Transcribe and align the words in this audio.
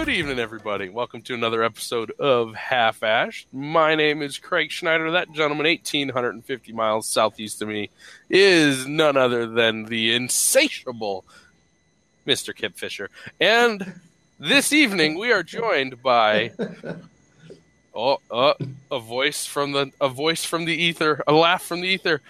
Good 0.00 0.08
evening, 0.08 0.38
everybody. 0.38 0.88
Welcome 0.88 1.20
to 1.24 1.34
another 1.34 1.62
episode 1.62 2.10
of 2.12 2.54
Half 2.54 3.02
Ash. 3.02 3.46
My 3.52 3.94
name 3.94 4.22
is 4.22 4.38
Craig 4.38 4.70
Schneider. 4.70 5.10
That 5.10 5.30
gentleman, 5.30 5.66
1,850 5.66 6.72
miles 6.72 7.06
southeast 7.06 7.60
of 7.60 7.68
me, 7.68 7.90
is 8.30 8.86
none 8.86 9.18
other 9.18 9.46
than 9.46 9.84
the 9.84 10.14
insatiable 10.14 11.26
Mr. 12.26 12.56
Kip 12.56 12.78
Fisher. 12.78 13.10
And 13.38 14.00
this 14.38 14.72
evening, 14.72 15.18
we 15.18 15.32
are 15.32 15.42
joined 15.42 16.02
by 16.02 16.52
oh, 17.94 18.20
uh, 18.30 18.54
a 18.90 19.00
voice 19.00 19.44
from 19.44 19.72
the 19.72 19.92
a 20.00 20.08
voice 20.08 20.46
from 20.46 20.64
the 20.64 20.82
ether, 20.82 21.22
a 21.26 21.34
laugh 21.34 21.62
from 21.62 21.82
the 21.82 21.88
ether. 21.88 22.22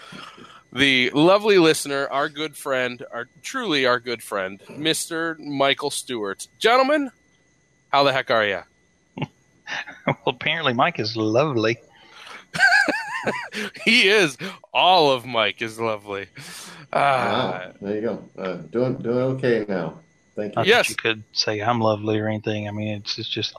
The 0.72 1.10
lovely 1.10 1.58
listener, 1.58 2.08
our 2.10 2.28
good 2.28 2.56
friend, 2.56 3.04
our 3.12 3.28
truly 3.42 3.86
our 3.86 4.00
good 4.00 4.24
friend, 4.24 4.60
Mr. 4.70 5.38
Michael 5.38 5.90
Stewart. 5.90 6.48
Gentlemen, 6.58 7.12
how 7.90 8.02
the 8.04 8.12
heck 8.12 8.30
are 8.30 8.46
you? 8.46 8.60
well, 10.06 10.16
apparently 10.26 10.72
Mike 10.72 10.98
is 10.98 11.16
lovely. 11.16 11.78
he 13.84 14.08
is. 14.08 14.36
All 14.72 15.12
of 15.12 15.26
Mike 15.26 15.62
is 15.62 15.78
lovely. 15.78 16.26
wow. 16.92 17.72
There 17.80 17.94
you 17.94 18.00
go. 18.00 18.24
Uh, 18.38 18.54
doing 18.54 18.96
doing 18.96 19.18
okay 19.18 19.64
now. 19.68 20.00
Thank 20.36 20.52
you. 20.52 20.56
Not 20.56 20.66
yes, 20.66 20.88
you 20.88 20.96
could 20.96 21.22
say 21.32 21.60
I'm 21.60 21.80
lovely 21.80 22.18
or 22.18 22.28
anything. 22.28 22.68
I 22.68 22.70
mean, 22.70 22.96
it's 22.96 23.18
it's 23.18 23.28
just 23.28 23.54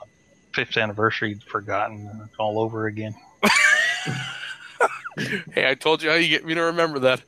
fifth 0.52 0.76
anniversary 0.76 1.34
forgotten 1.34 2.28
all 2.38 2.58
over 2.58 2.86
again. 2.86 3.14
hey, 5.16 5.68
I 5.68 5.74
told 5.74 6.02
you 6.02 6.10
how 6.10 6.16
you 6.16 6.28
get 6.28 6.44
me 6.44 6.54
to 6.54 6.62
remember 6.62 6.98
that. 7.00 7.22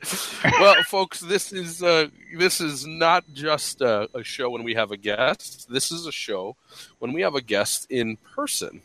well, 0.59 0.75
folks, 0.87 1.19
this 1.19 1.51
is 1.51 1.83
uh, 1.83 2.07
this 2.37 2.61
is 2.61 2.85
not 2.85 3.23
just 3.33 3.81
a, 3.81 4.09
a, 4.13 4.23
show 4.23 4.49
when 4.49 4.63
we 4.63 4.73
have 4.73 4.91
a 4.91 4.97
guest. 4.97 5.67
This 5.69 5.91
is 5.91 6.05
a 6.05 6.11
show 6.11 6.55
when 6.99 7.13
we 7.13 7.21
have 7.21 7.35
a 7.35 7.41
guest 7.41 7.87
in 7.89 8.17
person. 8.33 8.81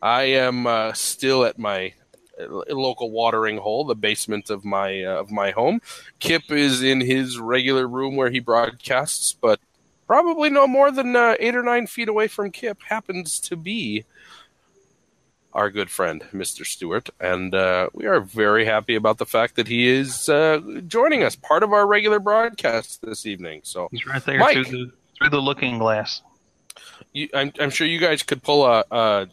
I 0.00 0.22
am 0.24 0.66
uh, 0.66 0.92
still 0.92 1.44
at 1.44 1.58
my 1.58 1.94
uh, 2.40 2.62
local 2.68 3.10
watering 3.10 3.58
hole, 3.58 3.84
the 3.84 3.94
basement 3.94 4.50
of 4.50 4.64
my 4.64 5.02
uh, 5.02 5.20
of 5.20 5.30
my 5.30 5.50
home. 5.50 5.80
Kip 6.18 6.50
is 6.50 6.82
in 6.82 7.00
his 7.00 7.38
regular 7.38 7.86
room 7.88 8.16
where 8.16 8.30
he 8.30 8.38
broadcasts, 8.38 9.32
but 9.32 9.60
probably 10.06 10.50
no 10.50 10.66
more 10.66 10.90
than 10.90 11.16
uh, 11.16 11.34
eight 11.40 11.56
or 11.56 11.62
nine 11.62 11.86
feet 11.86 12.08
away 12.08 12.28
from 12.28 12.50
Kip 12.50 12.82
happens 12.82 13.38
to 13.40 13.56
be 13.56 14.04
our 15.58 15.70
good 15.70 15.90
friend, 15.90 16.22
Mr. 16.32 16.64
Stewart. 16.64 17.10
And 17.18 17.52
uh, 17.52 17.90
we 17.92 18.06
are 18.06 18.20
very 18.20 18.64
happy 18.64 18.94
about 18.94 19.18
the 19.18 19.26
fact 19.26 19.56
that 19.56 19.66
he 19.66 19.88
is 19.88 20.28
uh, 20.28 20.60
joining 20.86 21.24
us, 21.24 21.34
part 21.34 21.64
of 21.64 21.72
our 21.72 21.84
regular 21.84 22.20
broadcast 22.20 23.02
this 23.02 23.26
evening. 23.26 23.62
So 23.64 23.88
he's 23.90 24.06
right 24.06 24.24
there 24.24 24.38
Mike, 24.38 24.54
through, 24.54 24.64
the, 24.64 24.92
through 25.16 25.30
the 25.30 25.42
looking 25.42 25.78
glass. 25.78 26.22
You, 27.12 27.28
I'm, 27.34 27.52
I'm, 27.58 27.70
sure 27.70 27.88
you 27.88 27.98
guys 27.98 28.22
could 28.22 28.40
pull 28.40 28.64
a, 28.64 28.84
a 28.92 29.26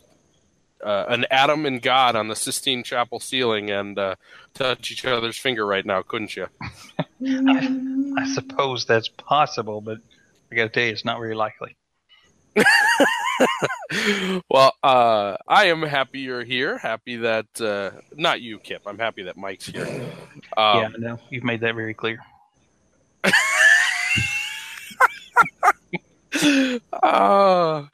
uh, 0.84 1.06
an 1.10 1.26
Adam 1.30 1.66
and 1.68 1.80
God 1.82 2.16
on 2.16 2.28
the 2.28 2.36
Sistine 2.36 2.84
Chapel 2.84 3.20
ceiling 3.20 3.70
and 3.70 3.98
uh, 3.98 4.16
touch 4.56 4.92
each 4.92 5.06
other's 5.06 5.38
finger 5.38 5.66
right 5.66 5.86
now, 5.86 6.02
couldn't 6.02 6.36
you? 6.36 6.48
I, 6.62 7.80
I, 8.18 8.34
suppose 8.34 8.86
that's 8.86 9.08
possible, 9.08 9.80
but 9.80 10.00
I 10.52 10.56
got 10.56 10.64
to 10.64 10.70
tell 10.70 10.84
you, 10.84 10.92
it's 10.92 11.06
not 11.06 11.20
very 11.20 11.36
likely. 11.36 11.76
well, 14.50 14.74
uh, 14.84 15.38
I 15.48 15.66
am 15.66 15.82
happy 15.82 16.20
you're 16.20 16.44
here. 16.44 16.78
Happy 16.78 17.18
that 17.18 17.48
uh, 17.60 17.92
not 18.16 18.42
you, 18.42 18.60
Kip. 18.60 18.84
I'm 18.86 19.00
happy 19.00 19.24
that 19.24 19.38
Mike's 19.38 19.68
here. 19.68 19.86
Um, 20.58 20.82
yeah, 20.82 20.90
no, 20.98 21.20
you've 21.30 21.44
made 21.44 21.62
that 21.62 21.76
very 21.76 21.94
clear. 21.94 22.20
uh, 27.04 27.86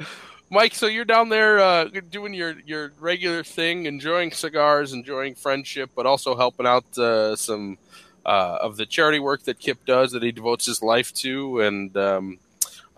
Mike, 0.50 0.76
so 0.76 0.88
you're 0.88 1.06
down 1.06 1.30
there 1.30 1.60
uh, 1.60 1.86
doing 2.10 2.34
your, 2.34 2.56
your 2.66 2.92
regular 3.00 3.44
thing, 3.44 3.86
enjoying 3.86 4.32
cigars, 4.32 4.92
enjoying 4.94 5.36
friendship, 5.36 5.92
but 5.96 6.06
also 6.06 6.36
helping 6.36 6.68
out 6.68 6.98
uh, 6.98 7.36
some 7.36 7.78
uh, 8.26 8.58
of 8.62 8.78
the 8.78 8.86
charity 8.86 9.20
work 9.20 9.44
that 9.44 9.60
Kip 9.60 9.86
does 9.86 10.12
that 10.12 10.24
he 10.24 10.32
devotes 10.32 10.66
his 10.66 10.84
life 10.84 11.14
to, 11.16 11.62
and 11.62 11.96
um, 11.96 12.40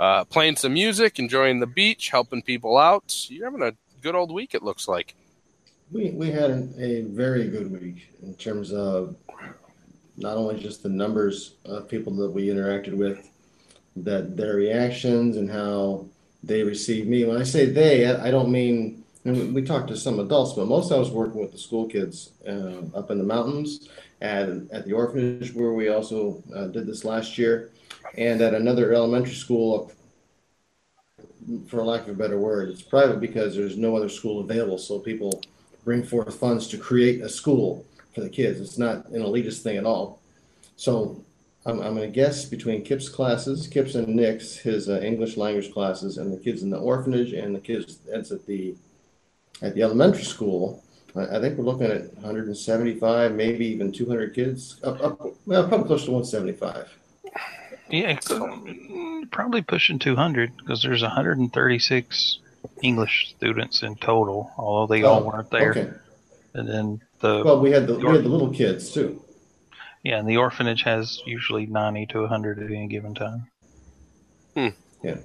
uh, 0.04 0.26
playing 0.26 0.58
some 0.58 0.74
music, 0.74 1.18
enjoying 1.18 1.62
the 1.62 1.66
beach, 1.66 2.10
helping 2.10 2.42
people 2.42 2.78
out. 2.78 3.30
You're 3.30 3.46
having 3.46 3.64
a 3.64 3.74
good 4.02 4.16
old 4.16 4.34
week, 4.34 4.54
it 4.54 4.62
looks 4.62 4.86
like. 4.86 5.16
We, 5.94 6.12
we 6.12 6.30
had 6.30 6.52
a 6.78 7.04
very 7.04 7.48
good 7.48 7.72
week 7.72 8.10
in 8.22 8.34
terms 8.36 8.74
of 8.74 9.16
not 10.18 10.36
only 10.36 10.60
just 10.60 10.84
the 10.84 10.90
numbers 10.90 11.56
of 11.64 11.88
people 11.88 12.12
that 12.18 12.30
we 12.30 12.48
interacted 12.48 12.96
with, 12.96 13.30
that 13.96 14.36
their 14.36 14.56
reactions 14.56 15.38
and 15.38 15.50
how 15.50 16.06
they 16.44 16.64
received 16.64 17.08
me. 17.08 17.24
When 17.24 17.38
I 17.38 17.44
say 17.44 17.68
they, 17.68 18.06
I 18.06 18.30
don't 18.30 18.52
mean, 18.52 19.06
we 19.24 19.62
talked 19.62 19.88
to 19.88 19.96
some 19.96 20.20
adults, 20.20 20.52
but 20.52 20.68
most 20.68 20.92
I 20.92 20.98
was 20.98 21.12
working 21.12 21.40
with 21.40 21.54
the 21.54 21.58
school 21.58 21.88
kids 21.88 22.32
uh, 22.46 22.82
up 22.94 23.10
in 23.10 23.20
the 23.20 23.24
mountains 23.24 23.88
at, 24.20 24.50
at 24.74 24.86
the 24.86 24.92
orphanage 24.92 25.54
where 25.54 25.72
we 25.72 25.88
also 25.88 26.44
uh, 26.54 26.68
did 26.68 26.88
this 26.88 27.06
last 27.06 27.38
year 27.38 27.72
and 28.16 28.42
at 28.42 28.54
another 28.54 28.94
elementary 28.94 29.36
school, 29.36 29.92
for 31.68 31.84
lack 31.84 32.04
of 32.04 32.10
a 32.10 32.14
better 32.14 32.40
word, 32.40 32.70
it's 32.70 32.82
private 32.82 33.20
because 33.20 33.56
there's 33.56 33.78
no 33.78 33.96
other 33.96 34.10
school 34.10 34.40
available. 34.40 34.78
So 34.78 35.00
people 35.00 35.42
bring 35.84 36.04
forth 36.04 36.36
funds 36.36 36.68
to 36.70 36.78
create 36.78 37.22
a 37.22 37.30
school 37.30 37.86
for 38.14 38.22
the 38.22 38.30
kids. 38.30 38.62
It's 38.62 38.78
not 38.78 39.08
an 39.10 39.22
elitist 39.22 39.62
thing 39.62 39.78
at 39.78 39.86
all. 39.86 40.22
So 40.76 41.24
I'm, 41.66 41.80
I'm 41.82 41.96
going 41.96 42.10
to 42.10 42.16
guess 42.16 42.46
between 42.46 42.84
Kip's 42.84 43.10
classes, 43.10 43.68
Kip's 43.68 43.96
and 43.96 44.08
Nick's, 44.08 44.56
his 44.56 44.90
uh, 44.90 45.00
English 45.02 45.38
language 45.38 45.72
classes, 45.72 46.18
and 46.18 46.32
the 46.32 46.38
kids 46.38 46.64
in 46.64 46.70
the 46.70 46.78
orphanage 46.78 47.34
and 47.34 47.56
the 47.56 47.60
kids 47.60 47.98
that's 48.10 48.32
at 48.32 48.46
the 48.46 48.76
at 49.62 49.76
the 49.76 49.82
elementary 49.82 50.24
school. 50.24 50.84
I, 51.16 51.40
think 51.40 51.60
we're 51.60 51.64
looking 51.64 51.92
at 51.92 52.12
175, 52.16 53.34
maybe 53.34 53.68
even 53.68 53.92
200 53.92 54.34
kids. 54.34 54.80
Up, 54.84 55.00
up, 55.04 55.22
well, 55.46 55.68
probably 55.68 55.86
close 55.86 56.06
to 56.06 56.12
175. 56.12 56.92
Yeah, 57.90 58.18
probably 59.32 59.62
pushing 59.62 60.00
200 60.00 60.58
because 60.58 60.82
there's 60.82 61.02
136 61.02 62.40
English 62.82 63.34
students 63.36 63.84
in 63.84 63.96
total, 63.96 64.52
although 64.58 64.94
they 64.94 65.04
oh, 65.04 65.10
all 65.10 65.24
weren't 65.24 65.50
there. 65.52 65.72
Okay. 65.72 65.90
And 66.54 66.68
then 66.68 67.02
the 67.20 67.42
well, 67.44 67.60
we 67.60 67.72
had 67.72 67.88
the, 67.88 67.94
the 67.94 68.08
we 68.08 68.16
had 68.16 68.24
the 68.24 68.30
little 68.30 68.54
kids 68.54 68.92
too. 68.92 69.24
Yeah, 70.04 70.20
and 70.20 70.28
the 70.28 70.38
orphanage 70.38 70.84
has 70.84 71.22
usually 71.26 71.66
90 71.66 72.08
to 72.08 72.22
100 72.22 72.60
at 72.60 72.72
any 72.72 72.88
given 72.88 73.16
time. 73.16 73.48
Hmm. 74.54 74.68
Yeah. 75.02 75.18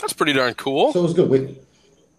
That's 0.00 0.12
pretty 0.12 0.32
darn 0.34 0.54
cool. 0.54 0.92
So 0.92 1.00
it 1.00 1.02
was 1.02 1.14
good. 1.14 1.28
We, 1.28 1.58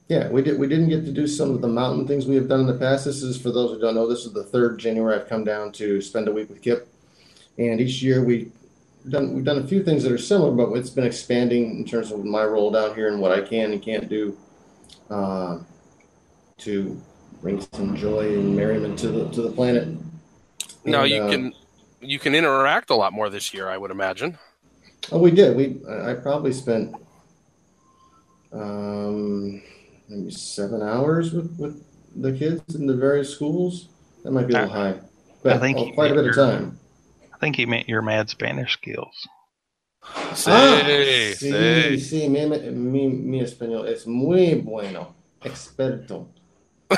yeah, 0.09 0.29
we 0.29 0.41
did. 0.41 0.59
We 0.59 0.67
didn't 0.67 0.89
get 0.89 1.05
to 1.05 1.11
do 1.11 1.27
some 1.27 1.51
of 1.51 1.61
the 1.61 1.67
mountain 1.67 2.07
things 2.07 2.25
we 2.25 2.35
have 2.35 2.47
done 2.47 2.61
in 2.61 2.67
the 2.67 2.73
past. 2.73 3.05
This 3.05 3.23
is 3.23 3.39
for 3.39 3.51
those 3.51 3.71
who 3.71 3.79
don't 3.79 3.95
know. 3.95 4.07
This 4.07 4.25
is 4.25 4.33
the 4.33 4.43
third 4.43 4.77
January 4.77 5.15
I've 5.15 5.29
come 5.29 5.43
down 5.43 5.71
to 5.73 6.01
spend 6.01 6.27
a 6.27 6.31
week 6.31 6.49
with 6.49 6.61
Kip, 6.61 6.87
and 7.57 7.79
each 7.79 8.01
year 8.01 8.23
we 8.23 8.51
done 9.09 9.33
we've 9.33 9.45
done 9.45 9.59
a 9.59 9.67
few 9.67 9.83
things 9.83 10.03
that 10.03 10.11
are 10.11 10.17
similar, 10.17 10.51
but 10.51 10.71
it's 10.77 10.89
been 10.89 11.05
expanding 11.05 11.77
in 11.77 11.85
terms 11.85 12.11
of 12.11 12.23
my 12.25 12.43
role 12.43 12.71
down 12.71 12.95
here 12.95 13.07
and 13.07 13.21
what 13.21 13.31
I 13.31 13.41
can 13.41 13.71
and 13.71 13.81
can't 13.81 14.07
do 14.09 14.37
uh, 15.09 15.59
to 16.59 17.01
bring 17.41 17.61
some 17.73 17.95
joy 17.95 18.33
and 18.33 18.55
merriment 18.55 18.97
to 18.99 19.09
the 19.09 19.29
to 19.29 19.41
the 19.41 19.51
planet. 19.51 19.87
Now 20.85 21.03
you 21.03 21.23
uh, 21.23 21.29
can 21.29 21.53
you 22.01 22.19
can 22.19 22.35
interact 22.35 22.89
a 22.89 22.95
lot 22.95 23.13
more 23.13 23.29
this 23.29 23.53
year, 23.53 23.69
I 23.69 23.77
would 23.77 23.91
imagine. 23.91 24.37
Oh, 25.11 25.19
we 25.19 25.31
did. 25.31 25.55
We 25.55 25.81
I 25.89 26.13
probably 26.13 26.53
spent 26.53 26.95
um, 28.51 29.61
maybe 30.09 30.31
seven 30.31 30.81
hours 30.81 31.33
with 31.33 31.55
with 31.57 31.83
the 32.15 32.33
kids 32.33 32.75
in 32.75 32.87
the 32.87 32.95
various 32.95 33.33
schools. 33.33 33.89
That 34.23 34.31
might 34.31 34.47
be 34.47 34.53
a 34.53 34.61
little 34.61 34.73
high, 34.73 34.99
but 35.43 35.53
I 35.53 35.59
think 35.59 35.95
quite 35.95 36.11
a 36.11 36.15
bit 36.15 36.27
of 36.27 36.35
time. 36.35 36.79
I 37.37 37.39
think 37.39 37.55
he 37.55 37.67
meant 37.67 37.87
your 37.87 38.01
mad 38.01 38.29
Spanish 38.29 38.73
skills. 38.73 39.27
Sí, 40.33 40.51
ah, 40.51 40.81
sí, 41.35 41.35
sí, 41.35 41.99
sí, 41.99 42.29
mi, 42.29 42.45
mi, 42.71 43.07
mi 43.07 43.41
español 43.41 43.87
es 43.87 44.07
muy 44.07 44.55
bueno, 44.55 45.13
experto. 45.43 46.27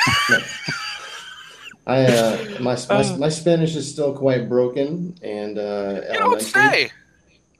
I 1.87 2.05
uh, 2.05 2.61
my, 2.61 2.77
my 2.89 3.17
my 3.17 3.29
Spanish 3.29 3.75
is 3.75 3.91
still 3.91 4.13
quite 4.13 4.47
broken, 4.47 5.17
and 5.23 5.57
uh, 5.57 6.01
you 6.13 6.19
don't 6.19 6.41
say. 6.41 6.91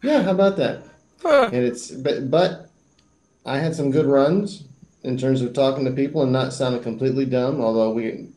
Yeah, 0.02 0.22
how 0.22 0.32
about 0.32 0.56
that? 0.58 0.84
Huh. 1.22 1.50
And 1.52 1.66
it's 1.66 1.92
but 1.92 2.30
but 2.30 2.70
I 3.46 3.58
had 3.58 3.76
some 3.76 3.92
good 3.92 4.06
runs 4.06 4.64
in 5.04 5.18
terms 5.18 5.42
of 5.42 5.52
talking 5.54 5.84
to 5.84 5.92
people 5.92 6.22
and 6.22 6.32
not 6.32 6.54
sounding 6.54 6.84
completely 6.84 7.26
dumb. 7.26 7.60
Although 7.60 7.92
we, 7.92 8.30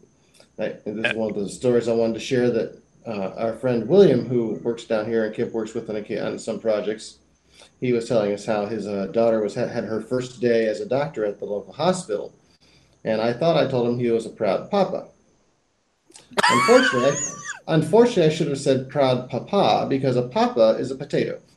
I, 0.58 0.78
this 0.84 1.12
is 1.12 1.14
one 1.14 1.30
of 1.30 1.36
the 1.36 1.48
stories 1.48 1.86
I 1.86 1.92
wanted 1.92 2.14
to 2.14 2.20
share 2.20 2.50
that 2.50 2.81
uh, 3.06 3.32
our 3.37 3.54
friend 3.54 3.88
William, 3.88 4.26
who 4.26 4.54
works 4.62 4.84
down 4.84 5.06
here 5.06 5.25
and 5.25 5.34
Kip 5.34 5.52
works 5.52 5.75
with 5.75 5.90
on, 5.90 5.96
on 5.96 6.38
some 6.38 6.60
projects, 6.60 7.19
he 7.81 7.93
was 7.93 8.08
telling 8.08 8.32
us 8.32 8.46
how 8.46 8.66
his 8.66 8.87
uh, 8.87 9.06
daughter 9.06 9.40
was 9.40 9.54
had, 9.54 9.70
had 9.70 9.84
her 9.84 10.00
first 10.00 10.40
day 10.40 10.66
as 10.66 10.81
a 10.81 10.87
doctor 10.87 11.25
at 11.25 11.38
the 11.38 11.44
local 11.44 11.72
hospital, 11.72 12.32
and 13.04 13.20
I 13.20 13.32
thought 13.32 13.56
I 13.56 13.69
told 13.69 13.88
him 13.88 13.99
he 13.99 14.10
was 14.10 14.26
a 14.26 14.31
proud 14.31 14.70
papa. 14.70 15.08
Unfortunately, 16.49 17.19
unfortunately, 17.69 18.25
I 18.25 18.34
should 18.34 18.49
have 18.49 18.60
said 18.60 18.88
proud 18.88 19.28
papa 19.28 19.87
because 19.88 20.16
a 20.16 20.28
papa 20.28 20.76
is 20.78 20.90
a 20.90 20.96
potato. 20.96 21.40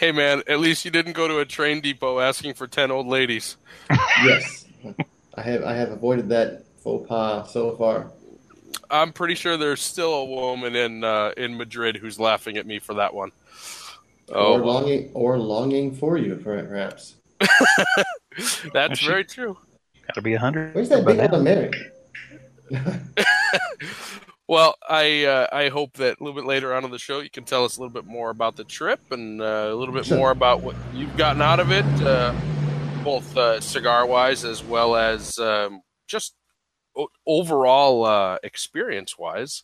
Hey 0.00 0.12
man, 0.12 0.42
at 0.46 0.60
least 0.60 0.86
you 0.86 0.90
didn't 0.90 1.12
go 1.12 1.28
to 1.28 1.40
a 1.40 1.44
train 1.44 1.82
depot 1.82 2.20
asking 2.20 2.54
for 2.54 2.66
ten 2.66 2.90
old 2.90 3.06
ladies. 3.06 3.58
yes, 4.24 4.64
I 5.34 5.42
have. 5.42 5.62
I 5.62 5.74
have 5.74 5.90
avoided 5.90 6.30
that 6.30 6.64
faux 6.82 7.06
pas 7.06 7.52
so 7.52 7.76
far. 7.76 8.10
I'm 8.90 9.12
pretty 9.12 9.34
sure 9.34 9.56
there's 9.56 9.82
still 9.82 10.14
a 10.14 10.24
woman 10.24 10.74
in 10.74 11.04
uh, 11.04 11.32
in 11.36 11.56
Madrid 11.56 11.96
who's 11.96 12.18
laughing 12.18 12.56
at 12.56 12.66
me 12.66 12.78
for 12.78 12.94
that 12.94 13.14
one. 13.14 13.30
Oh, 14.32 14.54
or 14.54 14.58
longing, 14.60 15.10
or 15.14 15.38
longing 15.38 15.94
for 15.94 16.16
you, 16.16 16.36
perhaps. 16.36 17.14
That's 18.72 19.00
very 19.00 19.24
true. 19.24 19.56
Got 20.06 20.14
to 20.14 20.22
be 20.22 20.34
a 20.34 20.38
hundred. 20.38 20.74
Where's 20.74 20.88
that 20.88 21.04
big 21.04 21.18
old 21.32 21.44
Mary? 21.44 21.70
well, 24.48 24.76
I 24.88 25.24
uh, 25.24 25.46
I 25.52 25.68
hope 25.68 25.94
that 25.94 26.20
a 26.20 26.24
little 26.24 26.40
bit 26.40 26.46
later 26.46 26.74
on 26.74 26.84
in 26.84 26.90
the 26.90 26.98
show 26.98 27.20
you 27.20 27.30
can 27.30 27.44
tell 27.44 27.64
us 27.64 27.76
a 27.76 27.80
little 27.80 27.92
bit 27.92 28.06
more 28.06 28.30
about 28.30 28.56
the 28.56 28.64
trip 28.64 29.00
and 29.10 29.40
uh, 29.40 29.70
a 29.70 29.74
little 29.74 29.94
bit 29.94 30.06
sure. 30.06 30.16
more 30.16 30.30
about 30.30 30.62
what 30.62 30.76
you've 30.94 31.16
gotten 31.16 31.42
out 31.42 31.60
of 31.60 31.72
it, 31.72 31.84
uh, 32.02 32.34
both 33.02 33.36
uh, 33.36 33.60
cigar 33.60 34.06
wise 34.06 34.44
as 34.44 34.62
well 34.62 34.94
as 34.94 35.38
um, 35.38 35.82
just 36.06 36.34
overall 37.26 38.04
uh, 38.04 38.38
experience 38.42 39.18
wise. 39.18 39.62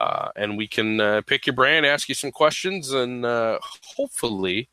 Uh, 0.00 0.28
and 0.36 0.56
we 0.56 0.66
can 0.66 1.00
uh, 1.00 1.20
pick 1.26 1.46
your 1.46 1.54
brain, 1.54 1.84
ask 1.84 2.08
you 2.08 2.14
some 2.14 2.30
questions, 2.30 2.92
and 2.92 3.24
uh, 3.24 3.58
hopefully 3.96 4.68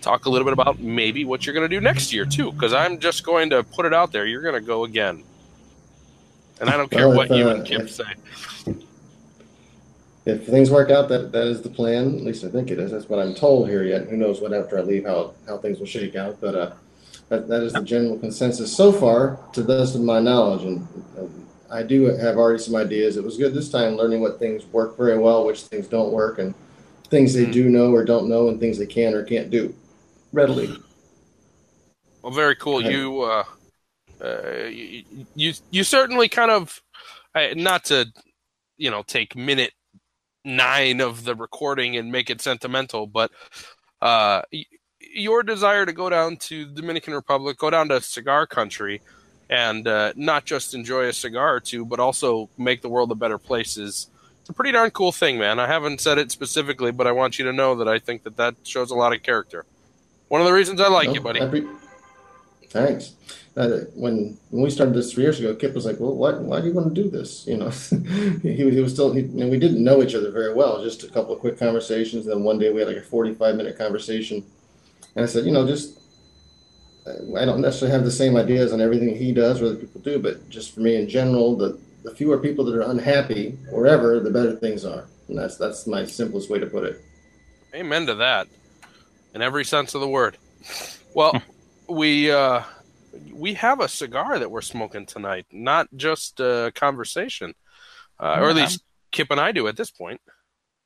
talk 0.00 0.26
a 0.26 0.30
little 0.30 0.44
bit 0.44 0.52
about 0.52 0.78
maybe 0.78 1.24
what 1.24 1.44
you're 1.44 1.54
going 1.54 1.68
to 1.68 1.74
do 1.74 1.80
next 1.80 2.12
year 2.12 2.24
too. 2.24 2.52
Because 2.52 2.72
I'm 2.72 3.00
just 3.00 3.24
going 3.24 3.50
to 3.50 3.64
put 3.64 3.86
it 3.86 3.94
out 3.94 4.12
there: 4.12 4.24
you're 4.26 4.42
going 4.42 4.54
to 4.54 4.60
go 4.60 4.84
again, 4.84 5.24
and 6.60 6.70
I 6.70 6.76
don't 6.76 6.90
care 6.90 7.08
well, 7.08 7.16
what 7.16 7.30
you 7.30 7.48
and 7.48 7.62
uh, 7.62 7.64
Kip 7.64 7.82
if, 7.82 7.90
say. 7.90 8.04
If 10.26 10.46
things 10.46 10.70
work 10.70 10.90
out, 10.90 11.08
that 11.08 11.32
that 11.32 11.46
is 11.46 11.62
the 11.62 11.70
plan. 11.70 12.16
At 12.16 12.20
least 12.20 12.44
I 12.44 12.48
think 12.48 12.70
it 12.70 12.78
is. 12.78 12.90
That's 12.90 13.08
what 13.08 13.18
I'm 13.18 13.34
told 13.34 13.66
here. 13.66 13.82
Yet 13.82 14.08
who 14.08 14.16
knows 14.18 14.42
what 14.42 14.52
after 14.52 14.78
I 14.78 14.82
leave 14.82 15.06
how 15.06 15.32
how 15.46 15.56
things 15.56 15.78
will 15.78 15.86
shake 15.86 16.16
out. 16.16 16.38
But 16.38 16.54
uh, 16.54 16.72
that 17.30 17.48
that 17.48 17.62
is 17.62 17.72
the 17.72 17.82
general 17.82 18.18
consensus 18.18 18.76
so 18.76 18.92
far, 18.92 19.40
to 19.54 19.62
the 19.62 19.78
best 19.78 19.96
of 19.96 20.02
my 20.02 20.20
knowledge, 20.20 20.62
and. 20.62 20.86
I 21.70 21.82
do 21.82 22.04
have 22.04 22.36
already 22.36 22.62
some 22.62 22.76
ideas. 22.76 23.16
It 23.16 23.24
was 23.24 23.36
good 23.36 23.54
this 23.54 23.70
time 23.70 23.96
learning 23.96 24.20
what 24.20 24.38
things 24.38 24.64
work 24.66 24.96
very 24.96 25.18
well, 25.18 25.44
which 25.44 25.62
things 25.62 25.86
don't 25.86 26.12
work, 26.12 26.38
and 26.38 26.54
things 27.08 27.34
they 27.34 27.46
mm. 27.46 27.52
do 27.52 27.68
know 27.68 27.92
or 27.92 28.04
don't 28.04 28.28
know, 28.28 28.48
and 28.48 28.58
things 28.58 28.78
they 28.78 28.86
can 28.86 29.14
or 29.14 29.22
can't 29.22 29.50
do 29.50 29.74
readily. 30.32 30.74
Well, 32.22 32.32
very 32.32 32.56
cool. 32.56 32.80
You, 32.80 33.22
uh, 33.22 33.44
uh, 34.22 34.66
you, 34.68 35.04
you, 35.34 35.52
you 35.70 35.84
certainly 35.84 36.28
kind 36.28 36.50
of, 36.50 36.82
uh, 37.34 37.48
not 37.54 37.84
to, 37.86 38.06
you 38.76 38.90
know, 38.90 39.02
take 39.02 39.36
minute 39.36 39.72
nine 40.44 41.00
of 41.00 41.24
the 41.24 41.34
recording 41.34 41.96
and 41.96 42.10
make 42.10 42.30
it 42.30 42.40
sentimental, 42.40 43.06
but 43.06 43.30
uh, 44.00 44.42
your 45.00 45.42
desire 45.42 45.84
to 45.84 45.92
go 45.92 46.08
down 46.08 46.36
to 46.36 46.66
Dominican 46.66 47.14
Republic, 47.14 47.58
go 47.58 47.70
down 47.70 47.88
to 47.88 48.00
cigar 48.00 48.46
country 48.46 49.00
and 49.50 49.86
uh, 49.88 50.12
not 50.16 50.44
just 50.44 50.74
enjoy 50.74 51.04
a 51.04 51.12
cigar 51.12 51.56
or 51.56 51.60
two, 51.60 51.84
but 51.84 52.00
also 52.00 52.50
make 52.58 52.82
the 52.82 52.88
world 52.88 53.10
a 53.12 53.14
better 53.14 53.38
place 53.38 53.76
is 53.76 54.08
it's 54.40 54.50
a 54.50 54.52
pretty 54.52 54.72
darn 54.72 54.90
cool 54.90 55.12
thing, 55.12 55.38
man. 55.38 55.60
I 55.60 55.66
haven't 55.66 56.00
said 56.00 56.18
it 56.18 56.30
specifically, 56.30 56.90
but 56.90 57.06
I 57.06 57.12
want 57.12 57.38
you 57.38 57.44
to 57.44 57.52
know 57.52 57.74
that 57.76 57.88
I 57.88 57.98
think 57.98 58.24
that 58.24 58.36
that 58.36 58.54
shows 58.62 58.90
a 58.90 58.94
lot 58.94 59.14
of 59.14 59.22
character. 59.22 59.66
One 60.28 60.40
of 60.40 60.46
the 60.46 60.52
reasons 60.52 60.80
I 60.80 60.88
like 60.88 61.12
you, 61.12 61.20
buddy. 61.20 61.40
Thanks. 62.70 63.14
Uh, 63.56 63.80
when 63.94 64.38
when 64.50 64.62
we 64.62 64.70
started 64.70 64.94
this 64.94 65.12
three 65.12 65.24
years 65.24 65.40
ago, 65.40 65.54
Kip 65.54 65.74
was 65.74 65.84
like, 65.84 65.98
"Well, 65.98 66.14
what? 66.14 66.40
Why 66.42 66.60
do 66.60 66.68
you 66.68 66.72
want 66.74 66.94
to 66.94 67.02
do 67.02 67.10
this?" 67.10 67.46
You 67.46 67.56
know, 67.56 67.70
he, 68.42 68.70
he 68.70 68.80
was 68.80 68.92
still, 68.92 69.12
he, 69.12 69.20
and 69.20 69.50
we 69.50 69.58
didn't 69.58 69.82
know 69.82 70.02
each 70.02 70.14
other 70.14 70.30
very 70.30 70.54
well. 70.54 70.82
Just 70.82 71.02
a 71.02 71.08
couple 71.08 71.34
of 71.34 71.40
quick 71.40 71.58
conversations. 71.58 72.26
And 72.26 72.36
then 72.36 72.44
one 72.44 72.58
day 72.58 72.72
we 72.72 72.80
had 72.80 72.88
like 72.88 72.98
a 72.98 73.02
forty-five 73.02 73.56
minute 73.56 73.76
conversation, 73.76 74.44
and 75.16 75.24
I 75.24 75.26
said, 75.26 75.44
"You 75.44 75.50
know, 75.50 75.66
just 75.66 75.97
I 77.36 77.44
don't 77.44 77.60
necessarily 77.60 77.92
have 77.92 78.04
the 78.04 78.10
same 78.10 78.36
ideas 78.36 78.72
on 78.72 78.80
everything 78.80 79.14
he 79.14 79.32
does 79.32 79.60
or 79.60 79.66
other 79.66 79.76
people 79.76 80.00
do, 80.00 80.18
but 80.18 80.48
just 80.48 80.74
for 80.74 80.80
me 80.80 80.96
in 80.96 81.08
general, 81.08 81.56
the, 81.56 81.78
the 82.02 82.14
fewer 82.14 82.38
people 82.38 82.64
that 82.66 82.74
are 82.74 82.90
unhappy 82.90 83.50
wherever, 83.70 84.20
the 84.20 84.30
better 84.30 84.56
things 84.56 84.84
are. 84.84 85.06
And 85.28 85.38
that's 85.38 85.56
that's 85.56 85.86
my 85.86 86.04
simplest 86.04 86.50
way 86.50 86.58
to 86.58 86.66
put 86.66 86.84
it. 86.84 87.04
Amen 87.74 88.06
to 88.06 88.14
that, 88.16 88.48
in 89.34 89.42
every 89.42 89.64
sense 89.64 89.94
of 89.94 90.00
the 90.00 90.08
word. 90.08 90.38
Well, 91.14 91.40
we 91.88 92.30
uh, 92.30 92.62
we 93.32 93.54
have 93.54 93.80
a 93.80 93.88
cigar 93.88 94.38
that 94.38 94.50
we're 94.50 94.62
smoking 94.62 95.06
tonight, 95.06 95.46
not 95.52 95.88
just 95.94 96.40
a 96.40 96.72
conversation, 96.74 97.54
uh, 98.18 98.38
or 98.40 98.50
at 98.50 98.56
least 98.56 98.82
Kip 99.12 99.30
and 99.30 99.40
I 99.40 99.52
do 99.52 99.68
at 99.68 99.76
this 99.76 99.90
point. 99.90 100.20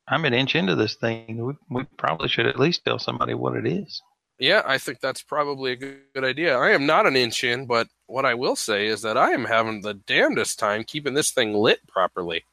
I'm 0.09 0.25
an 0.25 0.35
inch 0.35 0.57
into 0.57 0.75
this 0.75 0.97
thing. 0.97 1.45
We, 1.45 1.55
we 1.71 1.87
probably 1.97 2.29
should 2.29 2.47
at 2.47 2.59
least 2.59 2.85
tell 2.85 2.99
somebody 2.99 3.35
what 3.35 3.57
it 3.57 3.67
is. 3.67 4.03
Yeah, 4.43 4.63
I 4.67 4.79
think 4.79 4.99
that's 4.99 5.23
probably 5.23 5.71
a 5.71 5.77
good, 5.77 6.01
good, 6.15 6.25
idea. 6.25 6.59
I 6.59 6.71
am 6.71 6.85
not 6.85 7.07
an 7.07 7.15
inch 7.15 7.45
in, 7.45 7.67
but 7.67 7.87
what 8.07 8.27
I 8.27 8.35
will 8.35 8.57
say 8.57 8.89
is 8.89 9.03
that 9.03 9.17
I 9.17 9.31
am 9.31 9.45
having 9.45 9.83
the 9.83 9.95
damnedest 9.95 10.59
time 10.59 10.83
keeping 10.83 11.15
this 11.15 11.31
thing 11.31 11.55
lit 11.55 11.87
properly. 11.87 12.45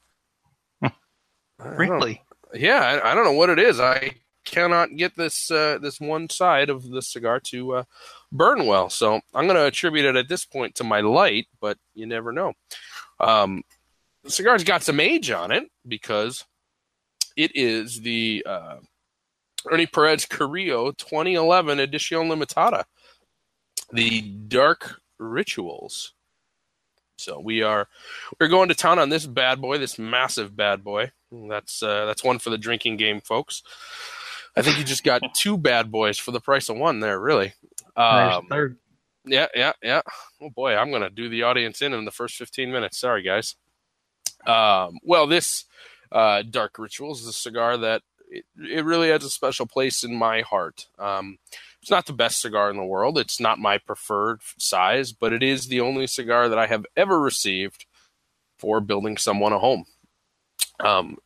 really? 1.58 2.22
Yeah, 2.54 2.80
I, 2.80 3.12
I, 3.12 3.16
don't 3.16 3.24
know 3.24 3.32
what 3.32 3.50
it 3.50 3.58
is. 3.58 3.80
I 3.80 4.18
cannot 4.46 4.98
get 4.98 5.18
this 5.18 5.50
uh, 5.50 5.80
this 5.82 6.00
one 6.00 6.30
side 6.30 6.70
of 6.70 6.88
the 6.88 7.02
cigar 7.02 7.40
to 7.46 7.78
uh, 7.78 7.84
burn 8.32 8.68
well. 8.68 8.92
So 8.92 9.22
I'm 9.34 9.48
going 9.48 9.58
to 9.58 9.66
attribute 9.66 10.06
it 10.06 10.16
at 10.16 10.30
this 10.30 10.46
point 10.46 10.76
to 10.76 10.84
my 10.84 11.02
light, 11.02 11.48
but 11.60 11.80
you 11.96 12.06
never 12.06 12.32
know. 12.32 12.54
Um, 13.20 13.64
the 14.24 14.30
cigar's 14.30 14.64
got 14.64 14.84
some 14.84 15.00
age 15.00 15.32
on 15.32 15.52
it 15.52 15.64
because 15.88 16.46
it 17.36 17.56
is 17.56 18.02
the 18.02 18.46
uh, 18.46 18.76
Ernie 19.70 19.86
Perez 19.86 20.26
Carrillo 20.26 20.92
2011 20.92 21.80
Edición 21.80 22.30
Limitada, 22.30 22.86
the 23.92 24.22
Dark 24.22 25.02
Rituals. 25.18 26.14
So 27.18 27.40
we 27.40 27.62
are 27.62 27.88
we're 28.40 28.48
going 28.48 28.70
to 28.70 28.76
town 28.76 28.98
on 28.98 29.10
this 29.10 29.26
bad 29.26 29.62
boy, 29.62 29.78
this 29.78 30.00
massive 30.00 30.56
bad 30.56 30.84
boy. 30.84 31.12
That's 31.32 31.84
uh, 31.84 32.06
that's 32.06 32.24
one 32.24 32.40
for 32.40 32.50
the 32.50 32.58
drinking 32.58 32.98
game, 32.98 33.20
folks. 33.20 33.62
I 34.56 34.62
think 34.62 34.78
you 34.78 34.84
just 34.84 35.04
got 35.04 35.22
two 35.36 35.58
bad 35.58 35.92
boys 35.92 36.18
for 36.18 36.32
the 36.32 36.40
price 36.40 36.70
of 36.70 36.78
one 36.78 37.02
there, 37.02 37.20
really. 37.20 37.54
Um, 37.96 38.48
third. 38.48 38.78
Yeah, 39.26 39.48
yeah, 39.54 39.74
yeah. 39.84 40.02
Oh 40.42 40.50
boy, 40.50 40.76
I'm 40.76 40.90
going 40.90 41.02
to 41.02 41.10
do 41.10 41.30
the 41.30 41.44
audience 41.44 41.82
in 41.82 41.94
in 41.94 42.06
the 42.06 42.12
first 42.12 42.36
15 42.36 42.72
minutes. 42.72 42.98
Sorry, 42.98 43.22
guys. 43.22 43.56
Um, 44.48 45.00
well, 45.04 45.28
this 45.28 45.66
uh, 46.12 46.44
Dark 46.50 46.80
Rituals 46.80 47.22
is 47.22 47.28
a 47.28 47.34
cigar 47.34 47.78
that 47.78 48.02
it, 48.30 48.46
it 48.58 48.86
really 48.86 49.10
has 49.10 49.24
a 49.24 49.30
special 49.30 49.66
place 49.66 50.04
in 50.04 50.16
my 50.16 50.42
heart. 50.42 50.88
Um, 50.98 51.38
it's 51.82 51.92
not 51.92 52.06
the 52.06 52.14
best 52.14 52.42
cigar 52.42 52.70
in 52.70 52.78
the 52.78 52.84
world. 52.84 53.18
It's 53.18 53.40
not 53.40 53.60
my 53.60 53.78
preferred 53.78 54.42
size, 54.58 55.12
but 55.12 55.34
it 55.34 55.44
is 55.44 55.68
the 55.68 55.82
only 55.82 56.08
cigar 56.08 56.50
that 56.50 56.60
I 56.60 56.68
have 56.68 56.86
ever 56.96 57.20
received 57.20 57.86
for 58.58 58.82
building 58.82 59.18
someone 59.18 59.54
a 59.54 59.60
home. 59.60 59.86
Um, 60.82 61.18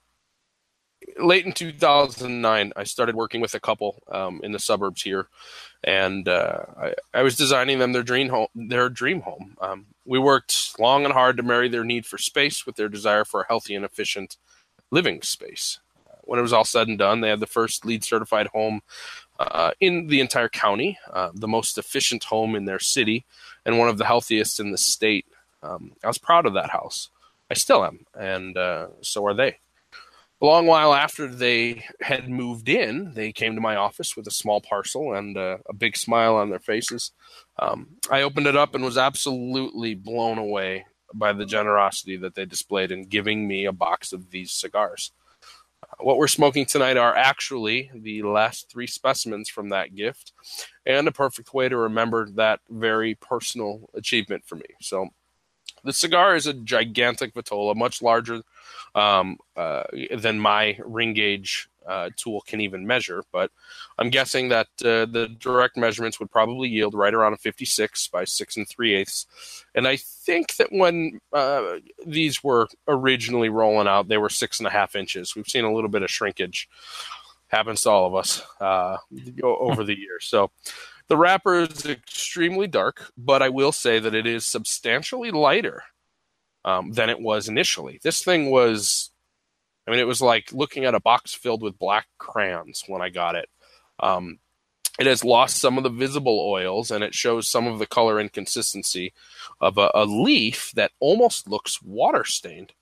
late 1.17 1.45
in 1.45 1.51
2009, 1.51 2.74
I 2.75 2.83
started 2.83 3.15
working 3.15 3.41
with 3.41 3.55
a 3.55 3.60
couple 3.60 4.03
um, 4.12 4.39
in 4.43 4.51
the 4.51 4.60
suburbs 4.60 5.01
here, 5.01 5.27
and 5.83 6.27
uh, 6.27 6.60
I, 6.77 6.93
I, 7.13 7.24
was 7.24 7.36
designing 7.36 7.79
them 7.79 7.91
their 7.91 8.03
dream 8.03 8.29
home. 8.29 8.48
Their 8.55 8.89
dream 8.89 9.22
home. 9.22 9.55
Um, 9.62 9.88
we 10.05 10.19
worked 10.19 10.79
long 10.79 11.03
and 11.03 11.13
hard 11.13 11.38
to 11.38 11.43
marry 11.43 11.67
their 11.67 11.83
need 11.83 12.05
for 12.05 12.17
space 12.17 12.65
with 12.65 12.75
their 12.75 12.89
desire 12.89 13.25
for 13.25 13.41
a 13.41 13.48
healthy 13.48 13.75
and 13.75 13.86
efficient 13.86 14.38
living 14.91 15.22
space 15.22 15.79
when 16.25 16.39
it 16.39 16.43
was 16.43 16.53
all 16.53 16.65
said 16.65 16.87
and 16.87 16.97
done, 16.97 17.21
they 17.21 17.29
had 17.29 17.39
the 17.39 17.47
first 17.47 17.85
LEED 17.85 18.03
certified 18.03 18.47
home 18.47 18.81
uh, 19.39 19.71
in 19.79 20.07
the 20.07 20.19
entire 20.19 20.49
county, 20.49 20.97
uh, 21.11 21.29
the 21.33 21.47
most 21.47 21.77
efficient 21.77 22.23
home 22.25 22.55
in 22.55 22.65
their 22.65 22.79
city, 22.79 23.25
and 23.65 23.79
one 23.79 23.89
of 23.89 23.97
the 23.97 24.05
healthiest 24.05 24.59
in 24.59 24.71
the 24.71 24.77
state. 24.77 25.25
Um, 25.61 25.93
I 26.03 26.07
was 26.07 26.17
proud 26.17 26.45
of 26.45 26.53
that 26.53 26.69
house. 26.69 27.09
I 27.49 27.55
still 27.55 27.83
am, 27.83 28.05
and 28.17 28.57
uh, 28.57 28.87
so 29.01 29.25
are 29.25 29.33
they. 29.33 29.59
A 30.41 30.45
long 30.45 30.65
while 30.65 30.93
after 30.93 31.27
they 31.27 31.85
had 32.01 32.27
moved 32.27 32.67
in, 32.67 33.13
they 33.13 33.31
came 33.31 33.55
to 33.55 33.61
my 33.61 33.77
office 33.77 34.17
with 34.17 34.27
a 34.27 34.31
small 34.31 34.59
parcel 34.59 35.13
and 35.13 35.37
uh, 35.37 35.59
a 35.69 35.73
big 35.73 35.95
smile 35.95 36.35
on 36.35 36.49
their 36.49 36.59
faces. 36.59 37.11
Um, 37.57 37.87
I 38.11 38.23
opened 38.23 38.47
it 38.47 38.57
up 38.57 38.75
and 38.75 38.83
was 38.83 38.97
absolutely 38.97 39.95
blown 39.95 40.37
away 40.37 40.85
by 41.13 41.31
the 41.31 41.45
generosity 41.45 42.17
that 42.17 42.35
they 42.35 42.45
displayed 42.45 42.91
in 42.91 43.05
giving 43.05 43.47
me 43.47 43.65
a 43.65 43.71
box 43.71 44.11
of 44.11 44.31
these 44.31 44.51
cigars 44.51 45.11
what 46.00 46.17
we're 46.17 46.27
smoking 46.27 46.65
tonight 46.65 46.97
are 46.97 47.15
actually 47.15 47.91
the 47.95 48.23
last 48.23 48.69
three 48.71 48.88
specimens 48.88 49.50
from 49.50 49.69
that 49.69 49.95
gift 49.95 50.33
and 50.85 51.07
a 51.07 51.12
perfect 51.12 51.53
way 51.53 51.69
to 51.69 51.77
remember 51.77 52.29
that 52.35 52.59
very 52.69 53.15
personal 53.15 53.89
achievement 53.93 54.43
for 54.45 54.55
me. 54.55 54.65
So, 54.81 55.07
the 55.83 55.93
cigar 55.93 56.35
is 56.35 56.47
a 56.47 56.53
gigantic 56.53 57.33
Vitola, 57.33 57.75
much 57.75 58.01
larger 58.01 58.41
um, 58.95 59.37
uh, 59.55 59.83
than 60.15 60.39
my 60.39 60.77
ring 60.85 61.13
gauge 61.13 61.69
uh, 61.87 62.09
tool 62.15 62.41
can 62.41 62.61
even 62.61 62.87
measure. 62.87 63.23
But 63.31 63.51
I'm 63.97 64.09
guessing 64.09 64.49
that 64.49 64.67
uh, 64.83 65.05
the 65.05 65.35
direct 65.39 65.77
measurements 65.77 66.19
would 66.19 66.31
probably 66.31 66.69
yield 66.69 66.93
right 66.93 67.13
around 67.13 67.33
a 67.33 67.37
56 67.37 68.07
by 68.07 68.23
6 68.23 68.57
and 68.57 68.67
3 68.67 68.93
eighths. 68.93 69.65
And 69.75 69.87
I 69.87 69.97
think 69.97 70.55
that 70.55 70.71
when 70.71 71.19
uh, 71.31 71.79
these 72.05 72.43
were 72.43 72.67
originally 72.87 73.49
rolling 73.49 73.87
out, 73.87 74.07
they 74.07 74.17
were 74.17 74.29
six 74.29 74.59
and 74.59 74.67
a 74.67 74.71
half 74.71 74.95
inches. 74.95 75.35
We've 75.35 75.47
seen 75.47 75.65
a 75.65 75.73
little 75.73 75.89
bit 75.89 76.03
of 76.03 76.11
shrinkage. 76.11 76.69
Happens 77.47 77.83
to 77.83 77.89
all 77.89 78.07
of 78.07 78.15
us 78.15 78.41
uh, 78.59 78.97
over 79.43 79.83
the 79.83 79.97
years. 79.97 80.25
So 80.25 80.51
the 81.10 81.17
wrapper 81.17 81.62
is 81.62 81.86
extremely 81.86 82.67
dark, 82.67 83.12
but 83.17 83.41
I 83.41 83.50
will 83.50 83.72
say 83.72 84.00
that 84.00 84.15
it 84.15 84.25
is 84.25 84.45
substantially 84.45 85.31
lighter 85.31 85.83
um, 86.65 86.91
than 86.91 87.10
it 87.10 87.19
was 87.19 87.50
initially. 87.50 88.00
This 88.03 88.24
thing 88.24 88.50
was, 88.50 89.12
I 89.88 89.91
mean, 89.91 90.00
it 90.00 90.07
was 90.07 90.22
like 90.22 90.53
looking 90.53 90.86
at 90.86 90.95
a 90.95 91.00
box 91.00 91.33
filled 91.33 91.62
with 91.62 91.79
black 91.79 92.07
crayons 92.17 92.83
when 92.88 93.01
I 93.01 93.10
got 93.10 93.36
it. 93.36 93.50
Um, 94.00 94.39
it 95.00 95.07
has 95.07 95.24
lost 95.24 95.57
some 95.57 95.77
of 95.77 95.83
the 95.83 95.89
visible 95.89 96.39
oils 96.39 96.91
and 96.91 97.03
it 97.03 97.15
shows 97.15 97.50
some 97.50 97.67
of 97.67 97.79
the 97.79 97.88
color 97.88 98.19
inconsistency 98.19 99.13
of 99.60 99.77
a, 99.77 99.89
a 99.95 100.05
leaf 100.05 100.72
that 100.75 100.91
almost 101.00 101.50
looks 101.50 101.81
water 101.81 102.24
stained. 102.24 102.74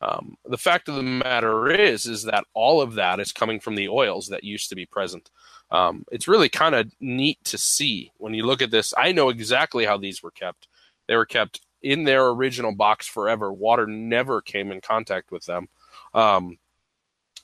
Um, 0.00 0.36
the 0.44 0.58
fact 0.58 0.88
of 0.88 0.96
the 0.96 1.02
matter 1.04 1.70
is, 1.70 2.06
is 2.06 2.24
that 2.24 2.44
all 2.54 2.82
of 2.82 2.94
that 2.94 3.20
is 3.20 3.30
coming 3.30 3.60
from 3.60 3.76
the 3.76 3.88
oils 3.88 4.26
that 4.28 4.42
used 4.42 4.68
to 4.70 4.74
be 4.74 4.84
present. 4.84 5.30
Um, 5.72 6.04
it's 6.12 6.28
really 6.28 6.50
kind 6.50 6.74
of 6.74 6.92
neat 7.00 7.42
to 7.44 7.56
see 7.56 8.12
when 8.18 8.34
you 8.34 8.44
look 8.44 8.60
at 8.60 8.70
this. 8.70 8.92
I 8.96 9.12
know 9.12 9.30
exactly 9.30 9.86
how 9.86 9.96
these 9.96 10.22
were 10.22 10.30
kept. 10.30 10.68
They 11.08 11.16
were 11.16 11.26
kept 11.26 11.62
in 11.80 12.04
their 12.04 12.28
original 12.28 12.72
box 12.72 13.08
forever. 13.08 13.50
Water 13.50 13.86
never 13.86 14.42
came 14.42 14.70
in 14.70 14.82
contact 14.82 15.32
with 15.32 15.46
them. 15.46 15.68
Um, 16.12 16.58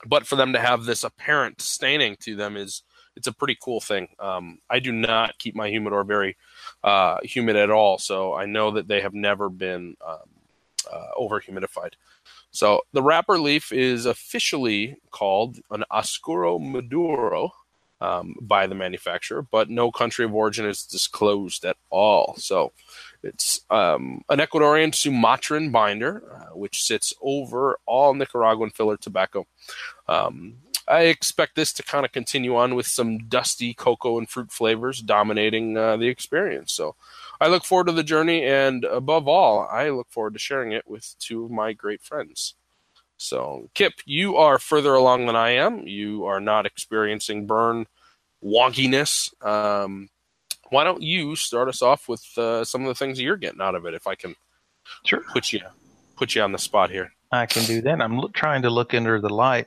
but 0.06 0.26
for 0.26 0.36
them 0.36 0.52
to 0.52 0.60
have 0.60 0.84
this 0.84 1.04
apparent 1.04 1.62
staining 1.62 2.16
to 2.20 2.36
them 2.36 2.56
is 2.56 2.82
it's 3.16 3.26
a 3.26 3.32
pretty 3.32 3.56
cool 3.60 3.80
thing. 3.80 4.08
Um, 4.20 4.58
I 4.68 4.78
do 4.78 4.92
not 4.92 5.38
keep 5.38 5.56
my 5.56 5.70
humidor 5.70 6.04
very 6.04 6.36
uh, 6.84 7.18
humid 7.22 7.56
at 7.56 7.70
all, 7.70 7.98
so 7.98 8.34
I 8.34 8.44
know 8.44 8.72
that 8.72 8.88
they 8.88 9.00
have 9.00 9.14
never 9.14 9.48
been 9.48 9.96
um, 10.06 10.18
uh, 10.92 11.06
over 11.16 11.40
humidified. 11.40 11.94
So 12.50 12.82
the 12.92 13.02
wrapper 13.02 13.38
leaf 13.38 13.72
is 13.72 14.06
officially 14.06 14.96
called 15.10 15.58
an 15.70 15.84
Oscuro 15.90 16.58
Maduro 16.58 17.52
um, 18.00 18.36
by 18.40 18.66
the 18.66 18.74
manufacturer, 18.74 19.42
but 19.42 19.70
no 19.70 19.90
country 19.90 20.24
of 20.24 20.34
origin 20.34 20.66
is 20.66 20.84
disclosed 20.84 21.64
at 21.64 21.76
all. 21.90 22.34
So 22.38 22.72
it's 23.22 23.60
um, 23.70 24.22
an 24.28 24.38
Ecuadorian 24.38 24.94
Sumatran 24.94 25.70
binder, 25.70 26.22
uh, 26.32 26.56
which 26.56 26.82
sits 26.82 27.12
over 27.20 27.78
all 27.86 28.14
Nicaraguan 28.14 28.70
filler 28.70 28.96
tobacco. 28.96 29.46
Um, 30.06 30.58
I 30.86 31.02
expect 31.02 31.54
this 31.54 31.72
to 31.74 31.82
kind 31.82 32.06
of 32.06 32.12
continue 32.12 32.56
on 32.56 32.74
with 32.74 32.86
some 32.86 33.18
dusty 33.18 33.74
cocoa 33.74 34.18
and 34.18 34.28
fruit 34.28 34.50
flavors 34.50 35.02
dominating 35.02 35.76
uh, 35.76 35.98
the 35.98 36.08
experience. 36.08 36.72
So 36.72 36.94
I 37.40 37.48
look 37.48 37.64
forward 37.64 37.88
to 37.88 37.92
the 37.92 38.02
journey, 38.02 38.44
and 38.44 38.84
above 38.84 39.28
all, 39.28 39.68
I 39.70 39.90
look 39.90 40.10
forward 40.10 40.32
to 40.32 40.38
sharing 40.38 40.72
it 40.72 40.88
with 40.88 41.14
two 41.18 41.44
of 41.44 41.50
my 41.50 41.74
great 41.74 42.02
friends. 42.02 42.54
So, 43.18 43.68
Kip, 43.74 43.94
you 44.06 44.36
are 44.36 44.58
further 44.58 44.94
along 44.94 45.26
than 45.26 45.36
I 45.36 45.50
am. 45.50 45.86
You 45.86 46.24
are 46.24 46.40
not 46.40 46.66
experiencing 46.66 47.46
burn 47.46 47.86
wonkiness. 48.42 49.34
Um, 49.44 50.08
why 50.70 50.84
don't 50.84 51.02
you 51.02 51.34
start 51.34 51.68
us 51.68 51.82
off 51.82 52.08
with 52.08 52.24
uh, 52.38 52.64
some 52.64 52.82
of 52.82 52.88
the 52.88 52.94
things 52.94 53.20
you're 53.20 53.36
getting 53.36 53.60
out 53.60 53.74
of 53.74 53.86
it? 53.86 53.94
If 53.94 54.06
I 54.06 54.14
can, 54.14 54.36
sure, 55.04 55.22
put 55.32 55.52
you 55.52 55.60
put 56.16 56.34
you 56.34 56.42
on 56.42 56.52
the 56.52 56.58
spot 56.58 56.90
here. 56.90 57.12
I 57.32 57.46
can 57.46 57.64
do 57.64 57.80
that. 57.82 58.00
I'm 58.00 58.18
lo- 58.18 58.30
trying 58.32 58.62
to 58.62 58.70
look 58.70 58.94
under 58.94 59.20
the 59.20 59.28
light, 59.28 59.66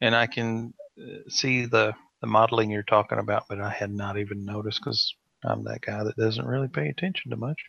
and 0.00 0.14
I 0.14 0.26
can 0.26 0.74
uh, 1.00 1.28
see 1.28 1.66
the 1.66 1.94
the 2.20 2.26
modeling 2.26 2.70
you're 2.70 2.82
talking 2.82 3.18
about, 3.18 3.44
but 3.48 3.60
I 3.60 3.70
had 3.70 3.92
not 3.92 4.18
even 4.18 4.44
noticed 4.44 4.80
because 4.80 5.14
I'm 5.44 5.64
that 5.64 5.80
guy 5.80 6.02
that 6.02 6.16
doesn't 6.16 6.46
really 6.46 6.68
pay 6.68 6.88
attention 6.88 7.30
to 7.30 7.36
much. 7.36 7.60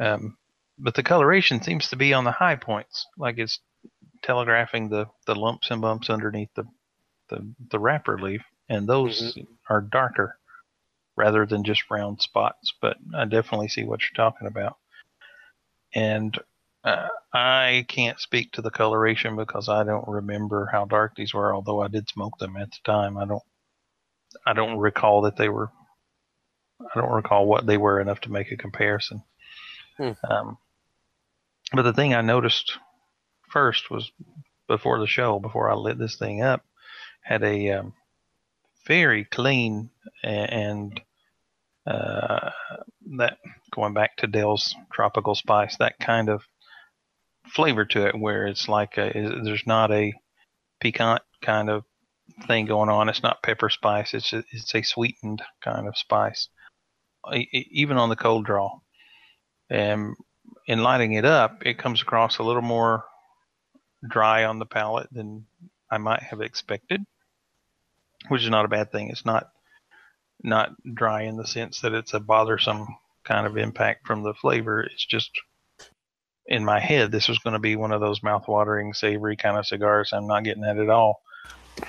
Um, 0.00 0.36
but 0.78 0.94
the 0.94 1.02
coloration 1.02 1.62
seems 1.62 1.88
to 1.88 1.96
be 1.96 2.14
on 2.14 2.24
the 2.24 2.32
high 2.32 2.56
points, 2.56 3.06
like 3.18 3.38
it's 3.38 3.60
telegraphing 4.22 4.88
the, 4.88 5.06
the 5.26 5.34
lumps 5.34 5.70
and 5.70 5.80
bumps 5.80 6.10
underneath 6.10 6.50
the, 6.54 6.64
the, 7.28 7.46
the 7.70 7.78
wrapper 7.78 8.18
leaf, 8.18 8.42
and 8.68 8.88
those 8.88 9.34
mm-hmm. 9.34 9.52
are 9.68 9.80
darker 9.80 10.38
rather 11.16 11.46
than 11.46 11.64
just 11.64 11.90
round 11.90 12.20
spots. 12.20 12.72
But 12.80 12.96
I 13.14 13.24
definitely 13.24 13.68
see 13.68 13.84
what 13.84 14.00
you're 14.00 14.24
talking 14.24 14.46
about. 14.46 14.76
And 15.94 16.36
uh, 16.84 17.08
I 17.32 17.84
can't 17.88 18.18
speak 18.18 18.52
to 18.52 18.62
the 18.62 18.70
coloration 18.70 19.36
because 19.36 19.68
I 19.68 19.84
don't 19.84 20.08
remember 20.08 20.68
how 20.72 20.84
dark 20.86 21.14
these 21.14 21.34
were. 21.34 21.54
Although 21.54 21.82
I 21.82 21.88
did 21.88 22.08
smoke 22.08 22.38
them 22.38 22.56
at 22.56 22.70
the 22.70 22.78
time, 22.84 23.16
I 23.16 23.26
don't. 23.26 23.42
I 24.46 24.54
don't 24.54 24.78
recall 24.78 25.20
that 25.22 25.36
they 25.36 25.50
were 25.50 25.70
I 26.94 27.00
don't 27.00 27.12
recall 27.12 27.46
what 27.46 27.66
they 27.66 27.76
were 27.76 28.00
enough 28.00 28.20
to 28.22 28.32
make 28.32 28.50
a 28.50 28.56
comparison. 28.56 29.22
Hmm. 29.96 30.12
Um, 30.28 30.58
but 31.72 31.82
the 31.82 31.92
thing 31.92 32.14
I 32.14 32.22
noticed 32.22 32.78
first 33.52 33.90
was 33.90 34.10
before 34.68 34.98
the 34.98 35.06
show, 35.06 35.38
before 35.38 35.70
I 35.70 35.74
lit 35.74 35.98
this 35.98 36.16
thing 36.16 36.42
up, 36.42 36.64
had 37.22 37.42
a 37.42 37.70
um, 37.70 37.94
very 38.86 39.24
clean 39.24 39.90
and 40.22 41.00
uh, 41.86 42.50
that 43.18 43.38
going 43.70 43.94
back 43.94 44.16
to 44.16 44.26
Dale's 44.26 44.74
tropical 44.92 45.34
spice, 45.34 45.76
that 45.76 45.98
kind 45.98 46.28
of 46.28 46.42
flavor 47.48 47.84
to 47.84 48.06
it, 48.06 48.18
where 48.18 48.46
it's 48.46 48.68
like 48.68 48.96
a, 48.98 49.40
there's 49.44 49.66
not 49.66 49.90
a 49.90 50.12
piquant 50.80 51.22
kind 51.42 51.68
of 51.68 51.84
thing 52.46 52.66
going 52.66 52.88
on. 52.88 53.08
It's 53.08 53.22
not 53.22 53.42
pepper 53.42 53.68
spice. 53.68 54.14
It's 54.14 54.32
a, 54.32 54.44
it's 54.50 54.74
a 54.74 54.82
sweetened 54.82 55.42
kind 55.60 55.86
of 55.86 55.96
spice 55.96 56.48
even 57.30 57.96
on 57.96 58.08
the 58.08 58.16
cold 58.16 58.46
draw. 58.46 58.78
And 59.70 60.14
in 60.66 60.82
lighting 60.82 61.14
it 61.14 61.24
up, 61.24 61.62
it 61.64 61.78
comes 61.78 62.02
across 62.02 62.38
a 62.38 62.42
little 62.42 62.62
more 62.62 63.04
dry 64.06 64.44
on 64.44 64.58
the 64.58 64.66
palate 64.66 65.08
than 65.12 65.46
I 65.90 65.98
might 65.98 66.22
have 66.22 66.40
expected, 66.40 67.04
which 68.28 68.42
is 68.42 68.50
not 68.50 68.64
a 68.64 68.68
bad 68.68 68.90
thing. 68.90 69.10
It's 69.10 69.24
not 69.24 69.50
not 70.42 70.70
dry 70.94 71.22
in 71.22 71.36
the 71.36 71.46
sense 71.46 71.80
that 71.80 71.92
it's 71.92 72.14
a 72.14 72.20
bothersome 72.20 72.88
kind 73.24 73.46
of 73.46 73.56
impact 73.56 74.06
from 74.06 74.22
the 74.22 74.34
flavor. 74.34 74.82
It's 74.82 75.04
just 75.04 75.30
in 76.46 76.64
my 76.64 76.80
head, 76.80 77.12
this 77.12 77.28
was 77.28 77.38
going 77.38 77.52
to 77.52 77.60
be 77.60 77.76
one 77.76 77.92
of 77.92 78.00
those 78.00 78.22
mouth-watering, 78.22 78.94
savory 78.94 79.36
kind 79.36 79.56
of 79.56 79.66
cigars. 79.66 80.12
I'm 80.12 80.26
not 80.26 80.42
getting 80.42 80.62
that 80.62 80.78
at 80.78 80.90
all. 80.90 81.22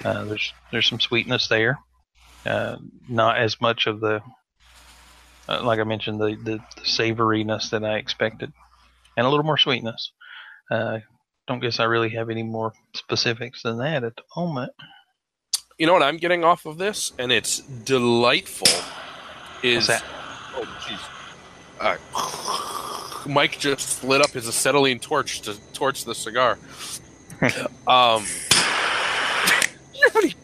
Uh, 0.04 0.26
there's 0.26 0.54
there's 0.72 0.88
some 0.88 1.00
sweetness 1.00 1.48
there, 1.48 1.80
uh, 2.46 2.78
not 3.10 3.38
as 3.38 3.60
much 3.60 3.88
of 3.88 4.00
the 4.00 4.22
uh, 5.50 5.62
like 5.64 5.80
I 5.80 5.84
mentioned, 5.84 6.22
the, 6.22 6.36
the, 6.36 6.60
the, 6.76 6.82
savoriness 6.84 7.72
that 7.72 7.84
I 7.84 7.98
expected, 7.98 8.54
and 9.18 9.26
a 9.26 9.30
little 9.30 9.46
more 9.46 9.58
sweetness. 9.58 10.12
Uh, 10.72 11.00
don't 11.48 11.60
guess 11.60 11.80
I 11.80 11.86
really 11.86 12.10
have 12.10 12.30
any 12.30 12.44
more 12.44 12.74
specifics 12.94 13.64
than 13.64 13.78
that 13.80 14.04
at 14.04 14.16
the 14.16 14.24
moment. 14.36 14.74
You 15.78 15.88
know 15.88 15.94
what 15.94 16.04
I'm 16.04 16.18
getting 16.18 16.44
off 16.44 16.66
of 16.66 16.78
this, 16.78 17.12
and 17.18 17.32
it's 17.32 17.60
delightful. 17.60 18.68
Is 19.64 19.88
that? 19.88 20.04
oh 20.56 20.66
jeez, 20.82 21.00
uh, 23.26 23.28
Mike 23.30 23.58
just 23.60 24.04
lit 24.04 24.22
up 24.22 24.32
his 24.32 24.48
acetylene 24.48 25.00
torch 25.00 25.42
to 25.42 25.58
torch 25.74 26.06
the 26.06 26.14
cigar. 26.16 26.58
um, 27.88 28.24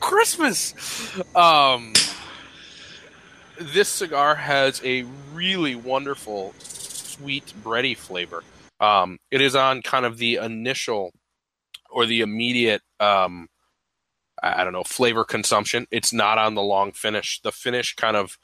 Christmas. 0.09 0.73
Um, 1.35 1.93
this 3.57 3.87
cigar 3.87 4.35
has 4.35 4.81
a 4.83 5.03
really 5.33 5.75
wonderful, 5.75 6.53
sweet, 6.57 7.53
bready 7.63 7.95
flavor. 7.95 8.43
Um, 8.79 9.19
it 9.31 9.41
is 9.41 9.55
on 9.55 9.81
kind 9.81 10.05
of 10.05 10.17
the 10.17 10.35
initial 10.35 11.11
or 11.89 12.05
the 12.05 12.21
immediate, 12.21 12.81
um, 12.99 13.49
I 14.41 14.63
don't 14.63 14.73
know, 14.73 14.83
flavor 14.83 15.25
consumption. 15.25 15.87
It's 15.91 16.13
not 16.13 16.37
on 16.37 16.55
the 16.55 16.61
long 16.61 16.91
finish. 16.91 17.41
The 17.41 17.51
finish 17.51 17.95
kind 17.95 18.15
of 18.15 18.37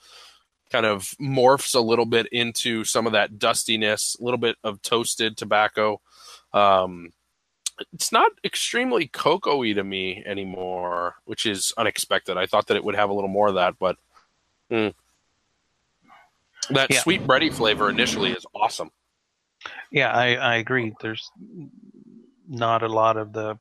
kind 0.71 0.85
of 0.85 1.03
morphs 1.21 1.75
a 1.75 1.79
little 1.79 2.05
bit 2.05 2.27
into 2.31 2.83
some 2.83 3.05
of 3.05 3.13
that 3.13 3.39
dustiness, 3.39 4.17
a 4.19 4.23
little 4.23 4.37
bit 4.37 4.57
of 4.63 4.81
toasted 4.81 5.37
tobacco. 5.37 6.01
Um, 6.53 7.13
it's 7.93 8.11
not 8.11 8.31
extremely 8.43 9.07
cocoa-y 9.07 9.73
to 9.73 9.83
me 9.83 10.23
anymore, 10.25 11.15
which 11.25 11.45
is 11.45 11.73
unexpected. 11.77 12.37
I 12.37 12.45
thought 12.45 12.67
that 12.67 12.77
it 12.77 12.83
would 12.83 12.95
have 12.95 13.09
a 13.09 13.13
little 13.13 13.29
more 13.29 13.49
of 13.49 13.55
that, 13.55 13.75
but 13.79 13.97
mm, 14.71 14.93
that 16.69 16.91
yeah. 16.91 16.99
sweet 16.99 17.25
bready 17.25 17.53
flavor 17.53 17.89
initially 17.89 18.31
is 18.31 18.45
awesome. 18.55 18.91
Yeah, 19.91 20.11
I, 20.11 20.35
I 20.35 20.55
agree. 20.55 20.93
There's 21.01 21.29
not 22.47 22.83
a 22.83 22.87
lot 22.87 23.17
of 23.17 23.33
the 23.33 23.57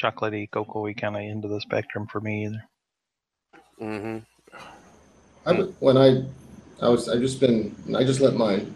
chocolatey, 0.00 0.50
cocoa 0.50 0.92
kind 0.94 1.16
of 1.16 1.22
into 1.22 1.48
the 1.48 1.60
spectrum 1.60 2.06
for 2.06 2.20
me 2.20 2.46
either. 2.46 2.64
Mm-hmm. 3.80 4.18
I, 5.46 5.52
when 5.80 5.96
I, 5.96 6.24
I 6.82 6.88
was, 6.88 7.08
I 7.08 7.18
just 7.18 7.40
been, 7.40 7.74
I 7.96 8.04
just 8.04 8.20
let 8.20 8.34
mine. 8.34 8.74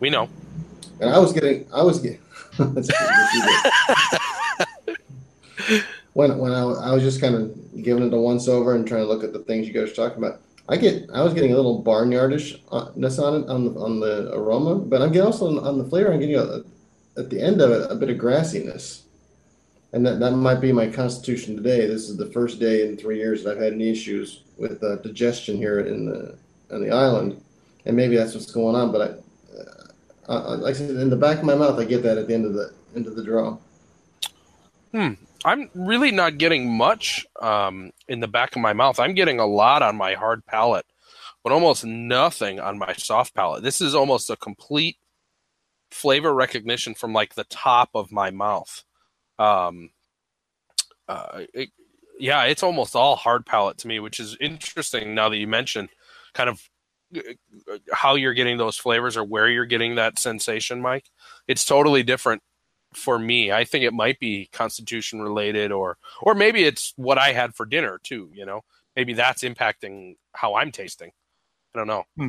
We 0.00 0.10
know. 0.10 0.28
And 1.00 1.10
I 1.10 1.18
was 1.18 1.32
getting, 1.32 1.66
I 1.72 1.82
was 1.82 2.00
getting. 2.00 2.20
when 6.18 6.36
when 6.38 6.52
I, 6.52 6.62
I 6.62 6.92
was 6.92 7.02
just 7.02 7.20
kind 7.20 7.34
of 7.34 7.82
giving 7.82 8.02
it 8.02 8.12
a 8.12 8.18
once 8.18 8.48
over 8.48 8.74
and 8.74 8.86
trying 8.86 9.02
to 9.02 9.06
look 9.06 9.22
at 9.22 9.32
the 9.32 9.38
things 9.40 9.68
you 9.68 9.72
guys 9.72 9.92
are 9.92 9.94
talking 9.94 10.18
about. 10.18 10.40
I 10.68 10.76
get 10.76 11.08
I 11.14 11.22
was 11.22 11.32
getting 11.32 11.52
a 11.52 11.56
little 11.56 11.82
barnyardishness 11.82 13.18
on 13.18 13.42
it 13.42 13.48
on 13.48 13.64
the, 13.64 13.80
on 13.80 14.00
the 14.00 14.34
aroma, 14.34 14.76
but 14.76 15.00
I'm 15.00 15.12
getting 15.12 15.26
also 15.26 15.58
on, 15.60 15.78
the 15.78 15.84
flavor. 15.84 16.12
I'm 16.12 16.20
getting 16.20 16.36
a, 16.36 16.60
at 17.18 17.30
the 17.30 17.40
end 17.40 17.60
of 17.60 17.70
it 17.70 17.90
a 17.90 17.94
bit 17.94 18.10
of 18.10 18.18
grassiness. 18.18 19.02
and 19.92 20.04
that, 20.04 20.20
that 20.20 20.32
might 20.32 20.60
be 20.60 20.70
my 20.70 20.86
constitution 20.86 21.56
today. 21.56 21.86
This 21.86 22.10
is 22.10 22.18
the 22.18 22.30
first 22.32 22.60
day 22.60 22.86
in 22.86 22.96
three 22.98 23.16
years 23.16 23.42
that 23.42 23.56
I've 23.56 23.62
had 23.62 23.72
any 23.72 23.88
issues 23.88 24.42
with 24.58 24.82
uh, 24.84 24.96
digestion 24.96 25.56
here 25.56 25.80
in 25.80 26.04
the 26.04 26.36
on 26.70 26.82
the 26.82 26.90
island, 26.90 27.42
and 27.86 27.96
maybe 27.96 28.16
that's 28.16 28.34
what's 28.34 28.52
going 28.52 28.76
on. 28.76 28.92
But 28.92 29.00
I, 29.00 30.28
uh, 30.28 30.52
uh, 30.52 30.56
like 30.58 30.74
I 30.74 30.78
said, 30.78 30.90
in 30.90 31.08
the 31.08 31.16
back 31.16 31.38
of 31.38 31.44
my 31.44 31.54
mouth, 31.54 31.78
I 31.78 31.84
get 31.84 32.02
that 32.02 32.18
at 32.18 32.28
the 32.28 32.34
end 32.34 32.44
of 32.44 32.52
the 32.52 32.74
end 32.94 33.06
of 33.06 33.16
the 33.16 33.24
draw. 33.24 33.56
Hmm. 34.92 35.14
I'm 35.44 35.70
really 35.74 36.10
not 36.10 36.38
getting 36.38 36.76
much 36.76 37.26
um, 37.40 37.92
in 38.08 38.20
the 38.20 38.28
back 38.28 38.56
of 38.56 38.62
my 38.62 38.72
mouth. 38.72 38.98
I'm 38.98 39.14
getting 39.14 39.38
a 39.38 39.46
lot 39.46 39.82
on 39.82 39.96
my 39.96 40.14
hard 40.14 40.44
palate, 40.46 40.86
but 41.42 41.52
almost 41.52 41.84
nothing 41.84 42.60
on 42.60 42.78
my 42.78 42.92
soft 42.94 43.34
palate. 43.34 43.62
This 43.62 43.80
is 43.80 43.94
almost 43.94 44.30
a 44.30 44.36
complete 44.36 44.96
flavor 45.90 46.34
recognition 46.34 46.94
from 46.94 47.12
like 47.12 47.34
the 47.34 47.44
top 47.44 47.90
of 47.94 48.10
my 48.12 48.30
mouth. 48.30 48.84
Um, 49.38 49.90
uh, 51.08 51.42
it, 51.54 51.70
yeah, 52.18 52.44
it's 52.44 52.62
almost 52.62 52.96
all 52.96 53.16
hard 53.16 53.46
palate 53.46 53.78
to 53.78 53.88
me, 53.88 54.00
which 54.00 54.18
is 54.20 54.36
interesting 54.40 55.14
now 55.14 55.28
that 55.28 55.36
you 55.36 55.46
mention 55.46 55.88
kind 56.34 56.50
of 56.50 56.68
uh, 57.16 57.78
how 57.92 58.16
you're 58.16 58.34
getting 58.34 58.58
those 58.58 58.76
flavors 58.76 59.16
or 59.16 59.24
where 59.24 59.48
you're 59.48 59.66
getting 59.66 59.94
that 59.94 60.18
sensation, 60.18 60.80
Mike. 60.80 61.06
It's 61.46 61.64
totally 61.64 62.02
different 62.02 62.42
for 62.98 63.18
me. 63.18 63.52
I 63.52 63.64
think 63.64 63.84
it 63.84 63.94
might 63.94 64.18
be 64.18 64.48
constitution 64.52 65.20
related 65.22 65.72
or 65.72 65.96
or 66.22 66.34
maybe 66.34 66.64
it's 66.64 66.92
what 66.96 67.18
I 67.18 67.32
had 67.32 67.54
for 67.54 67.64
dinner 67.64 68.00
too, 68.02 68.30
you 68.34 68.44
know. 68.44 68.62
Maybe 68.96 69.14
that's 69.14 69.42
impacting 69.42 70.16
how 70.32 70.56
I'm 70.56 70.72
tasting. 70.72 71.12
I 71.74 71.78
don't 71.78 71.86
know. 71.86 72.04
Hmm. 72.16 72.28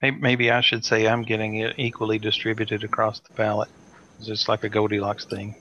Maybe 0.00 0.50
I 0.50 0.60
should 0.60 0.84
say 0.84 1.08
I'm 1.08 1.22
getting 1.22 1.56
it 1.56 1.74
equally 1.76 2.18
distributed 2.18 2.84
across 2.84 3.20
the 3.20 3.34
palate. 3.34 3.68
It's 4.16 4.26
just 4.26 4.48
like 4.48 4.64
a 4.64 4.68
Goldilocks 4.68 5.24
thing. 5.24 5.56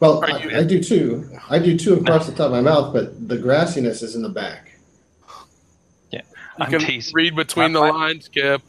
Well, 0.00 0.24
I, 0.24 0.58
I, 0.58 0.64
do 0.64 0.82
too. 0.82 1.30
I 1.48 1.58
do 1.58 1.76
too 1.78 1.94
across 1.94 2.26
the 2.26 2.32
top 2.32 2.46
of 2.46 2.52
my 2.52 2.60
mouth, 2.72 2.92
but 2.92 3.28
the 3.28 3.36
grassiness 3.36 4.02
is 4.02 4.14
in 4.14 4.22
the 4.22 4.28
back. 4.28 4.78
Yeah, 6.10 6.22
you 6.58 6.64
I'm 6.64 6.70
can 6.70 6.80
teasing. 6.80 7.12
read 7.14 7.36
between 7.36 7.72
my, 7.72 7.80
the 7.80 7.92
my, 7.92 7.98
lines, 7.98 8.28
Kip. 8.28 8.62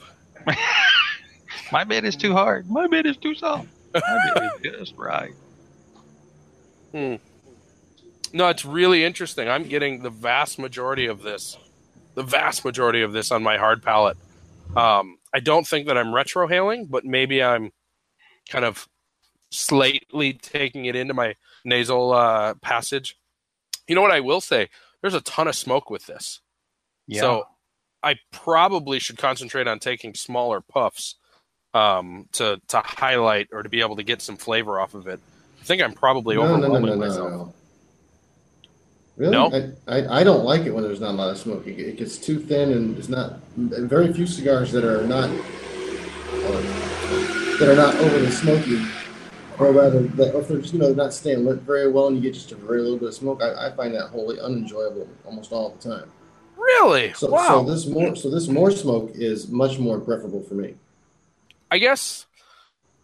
my 1.72 1.84
bed 1.84 2.06
is 2.06 2.16
too 2.16 2.34
hard. 2.34 2.70
My 2.70 2.88
bed 2.88 3.06
is 3.06 3.18
too 3.18 3.36
soft. 3.36 3.68
My 4.08 4.32
bed 4.36 4.52
is 4.64 4.80
just 4.80 4.96
right. 4.98 5.34
Hmm. 6.92 7.16
No, 8.34 8.50
it's 8.50 8.66
really 8.66 9.04
interesting. 9.04 9.48
I'm 9.50 9.64
getting 9.64 10.02
the 10.02 10.10
vast 10.10 10.60
majority 10.60 11.06
of 11.06 11.22
this, 11.22 11.58
the 12.16 12.24
vast 12.24 12.66
majority 12.66 13.02
of 13.02 13.14
this 13.14 13.32
on 13.32 13.44
my 13.44 13.58
hard 13.58 13.82
palate. 13.82 14.18
Um, 14.76 15.18
I 15.34 15.40
don't 15.40 15.66
think 15.66 15.88
that 15.88 15.98
I'm 15.98 16.08
retrohaling, 16.08 16.90
but 16.90 17.06
maybe 17.06 17.42
I'm 17.42 17.72
kind 18.50 18.66
of 18.66 18.88
slightly 19.50 20.34
taking 20.34 20.86
it 20.86 20.96
into 20.96 21.14
my 21.14 21.36
nasal 21.64 22.12
uh, 22.14 22.56
passage. 22.56 23.18
You 23.88 23.96
know 23.96 24.02
what 24.02 24.12
I 24.12 24.20
will 24.20 24.42
say? 24.42 24.70
There's 25.02 25.14
a 25.14 25.22
ton 25.22 25.48
of 25.48 25.56
smoke 25.56 25.90
with 25.90 26.06
this. 26.06 26.42
Yeah. 27.08 27.22
So 27.22 27.48
I 28.04 28.16
probably 28.32 29.00
should 29.00 29.18
concentrate 29.18 29.68
on 29.68 29.80
taking 29.80 30.14
smaller 30.14 30.62
puffs 30.62 31.16
um, 31.78 32.28
to 32.34 32.60
to 32.68 32.80
highlight 32.80 33.50
or 33.52 33.64
to 33.64 33.70
be 33.70 33.82
able 33.82 33.96
to 33.98 34.04
get 34.04 34.22
some 34.22 34.38
flavor 34.38 34.80
off 34.80 34.94
of 34.94 35.08
it. 35.08 35.20
I 35.62 35.64
think 35.64 35.82
I'm 35.82 35.94
probably 35.94 36.36
no, 36.36 36.44
overwhelming 36.44 36.90
no, 36.90 36.96
no, 36.96 37.08
myself. 37.08 37.54
Really? 39.18 39.32
No? 39.32 39.74
I, 39.88 39.96
I, 39.96 40.20
I, 40.20 40.24
don't 40.24 40.46
like 40.46 40.62
it 40.62 40.72
when 40.72 40.84
there's 40.84 41.02
not 41.02 41.10
a 41.10 41.18
lot 41.18 41.32
of 41.32 41.40
smoke. 41.40 41.66
It, 41.66 41.80
it 41.80 41.98
gets 41.98 42.20
too 42.20 42.40
thin, 42.40 42.72
and 42.72 42.98
it's 42.98 43.10
not. 43.10 43.40
Very 43.56 44.14
few 44.14 44.28
cigars 44.28 44.72
that 44.74 44.84
are 44.84 45.02
not 45.08 45.30
uh, 45.30 46.62
that 47.60 47.68
are 47.68 47.76
not 47.76 47.96
overly 47.96 48.30
smoky 48.30 48.86
or 49.60 49.72
rather, 49.72 50.02
the, 50.04 50.38
if 50.38 50.48
they're 50.48 50.60
just, 50.60 50.74
you 50.74 50.80
know 50.80 50.94
not 50.94 51.14
staying 51.14 51.46
lit 51.46 51.62
very 51.62 51.92
well, 51.92 52.08
and 52.08 52.16
you 52.16 52.22
get 52.22 52.34
just 52.34 52.52
a 52.52 52.56
very 52.56 52.82
little 52.82 52.98
bit 52.98 53.10
of 53.10 53.14
smoke, 53.14 53.42
I, 53.42 53.68
I 53.68 53.72
find 53.72 53.94
that 53.96 54.08
wholly 54.08 54.40
unenjoyable 54.40 55.08
almost 55.26 55.52
all 55.52 55.70
the 55.70 55.90
time. 55.90 56.12
Really? 56.56 57.14
So, 57.14 57.32
wow. 57.32 57.66
So 57.66 57.72
this 57.72 57.88
more, 57.88 58.16
so 58.16 58.30
this 58.30 58.48
more 58.48 58.72
smoke 58.72 59.12
is 59.16 59.48
much 59.48 59.80
more 59.80 60.00
preferable 60.00 60.44
for 60.44 60.54
me. 60.54 60.76
I 61.70 61.78
guess 61.78 62.26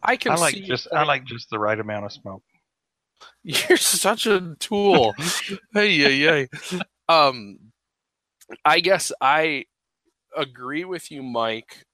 I 0.02 0.16
can. 0.16 0.34
I 0.34 0.36
like 0.36 0.56
just 0.56 0.88
I 0.92 1.04
like 1.04 1.26
just 1.26 1.50
the 1.50 1.60
right 1.60 1.80
amount 1.80 2.06
of 2.06 2.12
smoke. 2.12 2.44
You're 3.44 3.78
such 3.78 4.26
a 4.26 4.56
tool. 4.60 5.14
hey, 5.74 5.92
yeah, 5.92 6.46
yeah. 6.48 6.80
Um, 7.10 7.60
I 8.66 8.80
guess 8.80 9.12
I 9.22 9.66
agree 10.36 10.86
with 10.86 11.12
you, 11.12 11.24
Mike, 11.24 11.86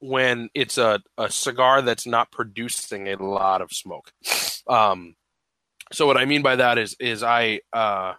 when 0.00 0.48
it's 0.54 0.78
a, 0.78 1.00
a 1.16 1.30
cigar 1.30 1.82
that's 1.82 2.06
not 2.06 2.30
producing 2.30 3.08
a 3.08 3.16
lot 3.16 3.62
of 3.62 3.72
smoke. 3.72 4.12
Um, 4.66 5.14
so 5.92 6.06
what 6.06 6.16
I 6.16 6.24
mean 6.24 6.42
by 6.42 6.56
that 6.56 6.78
is 6.78 6.96
is 6.98 7.22
I 7.22 7.60
uh, 7.72 8.14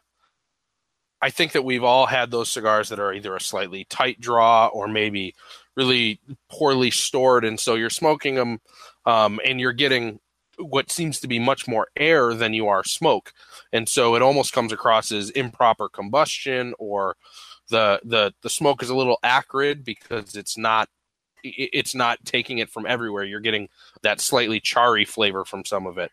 I 1.21 1.29
think 1.29 1.53
that 1.53 1.65
we've 1.65 1.83
all 1.83 2.05
had 2.05 2.31
those 2.31 2.49
cigars 2.49 2.89
that 2.89 2.99
are 2.99 3.13
either 3.13 3.35
a 3.35 3.41
slightly 3.41 3.85
tight 3.89 4.19
draw 4.19 4.67
or 4.67 4.87
maybe 4.87 5.35
really 5.75 6.19
poorly 6.49 6.91
stored, 6.91 7.45
and 7.45 7.59
so 7.59 7.75
you're 7.75 7.89
smoking 7.89 8.35
them 8.35 8.59
um, 9.05 9.39
and 9.45 9.59
you're 9.59 9.73
getting 9.73 10.19
what 10.57 10.89
seems 10.89 11.19
to 11.19 11.27
be 11.27 11.37
much 11.37 11.67
more 11.67 11.87
air 11.97 12.33
than 12.33 12.53
you 12.53 12.67
are 12.67 12.83
smoke, 12.83 13.33
and 13.73 13.87
so 13.89 14.15
it 14.15 14.21
almost 14.21 14.53
comes 14.53 14.71
across 14.71 15.11
as 15.11 15.29
improper 15.31 15.89
combustion 15.89 16.73
or 16.79 17.15
the 17.69 17.99
the 18.03 18.33
the 18.41 18.49
smoke 18.49 18.83
is 18.83 18.89
a 18.89 18.95
little 18.95 19.19
acrid 19.23 19.83
because 19.83 20.35
it's 20.35 20.57
not 20.57 20.89
it's 21.43 21.93
not 21.93 22.23
taking 22.25 22.57
it 22.59 22.69
from 22.69 22.85
everywhere. 22.85 23.23
You're 23.23 23.39
getting 23.39 23.69
that 24.01 24.19
slightly 24.21 24.59
charry 24.59 25.05
flavor 25.05 25.45
from 25.45 25.65
some 25.65 25.85
of 25.85 25.97
it. 25.97 26.11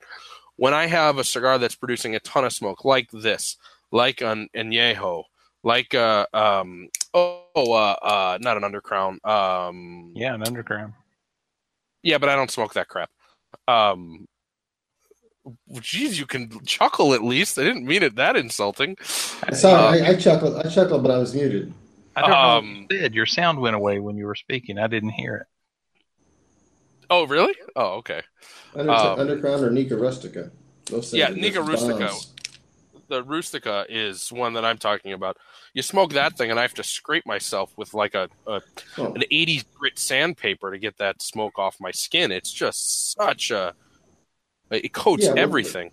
When 0.57 0.75
I 0.75 0.87
have 0.87 1.19
a 1.19 1.25
cigar 1.25 1.59
that's 1.59 1.75
producing 1.75 2.15
a 2.15 2.21
ton 2.21 2.45
of 2.45 2.53
smoke, 2.53 2.85
like 2.85 3.11
this, 3.11 3.57
like 3.91 4.21
an 4.21 4.49
añejo, 4.55 5.25
like 5.63 5.95
a 5.95 6.27
um, 6.33 6.89
oh 7.15 7.45
uh, 7.55 7.97
uh, 8.03 8.39
not 8.41 8.57
an 8.57 8.63
undercrown, 8.63 9.25
um, 9.27 10.13
yeah, 10.15 10.35
an 10.35 10.43
undercrown. 10.43 10.93
Yeah, 12.03 12.19
but 12.19 12.29
I 12.29 12.37
don't 12.37 12.51
smoke 12.51 12.75
that 12.75 12.89
crap. 12.89 13.11
Um, 13.69 14.27
geez, 15.81 16.19
you 16.19 16.27
can 16.27 16.65
chuckle 16.65 17.15
at 17.15 17.23
least. 17.23 17.59
I 17.59 17.63
didn't 17.65 17.87
mean 17.87 18.03
it 18.03 18.17
that 18.17 18.37
insulting. 18.37 18.97
Sorry, 19.53 20.01
uh, 20.01 20.05
I, 20.05 20.09
I 20.11 20.17
chuckled. 20.17 20.57
I 20.57 20.69
chuckled, 20.69 21.03
but 21.03 21.13
I 21.13 21.19
was 21.19 21.35
muted. 21.35 21.73
I 22.17 22.21
don't 22.21 22.31
um, 22.33 22.39
know 22.39 22.81
what 22.83 22.93
you 22.93 23.01
said. 23.01 23.15
Your 23.15 23.27
sound 23.27 23.61
went 23.61 23.77
away 23.77 23.99
when 23.99 24.17
you 24.17 24.27
were 24.27 24.35
speaking. 24.35 24.79
I 24.79 24.87
didn't 24.87 25.11
hear 25.11 25.37
it. 25.37 25.47
Oh, 27.09 27.27
really? 27.27 27.55
Oh, 27.77 27.97
okay. 27.97 28.23
Under, 28.75 28.93
um, 28.93 29.19
Undercrown 29.19 29.61
or 29.61 29.71
Nica 29.71 29.97
Rustica? 29.97 30.51
yeah, 31.13 31.29
Nica 31.29 31.61
Rustica. 31.61 32.11
The 33.13 33.23
Rustica 33.23 33.85
is 33.91 34.33
one 34.33 34.55
that 34.55 34.65
I'm 34.65 34.79
talking 34.79 35.13
about. 35.13 35.37
You 35.75 35.83
smoke 35.83 36.15
that 36.15 36.39
thing, 36.39 36.51
and 36.51 36.59
I 36.59 36.63
have 36.63 36.73
to 36.73 36.83
scrape 36.83 37.27
myself 37.27 37.71
with 37.77 37.93
like 37.93 38.15
a, 38.15 38.31
a 38.47 38.63
oh. 38.97 39.13
an 39.13 39.23
80s 39.31 39.67
grit 39.75 39.99
sandpaper 39.99 40.71
to 40.71 40.79
get 40.79 40.97
that 40.97 41.21
smoke 41.21 41.59
off 41.59 41.77
my 41.79 41.91
skin. 41.91 42.33
It's 42.33 42.51
just 42.51 43.13
such 43.13 43.51
a 43.51 43.75
it 44.71 44.95
coats 44.95 45.27
yeah, 45.27 45.35
everything. 45.37 45.91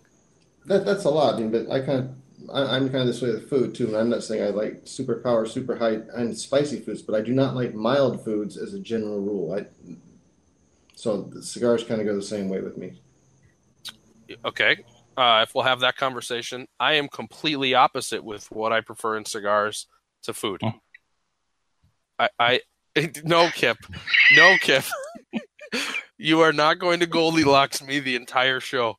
That 0.64 0.86
that's 0.86 1.04
a 1.04 1.10
lot. 1.10 1.34
I 1.34 1.40
mean, 1.40 1.50
but 1.50 1.70
I 1.70 1.80
kind 1.80 1.98
of 1.98 2.10
I, 2.50 2.78
am 2.78 2.88
kind 2.88 3.02
of 3.02 3.06
this 3.08 3.20
way 3.20 3.32
with 3.32 3.50
food 3.50 3.74
too, 3.74 3.88
and 3.88 3.96
I'm 3.96 4.08
not 4.08 4.22
saying 4.22 4.42
I 4.42 4.48
like 4.48 4.80
super 4.84 5.16
power, 5.16 5.44
super 5.44 5.76
high 5.76 5.98
and 6.14 6.34
spicy 6.34 6.80
foods, 6.80 7.02
but 7.02 7.14
I 7.14 7.20
do 7.20 7.34
not 7.34 7.54
like 7.54 7.74
mild 7.74 8.24
foods 8.24 8.56
as 8.56 8.72
a 8.72 8.80
general 8.80 9.20
rule. 9.20 9.52
I 9.52 9.66
so 10.94 11.20
the 11.20 11.42
cigars 11.42 11.84
kind 11.84 12.00
of 12.00 12.06
go 12.06 12.14
the 12.14 12.22
same 12.22 12.48
way 12.48 12.62
with 12.62 12.78
me. 12.78 12.94
Okay, 14.42 14.78
uh, 15.16 15.40
if 15.42 15.54
we'll 15.54 15.64
have 15.64 15.80
that 15.80 15.96
conversation, 15.96 16.66
I 16.78 16.94
am 16.94 17.08
completely 17.08 17.74
opposite 17.74 18.24
with 18.24 18.50
what 18.50 18.72
I 18.72 18.80
prefer 18.80 19.16
in 19.16 19.24
cigars 19.24 19.86
to 20.22 20.34
food. 20.34 20.60
Hmm. 20.62 20.70
I, 22.18 22.28
I 22.38 22.60
no 23.24 23.48
Kip, 23.50 23.78
no 24.36 24.56
Kip. 24.60 24.84
you 26.18 26.40
are 26.40 26.52
not 26.52 26.78
going 26.78 27.00
to 27.00 27.06
Goldilocks 27.06 27.82
me 27.82 28.00
the 28.00 28.16
entire 28.16 28.60
show. 28.60 28.98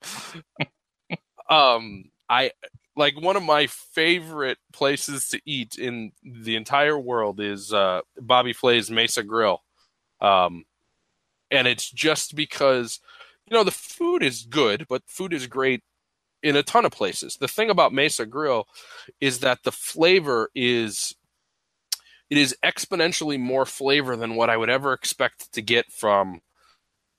Um, 1.50 2.06
I 2.30 2.52
like 2.96 3.20
one 3.20 3.36
of 3.36 3.44
my 3.44 3.68
favorite 3.68 4.58
places 4.74 5.28
to 5.30 5.42
eat 5.46 5.78
in 5.78 6.12
the 6.24 6.56
entire 6.56 6.98
world 6.98 7.40
is 7.40 7.74
uh, 7.74 8.02
Bobby 8.20 8.54
Flay's 8.54 8.90
Mesa 8.90 9.24
Grill, 9.24 9.62
um, 10.22 10.66
and 11.50 11.68
it's 11.68 11.90
just 11.90 12.36
because 12.36 13.00
you 13.50 13.56
know 13.56 13.64
the 13.64 13.72
food 13.72 14.24
is 14.24 14.44
good, 14.44 14.86
but 14.88 15.04
food 15.08 15.34
is 15.34 15.48
great 15.48 15.84
in 16.44 16.56
a 16.56 16.64
ton 16.64 16.86
of 16.86 16.92
places. 16.92 17.38
The 17.40 17.48
thing 17.48 17.70
about 17.70 17.94
Mesa 17.94 18.26
Grill 18.26 18.68
is 19.20 19.40
that 19.40 19.64
the 19.64 19.72
flavor 19.72 20.50
is 20.56 21.16
it 22.30 22.38
is 22.38 22.56
exponentially 22.64 23.40
more 23.40 23.66
flavor 23.66 24.16
than 24.16 24.36
what 24.36 24.50
I 24.50 24.58
would 24.58 24.70
ever 24.70 24.94
expect 24.94 25.52
to 25.54 25.62
get 25.62 25.92
from 25.92 26.42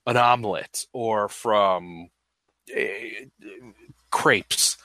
an 0.07 0.17
omelet 0.17 0.87
or 0.93 1.29
from 1.29 2.09
uh, 2.75 2.83
crepes 4.11 4.77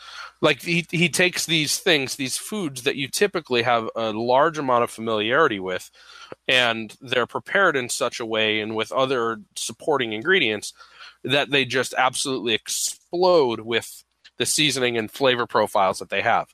like 0.42 0.62
he 0.62 0.86
he 0.92 1.10
takes 1.10 1.46
these 1.46 1.80
things, 1.80 2.16
these 2.16 2.38
foods 2.38 2.84
that 2.84 2.96
you 2.96 3.08
typically 3.08 3.64
have 3.64 3.90
a 3.96 4.12
large 4.12 4.58
amount 4.58 4.84
of 4.84 4.92
familiarity 4.92 5.60
with, 5.60 5.90
and 6.48 6.96
they're 7.02 7.26
prepared 7.26 7.76
in 7.76 7.90
such 7.90 8.20
a 8.20 8.26
way 8.26 8.60
and 8.60 8.76
with 8.76 8.92
other 8.92 9.42
supporting 9.56 10.14
ingredients 10.14 10.74
that 11.24 11.50
they 11.50 11.66
just 11.66 11.94
absolutely 11.98 12.54
explode 12.54 13.62
with 13.62 14.04
the 14.38 14.46
seasoning 14.46 14.98
and 14.98 15.12
flavor 15.12 15.46
profiles 15.46 16.00
that 16.00 16.10
they 16.10 16.22
have. 16.22 16.48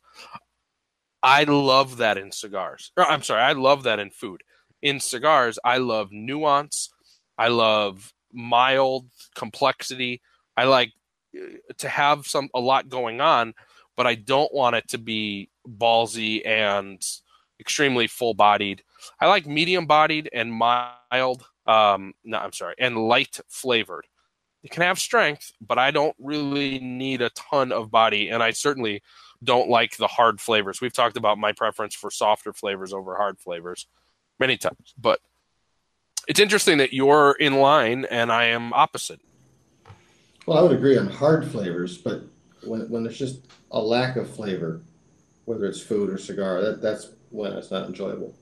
I 1.22 1.46
love 1.46 1.98
that 1.98 2.18
in 2.18 2.32
cigars. 2.32 2.92
Or, 2.98 3.06
I'm 3.06 3.24
sorry, 3.24 3.42
I 3.42 3.54
love 3.54 3.84
that 3.84 4.00
in 4.00 4.10
food. 4.10 4.42
In 4.82 5.00
cigars, 5.00 5.58
I 5.64 5.78
love 5.78 6.12
nuance. 6.12 6.90
I 7.38 7.48
love 7.48 8.14
mild 8.34 9.08
complexity. 9.36 10.22
I 10.58 10.66
like 10.66 10.92
uh, 11.36 11.74
to 11.78 11.90
have 11.90 12.28
some 12.28 12.50
a 12.54 12.60
lot 12.60 12.90
going 12.90 13.22
on, 13.22 13.54
but 13.96 14.06
I 14.06 14.16
don't 14.16 14.54
want 14.54 14.76
it 14.76 14.90
to 14.90 14.98
be 14.98 15.50
ballsy 15.68 16.46
and 16.46 17.02
extremely 17.60 18.08
full 18.08 18.34
bodied. 18.34 18.84
I 19.20 19.28
like 19.28 19.48
medium 19.48 19.86
bodied 19.86 20.30
and 20.34 20.54
mild. 20.54 21.46
Um, 21.66 22.14
no, 22.26 22.38
I'm 22.40 22.52
sorry, 22.52 22.76
and 22.78 22.98
light 22.98 23.40
flavored. 23.48 24.06
It 24.64 24.72
can 24.72 24.84
have 24.84 24.98
strength, 24.98 25.52
but 25.60 25.78
I 25.78 25.92
don't 25.92 26.16
really 26.20 26.80
need 26.80 27.22
a 27.22 27.30
ton 27.32 27.72
of 27.72 27.92
body, 27.92 28.30
and 28.30 28.42
I 28.42 28.52
certainly 28.52 29.02
don't 29.44 29.70
like 29.70 29.98
the 29.98 30.08
hard 30.08 30.40
flavors. 30.40 30.80
We've 30.80 30.94
talked 30.94 31.18
about 31.18 31.38
my 31.38 31.52
preference 31.52 31.94
for 31.96 32.10
softer 32.10 32.54
flavors 32.54 32.94
over 32.94 33.16
hard 33.16 33.40
flavors 33.40 33.88
many 34.40 34.58
times, 34.58 34.94
but 34.98 35.20
it's 36.28 36.40
interesting 36.40 36.78
that 36.78 36.94
you're 36.94 37.36
in 37.40 37.56
line 37.56 38.06
and 38.10 38.32
I 38.32 38.46
am 38.46 38.74
opposite. 38.74 39.20
Well, 40.46 40.58
I 40.58 40.62
would 40.62 40.72
agree 40.72 40.98
on 40.98 41.08
hard 41.08 41.46
flavors, 41.46 41.98
but 41.98 42.24
when 42.64 42.90
when 42.90 43.04
there's 43.04 43.18
just 43.18 43.46
a 43.72 43.80
lack 43.80 44.16
of 44.16 44.30
flavor, 44.30 44.82
whether 45.46 45.66
it's 45.66 45.82
food 45.82 46.10
or 46.10 46.18
cigar, 46.18 46.62
that 46.62 46.82
that's 46.82 47.10
when 47.30 47.54
it's 47.54 47.72
not 47.72 47.88
enjoyable. 47.88 48.34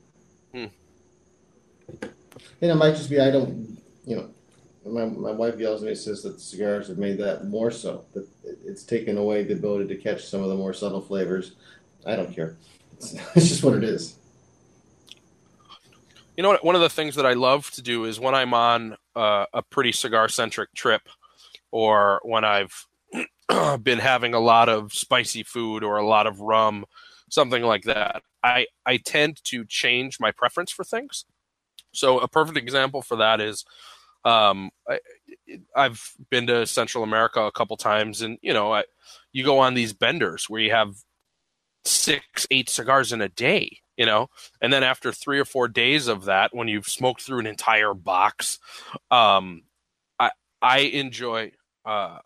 Hmm. 0.53 0.65
And 2.61 2.71
it 2.71 2.75
might 2.75 2.95
just 2.95 3.09
be 3.09 3.19
I 3.19 3.31
don't, 3.31 3.79
you 4.05 4.15
know, 4.15 4.29
my, 4.85 5.05
my 5.05 5.31
wife 5.31 5.59
yells 5.59 5.83
at 5.83 5.89
me 5.89 5.95
says 5.95 6.23
that 6.23 6.33
the 6.35 6.39
cigars 6.39 6.87
have 6.87 6.97
made 6.97 7.17
that 7.19 7.45
more 7.45 7.71
so 7.71 8.05
that 8.13 8.27
it's 8.65 8.83
taken 8.83 9.17
away 9.17 9.43
the 9.43 9.53
ability 9.53 9.87
to 9.93 10.01
catch 10.01 10.25
some 10.25 10.41
of 10.41 10.49
the 10.49 10.55
more 10.55 10.73
subtle 10.73 11.01
flavors. 11.01 11.53
I 12.05 12.15
don't 12.15 12.33
care. 12.33 12.57
It's, 12.93 13.13
it's 13.35 13.49
just 13.49 13.63
what 13.63 13.75
it 13.75 13.83
is. 13.83 14.15
You 16.35 16.43
know 16.43 16.49
what? 16.49 16.63
One 16.63 16.75
of 16.75 16.81
the 16.81 16.89
things 16.89 17.15
that 17.15 17.25
I 17.25 17.33
love 17.33 17.69
to 17.71 17.81
do 17.81 18.05
is 18.05 18.19
when 18.19 18.33
I'm 18.33 18.53
on 18.53 18.95
uh, 19.15 19.45
a 19.53 19.61
pretty 19.61 19.91
cigar 19.91 20.29
centric 20.29 20.73
trip, 20.73 21.01
or 21.71 22.19
when 22.23 22.43
I've 22.43 22.87
been 23.83 23.99
having 23.99 24.33
a 24.33 24.39
lot 24.39 24.69
of 24.69 24.93
spicy 24.93 25.43
food 25.43 25.83
or 25.83 25.97
a 25.97 26.07
lot 26.07 26.27
of 26.27 26.39
rum, 26.39 26.85
something 27.29 27.61
like 27.61 27.83
that. 27.83 28.23
I 28.43 28.65
I 28.85 28.97
tend 28.97 29.43
to 29.45 29.65
change 29.65 30.19
my 30.19 30.31
preference 30.31 30.71
for 30.71 30.83
things. 30.83 31.25
So 31.93 32.19
a 32.19 32.27
perfect 32.27 32.57
example 32.57 33.01
for 33.01 33.17
that 33.17 33.41
is 33.41 33.65
um, 34.23 34.71
I, 34.87 34.99
I've 35.75 36.13
been 36.29 36.47
to 36.47 36.65
Central 36.65 37.03
America 37.03 37.41
a 37.41 37.51
couple 37.51 37.77
times, 37.77 38.21
and 38.21 38.37
you 38.41 38.53
know, 38.53 38.73
I, 38.73 38.83
you 39.31 39.43
go 39.43 39.59
on 39.59 39.73
these 39.73 39.93
benders 39.93 40.49
where 40.49 40.61
you 40.61 40.71
have 40.71 40.95
six, 41.85 42.45
eight 42.51 42.69
cigars 42.69 43.11
in 43.11 43.21
a 43.21 43.29
day, 43.29 43.79
you 43.97 44.05
know, 44.05 44.29
and 44.61 44.71
then 44.71 44.83
after 44.83 45.11
three 45.11 45.39
or 45.39 45.45
four 45.45 45.67
days 45.67 46.07
of 46.07 46.25
that, 46.25 46.55
when 46.55 46.67
you've 46.67 46.87
smoked 46.87 47.21
through 47.21 47.39
an 47.39 47.47
entire 47.47 47.93
box, 47.93 48.59
um, 49.09 49.63
I 50.19 50.31
I 50.61 50.79
enjoy 50.79 51.51
uh, 51.85 52.19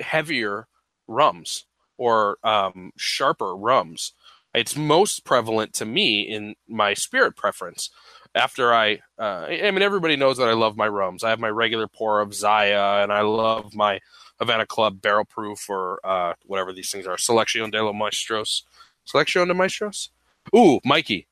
heavier 0.00 0.68
rums 1.06 1.66
or 1.98 2.38
um, 2.42 2.92
sharper 2.96 3.54
rums. 3.56 4.12
It's 4.54 4.76
most 4.76 5.24
prevalent 5.24 5.74
to 5.74 5.84
me 5.84 6.22
in 6.22 6.54
my 6.66 6.94
spirit 6.94 7.36
preference 7.36 7.90
after 8.36 8.72
I, 8.72 9.00
uh, 9.18 9.46
I 9.48 9.70
mean, 9.70 9.82
everybody 9.82 10.14
knows 10.14 10.36
that 10.36 10.46
I 10.46 10.52
love 10.52 10.76
my 10.76 10.86
rums. 10.86 11.24
I 11.24 11.30
have 11.30 11.40
my 11.40 11.48
regular 11.48 11.88
pour 11.88 12.20
of 12.20 12.34
Zaya, 12.34 13.02
and 13.02 13.10
I 13.10 13.22
love 13.22 13.74
my 13.74 13.98
Havana 14.38 14.66
Club 14.66 15.00
barrel 15.00 15.24
proof 15.24 15.68
or 15.70 15.98
uh, 16.04 16.34
whatever 16.44 16.72
these 16.72 16.90
things 16.92 17.06
are. 17.06 17.16
Selección 17.16 17.72
de 17.72 17.82
los 17.82 17.94
Maestros. 17.94 18.62
Selección 19.10 19.48
de 19.48 19.54
Maestros. 19.54 20.10
Ooh, 20.54 20.78
Mikey. 20.84 21.26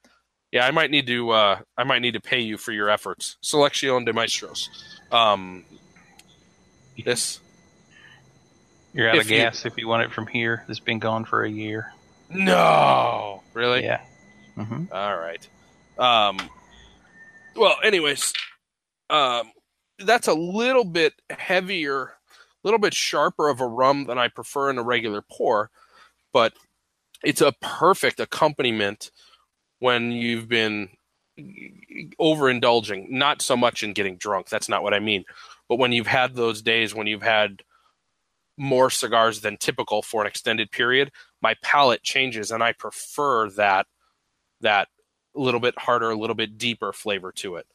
Yeah, 0.51 0.67
I 0.67 0.71
might 0.71 0.91
need 0.91 1.07
to. 1.09 1.31
Uh, 1.31 1.59
I 1.77 1.85
might 1.85 2.01
need 2.01 2.15
to 2.15 2.21
pay 2.21 2.41
you 2.41 2.57
for 2.57 2.73
your 2.73 2.89
efforts. 2.89 3.37
Selección 3.43 4.07
de 4.07 4.13
Maestros. 4.13 4.71
Um, 5.13 5.65
this. 7.05 7.41
You're 8.95 9.11
out 9.11 9.19
of 9.19 9.27
gas 9.27 9.65
you, 9.65 9.71
if 9.71 9.77
you 9.77 9.89
want 9.89 10.05
it 10.05 10.13
from 10.13 10.27
here. 10.27 10.65
It's 10.69 10.81
been 10.81 11.01
gone 11.01 11.25
for 11.25 11.43
a 11.43 11.51
year. 11.51 11.93
No, 12.31 13.43
really? 13.53 13.83
Yeah. 13.83 14.01
Mm-hmm. 14.57 14.85
All 14.93 15.17
right. 15.19 15.49
Um, 15.99 16.39
well, 17.57 17.77
anyways, 17.83 18.33
um, 19.11 19.51
that's 19.99 20.29
a 20.29 20.35
little 20.35 20.85
bit 20.85 21.15
heavier, 21.31 22.03
a 22.03 22.13
little 22.65 22.81
bit 22.81 22.95
sharper 22.95 23.49
of 23.49 23.61
a 23.61 23.67
rum 23.67 24.05
than 24.05 24.19
I 24.19 24.29
prefer 24.29 24.71
in 24.71 24.79
a 24.79 24.83
regular 24.83 25.23
pour, 25.23 25.71
but 26.33 26.53
it's 27.23 27.41
a 27.41 27.55
perfect 27.61 28.21
accompaniment 28.21 29.11
when 29.79 30.13
you've 30.13 30.49
been 30.49 30.91
overindulging. 32.21 33.11
Not 33.11 33.43
so 33.43 33.57
much 33.57 33.83
in 33.83 33.93
getting 33.93 34.17
drunk. 34.17 34.49
That's 34.49 34.69
not 34.69 34.83
what 34.83 34.95
I 34.95 35.01
mean. 35.01 35.25
But 35.69 35.79
when 35.79 35.93
you've 35.93 36.07
had 36.07 36.35
those 36.35 36.63
days 36.63 36.95
when 36.95 37.07
you've 37.07 37.23
had 37.23 37.63
more 38.57 38.89
cigars 38.91 39.41
than 39.41 39.57
typical 39.57 40.03
for 40.03 40.21
an 40.21 40.29
extended 40.29 40.71
period, 40.71 41.11
my 41.43 41.55
palate 41.63 42.03
changes 42.03 42.51
and 42.51 42.63
I 42.63 42.73
prefer 42.73 43.51
that 43.51 43.87
that 44.61 44.89
a 45.37 45.41
little 45.41 45.61
bit 45.61 45.79
harder, 45.79 46.11
a 46.11 46.17
little 46.17 46.37
bit 46.37 46.59
deeper 46.59 46.93
flavor 46.93 47.33
to 47.33 47.57
it. 47.57 47.67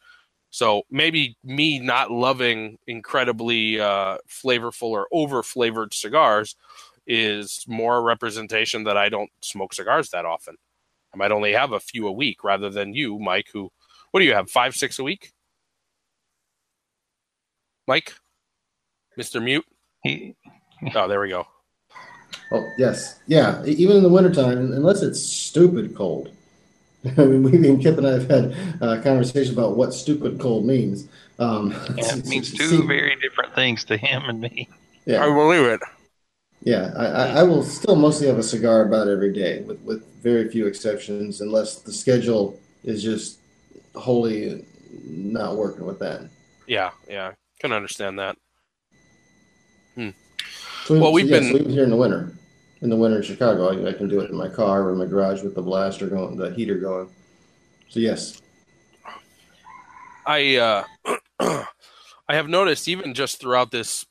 So 0.51 0.83
maybe 0.89 1.37
me 1.43 1.79
not 1.79 2.11
loving 2.11 2.79
incredibly 2.87 3.79
uh, 3.79 4.17
flavorful 4.27 4.89
or 4.89 5.07
over 5.11 5.43
flavored 5.43 5.93
cigars 5.93 6.55
is 7.05 7.63
more 7.67 7.97
a 7.97 8.01
representation 8.01 8.83
that 8.85 8.97
I 8.97 9.09
don't 9.09 9.29
smoke 9.41 9.73
cigars 9.73 10.09
that 10.09 10.25
often. 10.25 10.55
I 11.13 11.17
might 11.17 11.31
only 11.31 11.53
have 11.53 11.71
a 11.71 11.79
few 11.79 12.07
a 12.07 12.11
week 12.11 12.43
rather 12.43 12.69
than 12.69 12.93
you, 12.93 13.19
Mike, 13.19 13.47
who, 13.53 13.71
what 14.11 14.19
do 14.19 14.25
you 14.25 14.33
have, 14.33 14.49
five, 14.49 14.75
six 14.75 14.99
a 14.99 15.03
week? 15.03 15.31
Mike? 17.87 18.13
Mr. 19.17 19.43
Mute? 19.43 19.65
Oh, 20.95 21.07
there 21.07 21.19
we 21.19 21.29
go. 21.29 21.45
Oh, 22.51 22.65
yes. 22.77 23.19
Yeah. 23.27 23.63
Even 23.65 23.97
in 23.97 24.03
the 24.03 24.09
wintertime, 24.09 24.71
unless 24.73 25.01
it's 25.01 25.19
stupid 25.21 25.95
cold, 25.95 26.31
I 27.17 27.25
mean, 27.25 27.43
we 27.43 27.69
and 27.69 27.81
Kip 27.81 27.97
and 27.97 28.05
I 28.05 28.11
have 28.11 28.29
had 28.29 28.55
uh, 28.81 29.01
conversations 29.01 29.51
about 29.51 29.77
what 29.77 29.93
stupid 29.93 30.39
cold 30.39 30.65
means. 30.65 31.07
Um, 31.37 31.71
yeah, 31.95 32.15
it 32.15 32.25
means 32.27 32.51
two 32.51 32.67
see, 32.67 32.85
very 32.85 33.15
different 33.21 33.55
things 33.55 33.85
to 33.85 33.97
him 33.97 34.23
and 34.25 34.41
me. 34.41 34.67
Yeah, 35.05 35.23
I 35.23 35.27
believe 35.27 35.63
it. 35.63 35.79
Yeah, 36.61 36.91
I, 36.97 37.05
I, 37.05 37.25
I, 37.39 37.43
will 37.43 37.63
still 37.63 37.95
mostly 37.95 38.27
have 38.27 38.37
a 38.37 38.43
cigar 38.43 38.81
about 38.81 39.07
every 39.07 39.31
day, 39.31 39.61
with, 39.61 39.79
with 39.79 40.05
very 40.21 40.49
few 40.49 40.67
exceptions, 40.67 41.39
unless 41.39 41.79
the 41.79 41.93
schedule 41.93 42.59
is 42.83 43.01
just 43.01 43.39
wholly 43.95 44.65
not 45.05 45.55
working 45.55 45.85
with 45.85 45.99
that. 45.99 46.29
Yeah, 46.67 46.91
yeah, 47.07 47.31
can 47.61 47.71
understand 47.71 48.19
that. 48.19 48.35
Hmm. 49.95 50.09
So, 50.83 50.99
well, 50.99 51.13
we've 51.13 51.29
so, 51.29 51.39
been 51.39 51.57
so 51.57 51.69
here 51.69 51.85
in 51.85 51.91
the 51.91 51.95
winter 51.95 52.33
in 52.81 52.89
the 52.89 52.95
winter 52.95 53.17
in 53.17 53.23
Chicago. 53.23 53.69
I, 53.69 53.89
I, 53.89 53.93
can 53.93 54.07
do 54.07 54.21
it 54.21 54.29
in 54.29 54.35
my 54.35 54.47
car 54.47 54.83
or 54.83 54.91
in 54.93 54.97
my 54.97 55.05
garage 55.05 55.41
with 55.41 55.55
the 55.55 55.61
blaster 55.61 56.07
going, 56.07 56.37
the 56.37 56.51
heater 56.51 56.77
going. 56.77 57.09
So 57.89 57.99
yes, 57.99 58.41
I 60.25 60.57
uh, 60.57 60.83
I 62.29 62.35
have 62.35 62.47
noticed 62.47 62.87
even 62.87 63.13
just 63.13 63.41
throughout 63.41 63.71
this, 63.71 64.05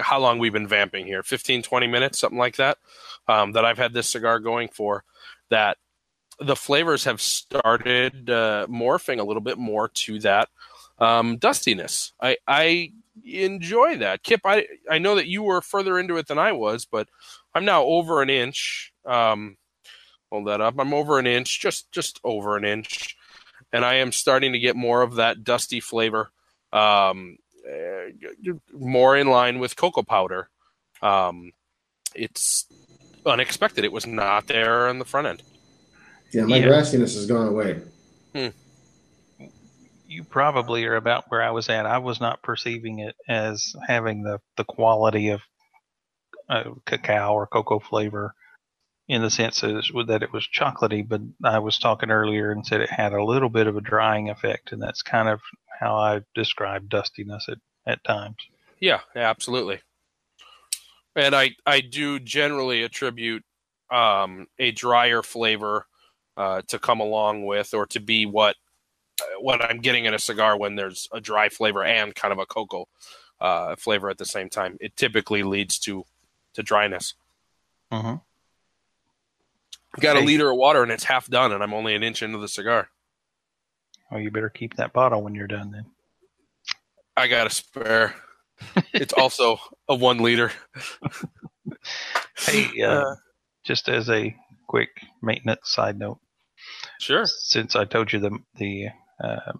how 0.00 0.20
long 0.20 0.38
we've 0.38 0.52
been 0.52 0.68
vamping 0.68 1.06
here 1.06 1.22
15, 1.22 1.62
20 1.62 1.86
minutes, 1.88 2.20
something 2.20 2.38
like 2.38 2.56
that. 2.56 2.78
Um, 3.28 3.52
that 3.52 3.64
I've 3.64 3.78
had 3.78 3.92
this 3.92 4.08
cigar 4.08 4.38
going 4.38 4.68
for, 4.68 5.02
that 5.50 5.78
the 6.38 6.54
flavors 6.54 7.02
have 7.04 7.20
started 7.20 8.30
uh, 8.30 8.68
morphing 8.70 9.18
a 9.18 9.24
little 9.24 9.40
bit 9.40 9.58
more 9.58 9.88
to 9.88 10.20
that 10.20 10.48
um, 11.00 11.36
dustiness. 11.38 12.12
I, 12.20 12.36
I 12.46 12.92
enjoy 13.24 13.96
that. 13.98 14.22
Kip, 14.22 14.42
I, 14.44 14.66
I 14.88 14.98
know 14.98 15.16
that 15.16 15.26
you 15.26 15.42
were 15.42 15.60
further 15.60 15.98
into 15.98 16.16
it 16.18 16.28
than 16.28 16.38
I 16.38 16.52
was, 16.52 16.84
but 16.84 17.08
I'm 17.56 17.64
now 17.64 17.84
over 17.84 18.20
an 18.20 18.28
inch. 18.28 18.92
Um, 19.06 19.56
hold 20.30 20.46
that 20.46 20.60
up. 20.60 20.74
I'm 20.78 20.92
over 20.92 21.18
an 21.18 21.26
inch, 21.26 21.58
just 21.58 21.90
just 21.90 22.20
over 22.22 22.58
an 22.58 22.66
inch, 22.66 23.16
and 23.72 23.82
I 23.82 23.94
am 23.94 24.12
starting 24.12 24.52
to 24.52 24.58
get 24.58 24.76
more 24.76 25.00
of 25.00 25.14
that 25.14 25.42
dusty 25.42 25.80
flavor, 25.80 26.30
um, 26.74 27.38
uh, 27.66 28.52
more 28.74 29.16
in 29.16 29.28
line 29.28 29.58
with 29.58 29.74
cocoa 29.74 30.02
powder. 30.02 30.50
Um, 31.00 31.52
it's 32.14 32.66
unexpected. 33.24 33.86
It 33.86 33.92
was 33.92 34.06
not 34.06 34.48
there 34.48 34.88
on 34.88 34.98
the 34.98 35.06
front 35.06 35.26
end. 35.26 35.42
Yeah, 36.34 36.44
my 36.44 36.58
yeah. 36.58 36.66
grassiness 36.66 37.14
has 37.14 37.24
gone 37.24 37.48
away. 37.48 37.80
Hmm. 38.34 38.48
You 40.06 40.24
probably 40.24 40.84
are 40.84 40.96
about 40.96 41.24
where 41.30 41.42
I 41.42 41.52
was 41.52 41.70
at. 41.70 41.86
I 41.86 41.98
was 41.98 42.20
not 42.20 42.42
perceiving 42.42 42.98
it 42.98 43.16
as 43.28 43.74
having 43.86 44.24
the, 44.24 44.40
the 44.58 44.64
quality 44.64 45.30
of 45.30 45.40
uh, 46.48 46.64
cacao 46.84 47.34
or 47.34 47.46
cocoa 47.46 47.80
flavor 47.80 48.34
in 49.08 49.22
the 49.22 49.30
sense 49.30 49.60
that 49.60 49.76
it, 49.76 50.32
was 50.32 50.48
chocolatey, 50.52 51.06
but 51.06 51.20
I 51.44 51.60
was 51.60 51.78
talking 51.78 52.10
earlier 52.10 52.50
and 52.50 52.66
said 52.66 52.80
it 52.80 52.90
had 52.90 53.12
a 53.12 53.22
little 53.22 53.48
bit 53.48 53.68
of 53.68 53.76
a 53.76 53.80
drying 53.80 54.30
effect, 54.30 54.72
and 54.72 54.82
that's 54.82 55.02
kind 55.02 55.28
of 55.28 55.40
how 55.78 55.96
I 55.96 56.22
describe 56.34 56.88
dustiness 56.88 57.48
at, 57.48 57.58
at 57.86 58.02
times. 58.02 58.36
Yeah, 58.80 59.00
yeah 59.14 59.30
absolutely. 59.30 59.80
and 61.14 61.34
I 61.34 61.52
I 61.64 61.80
do 61.80 62.18
generally 62.18 62.82
attribute 62.82 63.44
um, 63.90 64.48
a 64.58 64.72
drier 64.72 65.22
flavor 65.22 65.86
uh, 66.36 66.62
to 66.68 66.78
come 66.78 67.00
along 67.00 67.46
with, 67.46 67.74
or 67.74 67.86
to 67.86 68.00
be 68.00 68.26
what 68.26 68.56
what 69.38 69.64
I'm 69.64 69.78
getting 69.78 70.04
in 70.04 70.14
a 70.14 70.18
cigar 70.18 70.58
when 70.58 70.74
there's 70.74 71.08
a 71.12 71.20
dry 71.20 71.48
flavor 71.48 71.84
and 71.84 72.14
kind 72.14 72.32
of 72.32 72.38
a 72.38 72.46
cocoa 72.46 72.86
uh, 73.40 73.76
flavor 73.76 74.10
at 74.10 74.18
the 74.18 74.26
same 74.26 74.48
time. 74.48 74.76
It 74.80 74.96
typically 74.96 75.42
leads 75.42 75.78
to 75.80 76.04
to 76.56 76.62
dryness. 76.62 77.14
Mm-hmm. 77.92 78.16
Got 80.00 80.16
a 80.16 80.20
liter 80.20 80.50
of 80.50 80.56
water 80.58 80.82
and 80.82 80.92
it's 80.92 81.04
half 81.04 81.26
done, 81.28 81.52
and 81.52 81.62
I'm 81.62 81.72
only 81.72 81.94
an 81.94 82.02
inch 82.02 82.22
into 82.22 82.38
the 82.38 82.48
cigar. 82.48 82.88
Oh, 84.10 84.18
you 84.18 84.30
better 84.30 84.50
keep 84.50 84.76
that 84.76 84.92
bottle 84.92 85.22
when 85.22 85.34
you're 85.34 85.46
done 85.46 85.70
then. 85.70 85.86
I 87.16 87.28
got 87.28 87.46
a 87.46 87.50
spare. 87.50 88.14
it's 88.92 89.12
also 89.14 89.58
a 89.88 89.94
one 89.94 90.18
liter. 90.18 90.50
Hey, 92.38 92.82
uh, 92.82 93.14
just 93.64 93.88
as 93.88 94.10
a 94.10 94.34
quick 94.68 94.90
maintenance 95.22 95.70
side 95.70 95.98
note, 95.98 96.18
Sure. 97.00 97.24
since 97.26 97.74
I 97.74 97.84
told 97.84 98.12
you 98.12 98.18
the 98.20 98.38
the 98.56 98.88
uh, 99.22 99.52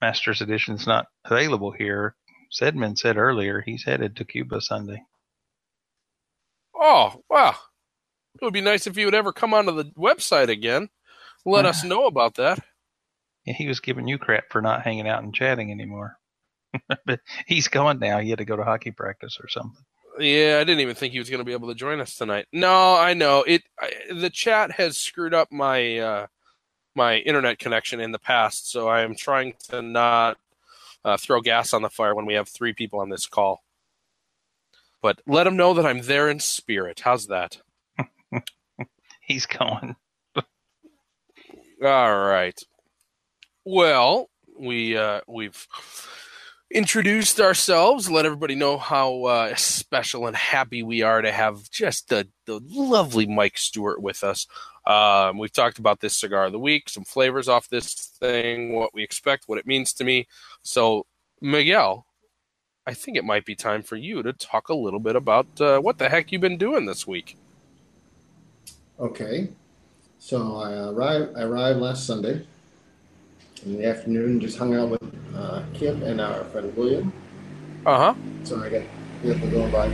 Masters 0.00 0.40
Edition 0.40 0.74
is 0.74 0.86
not 0.86 1.06
available 1.24 1.72
here, 1.72 2.14
Sedman 2.52 2.96
said 2.96 3.16
earlier 3.16 3.60
he's 3.60 3.84
headed 3.84 4.16
to 4.16 4.24
Cuba 4.24 4.60
Sunday. 4.60 5.02
Oh, 6.80 7.22
wow. 7.28 7.54
It 8.40 8.44
would 8.44 8.54
be 8.54 8.62
nice 8.62 8.86
if 8.86 8.96
you 8.96 9.04
would 9.04 9.14
ever 9.14 9.32
come 9.32 9.52
onto 9.52 9.72
the 9.72 9.84
website 9.98 10.48
again. 10.48 10.88
Let 11.44 11.66
us 11.66 11.84
know 11.84 12.06
about 12.06 12.34
that. 12.36 12.58
Yeah, 13.46 13.54
he 13.54 13.68
was 13.68 13.80
giving 13.80 14.06
you 14.06 14.18
crap 14.18 14.50
for 14.50 14.60
not 14.60 14.82
hanging 14.82 15.08
out 15.08 15.22
and 15.22 15.34
chatting 15.34 15.70
anymore. 15.70 16.18
but 17.06 17.20
he's 17.46 17.68
going 17.68 17.98
now. 17.98 18.18
He 18.18 18.28
had 18.28 18.38
to 18.38 18.44
go 18.44 18.54
to 18.54 18.64
hockey 18.64 18.90
practice 18.90 19.38
or 19.42 19.48
something. 19.48 19.82
Yeah, 20.18 20.58
I 20.60 20.64
didn't 20.64 20.80
even 20.80 20.94
think 20.94 21.14
he 21.14 21.18
was 21.18 21.30
going 21.30 21.38
to 21.38 21.44
be 21.44 21.54
able 21.54 21.68
to 21.68 21.74
join 21.74 22.00
us 22.00 22.16
tonight. 22.16 22.48
No, 22.52 22.96
I 22.96 23.14
know 23.14 23.42
it. 23.42 23.62
I, 23.80 23.92
the 24.12 24.28
chat 24.28 24.72
has 24.72 24.98
screwed 24.98 25.32
up 25.32 25.50
my 25.50 25.98
uh, 25.98 26.26
my 26.94 27.16
internet 27.16 27.58
connection 27.58 27.98
in 27.98 28.12
the 28.12 28.18
past, 28.18 28.70
so 28.70 28.88
I 28.88 29.00
am 29.00 29.14
trying 29.14 29.54
to 29.70 29.80
not 29.80 30.36
uh, 31.04 31.16
throw 31.16 31.40
gas 31.40 31.72
on 31.72 31.80
the 31.80 31.88
fire 31.88 32.14
when 32.14 32.26
we 32.26 32.34
have 32.34 32.48
three 32.48 32.74
people 32.74 33.00
on 33.00 33.08
this 33.08 33.26
call. 33.26 33.62
But 35.02 35.20
let 35.26 35.46
him 35.46 35.56
know 35.56 35.74
that 35.74 35.86
I'm 35.86 36.02
there 36.02 36.28
in 36.28 36.40
spirit. 36.40 37.00
How's 37.00 37.26
that? 37.28 37.58
He's 39.20 39.46
going. 39.46 39.96
All 41.82 42.18
right. 42.18 42.60
Well, 43.64 44.28
we 44.58 44.96
uh, 44.96 45.20
we've 45.26 45.66
introduced 46.70 47.40
ourselves. 47.40 48.10
Let 48.10 48.26
everybody 48.26 48.54
know 48.54 48.76
how 48.76 49.24
uh, 49.24 49.54
special 49.54 50.26
and 50.26 50.36
happy 50.36 50.82
we 50.82 51.02
are 51.02 51.22
to 51.22 51.32
have 51.32 51.70
just 51.70 52.08
the 52.08 52.28
the 52.46 52.60
lovely 52.68 53.26
Mike 53.26 53.56
Stewart 53.58 54.02
with 54.02 54.22
us. 54.22 54.46
Um, 54.86 55.38
we've 55.38 55.52
talked 55.52 55.78
about 55.78 56.00
this 56.00 56.16
cigar 56.16 56.46
of 56.46 56.52
the 56.52 56.58
week, 56.58 56.88
some 56.88 57.04
flavors 57.04 57.48
off 57.48 57.68
this 57.68 57.94
thing, 58.18 58.74
what 58.74 58.94
we 58.94 59.02
expect, 59.02 59.44
what 59.46 59.58
it 59.58 59.66
means 59.66 59.92
to 59.94 60.04
me. 60.04 60.26
So, 60.62 61.06
Miguel, 61.40 62.06
I 62.86 62.94
think 62.94 63.16
it 63.16 63.24
might 63.24 63.44
be 63.44 63.54
time 63.54 63.82
for 63.82 63.96
you 63.96 64.22
to 64.22 64.32
talk 64.32 64.68
a 64.68 64.74
little 64.74 65.00
bit 65.00 65.14
about 65.14 65.60
uh, 65.60 65.80
what 65.80 65.98
the 65.98 66.08
heck 66.08 66.32
you've 66.32 66.40
been 66.40 66.56
doing 66.56 66.86
this 66.86 67.06
week. 67.06 67.36
Okay. 68.98 69.50
So 70.18 70.56
I 70.56 70.88
arrived. 70.88 71.36
I 71.36 71.42
arrived 71.42 71.78
last 71.80 72.06
Sunday 72.06 72.46
in 73.64 73.78
the 73.78 73.86
afternoon. 73.86 74.40
Just 74.40 74.58
hung 74.58 74.74
out 74.74 74.88
with 74.90 75.02
uh, 75.34 75.62
Kip 75.74 76.00
and 76.02 76.20
our 76.20 76.44
friend 76.44 76.74
William. 76.76 77.12
Uh 77.84 78.12
huh. 78.12 78.14
So 78.44 78.62
I 78.62 78.70
got 78.70 78.82
vehicle 79.22 79.50
going 79.50 79.70
by. 79.70 79.88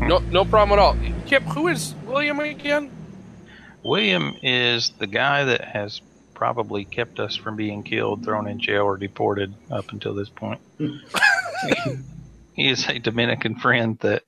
No, 0.00 0.18
no 0.18 0.44
problem 0.44 0.78
at 0.78 0.82
all. 0.82 0.96
Kip, 1.26 1.42
who 1.44 1.68
is 1.68 1.94
William 2.06 2.40
again? 2.40 2.90
William 3.82 4.34
is 4.42 4.90
the 4.98 5.06
guy 5.06 5.44
that 5.44 5.62
has 5.64 6.00
probably 6.34 6.84
kept 6.84 7.20
us 7.20 7.36
from 7.36 7.56
being 7.56 7.82
killed, 7.82 8.24
thrown 8.24 8.46
in 8.46 8.60
jail, 8.60 8.82
or 8.82 8.96
deported 8.96 9.54
up 9.70 9.92
until 9.92 10.14
this 10.14 10.28
point. 10.28 10.60
he 12.54 12.68
is 12.68 12.88
a 12.88 12.98
Dominican 12.98 13.56
friend 13.56 13.98
that 14.00 14.22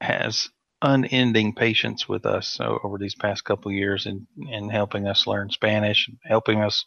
has 0.00 0.48
unending 0.82 1.54
patience 1.54 2.08
with 2.08 2.26
us 2.26 2.58
over 2.60 2.98
these 2.98 3.14
past 3.14 3.44
couple 3.44 3.72
years 3.72 4.06
in, 4.06 4.26
in 4.50 4.68
helping 4.68 5.06
us 5.06 5.26
learn 5.26 5.50
Spanish, 5.50 6.08
helping 6.24 6.60
us 6.60 6.84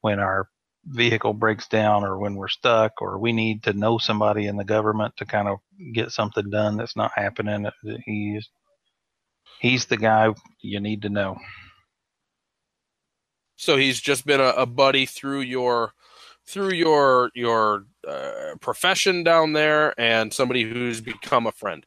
when 0.00 0.20
our 0.20 0.48
vehicle 0.84 1.32
breaks 1.32 1.68
down 1.68 2.04
or 2.04 2.18
when 2.18 2.34
we're 2.34 2.48
stuck 2.48 3.00
or 3.00 3.18
we 3.18 3.32
need 3.32 3.62
to 3.62 3.72
know 3.72 3.98
somebody 3.98 4.46
in 4.46 4.56
the 4.56 4.64
government 4.64 5.14
to 5.16 5.26
kind 5.26 5.48
of 5.48 5.58
get 5.92 6.10
something 6.10 6.48
done 6.50 6.76
that's 6.76 6.96
not 6.96 7.10
happening. 7.14 7.66
Uh, 7.66 7.70
he 8.04 8.36
is 8.38 8.48
he's 9.60 9.86
the 9.86 9.96
guy 9.96 10.28
you 10.62 10.80
need 10.80 11.02
to 11.02 11.08
know. 11.08 11.36
So 13.56 13.76
he's 13.76 14.00
just 14.00 14.24
been 14.24 14.40
a, 14.40 14.50
a 14.50 14.66
buddy 14.66 15.04
through 15.04 15.40
your 15.40 15.92
through 16.48 16.72
your 16.72 17.30
your 17.34 17.84
uh, 18.06 18.54
profession 18.60 19.22
down 19.22 19.52
there, 19.52 19.98
and 20.00 20.32
somebody 20.32 20.62
who's 20.62 21.00
become 21.00 21.46
a 21.46 21.52
friend. 21.52 21.84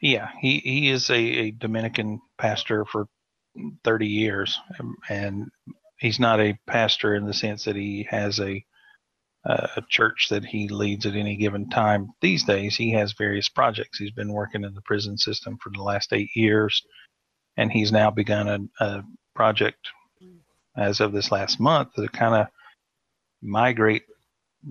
Yeah, 0.00 0.28
he 0.40 0.58
he 0.58 0.90
is 0.90 1.10
a, 1.10 1.14
a 1.14 1.50
Dominican 1.50 2.20
pastor 2.38 2.84
for 2.84 3.08
30 3.84 4.06
years, 4.06 4.58
um, 4.78 4.96
and 5.08 5.46
he's 5.98 6.20
not 6.20 6.40
a 6.40 6.58
pastor 6.66 7.14
in 7.14 7.26
the 7.26 7.34
sense 7.34 7.64
that 7.64 7.76
he 7.76 8.06
has 8.10 8.40
a 8.40 8.64
a 9.44 9.82
church 9.88 10.26
that 10.28 10.44
he 10.44 10.68
leads 10.68 11.06
at 11.06 11.14
any 11.14 11.34
given 11.36 11.70
time. 11.70 12.10
These 12.20 12.44
days, 12.44 12.76
he 12.76 12.90
has 12.92 13.14
various 13.14 13.48
projects. 13.48 13.98
He's 13.98 14.10
been 14.10 14.32
working 14.32 14.62
in 14.62 14.74
the 14.74 14.82
prison 14.82 15.16
system 15.16 15.56
for 15.62 15.70
the 15.70 15.82
last 15.82 16.12
eight 16.12 16.28
years, 16.34 16.82
and 17.56 17.72
he's 17.72 17.90
now 17.90 18.10
begun 18.10 18.70
a, 18.80 18.84
a 18.84 19.04
project 19.34 19.78
as 20.76 21.00
of 21.00 21.12
this 21.12 21.32
last 21.32 21.58
month 21.58 21.94
to 21.94 22.06
kind 22.08 22.34
of 22.34 22.46
migrate 23.42 24.02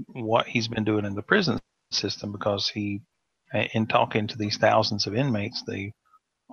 what 0.08 0.47
he's 0.47 0.67
been 0.67 0.84
doing 0.84 1.06
in 1.06 1.15
the 1.15 1.21
prison 1.21 1.60
system 1.91 2.32
because 2.32 2.69
he 2.69 3.01
in 3.73 3.88
talking 3.88 4.27
to 4.27 4.38
these 4.38 4.58
thousands 4.58 5.08
of 5.08 5.15
inmates, 5.15 5.63
they 5.63 5.93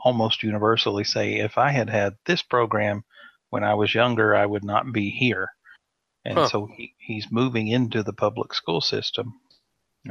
almost 0.04 0.42
universally 0.42 1.04
say, 1.04 1.36
if 1.36 1.58
I 1.58 1.70
had 1.70 1.90
had 1.90 2.14
this 2.26 2.42
program 2.42 3.04
when 3.50 3.64
I 3.64 3.74
was 3.74 3.94
younger, 3.94 4.34
I 4.34 4.46
would 4.46 4.64
not 4.64 4.92
be 4.92 5.10
here. 5.10 5.48
And 6.24 6.38
Huh. 6.38 6.48
so 6.48 6.66
he, 6.76 6.94
he's 6.98 7.30
moving 7.30 7.68
into 7.68 8.02
the 8.02 8.12
public 8.12 8.54
school 8.54 8.80
system 8.80 9.34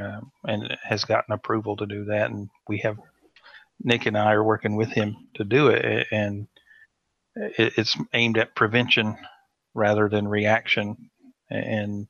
uh, 0.00 0.20
and 0.46 0.76
has 0.82 1.04
gotten 1.04 1.32
approval 1.32 1.76
to 1.76 1.86
do 1.86 2.04
that. 2.06 2.30
And 2.30 2.50
we 2.68 2.78
have 2.78 2.98
Nick 3.82 4.06
and 4.06 4.16
I 4.16 4.32
are 4.32 4.44
working 4.44 4.76
with 4.76 4.90
him 4.90 5.16
to 5.34 5.44
do 5.44 5.68
it. 5.68 6.06
And 6.12 6.46
it, 7.36 7.74
it's 7.78 7.96
aimed 8.12 8.38
at 8.38 8.54
prevention 8.54 9.16
rather 9.74 10.08
than 10.08 10.28
reaction 10.28 11.10
and 11.50 12.06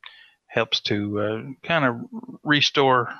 helps 0.47 0.81
to 0.81 1.21
uh, 1.21 1.43
kind 1.67 1.85
of 1.85 2.01
restore 2.43 3.13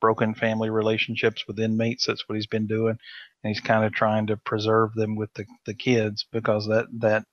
broken 0.00 0.34
family 0.34 0.70
relationships 0.70 1.44
with 1.46 1.58
inmates. 1.58 2.06
That's 2.06 2.28
what 2.28 2.36
he's 2.36 2.46
been 2.46 2.66
doing, 2.66 2.98
and 3.42 3.48
he's 3.48 3.60
kind 3.60 3.84
of 3.84 3.92
trying 3.92 4.26
to 4.28 4.36
preserve 4.36 4.94
them 4.94 5.16
with 5.16 5.32
the, 5.34 5.46
the 5.64 5.74
kids 5.74 6.26
because 6.32 6.66
that 6.66 6.86
that 7.00 7.24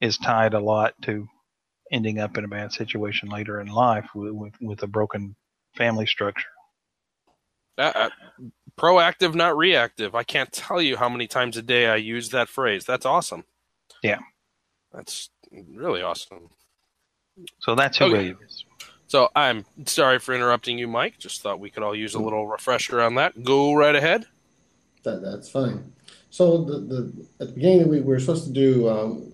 is 0.00 0.18
tied 0.18 0.54
a 0.54 0.60
lot 0.60 0.94
to 1.02 1.26
ending 1.90 2.18
up 2.18 2.36
in 2.38 2.44
a 2.44 2.48
bad 2.48 2.72
situation 2.72 3.28
later 3.28 3.60
in 3.60 3.68
life 3.68 4.08
with 4.14 4.32
with, 4.32 4.54
with 4.60 4.82
a 4.82 4.86
broken 4.86 5.34
family 5.76 6.06
structure. 6.06 6.48
Uh, 7.78 7.92
uh, 7.94 8.10
proactive, 8.78 9.34
not 9.34 9.56
reactive. 9.56 10.14
I 10.14 10.24
can't 10.24 10.52
tell 10.52 10.80
you 10.80 10.96
how 10.96 11.08
many 11.08 11.26
times 11.26 11.56
a 11.56 11.62
day 11.62 11.86
I 11.86 11.96
use 11.96 12.28
that 12.30 12.48
phrase. 12.48 12.84
That's 12.84 13.06
awesome. 13.06 13.44
Yeah. 14.02 14.18
That's 14.92 15.30
really 15.50 16.02
awesome. 16.02 16.50
So 17.60 17.74
that's 17.74 17.98
who 17.98 18.04
Okay. 18.06 18.12
William 18.14 18.38
is. 18.46 18.64
So 19.08 19.28
I'm 19.36 19.66
sorry 19.86 20.18
for 20.18 20.34
interrupting 20.34 20.78
you, 20.78 20.88
Mike. 20.88 21.18
Just 21.18 21.42
thought 21.42 21.60
we 21.60 21.68
could 21.70 21.82
all 21.82 21.94
use 21.94 22.14
a 22.14 22.18
little 22.18 22.46
refresher 22.46 23.00
on 23.02 23.14
that. 23.16 23.42
Go 23.44 23.74
right 23.74 23.94
ahead. 23.94 24.24
That 25.02 25.20
that's 25.22 25.50
fine. 25.50 25.92
So 26.30 26.64
the, 26.64 26.78
the 26.78 27.26
at 27.40 27.48
the 27.48 27.52
beginning 27.52 27.80
of 27.82 27.84
the 27.86 27.90
week, 27.90 28.04
we 28.04 28.08
were 28.08 28.20
supposed 28.20 28.46
to 28.46 28.52
do 28.52 28.88
um, 28.88 29.32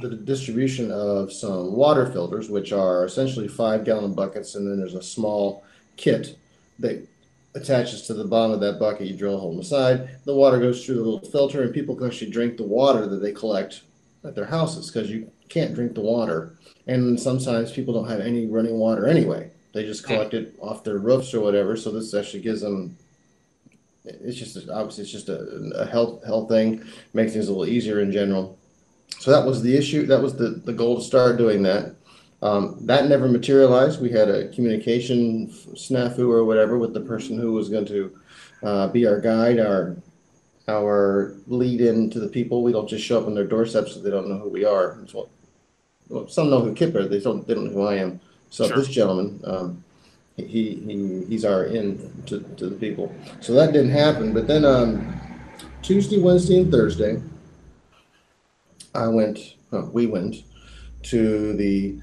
the 0.00 0.10
distribution 0.10 0.90
of 0.90 1.32
some 1.32 1.72
water 1.72 2.04
filters, 2.12 2.50
which 2.50 2.72
are 2.72 3.04
essentially 3.06 3.48
five 3.48 3.84
gallon 3.84 4.12
buckets, 4.12 4.56
and 4.56 4.66
then 4.66 4.78
there's 4.78 4.94
a 4.94 5.02
small 5.02 5.64
kit 5.96 6.36
that 6.80 7.06
attaches 7.54 8.02
to 8.02 8.14
the 8.14 8.24
bottom 8.24 8.52
of 8.52 8.60
that 8.60 8.78
bucket. 8.78 9.06
You 9.06 9.16
drill 9.16 9.36
a 9.36 9.38
hole 9.38 9.52
in 9.52 9.56
the 9.56 9.64
side. 9.64 10.18
The 10.24 10.34
water 10.34 10.58
goes 10.58 10.84
through 10.84 10.96
the 10.96 11.02
little 11.02 11.30
filter, 11.30 11.62
and 11.62 11.72
people 11.72 11.94
can 11.96 12.08
actually 12.08 12.30
drink 12.30 12.56
the 12.58 12.64
water 12.64 13.06
that 13.06 13.22
they 13.22 13.32
collect 13.32 13.82
at 14.24 14.34
their 14.34 14.46
houses 14.46 14.90
because 14.90 15.10
you 15.10 15.30
can't 15.48 15.74
drink 15.74 15.94
the 15.94 16.00
water. 16.00 16.56
And 16.86 17.18
sometimes 17.18 17.72
people 17.72 17.94
don't 17.94 18.08
have 18.08 18.20
any 18.20 18.46
running 18.46 18.78
water 18.78 19.06
anyway. 19.06 19.50
They 19.72 19.84
just 19.84 20.04
collect 20.04 20.34
it 20.34 20.54
off 20.60 20.84
their 20.84 20.98
roofs 20.98 21.34
or 21.34 21.40
whatever. 21.40 21.76
So 21.76 21.90
this 21.90 22.14
actually 22.14 22.42
gives 22.42 22.60
them 22.60 22.96
it's 24.04 24.36
just 24.36 24.68
obviously 24.68 25.02
it's 25.02 25.12
just 25.12 25.30
a, 25.30 25.38
a 25.76 25.86
health 25.86 26.22
health 26.24 26.48
thing 26.50 26.84
makes 27.14 27.32
things 27.32 27.48
a 27.48 27.50
little 27.50 27.66
easier 27.66 28.00
in 28.02 28.12
general 28.12 28.58
so 29.18 29.30
that 29.30 29.46
was 29.46 29.62
the 29.62 29.74
issue 29.74 30.04
that 30.04 30.20
was 30.20 30.34
the 30.36 30.60
the 30.66 30.72
goal 30.74 30.96
to 30.96 31.02
start 31.02 31.38
doing 31.38 31.62
that 31.62 31.94
Um, 32.42 32.76
that 32.84 33.08
never 33.08 33.26
materialized. 33.28 34.02
We 34.02 34.10
had 34.10 34.28
a 34.28 34.48
communication 34.48 35.48
snafu 35.72 36.28
or 36.28 36.44
whatever 36.44 36.76
with 36.76 36.92
the 36.92 37.00
person 37.00 37.38
who 37.38 37.52
was 37.52 37.70
going 37.70 37.86
to 37.86 38.00
uh, 38.62 38.88
be 38.88 39.06
our 39.06 39.18
guide, 39.18 39.58
our 39.58 39.96
our 40.68 41.34
lead 41.46 41.80
in 41.80 42.10
to 42.10 42.20
the 42.20 42.28
people. 42.28 42.62
We 42.62 42.72
don't 42.72 42.88
just 42.88 43.04
show 43.04 43.20
up 43.20 43.26
on 43.26 43.34
their 43.34 43.46
doorsteps 43.46 43.94
so 43.94 44.00
they 44.00 44.10
don't 44.10 44.28
know 44.28 44.38
who 44.38 44.48
we 44.48 44.64
are. 44.64 44.98
Well, 45.12 45.28
well, 46.08 46.28
some 46.28 46.50
know 46.50 46.60
who 46.60 46.74
Kipper, 46.74 47.06
they 47.08 47.20
don't. 47.20 47.46
They 47.46 47.54
don't 47.54 47.66
know 47.66 47.72
who 47.72 47.86
I 47.86 47.96
am. 47.96 48.20
So 48.50 48.66
Sure. 48.68 48.76
this 48.76 48.88
gentleman, 48.88 49.40
um, 49.44 49.84
he, 50.36 50.44
he 50.76 51.24
he's 51.28 51.44
our 51.44 51.64
in 51.64 52.22
to, 52.26 52.40
to 52.56 52.68
the 52.68 52.76
people. 52.76 53.14
So 53.40 53.52
that 53.54 53.72
didn't 53.72 53.90
happen. 53.90 54.32
But 54.32 54.46
then 54.46 54.64
um, 54.64 55.20
Tuesday, 55.82 56.20
Wednesday, 56.20 56.60
and 56.60 56.70
Thursday, 56.70 57.20
I 58.94 59.08
went. 59.08 59.54
Uh, 59.72 59.86
we 59.92 60.06
went 60.06 60.36
to 61.04 61.52
the 61.54 61.98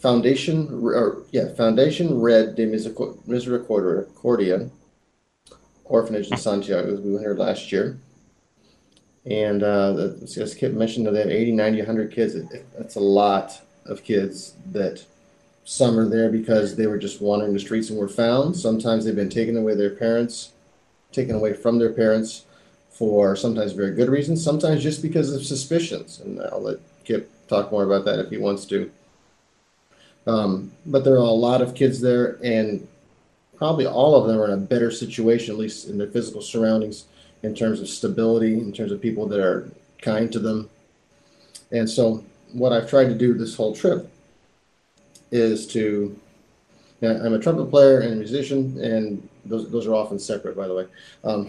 Foundation, 0.00 0.68
or 0.82 1.24
yeah, 1.32 1.48
Foundation 1.54 2.20
Red 2.20 2.54
de 2.54 2.66
Miseric- 2.66 3.26
Misericordia 3.26 4.70
orphanage 5.88 6.30
in 6.30 6.36
Santiago. 6.36 6.94
We 6.96 7.10
went 7.12 7.24
there 7.24 7.34
last 7.34 7.72
year. 7.72 7.98
And 9.26 9.62
uh, 9.62 9.92
the, 9.92 10.38
as 10.40 10.54
Kip 10.54 10.72
mentioned, 10.72 11.06
they 11.06 11.18
have 11.20 11.28
80, 11.28 11.52
90, 11.52 11.78
100 11.80 12.12
kids. 12.12 12.34
It, 12.34 12.50
it- 12.52 12.66
That's 12.78 12.96
a 12.96 13.00
lot 13.00 13.60
of 13.86 14.02
kids 14.04 14.54
that 14.72 15.04
some 15.64 15.98
are 15.98 16.08
there 16.08 16.30
because 16.30 16.76
they 16.76 16.86
were 16.86 16.98
just 16.98 17.20
wandering 17.20 17.52
the 17.52 17.60
streets 17.60 17.90
and 17.90 17.98
were 17.98 18.08
found. 18.08 18.56
Sometimes 18.56 19.04
they've 19.04 19.14
been 19.16 19.28
taken 19.30 19.56
away 19.56 19.74
their 19.74 19.90
parents, 19.94 20.52
taken 21.12 21.34
away 21.34 21.52
from 21.52 21.78
their 21.78 21.92
parents 21.92 22.44
for 22.90 23.36
sometimes 23.36 23.72
very 23.72 23.94
good 23.94 24.08
reasons, 24.08 24.42
sometimes 24.42 24.82
just 24.82 25.02
because 25.02 25.32
of 25.32 25.44
suspicions. 25.44 26.20
And 26.20 26.40
I'll 26.40 26.62
let 26.62 26.78
Kip 27.04 27.30
talk 27.48 27.70
more 27.70 27.84
about 27.84 28.04
that 28.06 28.18
if 28.18 28.30
he 28.30 28.38
wants 28.38 28.64
to. 28.66 28.90
Um, 30.26 30.72
but 30.84 31.04
there 31.04 31.14
are 31.14 31.18
a 31.18 31.30
lot 31.30 31.62
of 31.62 31.74
kids 31.74 32.00
there, 32.00 32.38
and 32.42 32.86
probably 33.58 33.86
all 33.86 34.14
of 34.14 34.26
them 34.26 34.40
are 34.40 34.44
in 34.46 34.52
a 34.52 34.56
better 34.56 34.90
situation, 34.90 35.52
at 35.54 35.58
least 35.58 35.88
in 35.88 35.98
their 35.98 36.06
physical 36.06 36.40
surroundings, 36.40 37.04
in 37.42 37.54
terms 37.54 37.80
of 37.80 37.88
stability, 37.88 38.54
in 38.54 38.72
terms 38.72 38.92
of 38.92 39.02
people 39.02 39.26
that 39.26 39.40
are 39.40 39.70
kind 40.00 40.32
to 40.32 40.38
them. 40.38 40.70
And 41.72 41.90
so, 41.90 42.24
what 42.52 42.72
I've 42.72 42.88
tried 42.88 43.08
to 43.08 43.14
do 43.14 43.34
this 43.34 43.54
whole 43.56 43.74
trip 43.74 44.10
is 45.30 45.66
to. 45.68 46.18
I'm 47.00 47.32
a 47.34 47.38
trumpet 47.38 47.66
player 47.66 48.00
and 48.00 48.14
a 48.14 48.16
musician, 48.16 48.76
and 48.82 49.28
those, 49.44 49.70
those 49.70 49.86
are 49.86 49.94
often 49.94 50.18
separate, 50.18 50.56
by 50.56 50.66
the 50.66 50.74
way. 50.74 50.86
Um, 51.22 51.48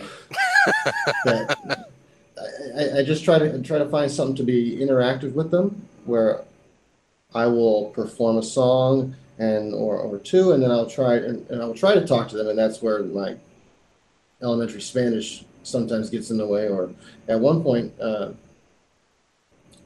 I- 1.25 2.99
I 2.99 3.03
just 3.03 3.23
try 3.23 3.39
to 3.39 3.59
try 3.63 3.79
to 3.79 3.89
find 3.89 4.11
something 4.11 4.35
to 4.35 4.43
be 4.43 4.77
interactive 4.77 5.33
with 5.33 5.49
them, 5.49 5.87
where 6.05 6.41
I 7.33 7.47
will 7.47 7.85
perform 7.95 8.37
a 8.37 8.43
song 8.43 9.15
and 9.39 9.73
or, 9.73 9.97
or 9.97 10.19
two, 10.19 10.51
and 10.51 10.61
then 10.61 10.69
I'll 10.69 10.89
try 10.89 11.15
and, 11.15 11.47
and 11.49 11.61
I'll 11.61 11.73
try 11.73 11.95
to 11.95 12.05
talk 12.05 12.27
to 12.29 12.37
them, 12.37 12.49
and 12.49 12.59
that's 12.59 12.81
where 12.81 13.01
my 13.03 13.37
elementary 14.41 14.81
Spanish 14.81 15.45
sometimes 15.63 16.09
gets 16.09 16.29
in 16.29 16.37
the 16.37 16.45
way. 16.45 16.67
Or 16.67 16.91
at 17.27 17.39
one 17.39 17.63
point, 17.63 17.93
uh, 17.99 18.31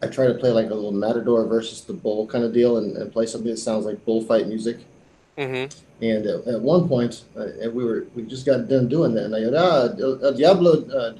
I 0.02 0.08
try 0.08 0.28
to 0.28 0.34
play 0.34 0.52
like 0.52 0.70
a 0.72 0.74
little 0.74 0.92
matador 0.92 1.46
versus 1.46 1.82
the 1.82 1.94
bull 1.94 2.28
kind 2.28 2.44
of 2.44 2.52
deal, 2.52 2.78
and, 2.78 2.98
and 2.98 3.14
play 3.14 3.28
something 3.28 3.52
that 3.52 3.58
sounds 3.58 3.86
like 3.86 4.04
bullfight 4.06 4.48
music. 4.48 4.80
hmm 5.38 5.66
And 6.02 6.26
at, 6.26 6.48
at 6.48 6.60
one 6.62 6.88
point, 6.88 7.24
uh, 7.38 7.48
and 7.62 7.74
we 7.74 7.86
were 7.86 8.08
we 8.16 8.24
just 8.24 8.46
got 8.46 8.68
done 8.68 8.88
doing 8.90 9.14
that, 9.14 9.26
and 9.26 9.36
I 9.36 9.42
go, 9.42 9.54
ah, 9.56 9.96
el, 10.02 10.26
el 10.26 10.34
diablo, 10.34 10.72
uh, 10.90 11.14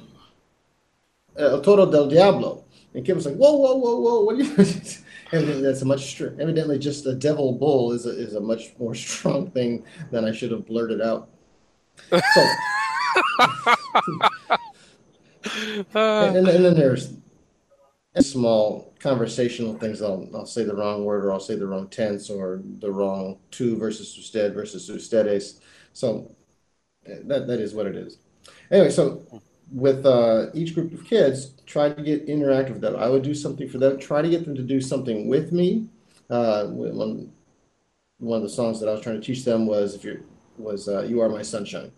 el 1.38 1.60
toro 1.62 1.86
del 1.86 2.08
diablo, 2.08 2.64
and 2.94 3.06
Kim 3.06 3.14
was 3.16 3.26
like, 3.26 3.36
whoa, 3.36 3.56
whoa, 3.56 3.76
whoa, 3.76 4.00
whoa, 4.00 4.20
what 4.24 4.34
are 4.34 4.42
you? 4.42 4.56
Evidently, 5.34 5.62
that's 5.62 5.82
a 5.82 5.84
much 5.84 6.04
str- 6.06 6.40
evidently 6.40 6.78
just 6.78 7.06
a 7.06 7.14
devil 7.14 7.52
bull 7.52 7.90
is 7.90 8.06
a, 8.06 8.10
is 8.10 8.34
a 8.34 8.40
much 8.40 8.72
more 8.78 8.94
strong 9.06 9.50
thing 9.50 9.84
than 10.10 10.24
I 10.24 10.32
should 10.32 10.52
have 10.52 10.64
blurted 10.66 11.00
out. 11.00 11.28
So, 12.10 12.46
and, 15.94 16.36
and 16.36 16.46
then 16.46 16.74
there's 16.74 17.14
small 18.20 18.94
conversational 19.00 19.76
things. 19.78 20.02
I'll 20.02 20.28
I'll 20.34 20.46
say 20.46 20.62
the 20.62 20.74
wrong 20.74 21.04
word, 21.04 21.24
or 21.24 21.32
I'll 21.32 21.40
say 21.40 21.56
the 21.56 21.66
wrong 21.66 21.88
tense, 21.88 22.30
or 22.30 22.62
the 22.78 22.92
wrong 22.92 23.38
to 23.52 23.76
versus 23.76 24.16
usted 24.16 24.54
versus 24.54 24.88
ustedes. 24.88 25.60
So 25.92 26.34
that 27.06 27.46
that 27.48 27.60
is 27.60 27.74
what 27.74 27.86
it 27.86 27.96
is. 27.96 28.18
Anyway, 28.70 28.90
so 28.90 29.22
with 29.72 30.06
uh, 30.06 30.46
each 30.54 30.74
group 30.74 30.92
of 30.92 31.04
kids, 31.04 31.53
try 31.66 31.88
to 31.88 32.02
get 32.02 32.26
interactive 32.26 32.74
with 32.74 32.80
them. 32.82 32.96
I 32.96 33.08
would 33.08 33.22
do 33.22 33.34
something 33.34 33.68
for 33.68 33.78
them. 33.78 33.98
Try 33.98 34.22
to 34.22 34.28
get 34.28 34.44
them 34.44 34.54
to 34.54 34.62
do 34.62 34.80
something 34.80 35.28
with 35.28 35.52
me. 35.52 35.88
Uh, 36.30 36.66
one 36.68 37.30
one 38.18 38.36
of 38.38 38.42
the 38.42 38.48
songs 38.48 38.80
that 38.80 38.88
I 38.88 38.92
was 38.92 39.00
trying 39.00 39.20
to 39.20 39.26
teach 39.26 39.44
them 39.44 39.66
was 39.66 39.94
if 39.94 40.04
you 40.04 40.24
was 40.58 40.88
uh, 40.88 41.02
"You 41.02 41.20
Are 41.20 41.28
My 41.28 41.42
Sunshine." 41.42 41.90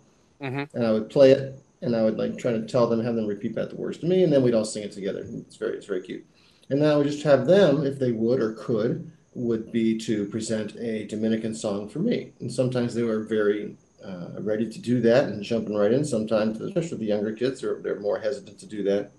Mhm. 0.42 0.68
and 0.74 0.84
I 0.84 0.92
would 0.92 1.08
play 1.08 1.32
it, 1.32 1.58
and 1.80 1.96
I 1.96 2.02
would 2.02 2.18
like 2.18 2.36
try 2.36 2.52
to 2.52 2.66
tell 2.66 2.86
them, 2.86 3.02
have 3.02 3.16
them 3.16 3.26
repeat 3.26 3.54
back 3.54 3.70
the 3.70 3.76
words 3.76 3.98
to 3.98 4.06
me, 4.06 4.22
and 4.22 4.32
then 4.32 4.42
we'd 4.42 4.54
all 4.54 4.66
sing 4.66 4.82
it 4.82 4.92
together. 4.92 5.26
It's 5.26 5.56
very, 5.56 5.76
it's 5.76 5.86
very 5.86 6.02
cute. 6.02 6.26
And 6.68 6.82
then 6.82 6.90
I 6.90 6.96
would 6.96 7.06
just 7.06 7.22
have 7.22 7.46
them, 7.46 7.86
if 7.86 7.98
they 7.98 8.12
would 8.12 8.40
or 8.40 8.52
could, 8.52 9.10
would 9.34 9.72
be 9.72 9.96
to 9.98 10.26
present 10.26 10.76
a 10.76 11.06
Dominican 11.06 11.54
song 11.54 11.88
for 11.88 12.00
me. 12.00 12.32
And 12.40 12.52
sometimes 12.52 12.92
they 12.94 13.02
were 13.02 13.22
very 13.22 13.76
uh, 14.04 14.40
ready 14.40 14.68
to 14.68 14.78
do 14.78 15.00
that 15.02 15.24
and 15.28 15.42
jumping 15.42 15.74
right 15.74 15.92
in. 15.92 16.04
Sometimes, 16.04 16.60
especially 16.60 16.98
the 16.98 17.06
younger 17.06 17.32
kids, 17.32 17.60
they're, 17.60 17.80
they're 17.82 18.00
more 18.00 18.18
hesitant 18.18 18.58
to 18.58 18.66
do 18.66 18.82
that. 18.84 19.12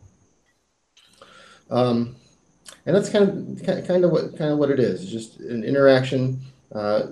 Um, 1.70 2.16
and 2.86 2.96
that's 2.96 3.10
kind 3.10 3.60
of 3.60 3.88
kind 3.88 4.04
of 4.04 4.12
what 4.12 4.38
kind 4.38 4.52
of 4.52 4.58
what 4.58 4.72
it 4.72 4.80
is. 4.80 5.04
It's 5.04 5.12
just 5.12 5.40
an 5.40 5.64
interaction. 5.64 6.42
Uh, 6.74 7.08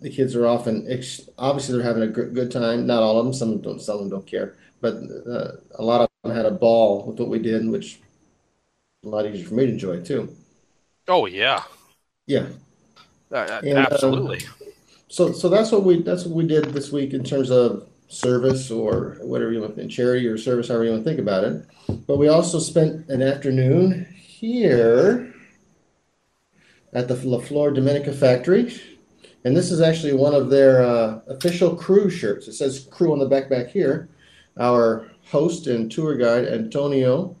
the 0.00 0.10
kids 0.10 0.34
are 0.34 0.46
often 0.46 0.86
ex- 0.88 1.28
obviously 1.38 1.76
they're 1.76 1.86
having 1.86 2.02
a 2.02 2.08
good, 2.08 2.34
good 2.34 2.50
time. 2.50 2.86
Not 2.86 3.02
all 3.02 3.18
of 3.18 3.24
them. 3.24 3.34
Some 3.34 3.60
don't. 3.60 3.80
Some 3.80 3.96
of 3.96 4.00
them 4.00 4.10
don't 4.10 4.26
care. 4.26 4.56
But 4.80 4.94
uh, 5.26 5.52
a 5.76 5.82
lot 5.84 6.00
of 6.00 6.08
them 6.24 6.36
had 6.36 6.46
a 6.46 6.50
ball 6.50 7.04
with 7.06 7.20
what 7.20 7.28
we 7.28 7.38
did, 7.38 7.68
which 7.68 8.00
a 9.04 9.08
lot 9.08 9.26
easier 9.26 9.46
for 9.46 9.54
me 9.54 9.66
to 9.66 9.72
enjoy 9.72 10.00
too. 10.00 10.34
oh 11.08 11.26
yeah, 11.26 11.62
Yeah. 12.26 12.46
Uh, 13.30 13.36
uh, 13.36 13.60
And, 13.64 13.78
um, 13.78 13.86
absolutely. 13.90 14.40
So 15.08 15.32
so 15.32 15.48
that's 15.48 15.70
what 15.72 15.84
we 15.84 16.02
that's 16.02 16.24
what 16.24 16.34
we 16.34 16.46
did 16.46 16.64
this 16.66 16.90
week 16.92 17.12
in 17.12 17.24
terms 17.24 17.50
of 17.50 17.86
service 18.12 18.70
or 18.70 19.16
whatever 19.20 19.52
you 19.52 19.60
want 19.60 19.78
in 19.78 19.88
charity 19.88 20.26
or 20.26 20.36
service, 20.36 20.68
however 20.68 20.84
you 20.84 20.90
want 20.90 21.02
to 21.02 21.08
think 21.08 21.20
about 21.20 21.44
it. 21.44 21.66
But 22.06 22.18
we 22.18 22.28
also 22.28 22.58
spent 22.58 23.08
an 23.08 23.22
afternoon 23.22 24.06
here 24.14 25.34
at 26.92 27.08
the 27.08 27.14
La 27.26 27.38
Flor 27.38 27.70
Dominica 27.70 28.12
factory. 28.12 28.74
And 29.44 29.56
this 29.56 29.72
is 29.72 29.80
actually 29.80 30.12
one 30.12 30.34
of 30.34 30.50
their 30.50 30.84
uh, 30.84 31.20
official 31.26 31.74
crew 31.74 32.10
shirts. 32.10 32.46
It 32.48 32.52
says 32.52 32.86
crew 32.90 33.12
on 33.12 33.18
the 33.18 33.26
back 33.26 33.48
back 33.48 33.68
here. 33.68 34.08
Our 34.60 35.10
host 35.30 35.66
and 35.66 35.90
tour 35.90 36.14
guide, 36.16 36.44
Antonio, 36.44 37.34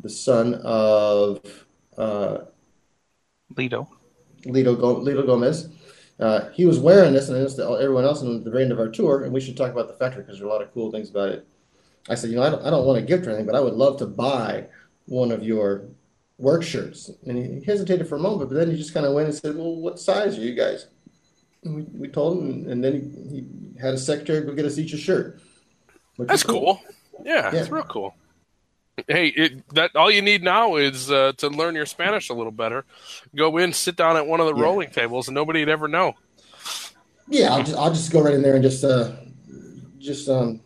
the 0.00 0.08
son 0.08 0.54
of 0.64 1.40
uh, 1.98 2.38
Lido. 3.56 3.88
Lido, 4.46 4.74
Go- 4.74 4.98
Lido 4.98 5.24
Gomez. 5.24 5.68
Uh, 6.18 6.48
he 6.50 6.64
was 6.64 6.78
wearing 6.78 7.12
this, 7.12 7.28
and 7.28 7.36
noticed 7.36 7.58
everyone 7.58 8.04
else 8.04 8.22
in 8.22 8.42
the 8.42 8.50
very 8.50 8.62
end 8.62 8.72
of 8.72 8.78
our 8.78 8.88
tour, 8.88 9.24
and 9.24 9.32
we 9.32 9.40
should 9.40 9.56
talk 9.56 9.70
about 9.70 9.86
the 9.88 9.94
factory 9.94 10.22
because 10.22 10.38
there 10.38 10.46
are 10.46 10.50
a 10.50 10.52
lot 10.52 10.62
of 10.62 10.72
cool 10.72 10.90
things 10.90 11.10
about 11.10 11.28
it. 11.28 11.46
I 12.08 12.14
said, 12.14 12.30
you 12.30 12.36
know, 12.36 12.42
I 12.42 12.50
don't, 12.50 12.64
I 12.64 12.70
don't 12.70 12.86
want 12.86 12.98
a 12.98 13.02
gift 13.02 13.26
or 13.26 13.30
anything, 13.30 13.46
but 13.46 13.54
I 13.54 13.60
would 13.60 13.74
love 13.74 13.98
to 13.98 14.06
buy 14.06 14.66
one 15.06 15.30
of 15.30 15.42
your 15.42 15.88
work 16.38 16.62
shirts. 16.62 17.10
And 17.26 17.36
he 17.36 17.64
hesitated 17.64 18.08
for 18.08 18.16
a 18.16 18.20
moment, 18.20 18.48
but 18.48 18.54
then 18.56 18.70
he 18.70 18.76
just 18.76 18.94
kind 18.94 19.04
of 19.04 19.12
went 19.12 19.28
and 19.28 19.36
said, 19.36 19.56
well, 19.56 19.74
what 19.76 19.98
size 19.98 20.38
are 20.38 20.42
you 20.42 20.54
guys? 20.54 20.86
And 21.64 21.74
we, 21.76 21.82
we 21.82 22.08
told 22.08 22.38
him, 22.38 22.70
and, 22.70 22.82
then 22.82 22.92
he, 22.94 23.36
he 23.40 23.80
had 23.80 23.94
a 23.94 23.98
secretary 23.98 24.40
go 24.42 24.52
get 24.54 24.64
us 24.64 24.78
each 24.78 24.92
a 24.92 24.96
shirt. 24.96 25.40
That's 26.18 26.44
was 26.44 26.44
cool. 26.44 26.80
Yeah, 27.24 27.52
Yeah. 27.52 27.60
it's 27.60 27.70
real 27.70 27.82
cool. 27.84 28.14
Hey, 29.08 29.26
it, 29.28 29.68
that 29.74 29.94
all 29.94 30.10
you 30.10 30.22
need 30.22 30.42
now 30.42 30.76
is 30.76 31.10
uh, 31.10 31.32
to 31.36 31.48
learn 31.48 31.74
your 31.74 31.84
Spanish 31.86 32.30
a 32.30 32.34
little 32.34 32.50
better. 32.52 32.84
Go 33.34 33.58
in, 33.58 33.72
sit 33.74 33.94
down 33.96 34.16
at 34.16 34.26
one 34.26 34.40
of 34.40 34.46
the 34.46 34.54
Yeah. 34.56 34.62
rolling 34.62 34.90
tables, 34.90 35.28
and 35.28 35.34
nobody'd 35.34 35.68
ever 35.68 35.86
know. 35.86 36.14
Yeah, 37.28 37.52
I'll 37.52 37.62
just 37.62 37.76
I'll 37.76 37.92
just 37.92 38.10
go 38.12 38.22
right 38.22 38.32
in 38.34 38.40
there 38.42 38.54
and 38.54 38.62
just 38.62 38.82
uh 38.84 39.12
just 39.98 40.28
um 40.28 40.60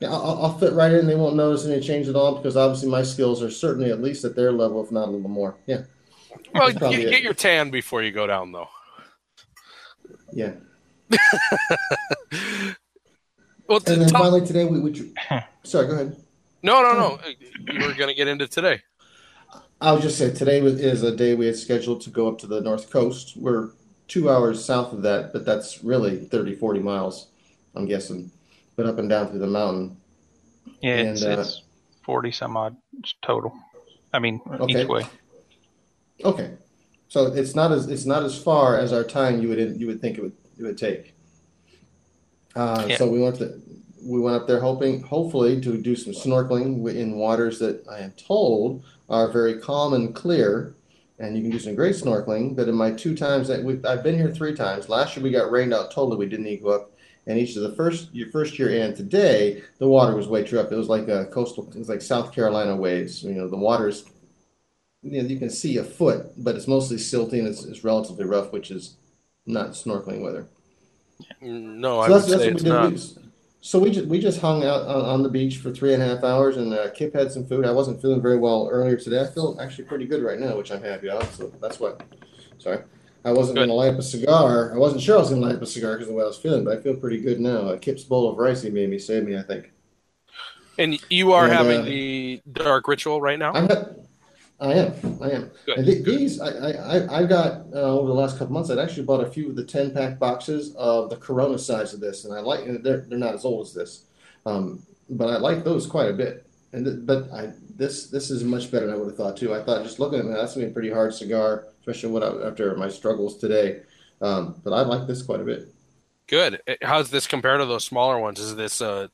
yeah, 0.00 0.10
I'll, 0.12 0.44
I'll 0.44 0.58
fit 0.58 0.72
right 0.72 0.92
in. 0.92 1.06
They 1.06 1.16
won't 1.16 1.36
notice 1.36 1.66
any 1.66 1.80
change 1.80 2.08
at 2.08 2.14
all 2.16 2.36
because 2.36 2.56
obviously 2.56 2.88
my 2.88 3.02
skills 3.02 3.42
are 3.42 3.50
certainly 3.50 3.90
at 3.90 4.00
least 4.00 4.24
at 4.24 4.34
their 4.36 4.52
level, 4.52 4.82
if 4.82 4.90
not 4.92 5.08
a 5.08 5.10
little 5.10 5.28
more. 5.28 5.56
Yeah, 5.66 5.82
Well, 6.54 6.68
That's 6.72 6.78
get, 6.78 7.00
it. 7.00 7.10
get 7.10 7.22
your 7.22 7.34
tan 7.34 7.70
before 7.70 8.02
you 8.02 8.12
go 8.12 8.26
down, 8.26 8.52
though. 8.52 8.68
yeah. 10.32 10.52
Well, 13.68 13.80
t- 13.80 13.92
And 13.92 14.00
then 14.00 14.08
tell- 14.08 14.22
finally 14.22 14.46
today 14.46 14.64
we 14.64 14.80
we 14.80 14.94
sorry, 15.62 15.86
go 15.88 15.92
ahead. 15.92 16.16
No, 16.62 16.82
no, 16.82 16.94
no. 16.98 17.18
You 17.72 17.86
were 17.86 17.94
going 17.94 18.08
to 18.08 18.14
get 18.14 18.28
into 18.28 18.46
today. 18.46 18.82
I'll 19.80 20.00
just 20.00 20.18
say 20.18 20.32
today 20.32 20.60
was, 20.60 20.80
is 20.80 21.02
a 21.02 21.14
day 21.14 21.34
we 21.34 21.46
had 21.46 21.56
scheduled 21.56 22.00
to 22.02 22.10
go 22.10 22.28
up 22.28 22.38
to 22.40 22.46
the 22.46 22.60
north 22.60 22.90
coast. 22.90 23.36
We're 23.36 23.70
two 24.08 24.28
hours 24.30 24.64
south 24.64 24.92
of 24.92 25.02
that, 25.02 25.32
but 25.32 25.44
that's 25.44 25.84
really 25.84 26.16
30, 26.16 26.56
40 26.56 26.80
miles, 26.80 27.28
I'm 27.74 27.86
guessing. 27.86 28.30
But 28.76 28.86
up 28.86 28.98
and 28.98 29.08
down 29.08 29.28
through 29.28 29.38
the 29.40 29.46
mountain. 29.46 29.96
Yeah, 30.80 30.96
it's, 30.96 31.22
And, 31.22 31.38
uh, 31.38 31.40
it's 31.42 31.62
40 32.02 32.32
some 32.32 32.56
odd 32.56 32.76
total. 33.22 33.52
I 34.12 34.18
mean, 34.18 34.40
Okay. 34.60 34.82
each 34.82 34.88
way. 34.88 35.06
Okay. 36.24 36.52
So 37.08 37.26
it's 37.32 37.54
not 37.54 37.72
as 37.72 37.88
it's 37.88 38.04
not 38.04 38.22
as 38.22 38.36
far 38.42 38.76
as 38.78 38.92
our 38.92 39.04
time 39.04 39.40
you 39.40 39.48
would 39.48 39.80
you 39.80 39.86
would 39.86 40.00
think 40.00 40.18
it 40.18 40.22
would 40.22 40.36
it 40.58 40.62
would 40.62 40.76
take. 40.78 41.14
Uh, 42.54 42.84
Yeah. 42.88 42.96
So 42.96 43.08
we 43.08 43.20
went 43.20 43.36
to, 43.36 43.60
we 44.02 44.20
went 44.20 44.36
up 44.36 44.46
there 44.46 44.60
hoping 44.60 45.02
hopefully 45.02 45.60
to 45.60 45.76
do 45.78 45.96
some 45.96 46.12
snorkeling 46.12 46.88
in 46.94 47.16
waters 47.16 47.58
that 47.58 47.86
I 47.88 48.00
am 48.00 48.12
told 48.12 48.84
are 49.08 49.28
very 49.30 49.58
calm 49.58 49.94
and 49.94 50.14
clear, 50.14 50.74
and 51.18 51.36
you 51.36 51.42
can 51.42 51.50
do 51.50 51.58
some 51.58 51.74
great 51.74 51.94
snorkeling. 51.96 52.56
But 52.56 52.68
in 52.68 52.74
my 52.74 52.92
two 52.92 53.16
times 53.16 53.48
that 53.48 53.62
we 53.62 53.80
I've 53.84 54.02
been 54.02 54.16
here 54.16 54.30
three 54.30 54.54
times. 54.54 54.88
Last 54.88 55.16
year 55.16 55.24
we 55.24 55.30
got 55.30 55.50
rained 55.50 55.74
out 55.74 55.90
totally. 55.90 56.16
We 56.16 56.26
didn't 56.26 56.46
even 56.46 56.64
go 56.64 56.70
up. 56.70 56.92
And 57.26 57.38
each 57.38 57.56
of 57.56 57.62
the 57.62 57.74
first 57.74 58.14
your 58.14 58.30
first 58.30 58.58
year 58.58 58.82
and 58.84 58.96
today, 58.96 59.62
the 59.78 59.88
water 59.88 60.16
was 60.16 60.28
way 60.28 60.44
too 60.44 60.60
up. 60.60 60.72
It 60.72 60.76
was 60.76 60.88
like 60.88 61.08
a 61.08 61.26
coastal, 61.26 61.68
it 61.68 61.78
was 61.78 61.88
like 61.88 62.02
South 62.02 62.32
Carolina 62.32 62.74
waves. 62.76 63.22
You 63.22 63.34
know, 63.34 63.48
the 63.48 63.56
water's 63.56 64.04
you 65.02 65.22
know, 65.22 65.28
you 65.28 65.38
can 65.38 65.50
see 65.50 65.76
a 65.78 65.84
foot, 65.84 66.32
but 66.36 66.56
it's 66.56 66.66
mostly 66.66 66.96
silty 66.96 67.38
and 67.38 67.48
it's, 67.48 67.64
it's 67.64 67.84
relatively 67.84 68.24
rough, 68.24 68.52
which 68.52 68.70
is 68.70 68.96
not 69.46 69.70
snorkeling 69.70 70.20
weather. 70.20 70.48
No, 71.40 72.02
So 72.02 72.02
I 72.02 72.08
would 72.10 72.24
say 72.24 72.48
it's 72.48 72.62
not. 72.62 73.02
So 73.60 73.78
we 73.78 73.90
just 73.90 74.06
we 74.06 74.20
just 74.20 74.40
hung 74.40 74.64
out 74.64 74.86
on, 74.86 75.04
on 75.04 75.22
the 75.22 75.28
beach 75.28 75.58
for 75.58 75.72
three 75.72 75.92
and 75.92 76.02
a 76.02 76.06
half 76.06 76.22
hours, 76.22 76.56
and 76.56 76.72
uh, 76.72 76.90
Kip 76.90 77.12
had 77.12 77.32
some 77.32 77.44
food. 77.44 77.66
I 77.66 77.72
wasn't 77.72 78.00
feeling 78.00 78.22
very 78.22 78.38
well 78.38 78.68
earlier 78.70 78.96
today. 78.96 79.20
I 79.20 79.26
feel 79.26 79.58
actually 79.60 79.84
pretty 79.84 80.06
good 80.06 80.22
right 80.22 80.38
now, 80.38 80.56
which 80.56 80.70
I'm 80.70 80.82
happy 80.82 81.08
about. 81.08 81.32
So 81.32 81.52
that's 81.60 81.80
what. 81.80 82.00
Sorry, 82.58 82.78
I 83.24 83.32
wasn't 83.32 83.56
going 83.56 83.68
to 83.68 83.74
light 83.74 83.92
up 83.92 83.98
a 83.98 84.02
cigar. 84.02 84.72
I 84.72 84.78
wasn't 84.78 85.02
sure 85.02 85.16
I 85.16 85.20
was 85.20 85.30
going 85.30 85.40
to 85.42 85.46
light 85.48 85.56
up 85.56 85.62
a 85.62 85.66
cigar 85.66 85.94
because 85.94 86.08
of 86.08 86.12
the 86.12 86.18
way 86.18 86.24
I 86.24 86.28
was 86.28 86.38
feeling, 86.38 86.64
but 86.64 86.78
I 86.78 86.80
feel 86.80 86.94
pretty 86.94 87.20
good 87.20 87.40
now. 87.40 87.68
Uh, 87.68 87.78
Kip's 87.78 88.04
bowl 88.04 88.30
of 88.30 88.38
rice 88.38 88.62
he 88.62 88.70
made 88.70 88.90
me 88.90 88.98
saved 88.98 89.26
me. 89.26 89.36
I 89.36 89.42
think. 89.42 89.72
And 90.78 90.98
you 91.10 91.32
are 91.32 91.44
And, 91.44 91.52
having 91.52 91.80
uh, 91.80 91.84
the 91.84 92.42
dark 92.52 92.86
ritual 92.86 93.20
right 93.20 93.38
now. 93.38 93.52
I'm 93.52 93.66
not. 93.66 93.88
I 94.60 94.72
am. 94.74 94.92
I 95.22 95.30
am. 95.30 95.50
Good. 95.66 95.78
And 95.78 95.86
th- 95.86 96.04
these, 96.04 96.40
I, 96.40 96.48
I, 96.48 97.20
I- 97.20 97.24
got 97.26 97.66
uh, 97.72 97.76
over 97.98 98.08
the 98.08 98.14
last 98.14 98.38
couple 98.38 98.54
months. 98.54 98.70
I'd 98.70 98.78
actually 98.78 99.04
bought 99.04 99.22
a 99.24 99.30
few 99.30 99.48
of 99.50 99.56
the 99.56 99.64
ten 99.64 99.92
pack 99.92 100.18
boxes 100.18 100.74
of 100.74 101.10
the 101.10 101.16
Corona 101.16 101.58
size 101.58 101.94
of 101.94 102.00
this, 102.00 102.24
and 102.24 102.34
I 102.34 102.40
like. 102.40 102.64
They're 102.82 103.04
they're 103.08 103.18
not 103.18 103.34
as 103.34 103.44
old 103.44 103.66
as 103.66 103.74
this, 103.74 104.04
um, 104.46 104.82
but 105.10 105.28
I 105.28 105.36
like 105.38 105.62
those 105.64 105.86
quite 105.86 106.08
a 106.10 106.12
bit. 106.12 106.44
And 106.72 106.84
th- 106.84 106.98
but 107.02 107.30
I 107.32 107.52
this 107.76 108.08
this 108.08 108.30
is 108.30 108.42
much 108.42 108.70
better 108.72 108.86
than 108.86 108.94
I 108.94 108.98
would 108.98 109.06
have 109.08 109.16
thought 109.16 109.36
too. 109.36 109.54
I 109.54 109.62
thought 109.62 109.84
just 109.84 110.00
looking 110.00 110.18
at 110.18 110.26
it, 110.26 110.28
that's 110.34 110.54
gonna 110.54 110.66
be 110.66 110.70
a 110.72 110.74
pretty 110.74 110.90
hard 110.90 111.14
cigar, 111.14 111.68
especially 111.80 112.10
what 112.10 112.24
I, 112.24 112.48
after 112.48 112.74
my 112.76 112.88
struggles 112.88 113.38
today. 113.38 113.82
Um, 114.20 114.56
but 114.64 114.72
I 114.72 114.80
like 114.82 115.06
this 115.06 115.22
quite 115.22 115.40
a 115.40 115.44
bit. 115.44 115.68
Good. 116.26 116.60
Uh, 116.68 116.74
How's 116.82 117.10
this 117.10 117.28
compared 117.28 117.60
to 117.60 117.66
those 117.66 117.84
smaller 117.84 118.18
ones? 118.18 118.40
Is 118.40 118.56
this 118.56 118.82
uh, 118.82 119.06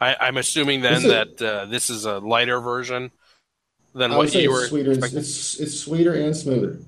I, 0.00 0.28
am 0.28 0.36
assuming 0.36 0.80
then 0.80 0.94
This 0.94 1.04
is- 1.04 1.10
that 1.10 1.42
uh, 1.42 1.64
this 1.66 1.90
is 1.90 2.04
a 2.04 2.18
lighter 2.20 2.60
version 2.60 3.10
than 3.94 4.12
I 4.12 4.16
would 4.16 4.24
what 4.24 4.32
say 4.32 4.42
you 4.42 4.50
it's 4.52 4.60
were 4.60 4.68
sweeter. 4.68 4.90
And, 4.90 4.98
expecting? 4.98 5.18
it's 5.20 5.60
it's 5.60 5.80
sweeter 5.80 6.14
and 6.14 6.36
smoother. 6.36 6.78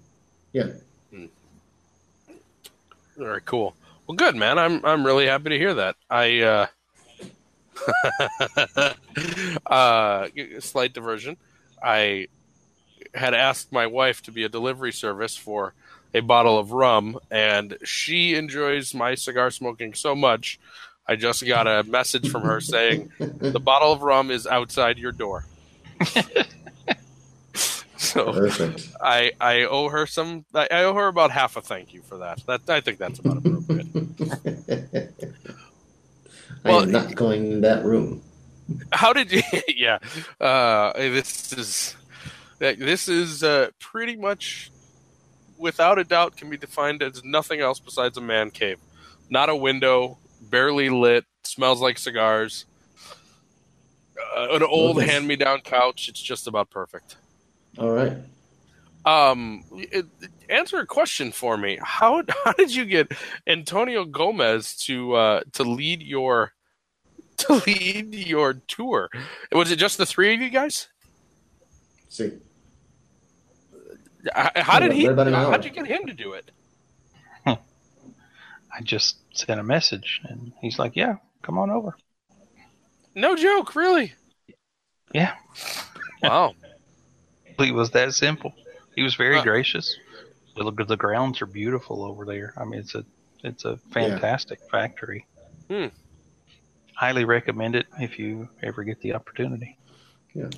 Yeah. 0.53 0.69
All 3.19 3.27
right, 3.27 3.45
cool. 3.45 3.77
Well, 4.07 4.17
good 4.17 4.35
man. 4.35 4.59
I'm 4.59 4.85
I'm 4.85 5.07
really 5.07 5.27
happy 5.27 5.51
to 5.51 5.59
hear 5.59 5.75
that. 5.75 5.97
I 6.11 6.41
uh, 6.41 6.67
uh, 9.67 10.29
slight 10.59 10.93
diversion. 10.93 11.37
I 11.83 12.29
had 13.15 13.35
asked 13.35 13.73
my 13.73 13.87
wife 13.87 14.23
to 14.23 14.33
be 14.33 14.43
a 14.43 14.49
delivery 14.49 14.93
service 14.93 15.37
for 15.37 15.75
a 16.13 16.21
bottle 16.21 16.59
of 16.59 16.73
rum, 16.73 17.19
and 17.31 17.79
she 17.85 18.35
enjoys 18.35 18.95
my 18.95 19.15
cigar 19.15 19.51
smoking 19.51 19.95
so 19.95 20.15
much. 20.15 20.59
I 21.07 21.17
just 21.17 21.47
got 21.47 21.67
a 21.67 21.85
message 21.85 22.31
from 22.31 22.43
her 22.43 22.61
saying 22.61 23.13
the 23.19 23.61
bottle 23.61 23.93
of 23.93 24.03
rum 24.03 24.31
is 24.31 24.47
outside 24.47 24.99
your 24.99 25.13
door. 25.13 25.45
so 28.13 28.33
Perfect. 28.33 28.89
I 29.01 29.33
I 29.41 29.63
owe 29.63 29.89
her 29.89 30.07
some. 30.07 30.45
I 30.55 30.69
I 30.71 30.85
owe 30.85 30.95
her 30.95 31.09
about 31.09 31.31
half 31.31 31.57
a 31.57 31.63
thank 31.63 31.95
you 31.95 32.03
for 32.03 32.19
that. 32.19 32.45
That 32.47 32.69
I 32.69 32.81
think 32.81 32.99
that's 32.99 33.19
about 33.19 33.39
appropriate. 33.39 33.87
I 34.93 35.09
Well, 36.65 36.83
am 36.83 36.91
not 36.93 37.15
going 37.15 37.53
in 37.53 37.61
that 37.63 37.85
room. 37.85 38.23
How 38.93 39.13
did 39.13 39.33
you? 39.33 39.43
yeah, 39.69 39.99
uh, 40.41 40.93
this 40.95 41.53
is 41.53 41.97
this 42.59 43.09
is 43.09 43.43
uh, 43.43 43.71
pretty 43.79 44.17
much, 44.17 44.71
without 45.59 45.99
a 45.99 46.05
doubt, 46.05 46.37
can 46.37 46.51
be 46.51 46.57
defined 46.57 47.03
as 47.03 47.23
nothing 47.25 47.61
else 47.61 47.81
besides 47.81 48.17
a 48.17 48.23
man 48.23 48.51
cave. 48.51 48.79
Not 49.31 49.49
a 49.49 49.57
window, 49.57 50.19
barely 50.41 50.89
lit, 50.91 51.25
smells 51.43 51.81
like 51.81 51.99
cigars. 51.99 52.67
Uh, 54.37 54.49
an 54.53 54.63
old 54.63 55.03
hand-me-down 55.03 55.61
couch. 55.61 56.09
It's 56.09 56.21
just 56.21 56.47
about 56.47 56.71
perfect. 56.71 57.17
All 57.79 57.91
right. 57.91 58.17
Um, 59.05 59.65
it, 59.73 60.07
answer 60.49 60.79
a 60.79 60.87
question 60.87 61.31
for 61.33 61.57
me. 61.57 61.79
How 61.83 62.23
how 62.45 62.53
did 62.53 62.75
you 62.75 62.85
get 62.85 63.13
Antonio 63.47 64.05
Gomez 64.05 64.77
to 64.87 65.15
uh, 65.15 65.41
to 65.53 65.63
lead 65.63 66.03
your 66.03 66.53
to 67.39 67.55
lead 67.67 68.15
your 68.15 68.55
tour? 68.55 69.11
Was 69.53 69.71
it 69.71 69.77
just 69.77 69.99
the 69.99 70.07
three 70.07 70.35
of 70.35 70.41
you 70.41 70.51
guys? 70.51 70.89
See, 72.09 72.33
H- 74.37 74.51
How 74.57 74.79
did 74.81 74.93
he? 74.93 75.07
right 75.07 75.13
about 75.13 75.27
an 75.29 75.35
How 75.35 75.57
did 75.57 75.65
you 75.67 75.71
get 75.71 75.87
him 75.87 76.07
to 76.07 76.13
do 76.15 76.33
it? 76.33 76.51
I 78.77 78.83
just 78.83 79.19
sent 79.33 79.61
a 79.61 79.63
message 79.63 80.21
and 80.25 80.53
he's 80.61 80.81
like, 80.81 80.97
"Yeah, 80.97 81.19
come 81.43 81.59
on 81.59 81.71
over." 81.71 81.97
No 83.15 83.37
joke, 83.37 83.77
really. 83.77 84.15
Yeah, 85.13 85.35
Wow. 86.21 86.55
It 87.59 87.73
was 87.75 87.91
that 87.91 88.15
simple. 88.15 88.55
He 88.95 89.03
was 89.03 89.15
very 89.15 89.37
Huh. 89.37 89.43
gracious. 89.43 89.97
The, 90.57 90.71
the 90.87 90.97
grounds 90.97 91.43
are 91.43 91.47
beautiful 91.47 92.05
over 92.05 92.25
there. 92.25 92.55
I 92.57 92.65
mean, 92.65 92.81
it's 92.81 92.95
a 92.95 93.05
it's 93.43 93.65
a 93.65 93.77
fantastic 93.91 94.61
factory. 94.71 95.27
Hmm. 95.69 95.87
Highly 96.95 97.25
recommend 97.25 97.75
it 97.75 97.87
if 97.99 98.19
you 98.19 98.49
ever 98.63 98.85
get 98.85 99.01
the 99.01 99.15
opportunity. 99.15 99.77
Yeah. 100.33 100.49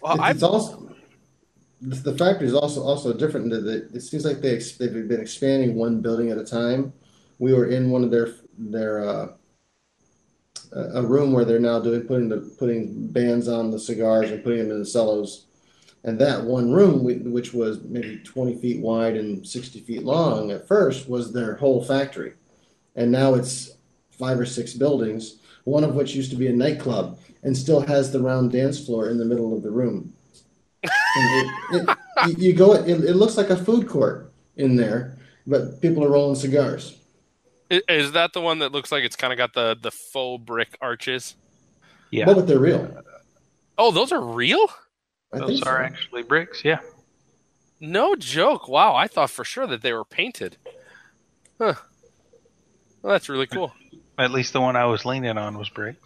Well, 0.00 0.14
It's- 0.14 0.20
I 0.20 0.30
it's 0.30 0.42
also 0.42 0.94
the, 1.80 1.96
the 1.96 2.16
factory 2.16 2.46
is 2.46 2.54
also 2.54 2.82
also 2.82 3.12
different. 3.12 3.50
That 3.50 3.66
it, 3.66 3.94
it 3.96 4.00
seems 4.02 4.24
like 4.24 4.40
they 4.40 4.54
ex- 4.54 4.76
they've 4.76 4.92
been 5.08 5.20
expanding 5.20 5.74
one 5.74 6.00
building 6.00 6.30
at 6.30 6.38
a 6.38 6.44
time. 6.44 6.92
We 7.40 7.52
were 7.52 7.66
in 7.66 7.90
one 7.90 8.04
of 8.04 8.10
their 8.12 8.28
their 8.56 9.00
uh, 9.06 9.28
a 10.72 10.80
a 11.00 11.02
room 11.02 11.32
where 11.32 11.44
they're 11.44 11.58
now 11.58 11.80
doing 11.80 12.02
putting 12.02 12.28
the 12.28 12.38
putting 12.58 13.08
bands 13.08 13.48
on 13.48 13.70
the 13.72 13.78
cigars 13.80 14.30
and 14.30 14.42
putting 14.44 14.60
them 14.60 14.70
in 14.70 14.78
the 14.78 14.86
cellos. 14.86 15.46
And 16.04 16.18
that 16.18 16.42
one 16.42 16.72
room, 16.72 17.00
whi- 17.04 17.22
which 17.30 17.52
was 17.54 17.80
maybe 17.84 18.18
20 18.24 18.56
feet 18.56 18.80
wide 18.80 19.16
and 19.16 19.46
60 19.46 19.80
feet 19.80 20.02
long 20.02 20.50
at 20.50 20.66
first, 20.66 21.08
was 21.08 21.32
their 21.32 21.54
whole 21.54 21.82
factory. 21.84 22.32
And 22.96 23.12
now 23.12 23.34
it's 23.34 23.72
five 24.10 24.38
or 24.38 24.46
six 24.46 24.72
buildings, 24.74 25.36
one 25.64 25.84
of 25.84 25.94
which 25.94 26.14
used 26.14 26.30
to 26.32 26.36
be 26.36 26.48
a 26.48 26.52
nightclub 26.52 27.18
and 27.44 27.56
still 27.56 27.80
has 27.80 28.10
the 28.10 28.20
round 28.20 28.50
dance 28.52 28.84
floor 28.84 29.08
in 29.10 29.18
the 29.18 29.24
middle 29.24 29.56
of 29.56 29.62
the 29.62 29.70
room. 29.70 30.12
And 30.82 31.50
it, 31.72 31.88
it, 31.88 31.98
you- 32.28 32.48
you 32.48 32.52
go, 32.52 32.74
it, 32.74 32.88
it 32.88 33.14
looks 33.14 33.36
like 33.36 33.50
a 33.50 33.56
food 33.56 33.88
court 33.88 34.32
in 34.56 34.76
there, 34.76 35.16
but 35.46 35.80
people 35.80 36.04
are 36.04 36.10
rolling 36.10 36.34
cigars. 36.36 36.96
i- 37.70 37.80
is 37.88 38.12
that 38.12 38.32
the 38.32 38.40
one 38.40 38.58
that 38.58 38.72
looks 38.72 38.90
like 38.92 39.02
it's 39.04 39.16
kind 39.16 39.32
of 39.32 39.36
got 39.38 39.54
the 39.54 39.76
the 39.80 39.90
faux 39.90 40.44
brick 40.44 40.76
arches? 40.80 41.36
Yeah, 42.10 42.26
But, 42.26 42.34
but 42.34 42.46
they're 42.46 42.58
real. 42.58 43.02
Oh, 43.78 43.90
those 43.90 44.12
are 44.12 44.20
real? 44.20 44.68
I 45.32 45.38
those 45.38 45.48
think 45.48 45.64
so. 45.64 45.70
are 45.70 45.82
actually 45.82 46.22
bricks. 46.22 46.64
Yeah, 46.64 46.80
No 47.80 48.14
joke. 48.16 48.68
Wow, 48.68 48.94
I 48.94 49.06
thought 49.08 49.30
for 49.30 49.44
sure 49.44 49.66
that 49.66 49.82
they 49.82 49.92
were 49.92 50.04
painted. 50.04 50.56
Huh. 51.58 51.74
Well, 53.02 53.12
that's 53.12 53.28
really 53.28 53.46
cool. 53.46 53.72
at 54.18 54.30
least 54.30 54.52
the 54.52 54.60
one 54.60 54.76
I 54.76 54.84
was 54.84 55.04
leaning 55.04 55.36
on 55.38 55.58
was 55.58 55.68
bricks. 55.68 55.98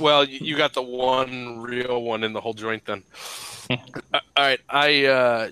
Well, 0.00 0.24
you 0.24 0.38
you 0.40 0.56
got 0.56 0.72
the 0.72 0.82
one 0.82 1.60
real 1.60 2.02
one 2.02 2.24
in 2.24 2.32
the 2.32 2.40
whole 2.40 2.54
joint 2.54 2.86
then. 2.86 3.02
All 3.70 3.78
right, 4.38 4.60
I 4.68 5.04
uh, 5.04 5.50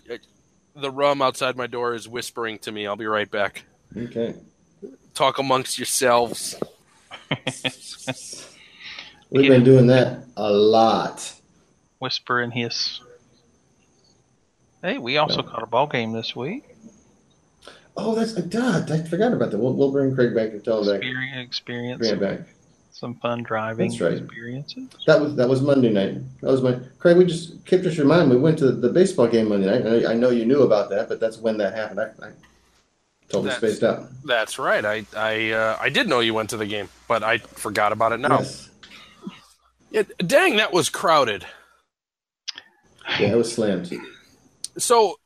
the 0.75 0.91
rum 0.91 1.21
outside 1.21 1.57
my 1.57 1.67
door 1.67 1.95
is 1.95 2.09
whispering 2.09 2.59
to 2.61 2.73
me. 2.73 2.87
I'll 2.87 2.97
be 2.97 3.07
right 3.07 3.31
back. 3.31 3.65
Okay. 3.97 4.35
Talk 5.15 5.39
amongst 5.39 5.79
yourselves. 5.79 6.55
We've 9.31 9.51
been 9.51 9.65
doing 9.65 9.87
that 9.89 10.25
a 10.37 10.51
lot. 10.51 11.35
Whisper 12.03 12.41
and 12.41 12.53
hiss. 12.53 13.01
Hey, 14.83 14.99
we 14.99 15.19
also 15.19 15.41
caught 15.41 15.63
a 15.63 15.67
ball 15.67 15.87
game 15.87 16.13
this 16.13 16.35
week. 16.35 16.65
Oh, 17.97 18.17
that's 18.17 18.33
God. 18.33 18.91
I 18.91 19.05
forgot 19.05 19.33
about 19.33 19.53
that. 19.53 19.59
We'll, 19.59 19.75
we'll 19.75 19.93
bring 19.93 20.13
Craig 20.13 20.35
back 20.35 20.51
and 20.51 20.65
tell 20.65 20.81
him 20.83 20.87
back. 20.89 20.97
Experience, 20.97 21.47
experience 21.47 21.99
Bring 21.99 22.11
it 22.11 22.15
some, 22.15 22.19
back. 22.39 22.49
some 22.91 23.15
fun 23.21 23.45
driving 23.45 23.91
That's 23.91 24.01
right. 24.01 24.15
experiences. 24.15 24.89
That 25.07 25.21
was 25.21 25.37
that 25.37 25.49
was 25.49 25.63
Monday 25.63 25.93
night. 25.93 26.17
That 26.41 26.51
was 26.51 26.61
my 26.61 26.81
Craig. 26.99 27.17
We 27.19 27.25
just 27.25 27.65
kept 27.67 27.87
us 27.87 27.97
remind. 27.99 28.31
We 28.31 28.37
went 28.37 28.59
to 28.59 28.73
the 28.73 28.89
baseball 28.89 29.29
game 29.29 29.49
Monday 29.49 29.67
night. 29.67 30.05
I, 30.05 30.11
I 30.11 30.15
know 30.15 30.31
you 30.31 30.45
knew 30.45 30.63
about 30.63 30.91
that, 30.91 31.09
but 31.09 31.21
that's 31.21 31.39
when 31.39 31.57
that 31.59 31.73
happened. 31.73 32.01
I, 32.01 32.05
I 32.27 32.33
totally 33.29 33.51
That's- 33.51 33.59
spaced 33.59 33.85
out. 33.85 34.09
That's 34.25 34.59
right. 34.59 34.85
I 34.85 35.05
I 35.17 35.51
uh, 35.53 35.79
I 35.81 35.89
did 35.89 36.09
know 36.09 36.19
you 36.19 36.35
went 36.35 36.51
to 36.51 36.57
the 36.57 36.67
game, 36.67 36.89
but 37.07 37.23
I 37.23 37.39
forgot 37.39 37.93
about 37.93 38.11
it 38.11 38.19
now. 38.19 38.41
Yes. 38.41 38.71
It, 39.93 40.27
dang, 40.27 40.57
that 40.57 40.73
was 40.73 40.89
crowded. 40.89 41.47
Yeah, 43.19 43.33
it 43.33 43.37
was 43.37 43.53
slammed. 43.53 43.91
So, 44.79 45.17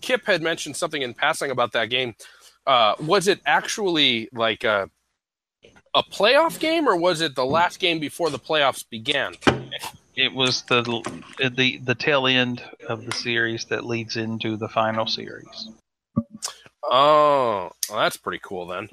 Kip 0.00 0.24
had 0.26 0.42
mentioned 0.42 0.76
something 0.76 1.02
in 1.02 1.14
passing 1.14 1.50
about 1.50 1.72
that 1.72 1.86
game. 1.90 2.14
Uh, 2.66 2.94
was 3.00 3.28
it 3.28 3.40
actually 3.46 4.28
like 4.32 4.64
a 4.64 4.88
a 5.94 6.02
playoff 6.02 6.58
game, 6.58 6.86
or 6.88 6.96
was 6.96 7.20
it 7.20 7.34
the 7.34 7.44
last 7.46 7.80
game 7.80 7.98
before 7.98 8.30
the 8.30 8.38
playoffs 8.38 8.84
began? 8.88 9.34
It 10.16 10.32
was 10.34 10.62
the 10.62 10.82
the 11.56 11.78
the 11.78 11.94
tail 11.94 12.26
end 12.26 12.62
of 12.88 13.04
the 13.06 13.12
series 13.12 13.64
that 13.66 13.84
leads 13.86 14.16
into 14.16 14.56
the 14.56 14.68
final 14.68 15.06
series, 15.06 15.68
Oh, 16.90 17.70
well, 17.88 17.98
that's 17.98 18.16
pretty 18.16 18.40
cool 18.44 18.66
then. 18.66 18.88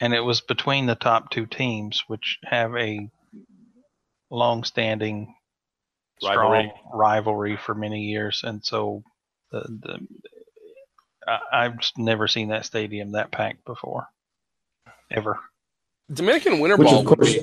and 0.00 0.14
it 0.14 0.20
was 0.20 0.40
between 0.40 0.86
the 0.86 0.94
top 0.94 1.30
two 1.30 1.46
teams, 1.46 2.02
which 2.08 2.38
have 2.44 2.74
a 2.76 3.08
long-standing 4.30 5.34
Rivalry. 6.22 6.72
strong 6.72 6.90
rivalry 6.94 7.56
for 7.56 7.74
many 7.74 8.04
years, 8.04 8.42
and 8.44 8.64
so 8.64 9.02
the, 9.50 9.60
the 9.60 10.06
I, 11.26 11.38
I've 11.52 11.78
never 11.96 12.28
seen 12.28 12.48
that 12.48 12.64
stadium 12.64 13.12
that 13.12 13.30
packed 13.30 13.64
before, 13.64 14.08
ever. 15.10 15.38
Dominican 16.12 16.60
Winter 16.60 16.76
Which 16.76 16.88
Ball 16.88 17.00
of 17.00 17.06
would 17.06 17.20
be, 17.20 17.42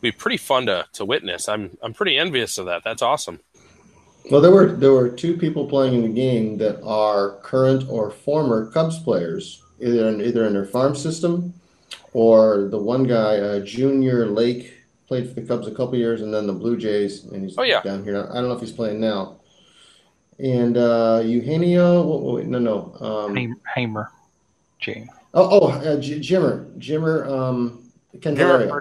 be 0.00 0.12
pretty 0.12 0.36
fun 0.36 0.66
to, 0.66 0.86
to 0.94 1.04
witness. 1.04 1.48
I'm 1.48 1.76
I'm 1.82 1.94
pretty 1.94 2.16
envious 2.16 2.58
of 2.58 2.66
that. 2.66 2.84
That's 2.84 3.02
awesome. 3.02 3.40
well, 4.30 4.40
there 4.40 4.52
were 4.52 4.72
there 4.72 4.92
were 4.92 5.08
two 5.08 5.36
people 5.36 5.66
playing 5.66 5.94
in 5.94 6.02
the 6.02 6.08
game 6.08 6.58
that 6.58 6.82
are 6.82 7.40
current 7.42 7.88
or 7.88 8.10
former 8.10 8.70
Cubs 8.70 8.98
players, 9.00 9.62
either 9.80 10.08
in, 10.08 10.20
either 10.20 10.46
in 10.46 10.52
their 10.52 10.64
farm 10.64 10.94
system, 10.94 11.54
or 12.12 12.68
the 12.70 12.78
one 12.78 13.04
guy, 13.04 13.38
uh, 13.38 13.60
Junior 13.60 14.26
Lake, 14.26 14.83
played 15.14 15.28
for 15.28 15.40
the 15.40 15.46
Cubs 15.46 15.68
a 15.68 15.70
couple 15.70 15.94
years, 15.96 16.22
and 16.22 16.34
then 16.34 16.46
the 16.48 16.52
Blue 16.52 16.76
Jays, 16.76 17.24
and 17.24 17.44
he's 17.44 17.56
Oh, 17.56 17.62
yeah. 17.62 17.80
down 17.82 18.02
here. 18.02 18.16
I 18.32 18.34
don't 18.34 18.48
know 18.48 18.52
if 18.52 18.60
he's 18.60 18.72
playing 18.72 19.00
now. 19.00 19.36
And 20.40 20.76
uh, 20.76 21.22
Eugenio, 21.24 22.02
wait, 22.02 22.34
wait, 22.34 22.46
no, 22.46 22.58
no. 22.58 22.96
Um, 23.00 23.36
Ham- 23.36 23.60
Hamer, 23.76 24.10
Jane. 24.80 25.08
Oh, 25.32 25.48
oh, 25.60 25.68
uh, 25.70 26.00
J- 26.00 26.18
Jimmer, 26.18 26.76
Jimmer, 26.78 27.28
um, 27.30 27.88
Candelario. 28.16 28.80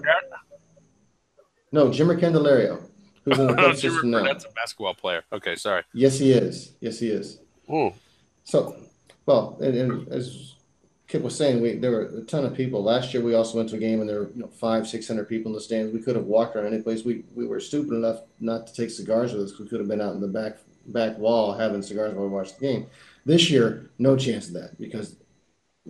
No, 1.72 1.88
Jimmer 1.90 2.20
Candelario, 2.20 2.82
who's 3.26 3.38
in 3.38 3.46
the 3.48 3.54
Cubs 3.62 3.82
system 3.82 4.10
now. 4.10 4.20
Burnett's 4.24 4.46
a 4.46 4.52
basketball 4.54 4.96
player. 4.96 5.24
Okay, 5.32 5.56
sorry. 5.56 5.84
Yes, 5.94 6.18
he 6.18 6.32
is. 6.32 6.74
Yes, 6.80 6.98
he 7.00 7.10
is. 7.10 7.40
Ooh. 7.72 7.94
So, 8.44 8.76
well, 9.28 9.58
and, 9.62 9.76
and 9.78 10.08
as 10.10 10.53
Kip 11.14 11.22
was 11.22 11.38
saying, 11.38 11.61
we 11.61 11.74
there 11.74 11.91
were 11.91 12.05
a 12.05 12.22
ton 12.24 12.43
of 12.43 12.55
people. 12.55 12.82
Last 12.82 13.14
year, 13.14 13.22
we 13.22 13.36
also 13.36 13.57
went 13.57 13.70
to 13.70 13.76
a 13.76 13.80
game, 13.80 14.01
and 14.01 14.09
there 14.09 14.22
were 14.22 14.32
you 14.34 14.41
know 14.41 14.47
five, 14.47 14.88
six 14.88 15.07
hundred 15.07 15.30
people 15.30 15.51
in 15.51 15.53
the 15.53 15.61
stands. 15.61 15.93
We 15.93 16.01
could 16.01 16.16
have 16.16 16.26
walked 16.26 16.55
around 16.55 16.74
any 16.74 16.82
place. 16.82 17.05
We 17.05 17.24
we 17.36 17.45
were 17.45 17.59
stupid 17.59 17.93
enough 17.93 18.22
not 18.39 18.66
to 18.66 18.74
take 18.74 18.89
cigars 18.89 19.32
with 19.32 19.43
us. 19.43 19.59
We 19.59 19.68
could 19.68 19.80
have 19.80 19.88
been 19.88 20.01
out 20.01 20.16
in 20.16 20.22
the 20.22 20.28
back 20.28 20.57
back 20.88 21.16
wall 21.20 21.53
having 21.53 21.84
cigars 21.84 22.16
while 22.16 22.26
we 22.26 22.32
watched 22.32 22.57
the 22.57 22.66
game. 22.66 22.88
This 23.28 23.51
year, 23.51 23.91
no 23.99 24.18
chance 24.18 24.47
of 24.47 24.55
that 24.55 24.80
because 24.80 25.18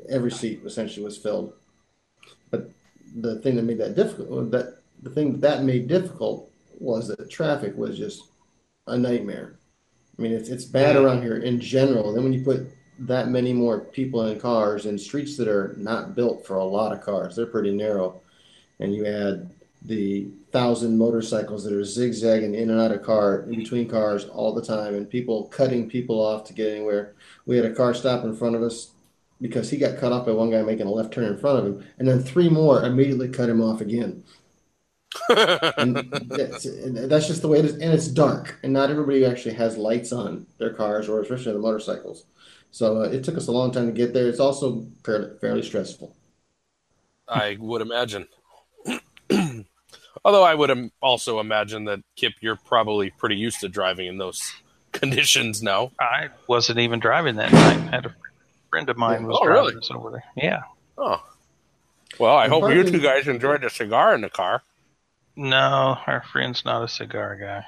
every 0.10 0.30
seat 0.30 0.60
essentially 0.66 1.06
was 1.06 1.18
filled. 1.18 1.54
But 2.52 2.72
the 3.16 3.40
thing 3.40 3.56
that 3.56 3.64
made 3.64 3.78
that 3.78 3.96
difficult, 3.96 4.52
that 4.52 4.80
the 5.04 5.10
thing 5.10 5.40
that 5.40 5.64
made 5.64 5.88
difficult 5.88 6.52
was 6.80 7.08
that 7.08 7.32
traffic 7.32 7.78
was 7.78 7.98
just 7.98 8.24
a 8.88 8.98
nightmare. 8.98 9.56
I 10.20 10.22
mean, 10.22 10.34
it's 10.34 10.50
it's 10.50 10.66
bad 10.66 10.98
around 10.98 11.22
here 11.22 11.38
in 11.38 11.62
general. 11.62 12.10
And 12.10 12.18
then 12.18 12.26
when 12.26 12.34
you 12.34 12.44
put 12.44 12.68
that 13.00 13.30
many 13.30 13.54
more 13.54 13.80
people 13.80 14.28
in 14.28 14.40
cars 14.40 14.86
in 14.86 14.98
streets 14.98 15.38
that 15.38 15.48
are 15.48 15.74
not 15.78 16.16
built 16.16 16.46
for 16.46 16.58
a 16.58 16.64
lot 16.64 16.94
of 16.94 17.02
cars, 17.02 17.36
they're 17.36 17.46
pretty 17.46 17.72
narrow, 17.72 18.22
and 18.80 18.94
you 18.94 19.06
add 19.06 19.50
the 19.86 20.28
thousand 20.52 20.98
motorcycles 20.98 21.64
that 21.64 21.74
are 21.74 21.84
zigzagging 21.84 22.56
in 22.56 22.70
and 22.70 22.80
out 22.80 22.92
of 22.92 23.04
car 23.04 23.42
in 23.42 23.56
between 23.56 23.88
cars 23.88 24.26
all 24.26 24.54
the 24.54 24.62
time, 24.62 24.96
and 24.96 25.10
people 25.10 25.46
cutting 25.46 25.90
people 25.90 26.24
off 26.24 26.46
to 26.46 26.54
get 26.54 26.72
anywhere. 26.72 27.14
We 27.46 27.58
had 27.58 27.66
a 27.66 27.74
car 27.74 27.94
stop 27.94 28.24
in 28.24 28.36
front 28.36 28.56
of 28.56 28.62
us 28.62 28.92
because 29.42 29.70
he 29.70 29.78
got 29.78 29.98
cut 29.98 30.14
off 30.14 30.26
by 30.26 30.32
one 30.32 30.52
guy 30.52 30.62
making 30.62 30.88
a 30.88 30.92
left 30.92 31.14
turn 31.14 31.26
in 31.26 31.38
front 31.38 31.60
of 31.60 31.66
him, 31.66 31.86
and 32.00 32.08
then 32.08 32.22
three 32.22 32.50
more 32.50 32.86
immediately 32.86 33.28
cut 33.28 33.50
him 33.50 33.62
off 33.62 33.82
again. 33.82 34.24
And 35.30 35.96
that's, 36.28 36.66
that's 37.08 37.28
just 37.28 37.42
the 37.42 37.48
way 37.48 37.60
it 37.60 37.66
is, 37.66 37.74
and 37.74 37.94
it's 37.94 38.08
dark, 38.08 38.60
and 38.64 38.74
not 38.74 38.90
everybody 38.90 39.26
actually 39.26 39.56
has 39.56 39.78
lights 39.78 40.12
on 40.12 40.48
their 40.58 40.74
cars, 40.74 41.08
or 41.10 41.22
especially 41.22 41.54
the 41.54 41.60
motorcycles. 41.60 42.26
So 42.74 43.04
uh, 43.04 43.06
it 43.06 43.24
took 43.24 43.38
us 43.38 43.48
a 43.48 43.54
long 43.54 43.72
time 43.72 43.88
to 43.88 43.94
get 43.94 44.14
there. 44.14 44.28
It's 44.28 44.42
also 44.42 44.88
fairly, 45.06 45.38
fairly 45.40 45.64
stressful. 45.64 46.18
I 47.28 47.58
would 47.60 47.82
imagine. 47.82 48.28
Although 50.26 50.44
I 50.44 50.54
would 50.56 50.70
im- 50.70 50.92
also 51.02 51.40
imagine 51.40 51.86
that 51.86 52.02
Kip, 52.16 52.34
you're 52.42 52.56
probably 52.58 53.12
pretty 53.12 53.36
used 53.36 53.62
to 53.62 53.70
driving 53.70 54.08
in 54.08 54.18
those 54.18 54.54
conditions 54.92 55.62
now. 55.64 55.92
I 56.00 56.30
wasn't 56.48 56.80
even 56.80 57.00
driving 57.00 57.36
that 57.38 57.54
night. 57.54 57.84
I 57.88 57.96
had 57.96 58.06
a 58.06 58.16
friend 58.70 58.90
of 58.90 58.98
mine 58.98 59.26
was 59.28 59.40
Oh, 59.40 59.46
driving 59.46 59.64
really? 59.66 59.78
us 59.78 59.92
over 59.92 60.12
there. 60.12 60.24
Yeah. 60.36 60.64
Oh, 60.98 61.24
well, 62.20 62.36
I 62.38 62.46
And 62.46 62.54
hope 62.54 62.62
part 62.62 62.76
you 62.76 62.84
two 62.84 63.00
guys 63.02 63.28
enjoyed 63.28 63.64
a 63.64 63.70
cigar 63.70 64.14
in 64.16 64.22
the 64.22 64.30
car. 64.30 64.64
No, 65.36 65.98
our 66.08 66.24
friend's 66.32 66.66
not 66.66 66.84
a 66.84 66.88
cigar 66.88 67.36
guy. 67.36 67.66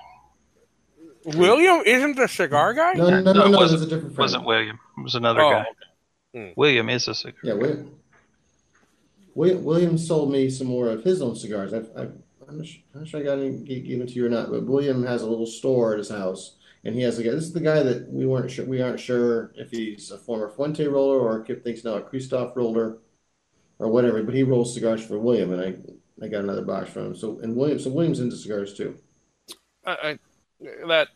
William 1.25 1.81
isn't 1.85 2.15
the 2.15 2.27
cigar 2.27 2.73
guy. 2.73 2.93
No, 2.93 3.09
no, 3.09 3.21
no, 3.21 3.21
No, 3.21 3.33
no, 3.33 3.45
it 3.45 3.49
no. 3.51 3.57
wasn't- 3.57 3.79
There's 3.79 3.91
a 3.91 3.95
different 3.95 4.11
It 4.11 4.15
friend. 4.15 4.17
wasn't 4.25 4.45
William. 4.45 4.79
It 4.97 5.01
was 5.03 5.15
another 5.15 5.41
Oh, 5.41 5.49
guy. 5.51 5.61
okay. 6.33 6.49
Hmm. 6.51 6.53
William 6.59 6.89
is 6.89 7.07
a 7.07 7.15
cigar. 7.15 7.39
Yeah, 7.43 7.53
William, 7.53 7.91
William, 9.33 9.63
William 9.63 9.97
sold 9.97 10.31
me 10.31 10.49
some 10.49 10.67
more 10.67 10.89
of 10.89 11.03
his 11.03 11.21
own 11.21 11.35
cigars. 11.35 11.73
I've, 11.73 11.89
I've, 11.95 12.13
I'm 12.47 12.57
not 12.57 12.65
sure, 12.67 12.81
I'm 12.93 12.99
not 13.01 13.07
sure 13.09 13.19
I 13.19 13.23
got 13.23 13.39
any 13.39 13.51
given 13.81 14.07
to 14.07 14.13
you 14.13 14.25
or 14.25 14.29
not, 14.29 14.49
but 14.51 14.65
William 14.65 15.05
has 15.05 15.21
a 15.23 15.27
little 15.29 15.45
store 15.47 15.93
at 15.93 15.97
his 15.99 16.09
house, 16.09 16.55
and 16.83 16.93
he 16.95 17.01
has 17.01 17.17
a 17.19 17.23
guy. 17.23 17.31
This 17.31 17.45
is 17.45 17.53
the 17.53 17.59
guy 17.59 17.81
that 17.83 18.07
we 18.11 18.25
weren't 18.25 18.51
sure. 18.51 18.65
We 18.65 18.81
aren't 18.81 18.99
sure 18.99 19.51
if 19.55 19.71
he's 19.71 20.11
a 20.11 20.17
former 20.17 20.49
Fuente 20.49 20.85
roller 20.87 21.19
or 21.19 21.41
Kip 21.41 21.63
thinks 21.63 21.83
now 21.83 21.95
a 21.95 22.01
Christoph 22.01 22.55
roller, 22.55 22.99
or 23.79 23.87
whatever. 23.89 24.21
But 24.23 24.35
he 24.35 24.43
rolls 24.43 24.73
cigars 24.73 25.03
for 25.03 25.17
William, 25.19 25.51
and 25.53 25.61
I, 25.61 26.23
I 26.23 26.27
got 26.29 26.43
another 26.43 26.61
box 26.63 26.91
from 26.91 27.07
him. 27.07 27.15
So 27.15 27.39
and 27.39 27.55
William, 27.55 27.79
so 27.79 27.89
William's 27.89 28.19
into 28.19 28.35
cigars 28.37 28.73
too. 28.75 28.95
I, 29.85 29.91
I, 29.91 30.19
that 30.87 31.09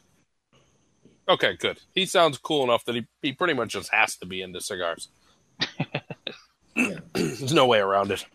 okay, 1.30 1.56
good. 1.58 1.80
He 1.94 2.06
sounds 2.06 2.38
cool 2.38 2.64
enough 2.64 2.84
that 2.86 2.96
he, 2.96 3.06
he 3.22 3.32
pretty 3.34 3.54
much 3.54 3.70
just 3.70 3.94
has 3.94 4.16
to 4.18 4.26
be 4.26 4.42
into 4.42 4.60
cigars. 4.62 5.10
There's 7.14 7.54
no 7.54 7.66
way 7.66 7.80
around 7.80 8.12
it. 8.12 8.26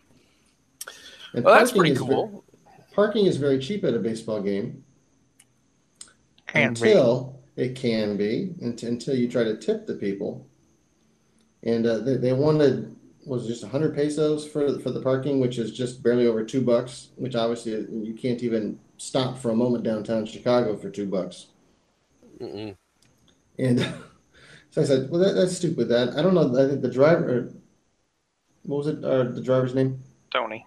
And 1.35 1.45
Well, 1.45 1.55
that's 1.55 1.73
parking 1.73 1.81
pretty 1.81 1.93
is 1.93 1.99
ve- 2.01 2.07
cool. 2.07 2.45
parking 2.93 3.27
is 3.27 3.37
very 3.37 3.59
cheap 3.59 3.85
at 3.85 3.95
a 3.95 3.99
baseball 3.99 4.41
game. 4.41 4.85
Can 6.47 6.75
be. 6.75 6.81
until 6.81 7.41
it 7.57 7.75
can 7.75 8.17
be 8.17 8.55
until, 8.61 8.89
until 8.91 9.17
you 9.17 9.29
try 9.29 9.43
to 9.43 9.57
tip 9.57 9.87
the 9.87 9.95
people 9.95 10.47
and 11.65 11.85
uh, 11.87 11.99
they, 11.99 12.17
they 12.17 12.33
wanted 12.33 12.95
was 13.27 13.45
it 13.45 13.49
just 13.49 13.63
100 13.63 13.93
pesos 13.95 14.47
for 14.47 14.79
for 14.79 14.91
the 14.93 15.01
parking 15.01 15.41
which 15.41 15.59
is 15.59 15.73
just 15.73 16.01
barely 16.03 16.27
over 16.29 16.45
two 16.45 16.61
bucks 16.61 17.09
which 17.17 17.35
obviously 17.35 17.73
you 17.91 18.15
can't 18.15 18.43
even 18.43 18.79
stop 18.99 19.37
for 19.39 19.51
a 19.51 19.57
moment 19.57 19.83
downtown 19.83 20.25
chicago 20.27 20.77
for 20.77 20.91
two 20.91 21.07
bucks 21.07 21.47
Mm-mm. 22.41 22.77
And 23.59 23.81
so 24.71 24.83
i 24.83 24.85
said 24.85 25.11
well 25.11 25.21
that, 25.21 25.35
that's 25.35 25.57
stupid 25.57 25.89
that 25.89 26.17
i 26.17 26.23
don't 26.23 26.35
know 26.35 26.49
i 26.59 26.69
think 26.69 26.83
the 26.83 26.91
driver 26.91 27.53
what 28.65 28.79
was 28.79 28.87
it 28.87 29.05
uh, 29.05 29.25
the 29.25 29.43
driver's 29.43 29.75
name 29.75 30.03
Tony. 30.35 30.67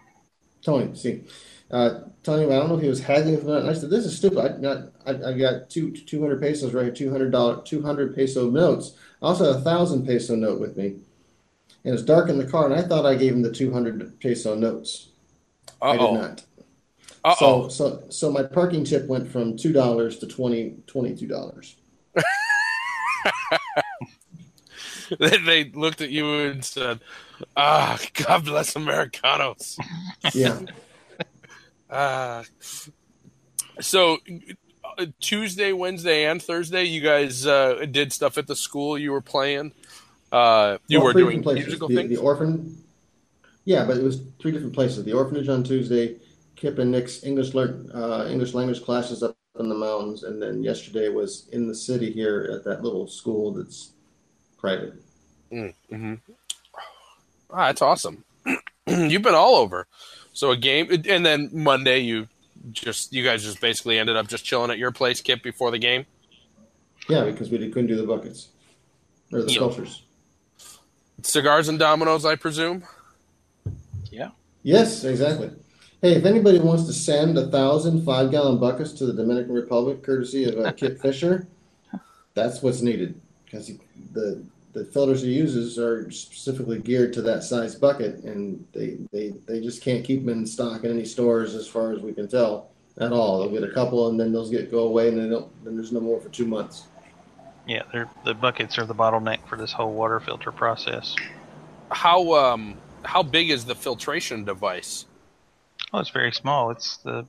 Tony, 0.61 0.95
see, 0.95 1.23
uh, 1.71 1.99
Tony, 2.23 2.45
I 2.45 2.57
don't 2.57 2.69
know 2.69 2.75
if 2.77 2.81
he 2.81 2.87
was 2.87 3.01
haggling 3.01 3.37
for 3.37 3.47
that. 3.47 3.61
And 3.61 3.69
I 3.69 3.73
said, 3.73 3.89
"This 3.89 4.05
is 4.05 4.17
stupid. 4.17 4.39
I 4.39 4.61
got, 4.61 4.91
I, 5.05 5.29
I 5.29 5.33
got 5.37 5.69
two 5.69 5.91
two 5.91 6.21
hundred 6.21 6.41
pesos 6.41 6.73
right 6.73 6.85
here, 6.85 6.93
two 6.93 7.11
hundred 7.11 7.31
dollar, 7.31 7.61
two 7.63 7.81
hundred 7.81 8.15
peso 8.15 8.49
notes. 8.49 8.97
I 9.21 9.27
also 9.27 9.51
had 9.51 9.61
a 9.61 9.63
thousand 9.63 10.05
peso 10.05 10.35
note 10.35 10.59
with 10.59 10.77
me, 10.77 10.95
and 11.83 11.93
it's 11.93 12.01
dark 12.01 12.29
in 12.29 12.37
the 12.37 12.47
car. 12.47 12.65
And 12.65 12.73
I 12.73 12.81
thought 12.81 13.05
I 13.05 13.15
gave 13.15 13.33
him 13.33 13.41
the 13.41 13.51
two 13.51 13.71
hundred 13.71 14.19
peso 14.21 14.55
notes. 14.55 15.09
I 15.81 15.93
did 15.93 16.01
Uh-oh. 16.01 16.15
not. 16.15 16.43
Uh-oh. 17.25 17.67
So, 17.67 17.69
so, 17.69 18.03
so 18.09 18.31
my 18.31 18.43
parking 18.43 18.85
tip 18.85 19.05
went 19.07 19.29
from 19.29 19.57
two 19.57 19.73
dollars 19.73 20.17
to 20.19 20.27
twenty, 20.27 20.77
twenty-two 20.87 21.27
dollars. 21.27 21.75
they, 25.19 25.37
they 25.37 25.63
looked 25.71 26.01
at 26.01 26.09
you 26.09 26.39
and 26.41 26.63
said, 26.63 26.99
"Ah, 27.55 27.99
God 28.13 28.45
bless 28.45 28.75
Americanos." 28.75 29.77
Yeah, 30.33 30.59
Uh, 31.89 32.43
so 33.79 34.17
Tuesday, 35.21 35.71
Wednesday, 35.71 36.25
and 36.25 36.41
Thursday, 36.41 36.83
you 36.83 37.01
guys 37.01 37.45
uh, 37.47 37.85
did 37.89 38.11
stuff 38.11 38.37
at 38.37 38.47
the 38.47 38.55
school 38.55 38.97
you 38.97 39.11
were 39.11 39.21
playing. 39.21 39.71
Uh, 40.31 40.79
you 40.87 40.99
Well, 40.99 41.07
were 41.07 41.13
doing 41.13 41.41
places. 41.41 41.67
musical 41.67 41.87
the, 41.87 41.95
things. 41.95 42.09
The 42.09 42.17
orphan, 42.17 42.83
yeah, 43.63 43.85
but 43.85 43.97
it 43.97 44.03
was 44.03 44.21
three 44.39 44.51
different 44.51 44.73
places. 44.73 45.05
The 45.05 45.13
orphanage 45.13 45.47
on 45.47 45.63
Tuesday, 45.63 46.17
Kip 46.57 46.77
and 46.79 46.91
Nick's 46.91 47.23
English 47.23 47.53
learn 47.53 47.89
uh, 47.93 48.27
English 48.29 48.53
language 48.53 48.83
classes 48.83 49.23
up 49.23 49.37
in 49.59 49.69
the 49.69 49.75
mountains, 49.75 50.23
and 50.23 50.41
then 50.41 50.63
yesterday 50.63 51.09
was 51.09 51.47
in 51.51 51.67
the 51.67 51.75
city 51.75 52.11
here 52.11 52.49
at 52.53 52.63
that 52.65 52.83
little 52.83 53.07
school 53.07 53.51
that's 53.51 53.91
private. 54.57 54.93
Mm-hmm. 55.51 56.15
Ah, 57.49 57.67
that's 57.67 57.81
awesome. 57.81 58.23
You've 58.87 59.21
been 59.21 59.35
all 59.35 59.55
over. 59.55 59.87
So 60.33 60.51
a 60.51 60.57
game, 60.57 60.89
and 61.09 61.25
then 61.25 61.49
Monday 61.51 61.99
you 61.99 62.27
just 62.71 63.13
you 63.13 63.23
guys 63.23 63.43
just 63.43 63.61
basically 63.61 63.97
ended 63.99 64.15
up 64.15 64.27
just 64.27 64.45
chilling 64.45 64.71
at 64.71 64.77
your 64.77 64.91
place, 64.91 65.21
Kip, 65.21 65.41
before 65.43 65.71
the 65.71 65.79
game. 65.79 66.05
Yeah, 67.09 67.23
because 67.25 67.49
we 67.49 67.57
couldn't 67.57 67.87
do 67.87 67.95
the 67.95 68.05
buckets 68.05 68.49
or 69.31 69.43
the 69.43 69.51
Yeah. 69.51 69.59
filters. 69.59 70.03
Cigars 71.23 71.67
and 71.69 71.79
dominoes, 71.79 72.25
I 72.25 72.35
presume. 72.35 72.83
Yeah. 74.11 74.29
Yes, 74.63 75.03
exactly. 75.03 75.51
Hey, 75.99 76.13
if 76.13 76.25
anybody 76.25 76.59
wants 76.59 76.85
to 76.85 76.93
send 76.93 77.39
a 77.39 77.47
thousand 77.47 78.05
five 78.05 78.29
gallon 78.29 78.59
buckets 78.59 78.91
to 78.93 79.07
the 79.07 79.13
Dominican 79.13 79.53
Republic, 79.53 80.03
courtesy 80.03 80.43
of 80.43 80.59
uh, 80.59 80.71
Kip 80.77 81.01
Fisher, 81.01 81.47
that's 82.35 82.61
what's 82.61 82.81
needed 82.81 83.19
because 83.45 83.71
the 84.13 84.43
the 84.73 84.85
filters 84.85 85.23
he 85.23 85.33
uses 85.33 85.79
are 85.79 86.11
specifically 86.11 86.77
geared 86.77 87.11
to 87.13 87.23
that 87.23 87.43
size 87.43 87.73
bucket, 87.73 88.23
and 88.23 88.63
they 88.73 88.97
they 89.11 89.33
they 89.47 89.59
just 89.59 89.81
can't 89.81 90.05
keep 90.05 90.23
them 90.23 90.29
in 90.29 90.45
stock 90.45 90.83
in 90.83 90.91
any 90.91 91.03
stores 91.03 91.55
as 91.55 91.67
far 91.67 91.93
as 91.93 91.99
we 91.99 92.13
can 92.13 92.27
tell 92.27 92.69
at 92.99 93.11
all. 93.11 93.39
They'll 93.39 93.59
get 93.59 93.67
a 93.67 93.73
couple, 93.73 94.09
and 94.09 94.19
then 94.19 94.31
those 94.31 94.51
get 94.51 94.69
go 94.69 94.83
away, 94.83 95.07
and 95.07 95.17
then 95.17 95.31
don't, 95.31 95.65
then 95.65 95.75
there's 95.75 95.91
no 95.91 95.99
more 95.99 96.21
for 96.21 96.29
two 96.29 96.45
months. 96.45 96.85
Yeah, 97.65 97.81
they're, 97.91 98.09
the 98.23 98.35
buckets 98.35 98.77
are 98.77 98.85
the 98.85 98.93
bottleneck 98.93 99.47
for 99.47 99.57
this 99.57 99.73
whole 99.73 99.93
water 99.93 100.19
filter 100.19 100.51
process. 100.51 101.15
How 101.89 102.35
um 102.35 102.77
how 103.01 103.23
big 103.23 103.49
is 103.49 103.65
the 103.65 103.75
filtration 103.75 104.45
device? 104.45 105.06
Oh, 105.93 105.99
it's 105.99 106.09
very 106.09 106.31
small. 106.31 106.71
It's 106.71 106.97
the 106.97 107.25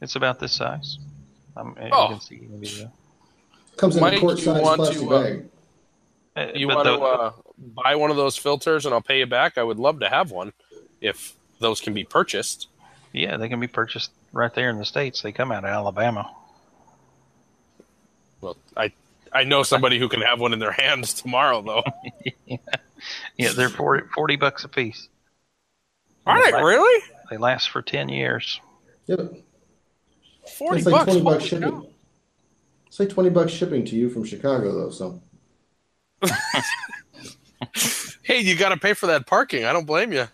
it's 0.00 0.16
about 0.16 0.38
this 0.40 0.52
size. 0.52 0.98
Um, 1.56 1.76
Oh. 1.92 2.02
You 2.04 2.08
can 2.10 2.20
see 2.20 2.36
in 2.36 2.52
the 2.60 2.66
video. 2.66 2.92
Comes 3.76 3.96
in 3.96 4.00
Mike, 4.02 4.14
a 4.16 4.20
quart 4.20 4.38
size 4.38 4.60
plastic 4.60 4.98
to, 4.98 5.14
uh, 5.14 5.22
bag. 5.22 5.48
Uh, 6.36 6.52
You 6.54 6.68
want 6.68 6.84
the- 6.84 6.96
to 6.96 7.02
uh, 7.02 7.32
buy 7.58 7.94
one 7.96 8.10
of 8.10 8.16
those 8.16 8.36
filters 8.36 8.84
and 8.86 8.94
I'll 8.94 9.00
pay 9.02 9.18
you 9.20 9.26
back? 9.26 9.58
I 9.58 9.62
would 9.62 9.78
love 9.78 10.00
to 10.00 10.08
have 10.08 10.30
one 10.30 10.52
if 11.00 11.34
those 11.60 11.80
can 11.80 11.94
be 11.94 12.04
purchased. 12.04 12.68
yeah, 13.12 13.36
they 13.38 13.48
can 13.48 13.60
be 13.60 13.66
purchased 13.68 14.10
right 14.32 14.52
there 14.54 14.68
in 14.70 14.76
the 14.78 14.84
states. 14.84 15.22
They 15.22 15.32
come 15.32 15.50
out 15.52 15.64
of 15.64 15.70
Alabama. 15.70 16.30
Well, 18.40 18.56
I 18.76 18.92
I 19.32 19.44
know 19.44 19.62
somebody 19.62 19.98
who 19.98 20.08
can 20.08 20.20
have 20.22 20.38
one 20.40 20.52
in 20.52 20.58
their 20.58 20.72
hands 20.72 21.14
tomorrow, 21.14 21.62
though. 21.62 21.84
Yeah, 23.36 23.52
they're 23.52 23.68
40, 23.68 24.08
40 24.14 24.36
bucks 24.36 24.64
a 24.64 24.68
piece. 24.68 25.08
Are 26.26 26.42
they 26.42 26.52
really? 26.52 27.02
They 27.30 27.36
last 27.36 27.70
for 27.70 27.82
ten 27.82 28.08
years. 28.08 28.60
Yep. 29.06 29.20
Forty 30.56 30.78
It's 30.78 30.86
like 30.86 30.92
bucks. 30.92 31.04
twenty 31.06 31.22
bucks 31.22 31.44
shipping. 31.44 31.70
cow. 31.70 31.86
It's 32.86 33.00
like 33.00 33.08
twenty 33.08 33.30
bucks 33.30 33.52
shipping 33.52 33.84
to 33.86 33.96
you 33.96 34.08
from 34.10 34.24
Chicago, 34.24 34.72
though. 34.72 34.90
So 34.90 35.22
Hey, 38.22 38.40
you 38.40 38.56
got 38.56 38.70
to 38.70 38.76
pay 38.76 38.92
for 38.92 39.06
that 39.06 39.26
parking. 39.26 39.64
I 39.64 39.72
don't 39.72 39.86
blame 39.86 40.12
you. 40.12 40.26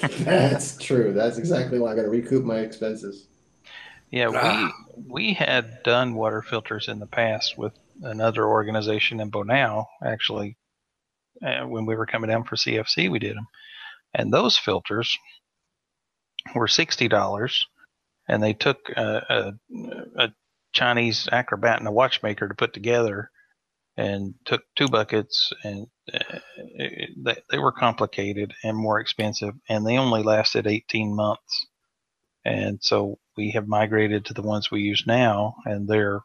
that's 0.20 0.78
true. 0.78 1.12
That's 1.12 1.36
exactly 1.36 1.78
why 1.78 1.92
I 1.92 1.96
got 1.96 2.02
to 2.02 2.08
recoup 2.08 2.44
my 2.44 2.58
expenses. 2.60 3.26
Yeah, 4.10 4.30
Ah. 4.34 4.72
we 4.96 5.02
we 5.28 5.32
had 5.34 5.82
done 5.84 6.14
water 6.14 6.42
filters 6.42 6.88
in 6.88 6.98
the 6.98 7.06
past 7.06 7.56
with 7.58 7.72
another 8.02 8.46
organization 8.46 9.20
in 9.20 9.30
Bonao. 9.30 9.84
Actually, 10.04 10.56
uh, 11.44 11.62
when 11.66 11.86
we 11.86 11.94
were 11.94 12.06
coming 12.06 12.28
down 12.30 12.44
for 12.44 12.56
CFC, 12.56 13.10
we 13.10 13.18
did 13.18 13.36
them, 13.36 13.46
and 14.14 14.32
those 14.32 14.56
filters 14.58 15.16
were 16.54 16.68
sixty 16.68 17.08
dollars, 17.08 17.66
and 18.28 18.42
they 18.42 18.52
took 18.54 18.78
a, 18.96 19.22
a, 19.28 20.24
a 20.24 20.32
Chinese 20.72 21.28
acrobat 21.32 21.78
and 21.78 21.88
a 21.88 21.92
watchmaker 21.92 22.48
to 22.48 22.54
put 22.54 22.72
together, 22.72 23.30
and 23.96 24.34
took 24.44 24.62
two 24.76 24.88
buckets, 24.88 25.52
and 25.64 25.86
uh, 26.12 26.38
they, 27.24 27.36
they 27.50 27.58
were 27.58 27.72
complicated 27.72 28.54
and 28.64 28.76
more 28.76 29.00
expensive, 29.00 29.54
and 29.68 29.86
they 29.86 29.98
only 29.98 30.22
lasted 30.22 30.66
eighteen 30.66 31.14
months. 31.14 31.66
And 32.44 32.78
so 32.82 33.18
we 33.36 33.50
have 33.50 33.68
migrated 33.68 34.24
to 34.26 34.34
the 34.34 34.42
ones 34.42 34.70
we 34.70 34.80
use 34.80 35.04
now, 35.06 35.56
and 35.66 35.86
they're, 35.88 36.20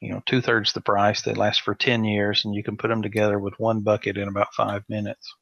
you 0.00 0.12
know, 0.12 0.22
two 0.26 0.42
thirds 0.42 0.72
the 0.72 0.80
price. 0.82 1.22
They 1.22 1.32
last 1.32 1.62
for 1.62 1.74
10 1.74 2.04
years, 2.04 2.44
and 2.44 2.54
you 2.54 2.62
can 2.62 2.76
put 2.76 2.88
them 2.88 3.02
together 3.02 3.38
with 3.38 3.54
one 3.58 3.80
bucket 3.80 4.18
in 4.18 4.28
about 4.28 4.54
five 4.54 4.82
minutes. 4.88 5.34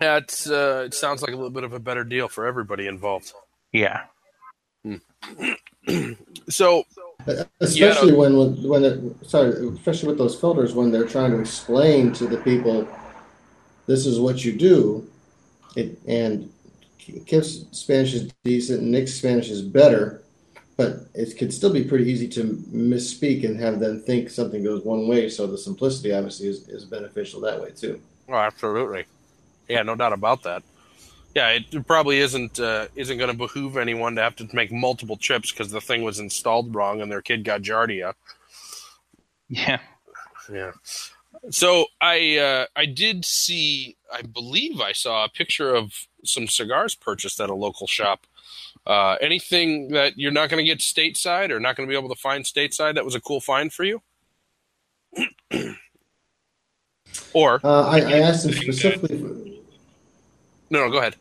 Yeah, 0.00 0.16
it's, 0.18 0.48
uh, 0.48 0.84
it 0.86 0.94
sounds 0.94 1.22
like 1.22 1.32
a 1.32 1.36
little 1.36 1.50
bit 1.50 1.64
of 1.64 1.72
a 1.72 1.80
better 1.80 2.04
deal 2.04 2.28
for 2.28 2.46
everybody 2.46 2.86
involved. 2.86 3.32
Yeah. 3.72 4.04
So, 6.48 6.84
Especially 7.60 8.12
when 8.12 8.62
when 8.62 8.84
it, 8.84 9.00
sorry, 9.26 9.50
especially 9.68 10.08
with 10.08 10.18
those 10.18 10.38
filters 10.38 10.74
when 10.74 10.90
they're 10.90 11.06
trying 11.06 11.32
to 11.32 11.40
explain 11.40 12.12
to 12.14 12.26
the 12.26 12.38
people, 12.38 12.88
this 13.86 14.06
is 14.06 14.20
what 14.20 14.44
you 14.44 14.52
do, 14.52 15.10
it 15.76 15.98
and 16.06 16.50
Kip's 17.26 17.64
Spanish 17.72 18.14
is 18.14 18.30
decent, 18.44 18.82
and 18.82 18.90
Nick's 18.90 19.14
Spanish 19.14 19.50
is 19.50 19.62
better, 19.62 20.22
but 20.76 21.08
it 21.14 21.36
could 21.36 21.52
still 21.52 21.72
be 21.72 21.84
pretty 21.84 22.10
easy 22.10 22.28
to 22.28 22.44
misspeak 22.72 23.44
and 23.44 23.58
have 23.60 23.80
them 23.80 24.00
think 24.00 24.30
something 24.30 24.62
goes 24.62 24.84
one 24.84 25.08
way. 25.08 25.28
So 25.28 25.46
the 25.46 25.58
simplicity 25.58 26.14
obviously 26.14 26.48
is, 26.48 26.68
is 26.68 26.84
beneficial 26.84 27.40
that 27.42 27.60
way 27.60 27.72
too. 27.72 28.00
oh, 28.28 28.34
absolutely. 28.34 29.06
Yeah, 29.68 29.82
no 29.82 29.94
doubt 29.94 30.12
about 30.12 30.42
that. 30.44 30.62
Yeah, 31.34 31.50
it 31.50 31.86
probably 31.86 32.18
isn't 32.18 32.58
uh, 32.58 32.86
isn't 32.96 33.18
going 33.18 33.30
to 33.30 33.36
behoove 33.36 33.76
anyone 33.76 34.16
to 34.16 34.22
have 34.22 34.36
to 34.36 34.48
make 34.52 34.72
multiple 34.72 35.16
trips 35.16 35.52
because 35.52 35.70
the 35.70 35.80
thing 35.80 36.02
was 36.02 36.18
installed 36.18 36.74
wrong 36.74 37.00
and 37.00 37.12
their 37.12 37.22
kid 37.22 37.44
got 37.44 37.62
giardia. 37.62 38.14
Yeah. 39.48 39.80
Yeah. 40.52 40.72
So 41.50 41.86
I 42.00 42.38
uh, 42.38 42.66
I 42.74 42.86
did 42.86 43.24
see 43.24 43.96
I 44.12 44.22
believe 44.22 44.80
I 44.80 44.92
saw 44.92 45.24
a 45.24 45.28
picture 45.28 45.74
of 45.74 45.92
some 46.24 46.48
cigars 46.48 46.94
purchased 46.94 47.40
at 47.40 47.50
a 47.50 47.54
local 47.54 47.86
shop. 47.86 48.26
Uh, 48.86 49.16
anything 49.20 49.88
that 49.88 50.16
you're 50.16 50.32
not 50.32 50.48
going 50.48 50.64
to 50.64 50.68
get 50.68 50.78
stateside 50.78 51.50
or 51.50 51.60
not 51.60 51.76
going 51.76 51.86
to 51.86 51.92
be 51.92 51.96
able 51.96 52.08
to 52.08 52.20
find 52.20 52.44
stateside 52.44 52.94
that 52.94 53.04
was 53.04 53.14
a 53.14 53.20
cool 53.20 53.40
find 53.40 53.72
for 53.72 53.84
you? 53.84 54.02
or 57.32 57.60
Uh, 57.62 57.88
I, 57.88 58.00
I 58.00 58.18
asked 58.20 58.46
him 58.46 58.52
specifically. 58.52 59.57
No, 60.70 60.80
no, 60.80 60.90
go 60.90 60.98
ahead. 60.98 61.16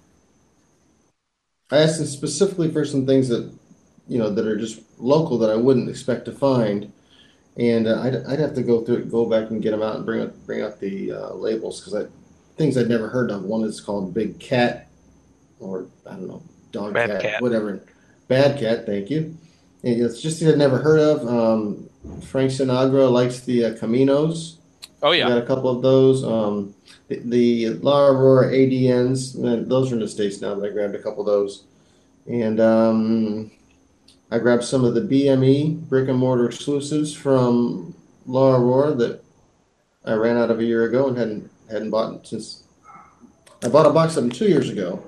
I 1.72 1.78
asked 1.80 2.00
him 2.00 2.06
specifically 2.06 2.72
for 2.72 2.86
some 2.86 3.06
things 3.06 3.28
that, 3.30 3.52
you 4.08 4.18
know, 4.18 4.30
that 4.30 4.48
are 4.48 4.58
just 4.58 4.82
local 4.98 5.38
that 5.40 5.50
I 5.50 5.56
wouldn't 5.56 5.90
expect 5.90 6.26
to 6.26 6.32
find, 6.32 6.92
and 7.58 7.88
uh, 7.88 8.02
I'd, 8.02 8.16
I'd 8.26 8.40
have 8.40 8.56
to 8.56 8.64
go 8.64 8.82
through 8.82 8.98
it, 8.98 9.12
go 9.12 9.26
back 9.26 9.50
and 9.50 9.62
get 9.62 9.72
them 9.72 9.82
out 9.82 9.98
and 9.98 10.06
bring 10.06 10.22
out 10.22 10.34
bring 10.46 10.62
out 10.62 10.80
the 10.80 11.12
uh, 11.12 11.34
labels 11.34 11.80
because 11.80 11.96
I 11.96 12.08
things 12.58 12.78
I'd 12.78 12.90
never 12.90 13.10
heard 13.10 13.32
of. 13.32 13.44
One 13.44 13.64
is 13.64 13.82
called 13.82 14.14
Big 14.14 14.40
Cat, 14.40 14.88
or 15.60 15.88
I 16.06 16.12
don't 16.12 16.28
know, 16.28 16.44
Dog 16.72 16.94
Bad 16.94 17.10
Cat, 17.10 17.22
Cat. 17.22 17.42
whatever. 17.42 17.82
Bad 18.28 18.60
Cat, 18.60 18.86
thank 18.86 19.10
you. 19.10 19.38
And 19.84 20.02
it's 20.02 20.22
just 20.22 20.40
things 20.40 20.52
I'd 20.52 20.58
never 20.58 20.80
heard 20.80 21.00
of. 21.00 21.28
Um, 21.28 21.90
Frank 22.22 22.52
Sinagra 22.52 23.12
likes 23.12 23.42
the 23.42 23.66
uh, 23.66 23.74
Caminos. 23.76 24.57
Oh 25.02 25.12
We 25.12 25.20
yeah, 25.20 25.30
got 25.30 25.38
a 25.38 25.46
couple 25.46 25.70
of 25.70 25.82
those. 25.82 26.24
Um, 26.24 26.74
the, 27.08 27.20
the 27.26 27.70
La 27.82 28.08
Aurora 28.08 28.52
ADNs, 28.52 29.68
those 29.68 29.92
are 29.92 29.96
in 29.96 30.02
the 30.02 30.08
States 30.08 30.42
now, 30.42 30.56
but 30.56 30.68
I 30.68 30.72
grabbed 30.72 30.96
a 30.96 31.02
couple 31.02 31.22
of 31.22 31.28
those. 31.28 31.66
And 32.28 32.60
um, 32.60 33.52
I 34.32 34.40
grabbed 34.40 34.64
some 34.64 34.84
of 34.84 34.94
the 34.94 35.02
BME 35.02 35.88
brick 35.88 36.10
and 36.10 36.18
mortar 36.18 36.48
exclusives 36.48 37.14
from 37.14 37.96
La 38.26 38.56
Aurora 38.56 38.94
that 38.96 39.24
I 40.06 40.14
ran 40.14 40.38
out 40.38 40.52
of 40.52 40.60
a 40.60 40.66
year 40.66 40.86
ago 40.86 41.08
and 41.08 41.18
hadn't 41.18 41.52
hadn't 41.70 41.90
bought 41.90 42.28
since. 42.28 42.64
I 43.64 43.70
bought 43.70 43.86
a 43.86 43.92
box 43.92 44.16
of 44.18 44.24
them 44.24 44.32
two 44.32 44.48
years 44.48 44.70
ago, 44.70 45.04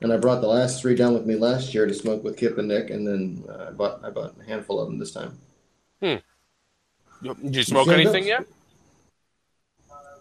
and 0.00 0.12
I 0.12 0.16
brought 0.16 0.40
the 0.40 0.48
last 0.48 0.80
three 0.80 0.94
down 0.94 1.14
with 1.14 1.26
me 1.26 1.34
last 1.34 1.74
year 1.74 1.86
to 1.86 1.94
smoke 1.94 2.22
with 2.22 2.36
Kip 2.36 2.58
and 2.58 2.68
Nick, 2.68 2.90
and 2.90 3.06
then 3.06 3.44
uh, 3.48 3.66
I 3.68 3.70
bought 3.72 4.04
I 4.04 4.10
bought 4.10 4.34
a 4.40 4.44
handful 4.44 4.80
of 4.80 4.88
them 4.88 4.98
this 4.98 5.12
time. 5.12 5.38
Hmm. 6.02 6.16
Did 7.22 7.56
you 7.56 7.62
smoke 7.62 7.88
anything 7.88 8.26
yet? 8.26 8.46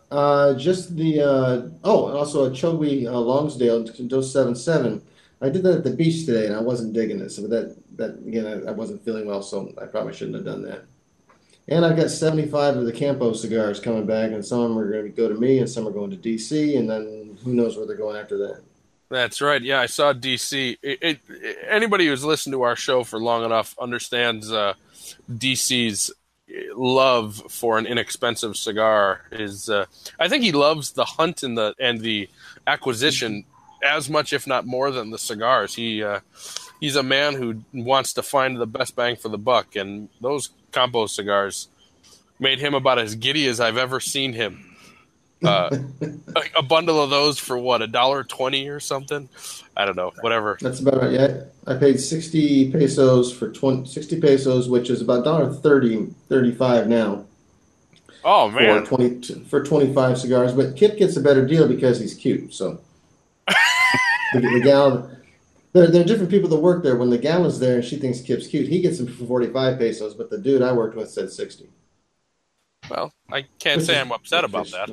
Uh, 0.10 0.54
just 0.54 0.96
the 0.96 1.22
uh, 1.22 1.70
oh, 1.84 2.08
and 2.08 2.18
also 2.18 2.46
a 2.46 2.50
Chogui 2.52 3.06
uh, 3.08 3.20
Lonsdale 3.20 3.84
Dose 3.84 4.32
Seven 4.32 4.56
Seven. 4.56 5.02
I 5.42 5.50
did 5.50 5.64
that 5.64 5.76
at 5.76 5.84
the 5.84 5.92
beach 5.92 6.26
today, 6.26 6.46
and 6.48 6.56
I 6.56 6.62
wasn't 6.62 6.94
digging 6.94 7.20
it. 7.20 7.30
So 7.30 7.46
that 7.48 7.76
that 7.98 8.12
again, 8.26 8.46
I, 8.46 8.70
I 8.70 8.72
wasn't 8.72 9.04
feeling 9.04 9.26
well, 9.26 9.42
so 9.42 9.74
I 9.82 9.86
probably 9.86 10.14
shouldn't 10.14 10.36
have 10.36 10.46
done 10.46 10.64
that. 10.64 10.86
And 11.68 11.86
I've 11.86 11.98
got 11.98 12.10
seventy 12.10 12.46
five 12.48 12.78
of 12.78 12.86
the 12.86 12.94
Campo 12.94 13.34
cigars 13.34 13.82
coming 13.82 14.06
back, 14.06 14.32
and 14.32 14.46
some 14.46 14.62
of 14.62 14.70
them 14.70 14.80
are 14.80 14.90
going 14.90 15.04
to 15.04 15.10
go 15.10 15.28
to 15.28 15.36
me, 15.36 15.60
and 15.60 15.70
some 15.70 15.86
are 15.86 15.92
going 15.92 16.12
to 16.12 16.18
DC, 16.18 16.78
and 16.78 16.90
then 16.90 17.38
who 17.44 17.54
knows 17.54 17.76
where 17.76 17.86
they're 17.86 17.98
going 17.98 18.16
after 18.16 18.38
that. 18.38 18.62
That's 19.10 19.42
right. 19.42 19.62
Yeah, 19.62 19.82
I 19.82 19.86
saw 19.86 20.14
DC. 20.14 20.78
It, 20.82 21.00
it, 21.02 21.20
anybody 21.68 22.08
who's 22.08 22.24
listened 22.24 22.54
to 22.54 22.62
our 22.62 22.76
show 22.76 23.04
for 23.04 23.20
long 23.20 23.46
enough 23.46 23.76
understands 23.80 24.52
uh, 24.52 24.74
DC's 25.32 26.12
love 26.76 27.42
for 27.50 27.78
an 27.78 27.86
inexpensive 27.86 28.56
cigar. 28.56 29.22
Is 29.32 29.70
uh, 29.70 29.86
I 30.20 30.28
think 30.30 30.44
he 30.44 30.52
loves 30.52 30.92
the 30.92 31.06
hunt 31.06 31.44
and 31.44 31.58
the 31.58 31.74
and 31.80 32.02
the 32.02 32.30
acquisition 32.66 33.46
as 33.84 34.10
much, 34.10 34.34
if 34.34 34.48
not 34.48 34.66
more, 34.66 34.92
than 34.92 35.12
the 35.12 35.18
cigars. 35.18 35.76
He 35.76 36.04
uh, 36.04 36.20
he's 36.80 36.96
a 36.96 37.04
man 37.04 37.36
who 37.36 37.64
wants 37.74 38.14
to 38.14 38.24
find 38.24 38.58
the 38.58 38.68
best 38.68 38.96
bang 38.96 39.16
for 39.16 39.30
the 39.30 39.38
buck, 39.38 39.76
and 39.76 40.10
those 40.22 40.50
Campo 40.72 41.08
cigars 41.08 41.70
made 42.40 42.60
him 42.60 42.74
about 42.74 43.00
as 43.00 43.16
giddy 43.16 43.48
as 43.48 43.60
I've 43.60 43.78
ever 43.78 44.00
seen 44.00 44.34
him. 44.34 44.67
Uh, 45.44 45.70
a, 46.36 46.60
a 46.60 46.64
bundle 46.64 47.02
of 47.02 47.10
those 47.10 47.38
for 47.38 47.58
what 47.58 47.82
a 47.82 47.88
dollar 47.88 48.24
twenty 48.24 48.68
or 48.70 48.80
something. 48.80 49.30
I 49.76 49.86
don't 49.86 49.96
know. 49.96 50.12
Whatever. 50.22 50.58
That's 50.60 50.80
about 50.80 51.02
right. 51.02 51.12
Yeah, 51.12 51.44
I 51.68 51.76
paid 51.76 52.00
60 52.00 52.72
pesos 52.72 53.32
for 53.32 53.52
20, 53.52 53.88
60 53.88 54.20
pesos, 54.20 54.68
which 54.68 54.90
is 54.90 55.02
about 55.02 55.24
dollar 55.24 55.54
30, 55.54 56.08
35 56.28 56.88
now 56.88 57.28
Oh 58.30 58.50
man, 58.50 58.86
for 58.86 58.98
man. 58.98 59.22
20 59.22 59.46
for 59.46 59.64
25 59.64 60.18
cigars. 60.18 60.54
But 60.54 60.76
Kip 60.76 60.98
gets 60.98 61.16
a 61.16 61.22
better 61.22 61.46
deal 61.46 61.66
because 61.66 61.98
he's 61.98 62.14
cute. 62.14 62.54
So 62.54 62.82
the, 64.34 64.42
the 64.42 64.62
gal, 64.62 65.10
there, 65.72 65.88
there 65.88 66.02
are 66.02 66.06
different 66.06 66.30
people 66.30 66.50
that 66.50 66.60
work 66.60 66.84
there. 66.84 66.98
When 66.98 67.10
the 67.10 67.18
gal 67.18 67.46
is 67.46 67.60
there 67.60 67.76
and 67.76 67.86
she 67.86 67.96
thinks 67.96 68.20
Kip's 68.20 68.48
cute, 68.48 68.68
he 68.68 68.82
gets 68.82 69.00
him 69.00 69.08
for 69.08 69.26
45 69.26 69.80
pesos. 69.80 70.14
But 70.14 70.30
the 70.30 70.38
dude 70.38 70.62
I 70.62 70.74
worked 70.74 70.98
with 70.98 71.10
said 71.10 71.32
60. 71.32 71.70
Well, 72.90 73.14
I 73.32 73.46
can't 73.60 73.82
say 73.82 73.98
I'm 73.98 74.12
upset 74.12 74.44
about 74.44 74.64
which 74.64 74.72
that. 74.72 74.90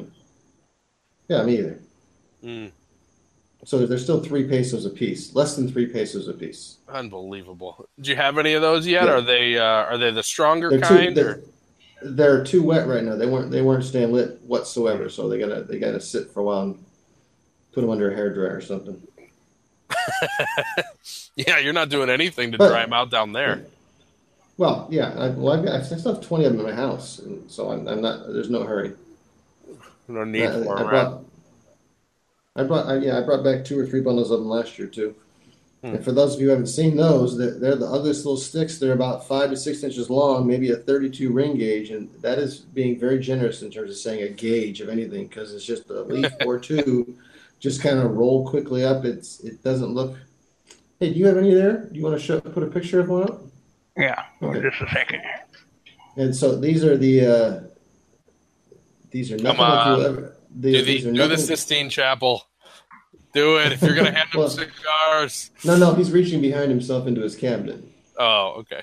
Yeah, 1.28 1.42
me 1.42 1.58
either. 1.58 1.78
Mm, 2.44 2.70
So 3.64 3.86
there's 3.86 4.02
still 4.02 4.20
three 4.22 4.44
pesos 4.46 4.84
a 4.84 4.90
piece, 4.90 5.34
less 5.34 5.56
than 5.56 5.70
three 5.70 5.86
pesos 5.86 6.28
a 6.28 6.34
piece. 6.34 6.76
unbelievable. 6.88 7.88
Do 8.00 8.10
you 8.10 8.16
have 8.16 8.36
any 8.38 8.52
of 8.54 8.62
those 8.62 8.86
yet? 8.86 9.04
Yeah. 9.06 9.12
Are 9.14 9.20
they 9.22 9.58
uh, 9.58 9.64
are 9.64 9.96
they 9.98 10.10
the 10.10 10.22
stronger 10.22 10.68
They're 10.70 10.80
too, 10.80 10.86
kind? 10.86 11.16
they're, 11.16 11.30
or? 11.30 11.42
they're 12.02 12.44
too 12.44 12.62
wet 12.62 12.86
right 12.86 13.02
now. 13.02 13.16
They 13.16 13.26
weren't 13.26 13.50
they 13.50 13.62
weren't 13.62 13.84
staying 13.84 14.12
lit 14.12 14.40
whatsoever. 14.42 15.08
So 15.08 15.28
they 15.28 15.38
gotta 15.38 15.62
they 15.62 15.78
gotta 15.78 16.00
sit 16.00 16.30
for 16.30 16.40
a 16.40 16.44
while 16.44 16.60
and 16.62 16.84
put 17.72 17.80
them 17.80 17.90
under 17.90 18.10
a 18.10 18.14
hair 18.14 18.32
dryer 18.34 18.56
or 18.56 18.60
something. 18.60 19.00
Yeah, 21.36 21.58
you're 21.58 21.72
not 21.72 21.88
doing 21.88 22.10
anything 22.10 22.52
to 22.52 22.58
But- 22.58 22.68
dry 22.68 22.82
them 22.82 22.92
out 22.92 23.10
down 23.10 23.32
there. 23.32 23.64
Well, 24.56 24.86
yeah. 24.88 25.08
I, 25.18 25.28
well, 25.30 25.52
I've 25.52 25.64
got, 25.64 25.74
I 25.74 25.82
still 25.82 26.14
have 26.14 26.22
twenty 26.24 26.44
of 26.44 26.52
them 26.52 26.60
in 26.60 26.66
my 26.66 26.76
house, 26.80 27.18
and 27.18 27.50
so 27.50 27.72
I'm, 27.72 27.88
I'm 27.88 28.00
not. 28.00 28.32
There's 28.32 28.50
no 28.50 28.62
hurry. 28.62 28.92
No 30.08 30.24
need 30.24 30.46
I, 30.46 30.62
for 30.62 30.78
I 30.78 30.80
'em, 30.80 30.86
right? 30.86 30.90
brought. 30.90 31.24
I 32.56 32.62
brought. 32.62 32.86
I, 32.86 32.96
yeah, 32.98 33.18
I 33.18 33.22
brought 33.22 33.44
back 33.44 33.64
two 33.64 33.78
or 33.78 33.86
three 33.86 34.00
bundles 34.00 34.30
of 34.30 34.40
them 34.40 34.48
last 34.48 34.78
year 34.78 34.88
too. 34.88 35.14
Hmm. 35.82 35.96
And 35.96 36.04
for 36.04 36.12
those 36.12 36.34
of 36.34 36.40
you 36.40 36.46
who 36.46 36.50
haven't 36.52 36.68
seen 36.68 36.96
those, 36.96 37.36
they're, 37.36 37.58
they're 37.58 37.76
the 37.76 37.86
ugliest 37.86 38.24
little 38.24 38.38
sticks. 38.38 38.78
They're 38.78 38.92
about 38.92 39.26
five 39.28 39.50
to 39.50 39.56
six 39.56 39.82
inches 39.82 40.08
long, 40.08 40.46
maybe 40.46 40.70
a 40.70 40.76
32 40.76 41.30
ring 41.30 41.58
gauge, 41.58 41.90
and 41.90 42.08
that 42.22 42.38
is 42.38 42.60
being 42.60 42.98
very 42.98 43.18
generous 43.18 43.62
in 43.62 43.70
terms 43.70 43.90
of 43.90 43.96
saying 43.96 44.22
a 44.22 44.28
gauge 44.28 44.80
of 44.80 44.88
anything 44.88 45.26
because 45.26 45.54
it's 45.54 45.64
just 45.64 45.90
a 45.90 46.02
leaf 46.02 46.32
or 46.46 46.58
two, 46.58 47.16
just 47.60 47.82
kind 47.82 47.98
of 47.98 48.12
roll 48.12 48.48
quickly 48.48 48.84
up. 48.84 49.04
It's 49.04 49.40
it 49.40 49.62
doesn't 49.62 49.92
look. 49.92 50.16
Hey, 51.00 51.12
do 51.12 51.18
you 51.18 51.26
have 51.26 51.36
any 51.36 51.52
there? 51.52 51.86
Do 51.86 51.98
you 51.98 52.02
want 52.04 52.18
to 52.18 52.24
show, 52.24 52.40
put 52.40 52.62
a 52.62 52.68
picture 52.68 53.00
of 53.00 53.08
one 53.08 53.24
up? 53.24 53.42
Yeah. 53.96 54.22
Okay. 54.40 54.62
Just 54.62 54.80
a 54.80 54.88
second. 54.90 55.22
And 56.16 56.34
so 56.34 56.56
these 56.56 56.84
are 56.84 56.96
the. 56.96 57.26
Uh, 57.26 57.60
these 59.14 59.30
are 59.30 59.36
nothing 59.38 59.60
like 59.60 59.86
on. 59.86 59.98
you'll 59.98 60.06
ever. 60.08 60.36
Do 60.60 60.72
the 60.72 60.82
these 60.82 61.06
are 61.06 61.12
do 61.12 61.28
the 61.28 61.38
Sistine 61.38 61.88
Chapel. 61.88 62.42
Do 63.32 63.58
it 63.58 63.70
if 63.72 63.80
you're 63.82 63.94
gonna 63.94 64.10
hand 64.12 64.28
them 64.32 64.40
Well- 64.40 64.50
cigars. 64.50 65.50
No, 65.64 65.76
no, 65.76 65.94
he's 65.94 66.10
reaching 66.10 66.40
behind 66.40 66.70
himself 66.70 67.06
into 67.06 67.20
his 67.22 67.36
cabinet. 67.36 67.82
Oh, 68.18 68.54
okay. 68.58 68.82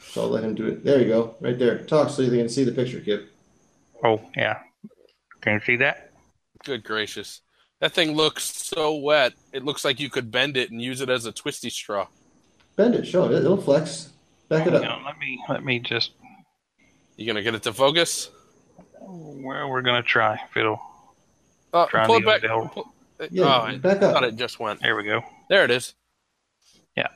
So 0.00 0.22
I'll 0.22 0.28
let 0.28 0.42
him 0.42 0.54
do 0.56 0.66
it. 0.66 0.84
There 0.84 1.00
you 1.00 1.06
go, 1.08 1.36
right 1.40 1.56
there. 1.58 1.78
Talk 1.84 2.10
so 2.10 2.22
they 2.22 2.36
can 2.36 2.48
see 2.48 2.64
the 2.64 2.72
picture, 2.72 3.00
Kip. 3.00 3.30
Oh, 4.02 4.20
yeah. 4.36 4.58
Can 5.40 5.54
you 5.54 5.60
see 5.60 5.76
that? 5.76 6.10
Good 6.64 6.82
gracious. 6.84 7.42
That 7.80 7.92
thing 7.92 8.12
looks 8.16 8.44
so 8.44 8.94
wet. 8.96 9.34
It 9.52 9.64
looks 9.64 9.84
like 9.84 10.00
you 10.00 10.10
could 10.10 10.30
bend 10.32 10.56
it 10.56 10.70
and 10.70 10.82
use 10.82 11.00
it 11.00 11.08
as 11.10 11.26
a 11.26 11.32
twisty 11.32 11.70
straw. 11.70 12.08
Bend 12.76 12.94
it, 12.96 13.06
show 13.06 13.24
it. 13.26 13.32
It'll 13.32 13.56
flex. 13.56 14.10
Back 14.48 14.66
it 14.66 14.74
up. 14.74 14.82
on, 14.82 15.04
let 15.04 15.16
me 15.18 15.38
let 15.48 15.64
me 15.64 15.78
just. 15.78 16.10
You 17.16 17.26
gonna 17.26 17.42
get 17.42 17.54
it 17.54 17.62
to 17.64 17.72
focus? 17.72 18.30
Well, 19.00 19.68
we're 19.68 19.82
gonna 19.82 20.02
try. 20.02 20.34
If 20.50 20.56
it'll. 20.56 20.80
Uh, 21.72 21.86
Trying 21.86 22.06
pull 22.06 22.20
to 22.20 22.22
it 22.22 22.26
back. 22.26 22.42
go 22.42 22.48
down. 22.48 22.68
Pull- 22.70 22.92
Yeah, 23.30 23.44
oh, 23.44 23.48
I 23.62 23.76
back 23.76 24.00
thought 24.00 24.24
it 24.24 24.36
just 24.36 24.58
went. 24.58 24.80
There 24.80 24.96
we 24.96 25.04
go. 25.04 25.22
There 25.48 25.64
it 25.64 25.70
is. 25.70 25.94
Yeah, 26.96 27.08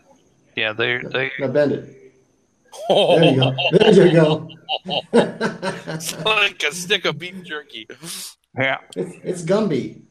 yeah, 0.57 0.73
they 0.73 0.99
they. 0.99 1.33
Now 1.41 1.49
bend 1.49 1.73
it. 1.73 2.13
Oh, 2.89 3.19
There 3.21 3.31
you 3.33 3.37
go. 3.41 3.55
There 3.73 4.07
you 4.07 4.13
go. 4.13 4.49
it's 5.15 6.25
like 6.25 6.63
a 6.63 6.73
stick 6.73 7.05
of 7.05 7.19
beef 7.19 7.43
jerky. 7.45 7.87
Yeah. 8.59 8.79
it's, 8.97 9.15
it's 9.23 9.43
Gumby. 9.43 10.03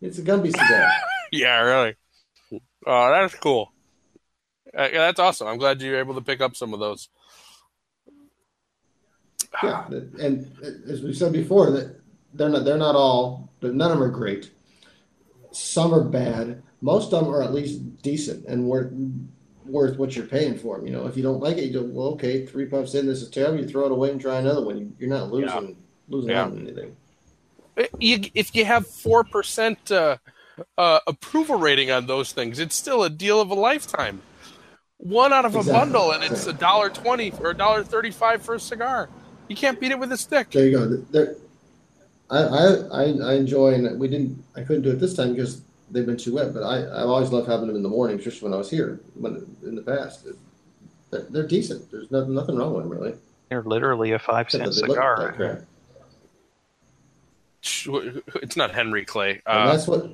It's 0.00 0.18
a 0.18 0.22
Gumby 0.22 0.50
cigar. 0.50 0.90
Yeah, 1.32 1.60
really. 1.60 1.94
Oh, 2.86 3.10
that's 3.12 3.34
cool. 3.36 3.72
Uh, 4.76 4.82
yeah, 4.92 4.98
that's 5.06 5.20
awesome. 5.20 5.46
I'm 5.46 5.58
glad 5.58 5.80
you 5.80 5.92
were 5.92 5.98
able 5.98 6.14
to 6.14 6.20
pick 6.20 6.40
up 6.40 6.56
some 6.56 6.74
of 6.74 6.80
those. 6.80 7.08
Yeah, 9.62 9.86
and 10.20 10.50
as 10.88 11.02
we 11.02 11.12
said 11.12 11.32
before, 11.32 11.70
that 11.72 12.00
they're 12.34 12.48
not 12.48 12.64
they're 12.64 12.76
not 12.78 12.94
all. 12.94 13.50
But 13.60 13.74
none 13.74 13.90
of 13.90 13.98
them 13.98 14.06
are 14.06 14.10
great. 14.12 14.50
Some 15.52 15.92
are 15.92 16.04
bad. 16.04 16.62
Most 16.80 17.12
of 17.12 17.24
them 17.24 17.34
are 17.34 17.42
at 17.42 17.52
least 17.52 18.02
decent 18.02 18.46
and 18.46 18.64
worth 18.66 18.92
worth 19.66 19.98
what 19.98 20.16
you're 20.16 20.26
paying 20.26 20.56
for 20.56 20.76
them. 20.76 20.86
You 20.86 20.92
know, 20.92 21.06
if 21.06 21.16
you 21.16 21.22
don't 21.22 21.40
like 21.40 21.58
it, 21.58 21.64
you 21.64 21.72
go, 21.72 21.82
well, 21.82 22.08
okay, 22.14 22.46
three 22.46 22.66
puffs 22.66 22.94
in, 22.94 23.06
this 23.06 23.22
is 23.22 23.28
terrible. 23.28 23.60
You 23.60 23.68
throw 23.68 23.84
it 23.86 23.92
away 23.92 24.10
and 24.10 24.20
try 24.20 24.38
another 24.38 24.64
one. 24.64 24.78
You- 24.78 24.92
You're 24.98 25.10
not 25.10 25.30
losing 25.30 25.76
losing 26.08 26.30
Yeah. 26.30 26.42
out 26.44 26.52
on 26.52 26.58
anything. 26.60 26.96
Uh, 27.76 27.84
You, 27.98 28.20
if 28.34 28.54
you 28.54 28.64
have 28.64 28.86
four 28.86 29.24
percent 29.24 29.90
uh, 29.90 30.16
uh, 30.78 31.00
approval 31.06 31.56
rating 31.58 31.90
on 31.90 32.06
those 32.06 32.32
things, 32.32 32.58
it's 32.58 32.74
still 32.76 33.02
a 33.02 33.10
deal 33.10 33.40
of 33.40 33.50
a 33.50 33.54
lifetime. 33.54 34.22
One 34.96 35.32
out 35.32 35.44
of 35.44 35.54
a 35.54 35.62
bundle, 35.62 36.12
and 36.12 36.22
it's 36.22 36.46
a 36.46 36.52
dollar 36.52 36.88
twenty 36.90 37.32
or 37.40 37.50
a 37.50 37.56
dollar 37.56 37.82
thirty-five 37.84 38.42
for 38.42 38.54
a 38.54 38.60
cigar. 38.60 39.08
You 39.50 39.56
can't 39.56 39.80
beat 39.80 39.90
it 39.90 39.98
with 39.98 40.12
a 40.12 40.16
stick. 40.16 40.50
There 40.50 40.64
you 40.64 40.78
go. 40.78 40.86
There, 41.10 41.34
I, 42.30 42.38
I, 42.38 42.66
I, 42.66 43.02
I 43.02 43.34
enjoy, 43.34 43.74
and 43.74 43.98
we 43.98 44.06
didn't, 44.06 44.42
I 44.54 44.62
couldn't 44.62 44.82
do 44.82 44.90
it 44.90 45.00
this 45.00 45.14
time 45.16 45.34
because 45.34 45.60
they've 45.90 46.06
been 46.06 46.16
too 46.16 46.34
wet. 46.34 46.54
But 46.54 46.62
I, 46.62 47.02
I've 47.02 47.08
always 47.08 47.30
loved 47.30 47.48
having 47.48 47.66
them 47.66 47.74
in 47.74 47.82
the 47.82 47.88
morning, 47.88 48.16
especially 48.16 48.44
when 48.46 48.54
I 48.54 48.58
was 48.58 48.70
here, 48.70 49.00
when 49.14 49.44
in 49.64 49.74
the 49.74 49.82
past. 49.82 50.24
They're, 51.10 51.22
they're 51.22 51.48
decent. 51.48 51.90
There's 51.90 52.08
nothing, 52.12 52.32
nothing 52.32 52.54
wrong 52.54 52.74
with 52.74 52.84
them 52.84 52.92
really. 52.92 53.14
They're 53.48 53.64
literally 53.64 54.12
a 54.12 54.20
five 54.20 54.46
Except 54.46 54.72
cent 54.72 54.76
that 54.76 54.88
look 54.88 54.98
like 54.98 55.32
cigar. 55.32 55.66
It's 58.40 58.56
not 58.56 58.70
Henry 58.70 59.04
Clay. 59.04 59.42
Uh, 59.44 59.72
that's 59.72 59.88
what. 59.88 60.12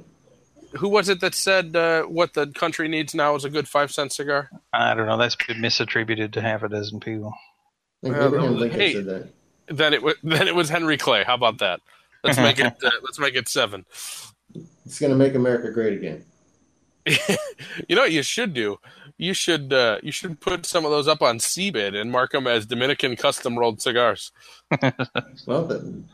who 0.79 0.89
was 0.89 1.11
it 1.11 1.21
that 1.21 1.35
said 1.35 1.77
uh, 1.77 2.05
what 2.05 2.33
the 2.33 2.47
country 2.47 2.89
needs 2.89 3.15
now 3.15 3.35
is 3.35 3.45
a 3.45 3.51
good 3.51 3.69
five 3.69 3.93
cent 3.93 4.15
cigar? 4.15 4.49
I 4.73 4.95
don't 4.95 5.07
know. 5.07 5.19
That's 5.19 5.37
been 5.37 5.59
misattributed 5.59 6.33
to 6.33 6.41
half 6.41 6.63
a 6.63 6.71
dozen 6.71 7.01
people. 7.01 7.35
I 8.15 8.19
think 8.19 8.19
Well, 8.19 8.27
Abraham 8.29 8.57
Lincoln 8.57 8.81
hey. 8.81 8.93
said 8.95 9.07
that. 9.07 9.29
Then 9.69 9.95
it 9.95 10.03
was 10.03 10.15
then 10.23 10.47
it 10.49 10.55
was 10.55 10.69
Henry 10.69 10.97
Clay. 10.97 11.25
How 11.25 11.35
about 11.35 11.59
that? 11.59 11.81
Let's 12.23 12.39
make 12.39 12.59
it 12.59 12.67
uh, 12.67 12.91
let's 13.03 13.19
make 13.19 13.35
it 13.35 13.49
seven. 13.49 13.85
It's 14.85 15.01
going 15.01 15.11
to 15.11 15.17
make 15.17 15.35
America 15.35 15.71
great 15.71 15.95
again. 15.95 16.25
you 17.89 17.95
know 17.95 18.03
what 18.03 18.13
you 18.13 18.23
should 18.23 18.53
do? 18.53 18.79
You 19.17 19.33
should 19.33 19.73
uh, 19.73 19.99
you 20.03 20.13
should 20.13 20.41
put 20.41 20.67
some 20.67 20.85
of 20.85 20.91
those 20.91 21.09
up 21.09 21.23
on 21.23 21.39
cBid 21.39 21.95
and 22.01 22.11
mark 22.11 22.33
them 22.33 22.47
as 22.47 22.67
Dominican 22.67 23.17
custom 23.17 23.59
rolled 23.59 23.81
cigars. 23.81 24.33
Well, 25.47 25.65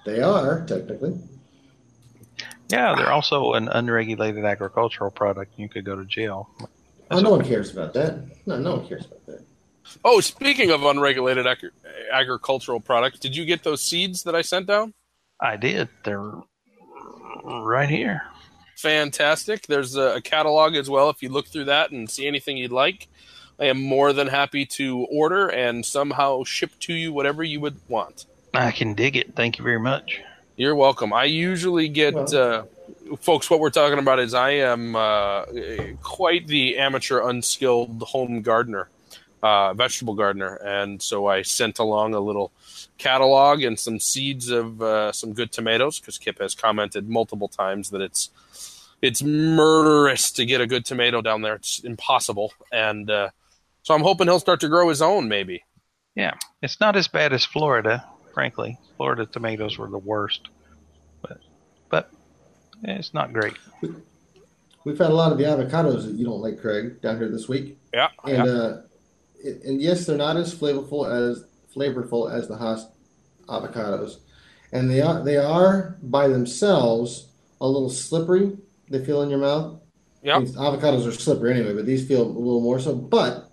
they 0.04 0.20
are 0.20 0.64
technically. 0.66 1.18
Yeah, 2.68 2.94
they're 2.96 3.12
also 3.12 3.52
an 3.52 3.68
unregulated 3.68 4.44
agricultural 4.44 5.10
product. 5.10 5.58
You 5.58 5.68
could 5.68 5.84
go 5.84 5.96
to 5.96 6.04
jail. 6.04 6.50
Oh, 7.10 7.20
no 7.20 7.30
one 7.30 7.44
cares 7.44 7.70
about 7.70 7.92
that. 7.94 8.24
No, 8.46 8.58
no 8.58 8.76
one 8.76 8.88
cares 8.88 9.04
about 9.06 9.26
that. 9.26 9.44
Oh, 10.04 10.20
speaking 10.20 10.70
of 10.70 10.84
unregulated 10.84 11.46
agri- 11.46 11.70
agricultural 12.12 12.80
products, 12.80 13.18
did 13.18 13.36
you 13.36 13.44
get 13.44 13.62
those 13.64 13.82
seeds 13.82 14.22
that 14.24 14.34
I 14.34 14.42
sent 14.42 14.66
down? 14.66 14.94
I 15.40 15.56
did. 15.56 15.88
They're 16.04 16.32
right 17.44 17.88
here. 17.88 18.22
Fantastic. 18.76 19.66
There's 19.66 19.96
a, 19.96 20.16
a 20.16 20.20
catalog 20.20 20.74
as 20.74 20.90
well. 20.90 21.10
If 21.10 21.22
you 21.22 21.28
look 21.28 21.48
through 21.48 21.66
that 21.66 21.90
and 21.90 22.10
see 22.10 22.26
anything 22.26 22.56
you'd 22.56 22.72
like, 22.72 23.08
I 23.60 23.66
am 23.66 23.80
more 23.80 24.12
than 24.12 24.26
happy 24.28 24.66
to 24.66 25.06
order 25.10 25.48
and 25.48 25.84
somehow 25.86 26.44
ship 26.44 26.72
to 26.80 26.92
you 26.92 27.12
whatever 27.12 27.44
you 27.44 27.60
would 27.60 27.76
want. 27.88 28.26
I 28.54 28.72
can 28.72 28.94
dig 28.94 29.16
it. 29.16 29.34
Thank 29.34 29.58
you 29.58 29.64
very 29.64 29.78
much. 29.78 30.20
You're 30.56 30.74
welcome. 30.74 31.12
I 31.12 31.24
usually 31.24 31.88
get, 31.88 32.14
uh, 32.34 32.64
folks, 33.20 33.48
what 33.48 33.60
we're 33.60 33.70
talking 33.70 33.98
about 33.98 34.18
is 34.18 34.34
I 34.34 34.50
am 34.50 34.94
uh, 34.96 35.44
quite 36.02 36.46
the 36.46 36.78
amateur, 36.78 37.20
unskilled 37.20 38.02
home 38.02 38.42
gardener, 38.42 38.88
uh, 39.42 39.74
vegetable 39.74 40.14
gardener. 40.14 40.54
And 40.64 41.00
so 41.02 41.26
I 41.26 41.42
sent 41.42 41.78
along 41.78 42.14
a 42.14 42.20
little 42.20 42.52
catalog 42.98 43.62
and 43.62 43.78
some 43.78 43.98
seeds 43.98 44.48
of 44.50 44.80
uh, 44.82 45.12
some 45.12 45.32
good 45.32 45.50
tomatoes 45.52 45.98
because 46.00 46.18
Kip 46.18 46.38
has 46.40 46.54
commented 46.54 47.08
multiple 47.08 47.48
times 47.48 47.90
that 47.90 48.00
it's 48.00 48.30
it's 49.00 49.22
murderous 49.22 50.30
to 50.32 50.46
get 50.46 50.60
a 50.60 50.66
good 50.66 50.84
tomato 50.84 51.20
down 51.20 51.42
there. 51.42 51.54
It's 51.56 51.80
impossible. 51.80 52.52
And 52.72 53.10
uh, 53.10 53.30
so 53.82 53.94
I'm 53.94 54.02
hoping 54.02 54.28
he'll 54.28 54.38
start 54.38 54.60
to 54.60 54.68
grow 54.68 54.88
his 54.88 55.02
own 55.02 55.28
maybe. 55.28 55.64
Yeah, 56.14 56.34
it's 56.62 56.78
not 56.78 56.94
as 56.94 57.08
bad 57.08 57.32
as 57.32 57.44
Florida. 57.44 58.04
Frankly, 58.34 58.78
Florida 58.96 59.26
tomatoes 59.26 59.76
were 59.78 59.88
the 59.88 59.98
worst, 59.98 60.48
but 61.20 61.38
but 61.88 62.10
it's 62.82 63.12
not 63.12 63.32
great. 63.32 63.54
We've 64.84 64.98
had 64.98 65.10
a 65.10 65.14
lot 65.14 65.32
of 65.32 65.38
the 65.38 65.44
avocados 65.44 66.04
that 66.04 66.14
you 66.14 66.24
don't 66.24 66.40
like, 66.40 66.60
Craig, 66.60 67.00
down 67.00 67.18
here 67.18 67.28
this 67.28 67.48
week. 67.48 67.78
Yeah. 67.94 68.08
And 68.24 68.42
uh, 68.42 68.44
it- 68.78 68.84
and 69.44 69.80
yes, 69.80 70.06
they're 70.06 70.16
not 70.16 70.36
as 70.36 70.54
flavorful 70.54 71.10
as 71.10 71.44
flavorful 71.74 72.32
as 72.32 72.48
the 72.48 72.56
Hass 72.56 72.86
avocados, 73.48 74.18
and 74.72 74.90
they 74.90 75.00
are 75.00 75.22
they 75.22 75.36
are 75.36 75.98
by 76.02 76.28
themselves 76.28 77.28
a 77.60 77.66
little 77.66 77.90
slippery. 77.90 78.56
They 78.88 79.04
feel 79.04 79.22
in 79.22 79.30
your 79.30 79.38
mouth. 79.38 79.80
Yeah. 80.22 80.40
Avocados 80.40 81.06
are 81.06 81.12
slippery 81.12 81.54
anyway, 81.54 81.74
but 81.74 81.86
these 81.86 82.06
feel 82.06 82.22
a 82.22 82.24
little 82.24 82.60
more 82.60 82.78
so. 82.78 82.94
But 82.94 83.50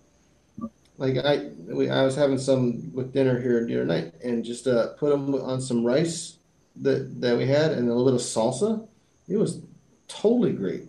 like 0.97 1.17
I, 1.17 1.49
we, 1.57 1.89
I 1.89 2.03
was 2.03 2.15
having 2.15 2.37
some 2.37 2.93
with 2.93 3.13
dinner 3.13 3.39
here 3.39 3.65
the 3.65 3.75
other 3.75 3.85
night, 3.85 4.13
and 4.23 4.43
just 4.43 4.67
uh, 4.67 4.93
put 4.93 5.09
them 5.09 5.33
on 5.33 5.61
some 5.61 5.83
rice 5.83 6.37
that 6.81 7.21
that 7.21 7.37
we 7.37 7.47
had, 7.47 7.71
and 7.71 7.89
a 7.89 7.93
little 7.93 8.05
bit 8.05 8.21
of 8.21 8.21
salsa. 8.21 8.87
It 9.27 9.37
was 9.37 9.61
totally 10.07 10.53
great. 10.53 10.83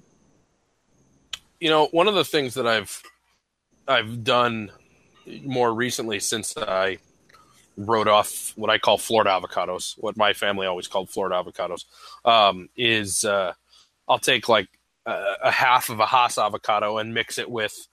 You 1.61 1.69
know, 1.69 1.87
one 1.93 2.09
of 2.09 2.15
the 2.15 2.25
things 2.25 2.55
that 2.55 2.67
I've 2.67 3.03
I've 3.87 4.25
done 4.25 4.73
more 5.45 5.73
recently 5.73 6.21
since 6.21 6.57
I 6.57 6.99
wrote 7.77 8.09
off 8.09 8.53
what 8.57 8.71
I 8.71 8.79
call 8.79 8.99
Florida 8.99 9.31
avocados, 9.31 9.95
what 9.99 10.17
my 10.17 10.33
family 10.33 10.67
always 10.67 10.89
called 10.89 11.11
Florida 11.11 11.43
avocados, 11.43 11.85
um, 12.25 12.69
is 12.77 13.25
uh, 13.25 13.53
I'll 14.09 14.19
take 14.19 14.49
like 14.49 14.69
a, 15.07 15.35
a, 15.45 15.51
half 15.51 15.89
of 15.89 16.01
a 16.01 16.07
Hass 16.07 16.37
avocado 16.37 16.99
and 16.99 17.15
mix 17.15 17.39
it 17.39 17.51
with 17.51 17.89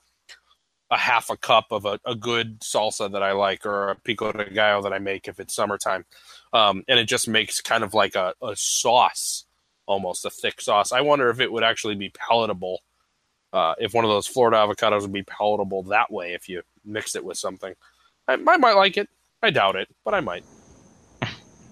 a 0.90 0.98
half 0.98 1.30
a 1.30 1.38
cup 1.38 1.68
of 1.72 1.86
a, 1.86 2.00
a, 2.06 2.16
good 2.16 2.60
salsa 2.62 3.12
that 3.12 3.24
I 3.24 3.34
like 3.34 3.66
or 3.66 3.90
a 3.90 3.96
pico 3.96 4.32
de 4.32 4.50
gallo 4.50 4.82
that 4.84 4.94
I 4.94 5.00
make 5.00 5.28
if 5.28 5.40
it's 5.40 5.54
summertime. 5.54 6.06
Um, 6.54 6.84
and 6.88 7.00
it 7.00 7.06
just 7.06 7.28
makes 7.28 7.62
kind 7.62 7.84
of 7.84 7.94
like 7.94 8.16
a, 8.16 8.34
a, 8.42 8.56
sauce, 8.56 9.46
almost 9.86 10.26
a 10.26 10.30
thick 10.30 10.62
sauce. 10.62 10.92
I 10.92 11.02
wonder 11.02 11.30
if 11.30 11.40
it 11.40 11.52
would 11.52 11.64
actually 11.64 11.96
be 11.96 12.10
palatable. 12.10 12.80
Uh, 13.52 13.76
if 13.80 13.94
one 13.94 14.06
of 14.06 14.10
those 14.10 14.28
Florida 14.28 14.58
avocados 14.58 15.02
would 15.02 15.14
be 15.14 15.24
palatable 15.24 15.84
that 15.84 16.12
way 16.12 16.34
if 16.34 16.50
you 16.50 16.62
mix 16.88 17.16
it 17.16 17.24
with 17.24 17.38
something. 17.38 17.74
I, 18.28 18.34
I 18.34 18.58
might 18.58 18.76
like 18.76 18.98
it. 18.98 19.08
I 19.44 19.52
doubt 19.52 19.76
it, 19.76 19.88
but 20.04 20.14
I 20.14 20.22
might. 20.22 20.44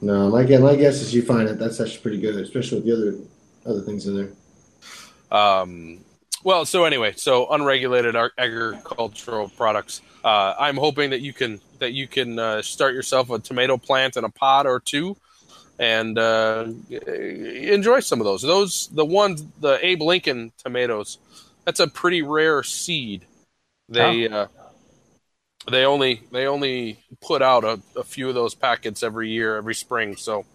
No, 0.01 0.30
my 0.30 0.43
guess, 0.43 0.61
my 0.61 0.76
guess 0.76 1.01
is 1.01 1.13
you 1.13 1.24
find 1.24 1.49
it. 1.49 1.57
That's 1.57 1.80
actually 1.80 2.01
pretty 2.01 2.20
good, 2.20 2.36
especially 2.36 2.80
with 2.80 2.86
the 2.86 2.93
other 2.93 3.18
other 3.66 3.82
things 3.82 4.05
in 4.05 4.16
there. 4.16 5.38
Um, 5.38 6.03
well, 6.43 6.66
so 6.66 6.84
anyway, 6.84 7.13
so 7.16 7.47
unregulated 7.49 8.16
agricultural 8.38 9.49
products. 9.49 10.01
Uh, 10.24 10.53
I'm 10.59 10.78
hoping 10.78 11.09
that 11.09 11.22
you 11.22 11.34
can 11.34 11.59
that 11.80 11.93
you 11.93 12.07
can 12.07 12.38
uh, 12.38 12.61
start 12.61 12.93
yourself 12.93 13.32
a 13.32 13.39
tomato 13.39 13.78
plant 13.78 14.16
in 14.16 14.24
a 14.26 14.30
pot 14.30 14.68
or 14.68 14.80
two, 14.80 15.18
and 15.80 16.20
uh, 16.20 16.68
enjoy 17.07 17.99
some 18.01 18.22
of 18.22 18.26
those. 18.26 18.41
Those 18.43 18.88
the 18.89 19.05
ones 19.05 19.43
the 19.59 19.84
Abe 19.84 20.01
Lincoln 20.01 20.51
tomatoes. 20.57 21.18
That's 21.63 21.80
a 21.80 21.88
pretty 21.88 22.22
rare 22.22 22.61
seed. 22.61 23.26
They 23.89 24.30
oh. 24.30 24.47
They 25.70 25.86
only 25.86 26.22
they 26.32 26.47
only 26.47 26.99
put 27.22 27.41
out 27.41 27.63
a, 27.63 27.80
a 27.95 28.03
few 28.03 28.30
of 28.30 28.36
those 28.36 28.53
packets 28.53 29.03
every 29.03 29.30
year, 29.30 29.57
every 29.57 29.76
spring. 29.76 30.16
So 30.16 30.45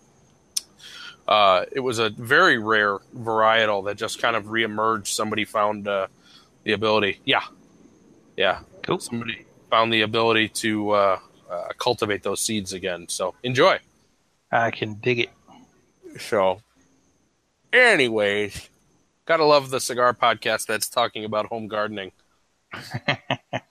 uh, 1.27 1.65
it 1.73 1.81
was 1.81 1.99
a 1.99 2.11
very 2.11 2.59
rare 2.59 2.99
varietal 3.17 3.85
that 3.87 3.97
just 3.97 4.21
kind 4.21 4.37
of 4.37 4.45
reemerged. 4.47 5.09
Somebody 5.09 5.45
found 5.45 5.89
uh, 5.89 6.07
the 6.65 6.73
ability. 6.73 7.21
Yeah, 7.25 7.45
yeah. 8.37 8.61
Cool. 8.83 9.01
Somebody 9.01 9.47
found 9.71 9.93
the 9.93 10.03
ability 10.03 10.49
to 10.49 10.91
uh, 10.91 11.19
uh, 11.51 11.69
cultivate 11.79 12.23
those 12.23 12.41
seeds 12.41 12.73
again. 12.73 13.09
So 13.09 13.35
enjoy. 13.43 13.79
I 14.53 14.71
can 14.71 14.95
dig 14.95 15.21
it. 15.21 15.31
So, 16.19 16.61
anyways, 17.73 18.69
gotta 19.27 19.45
love 19.45 19.71
the 19.71 19.81
cigar 19.81 20.13
podcast 20.13 20.67
that's 20.67 20.89
talking 20.89 21.25
about 21.25 21.47
home 21.47 21.69
gardening. 21.69 22.11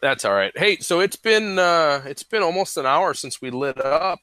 that's 0.00 0.24
all 0.24 0.34
right. 0.34 0.52
Hey, 0.56 0.78
so 0.78 1.00
it's 1.00 1.16
been 1.16 1.58
uh, 1.58 2.02
it's 2.06 2.22
been 2.22 2.42
almost 2.42 2.76
an 2.76 2.86
hour 2.86 3.14
since 3.14 3.40
we 3.40 3.50
lit 3.50 3.80
up. 3.80 4.20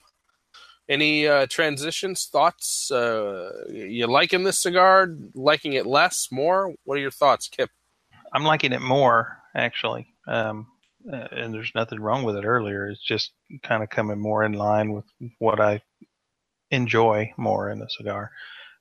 Any 0.90 1.28
uh, 1.28 1.46
transitions, 1.48 2.26
thoughts? 2.26 2.92
Uh, 2.92 3.52
you 3.70 4.06
liking 4.06 4.44
this 4.44 4.60
cigar? 4.60 5.08
Liking 5.34 5.74
it 5.74 5.86
less, 5.86 6.28
more? 6.30 6.74
What 6.84 6.98
are 6.98 7.02
your 7.02 7.12
thoughts, 7.12 7.48
Kip? 7.48 7.70
I'm 8.34 8.44
liking 8.44 8.74
it 8.74 8.82
more, 8.82 9.38
actually. 9.56 10.08
Um, 10.28 10.68
uh, 11.12 11.28
and 11.32 11.54
there's 11.54 11.72
nothing 11.74 12.00
wrong 12.00 12.24
with 12.24 12.36
it 12.36 12.46
earlier. 12.46 12.88
It's 12.88 13.02
just 13.02 13.32
kind 13.64 13.82
of 13.82 13.90
coming 13.90 14.20
more 14.20 14.44
in 14.44 14.54
line 14.54 14.92
with 14.92 15.06
what 15.40 15.62
I 15.62 15.82
enjoy 16.70 17.32
more 17.38 17.70
in 17.70 17.82
a 17.82 17.90
cigar. 17.90 18.32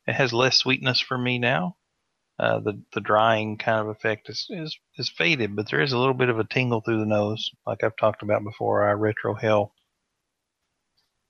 It 0.07 0.15
has 0.15 0.33
less 0.33 0.59
sweetness 0.59 0.99
for 1.01 1.17
me 1.17 1.39
now. 1.39 1.77
Uh, 2.43 2.59
the 2.59 2.83
the 2.93 3.01
drying 3.01 3.57
kind 3.57 3.79
of 3.79 3.87
effect 3.87 4.29
is, 4.29 4.49
is 4.51 4.77
is 4.99 5.09
faded, 5.09 5.55
but 5.55 5.71
there 5.71 5.81
is 5.81 5.93
a 5.93 5.99
little 5.99 6.13
bit 6.13 6.29
of 6.29 6.41
a 6.41 6.45
tingle 6.45 6.81
through 6.81 6.99
the 6.99 7.07
nose, 7.07 7.53
like 7.65 7.85
I've 7.85 7.97
talked 7.97 8.23
about 8.23 8.43
before. 8.43 8.83
I 8.83 8.93
retro 8.93 9.37
retrohale 9.37 9.71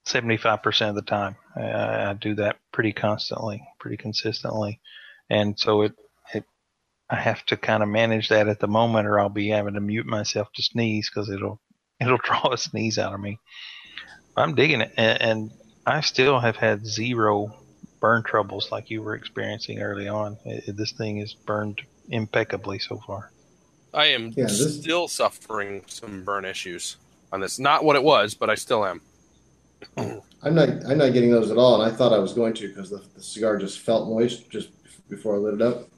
75% 0.07 0.89
of 0.89 0.95
the 0.95 1.03
time. 1.03 1.37
I, 1.55 2.11
I 2.11 2.13
do 2.15 2.35
that 2.37 2.57
pretty 2.73 2.93
constantly, 2.93 3.63
pretty 3.79 3.97
consistently. 3.97 4.81
And 5.31 5.59
so 5.59 5.83
it, 5.83 5.93
it, 6.35 6.45
I 7.09 7.17
have 7.17 7.45
to 7.47 7.57
kind 7.57 7.83
of 7.83 7.89
manage 7.89 8.29
that 8.31 8.49
at 8.49 8.59
the 8.59 8.67
moment 8.67 9.07
or 9.07 9.21
I'll 9.21 9.29
be 9.29 9.51
having 9.51 9.75
to 9.75 9.81
mute 9.81 10.07
myself 10.07 10.49
to 10.55 10.63
sneeze 10.63 11.11
because 11.11 11.31
it'll, 11.31 11.61
it'll 12.01 12.19
draw 12.19 12.53
a 12.53 12.59
sneeze 12.59 12.99
out 12.99 13.15
of 13.15 13.21
me. 13.21 13.39
I'm 14.37 14.55
digging 14.55 14.81
it. 14.81 14.93
And, 14.97 15.21
and 15.21 15.51
I 15.87 16.01
still 16.01 16.41
have 16.41 16.57
had 16.57 16.87
zero 16.87 17.55
burn 18.03 18.25
troubles 18.25 18.73
like 18.73 18.91
you 18.91 19.01
were 19.01 19.15
experiencing 19.15 19.81
early 19.81 20.09
on. 20.09 20.37
It, 20.45 20.77
this 20.77 20.91
thing 20.93 21.19
is 21.19 21.33
burned 21.33 21.83
impeccably 22.11 22.81
so 22.81 22.99
far. 22.99 23.31
I 23.95 24.07
am 24.07 24.33
yeah, 24.37 24.47
this... 24.47 24.81
still 24.81 25.07
suffering 25.07 25.85
some 25.87 26.25
burn 26.25 26.45
issues 26.45 26.97
on 27.33 27.41
this. 27.41 27.59
Not 27.59 27.85
what 27.85 27.97
it 27.97 28.03
was, 28.03 28.35
but 28.35 28.51
I 28.51 28.57
still 28.57 28.85
am. 28.85 29.01
I'm 29.97 30.55
not. 30.57 30.69
I'm 30.69 30.99
not 30.99 31.13
getting 31.13 31.31
those 31.31 31.51
at 31.51 31.57
all, 31.57 31.81
and 31.81 31.91
I 31.91 31.95
thought 31.95 32.13
I 32.13 32.19
was 32.19 32.33
going 32.33 32.55
to 32.55 32.69
because 32.69 32.91
the, 32.91 33.05
the, 33.15 33.23
cigar 33.23 33.57
just 33.57 33.79
felt 33.79 34.09
moist 34.09 34.51
just 34.51 34.71
before 35.09 35.37
I 35.37 35.39
lit 35.39 35.55
it 35.55 35.63
up. 35.63 35.89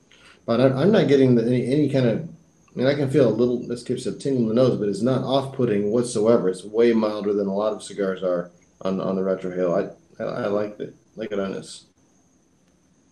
But 0.45 0.61
I'm, 0.61 0.77
I'm 0.77 0.93
not 0.93 1.09
getting 1.09 1.35
the, 1.35 1.45
any 1.47 1.67
any 1.67 1.89
kind 1.89 2.07
of. 2.07 2.29
I 2.29 2.79
mean, 2.79 2.87
I 2.87 2.95
can 2.95 3.11
feel 3.11 3.29
a 3.29 3.31
little. 3.31 3.67
This 3.67 3.83
keeps 3.83 4.05
a 4.05 4.13
tingle 4.13 4.43
in 4.43 4.49
the 4.49 4.55
nose, 4.55 4.79
but 4.79 4.89
it's 4.89 5.01
not 5.01 5.23
off-putting 5.23 5.91
whatsoever. 5.91 6.49
It's 6.51 6.65
way 6.65 6.93
milder 6.93 7.33
than 7.33 7.47
a 7.47 7.55
lot 7.55 7.73
of 7.73 7.83
cigars 7.83 8.23
are 8.23 8.51
on 8.83 9.01
on 9.01 9.17
the 9.17 9.23
retrohale. 9.23 9.97
I 10.19 10.23
I, 10.23 10.45
I 10.45 10.47
like 10.49 10.79
it. 10.81 10.95
Like 11.17 11.33
it 11.33 11.41
on 11.41 11.53
this. 11.53 11.87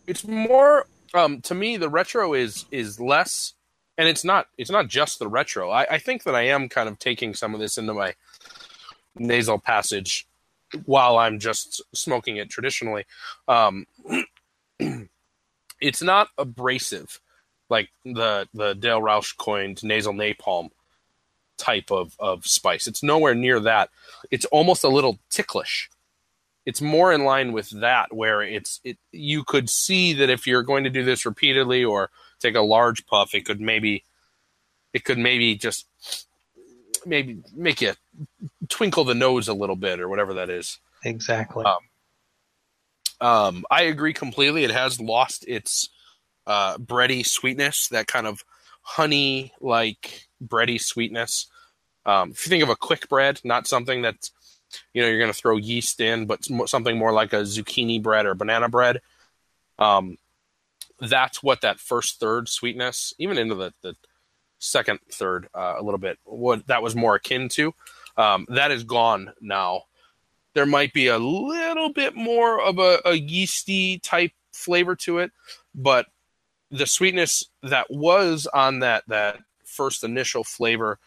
It's 0.07 0.27
more 0.27 0.87
um, 1.15 1.41
to 1.43 1.55
me. 1.55 1.77
The 1.77 1.89
retro 1.89 2.35
is 2.35 2.67
is 2.71 3.01
less, 3.01 3.55
and 3.99 4.09
it's 4.09 4.25
not. 4.25 4.49
It's 4.59 4.71
not 4.71 4.89
just 4.89 5.19
the 5.19 5.29
retro. 5.29 5.71
I, 5.71 5.87
I 5.91 5.99
think 5.99 6.25
that 6.25 6.35
I 6.35 6.43
am 6.43 6.69
kind 6.69 6.89
of 6.89 6.99
taking 6.99 7.35
some 7.35 7.55
of 7.55 7.61
this 7.61 7.79
into 7.79 7.95
my 7.95 8.15
nasal 9.15 9.59
passage 9.59 10.27
while 10.87 11.19
I'm 11.19 11.39
just 11.39 11.83
smoking 11.95 12.37
it 12.37 12.51
traditionally. 12.51 13.05
Um, 13.47 13.87
it's 15.81 16.03
not 16.03 16.29
abrasive 16.39 17.21
like 17.69 17.91
the 18.05 18.49
the 18.55 18.75
Dale 18.75 19.03
Rausch 19.03 19.33
coined 19.33 19.83
nasal 19.83 20.13
napalm 20.13 20.71
type 21.59 21.91
of, 21.91 22.15
of 22.19 22.47
spice. 22.47 22.87
It's 22.87 23.03
nowhere 23.03 23.35
near 23.35 23.61
that. 23.61 23.91
It's 24.31 24.45
almost 24.47 24.85
a 24.85 24.89
little 24.89 25.19
ticklish. 25.31 25.89
It's 26.65 26.81
more 26.81 27.13
in 27.13 27.25
line 27.25 27.53
with 27.53 27.71
that 27.81 28.15
where 28.15 28.43
it's 28.43 28.81
it 28.85 28.99
you 29.11 29.43
could 29.45 29.69
see 29.69 30.13
that 30.15 30.31
if 30.31 30.47
you're 30.47 30.63
going 30.63 30.85
to 30.85 30.91
do 30.91 31.05
this 31.05 31.27
repeatedly 31.27 31.85
or 31.85 32.11
take 32.41 32.55
a 32.55 32.61
large 32.61 33.07
puff, 33.07 33.35
it 33.35 33.45
could 33.45 33.61
maybe 33.61 34.05
it 34.93 35.05
could 35.05 35.19
maybe 35.19 35.55
just 35.57 35.87
maybe 37.05 37.43
make 37.55 37.81
you 37.81 37.95
twinkle 38.69 39.05
the 39.05 39.15
nose 39.15 39.49
a 39.49 39.55
little 39.55 39.77
bit 39.77 40.01
or 40.01 40.09
whatever 40.09 40.35
that 40.35 40.51
is. 40.51 40.79
Exactly. 41.05 41.65
Um, 41.65 41.79
um, 43.21 43.65
I 43.71 43.83
agree 43.83 44.13
completely. 44.13 44.65
It 44.65 44.71
has 44.71 45.01
lost 45.01 45.45
its 45.49 45.89
uh, 46.47 46.77
bready 46.77 47.25
sweetness, 47.25 47.89
that 47.89 48.07
kind 48.07 48.27
of 48.27 48.45
honey 48.83 49.53
like 49.61 50.27
bready 50.45 50.81
sweetness. 50.81 51.47
Um, 52.05 52.33
if 52.33 52.45
you 52.45 52.51
think 52.51 52.65
of 52.65 52.69
a 52.69 52.77
quick 52.77 53.09
bread, 53.09 53.41
not 53.45 53.69
something 53.69 54.03
that 54.03 54.31
you 54.93 55.03
know 55.03 55.09
you're 55.09 55.19
going 55.19 55.33
to 55.33 55.39
throw 55.39 55.57
yeast 55.57 56.01
in, 56.01 56.27
but 56.27 56.45
something 56.67 56.99
more 56.99 57.13
like 57.13 57.33
a 57.33 57.43
zucchini 57.43 58.03
bread 58.03 58.27
or 58.27 58.35
banana 58.35 58.69
bread. 58.69 59.01
Um, 59.79 60.19
that's 61.01 61.43
what 61.43 61.63
that 61.63 61.81
first 61.81 62.21
third 62.21 62.49
sweetness, 62.49 63.15
even 63.19 63.39
into 63.39 63.55
the, 63.55 63.75
the 63.83 63.97
second 64.59 65.01
third 65.11 65.49
uh, 65.55 65.75
a 65.79 65.83
little 65.83 65.99
bit, 65.99 66.19
what 66.25 66.67
that 66.69 66.83
was 66.83 66.95
more 66.95 67.17
akin 67.17 67.49
to. 67.51 67.75
Um, 68.17 68.47
that 68.49 68.71
is 68.71 68.85
gone 68.85 69.33
now. 69.41 69.85
There 70.55 70.67
might 70.67 70.93
be 70.93 71.09
a 71.09 71.19
little 71.19 71.93
bit 71.93 72.15
more 72.15 72.61
of 72.61 72.79
a, 72.79 73.01
a 73.05 73.15
yeasty 73.15 73.99
type 73.99 74.33
flavor 74.53 74.95
to 74.97 75.19
it, 75.19 75.33
but 75.75 76.07
the 76.71 76.87
sweetness 76.87 77.45
that 77.63 77.91
was 77.91 78.47
on 78.47 78.81
that 78.81 79.05
that 79.09 79.39
first 79.65 80.05
initial 80.05 80.45
flavor 80.45 80.99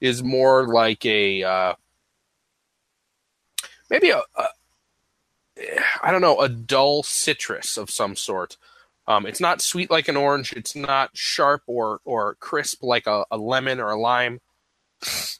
is 0.00 0.22
more 0.22 0.66
like 0.66 1.04
a 1.04 1.42
uh, 1.42 1.74
maybe 3.94 4.10
a, 4.10 4.22
a 4.36 4.46
I 6.02 6.10
don't 6.10 6.20
know 6.20 6.40
a 6.40 6.48
dull 6.48 7.02
citrus 7.04 7.76
of 7.76 7.90
some 7.90 8.16
sort. 8.16 8.56
Um, 9.06 9.26
it's 9.26 9.40
not 9.40 9.60
sweet 9.60 9.90
like 9.90 10.08
an 10.08 10.16
orange. 10.16 10.52
It's 10.52 10.74
not 10.74 11.10
sharp 11.14 11.62
or 11.66 12.00
or 12.04 12.36
crisp 12.40 12.82
like 12.82 13.06
a, 13.06 13.24
a 13.30 13.36
lemon 13.36 13.78
or 13.80 13.90
a 13.90 14.00
lime, 14.00 14.40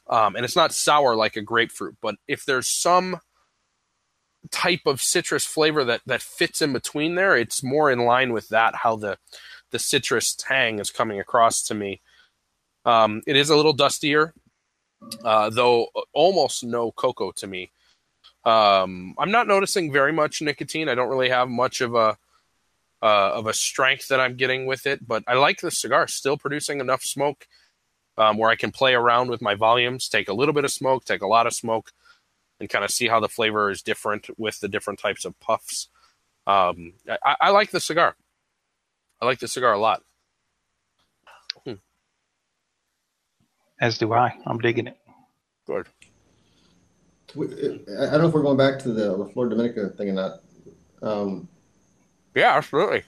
um, 0.09 0.35
and 0.35 0.45
it's 0.45 0.55
not 0.55 0.73
sour 0.73 1.15
like 1.15 1.35
a 1.35 1.41
grapefruit. 1.41 1.97
But 2.01 2.15
if 2.27 2.45
there's 2.45 2.67
some 2.67 3.19
type 4.51 4.81
of 4.85 5.01
citrus 5.01 5.45
flavor 5.45 5.83
that 5.83 6.01
that 6.05 6.21
fits 6.21 6.61
in 6.61 6.71
between 6.71 7.15
there. 7.15 7.35
It's 7.35 7.63
more 7.63 7.91
in 7.91 7.99
line 7.99 8.31
with 8.31 8.49
that 8.49 8.75
how 8.75 8.95
the 8.95 9.17
the 9.71 9.79
citrus 9.79 10.35
tang 10.35 10.79
is 10.79 10.91
coming 10.91 11.19
across 11.19 11.63
to 11.63 11.73
me. 11.73 12.01
Um, 12.85 13.21
it 13.25 13.35
is 13.35 13.49
a 13.49 13.55
little 13.55 13.73
dustier, 13.73 14.33
uh, 15.23 15.49
though 15.49 15.87
almost 16.13 16.63
no 16.63 16.91
cocoa 16.91 17.31
to 17.33 17.47
me. 17.47 17.71
Um, 18.45 19.15
I'm 19.17 19.31
not 19.31 19.47
noticing 19.47 19.91
very 19.91 20.13
much 20.13 20.41
nicotine. 20.41 20.87
I 20.87 20.95
don't 20.95 21.09
really 21.09 21.29
have 21.29 21.49
much 21.49 21.81
of 21.81 21.95
a 21.95 22.17
uh, 23.01 23.31
of 23.33 23.47
a 23.47 23.53
strength 23.53 24.07
that 24.07 24.19
I'm 24.19 24.35
getting 24.35 24.65
with 24.65 24.87
it, 24.87 25.07
but 25.07 25.23
I 25.27 25.33
like 25.33 25.61
the 25.61 25.71
cigar. 25.71 26.07
Still 26.07 26.37
producing 26.37 26.79
enough 26.79 27.03
smoke 27.03 27.47
um, 28.17 28.37
where 28.37 28.49
I 28.49 28.55
can 28.55 28.71
play 28.71 28.93
around 28.93 29.29
with 29.29 29.41
my 29.41 29.55
volumes, 29.55 30.07
take 30.07 30.29
a 30.29 30.33
little 30.33 30.53
bit 30.53 30.65
of 30.65 30.71
smoke, 30.71 31.05
take 31.05 31.21
a 31.21 31.27
lot 31.27 31.47
of 31.47 31.53
smoke, 31.53 31.91
and 32.59 32.69
kind 32.69 32.85
of 32.85 32.91
see 32.91 33.07
how 33.07 33.19
the 33.19 33.29
flavor 33.29 33.69
is 33.69 33.81
different 33.81 34.27
with 34.37 34.59
the 34.59 34.67
different 34.67 34.99
types 34.99 35.25
of 35.25 35.39
puffs. 35.39 35.89
Um, 36.47 36.93
I, 37.23 37.35
I, 37.41 37.49
like 37.49 37.71
the 37.71 37.79
cigar. 37.79 38.15
I 39.21 39.25
like 39.25 39.39
the 39.39 39.47
cigar 39.47 39.73
a 39.73 39.79
lot. 39.79 40.03
Hmm. 41.65 41.73
As 43.81 43.97
do 43.97 44.13
I. 44.13 44.37
I'm 44.45 44.59
digging 44.59 44.87
it. 44.87 44.97
Good. 45.65 45.87
I 47.35 48.11
don't 48.11 48.21
know 48.21 48.27
if 48.27 48.33
we're 48.33 48.41
going 48.41 48.57
back 48.57 48.79
to 48.79 48.91
the 48.91 49.11
La 49.11 49.25
Flor 49.25 49.49
Dominica 49.49 49.89
thing 49.89 50.09
or 50.09 50.13
not. 50.13 50.39
Um, 51.01 51.47
yeah, 52.33 52.55
absolutely. 52.55 53.03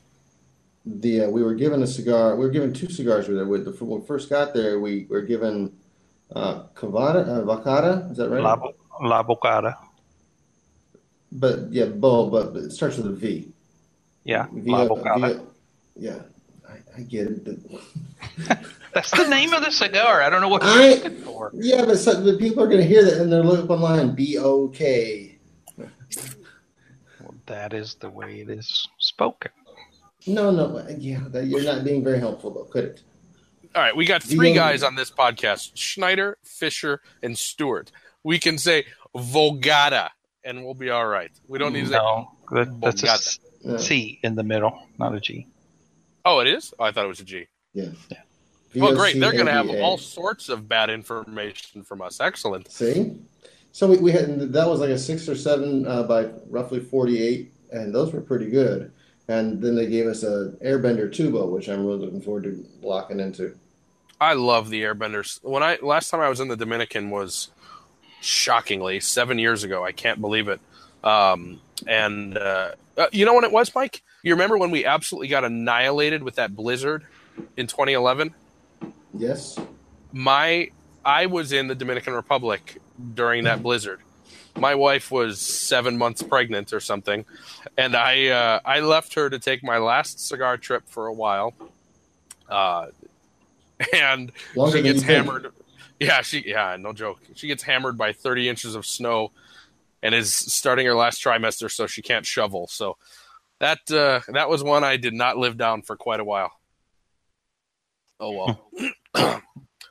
The 0.85 1.25
uh, 1.25 1.29
we 1.29 1.43
were 1.43 1.53
given 1.53 1.83
a 1.83 1.87
cigar. 1.87 2.35
We 2.35 2.45
were 2.45 2.51
given 2.51 2.73
two 2.73 2.89
cigars 2.89 3.27
with 3.27 3.39
it. 3.39 3.45
With 3.45 3.65
the, 3.65 3.71
when 3.83 4.01
we 4.01 4.07
first 4.07 4.29
got 4.29 4.53
there, 4.53 4.79
we 4.79 5.05
were 5.09 5.21
given 5.21 5.75
uh, 6.33 6.63
Cavada, 6.75 7.27
uh, 7.27 7.41
Vacada. 7.43 8.09
Is 8.11 8.17
that 8.17 8.29
right? 8.29 8.41
La, 8.41 8.57
La 9.01 9.23
Bocada. 9.23 9.75
But 11.31 11.71
yeah, 11.71 11.85
Bo, 11.85 12.29
but 12.29 12.55
it 12.55 12.71
starts 12.71 12.97
with 12.97 13.07
a 13.07 13.11
V. 13.11 13.51
Yeah, 14.23 14.47
via, 14.53 14.71
La 14.71 14.87
Bocada. 14.87 15.19
Via, 15.19 15.41
yeah, 15.95 16.19
I, 16.69 16.99
I, 16.99 17.01
get 17.01 17.27
it. 17.27 17.59
That's 18.97 19.11
the 19.11 19.27
name 19.27 19.53
of 19.53 19.63
the 19.63 19.71
cigar. 19.71 20.23
I 20.23 20.29
don't 20.31 20.41
know 20.41 20.47
what 20.47 20.63
you're 20.63 20.71
I, 20.71 20.87
looking 20.95 21.17
for. 21.17 21.51
Yeah, 21.53 21.85
but 21.85 21.99
so, 21.99 22.19
the 22.19 22.35
people 22.37 22.63
are 22.63 22.67
going 22.67 22.81
to 22.81 22.87
hear 22.87 23.05
that 23.05 23.21
and 23.21 23.31
they're 23.31 23.43
looking 23.43 23.69
online. 23.69 24.15
B 24.15 24.39
O 24.39 24.69
K. 24.69 25.37
Well, 25.77 27.35
that 27.45 27.73
is 27.73 27.93
the 27.95 28.09
way 28.09 28.41
it 28.41 28.49
is 28.49 28.87
spoken. 28.97 29.51
No, 30.25 30.49
no, 30.49 30.83
yeah, 30.97 31.19
that, 31.27 31.45
you're 31.45 31.63
not 31.63 31.83
being 31.83 32.03
very 32.03 32.17
helpful 32.19 32.51
though, 32.51 32.63
could 32.63 32.85
it? 32.85 33.03
All 33.75 33.83
right, 33.83 33.95
we 33.95 34.05
got 34.05 34.23
three 34.23 34.51
guys 34.53 34.81
on 34.81 34.95
this 34.95 35.11
podcast: 35.11 35.73
Schneider, 35.75 36.39
Fisher, 36.43 37.01
and 37.21 37.37
Stewart. 37.37 37.91
We 38.23 38.39
can 38.39 38.57
say 38.57 38.85
Volgata, 39.15 40.09
and 40.43 40.65
we'll 40.65 40.73
be 40.73 40.89
all 40.89 41.05
right. 41.05 41.31
We 41.47 41.59
don't 41.59 41.71
need 41.71 41.85
to 41.85 41.91
no, 41.91 42.31
say 42.49 42.63
that, 42.63 42.81
that's 42.81 43.39
a 43.63 43.77
C 43.77 44.19
in 44.23 44.33
the 44.33 44.43
middle, 44.43 44.87
not 44.97 45.13
a 45.13 45.19
G. 45.19 45.45
Oh, 46.25 46.39
it 46.39 46.47
is. 46.47 46.73
Oh, 46.79 46.85
I 46.85 46.91
thought 46.91 47.05
it 47.05 47.09
was 47.09 47.19
a 47.19 47.25
G. 47.25 47.45
Yeah. 47.73 47.89
yeah. 48.09 48.17
Well, 48.81 48.95
great. 48.95 49.19
They're 49.19 49.31
going 49.31 49.45
to 49.45 49.51
have 49.51 49.69
all 49.69 49.97
sorts 49.97 50.49
of 50.49 50.67
bad 50.67 50.89
information 50.89 51.83
from 51.83 52.01
us. 52.01 52.19
Excellent. 52.19 52.71
See, 52.71 53.17
so 53.71 53.87
we, 53.87 53.97
we 53.97 54.11
had 54.11 54.53
that 54.53 54.67
was 54.67 54.79
like 54.79 54.89
a 54.89 54.97
six 54.97 55.27
or 55.29 55.35
seven 55.35 55.87
uh, 55.87 56.03
by 56.03 56.29
roughly 56.49 56.79
forty-eight, 56.79 57.53
and 57.71 57.93
those 57.93 58.13
were 58.13 58.21
pretty 58.21 58.49
good. 58.49 58.91
And 59.29 59.61
then 59.61 59.75
they 59.75 59.87
gave 59.87 60.07
us 60.07 60.23
a 60.23 60.53
Air 60.61 60.79
Bender 60.79 61.09
Tubo, 61.09 61.49
which 61.49 61.67
I'm 61.67 61.85
really 61.85 61.99
looking 61.99 62.21
forward 62.21 62.43
to 62.43 62.65
locking 62.81 63.19
into. 63.19 63.57
I 64.19 64.33
love 64.33 64.69
the 64.69 64.83
Air 64.83 64.93
Benders. 64.93 65.39
When 65.43 65.63
I 65.63 65.77
last 65.81 66.09
time 66.09 66.21
I 66.21 66.29
was 66.29 66.39
in 66.39 66.47
the 66.47 66.55
Dominican 66.55 67.09
was 67.09 67.49
shockingly 68.21 68.99
seven 68.99 69.37
years 69.37 69.63
ago. 69.63 69.83
I 69.83 69.91
can't 69.91 70.21
believe 70.21 70.47
it. 70.47 70.59
Um, 71.03 71.61
and 71.85 72.37
uh, 72.37 72.71
uh, 72.97 73.07
you 73.11 73.25
know 73.25 73.33
when 73.33 73.43
it 73.43 73.51
was, 73.51 73.73
Mike? 73.75 74.01
You 74.23 74.33
remember 74.33 74.57
when 74.57 74.71
we 74.71 74.85
absolutely 74.85 75.27
got 75.27 75.43
annihilated 75.43 76.23
with 76.23 76.35
that 76.35 76.55
blizzard 76.55 77.05
in 77.55 77.67
2011? 77.67 78.33
Yes. 79.17 79.59
My 80.11 80.69
I 81.03 81.25
was 81.25 81.51
in 81.51 81.67
the 81.67 81.75
Dominican 81.75 82.13
Republic 82.13 82.81
during 83.13 83.45
that 83.45 83.63
blizzard. 83.63 84.01
My 84.57 84.75
wife 84.75 85.11
was 85.11 85.39
seven 85.39 85.97
months 85.97 86.23
pregnant 86.23 86.73
or 86.73 86.79
something, 86.79 87.25
and 87.77 87.95
I 87.95 88.27
uh, 88.27 88.59
I 88.65 88.79
left 88.79 89.13
her 89.13 89.29
to 89.29 89.39
take 89.39 89.63
my 89.63 89.77
last 89.77 90.19
cigar 90.19 90.57
trip 90.57 90.83
for 90.87 91.07
a 91.07 91.13
while. 91.13 91.53
Uh, 92.49 92.87
and 93.93 94.31
Longer 94.55 94.77
she 94.77 94.83
gets 94.83 95.01
hammered. 95.01 95.53
Yeah, 95.99 96.21
she 96.21 96.43
yeah, 96.47 96.75
no 96.79 96.93
joke. 96.93 97.19
She 97.35 97.47
gets 97.47 97.63
hammered 97.63 97.97
by 97.97 98.13
30 98.13 98.49
inches 98.49 98.75
of 98.75 98.85
snow, 98.85 99.31
and 100.01 100.13
is 100.15 100.33
starting 100.33 100.85
her 100.85 100.95
last 100.95 101.23
trimester, 101.23 101.71
so 101.71 101.87
she 101.87 102.01
can't 102.01 102.25
shovel. 102.25 102.67
So 102.67 102.97
that 103.59 103.79
uh, 103.91 104.21
that 104.33 104.49
was 104.49 104.63
one 104.63 104.83
I 104.83 104.97
did 104.97 105.13
not 105.13 105.37
live 105.37 105.57
down 105.57 105.83
for 105.83 105.95
quite 105.95 106.19
a 106.19 106.25
while. 106.25 106.56
Oh 108.19 108.31
well. 108.31 108.61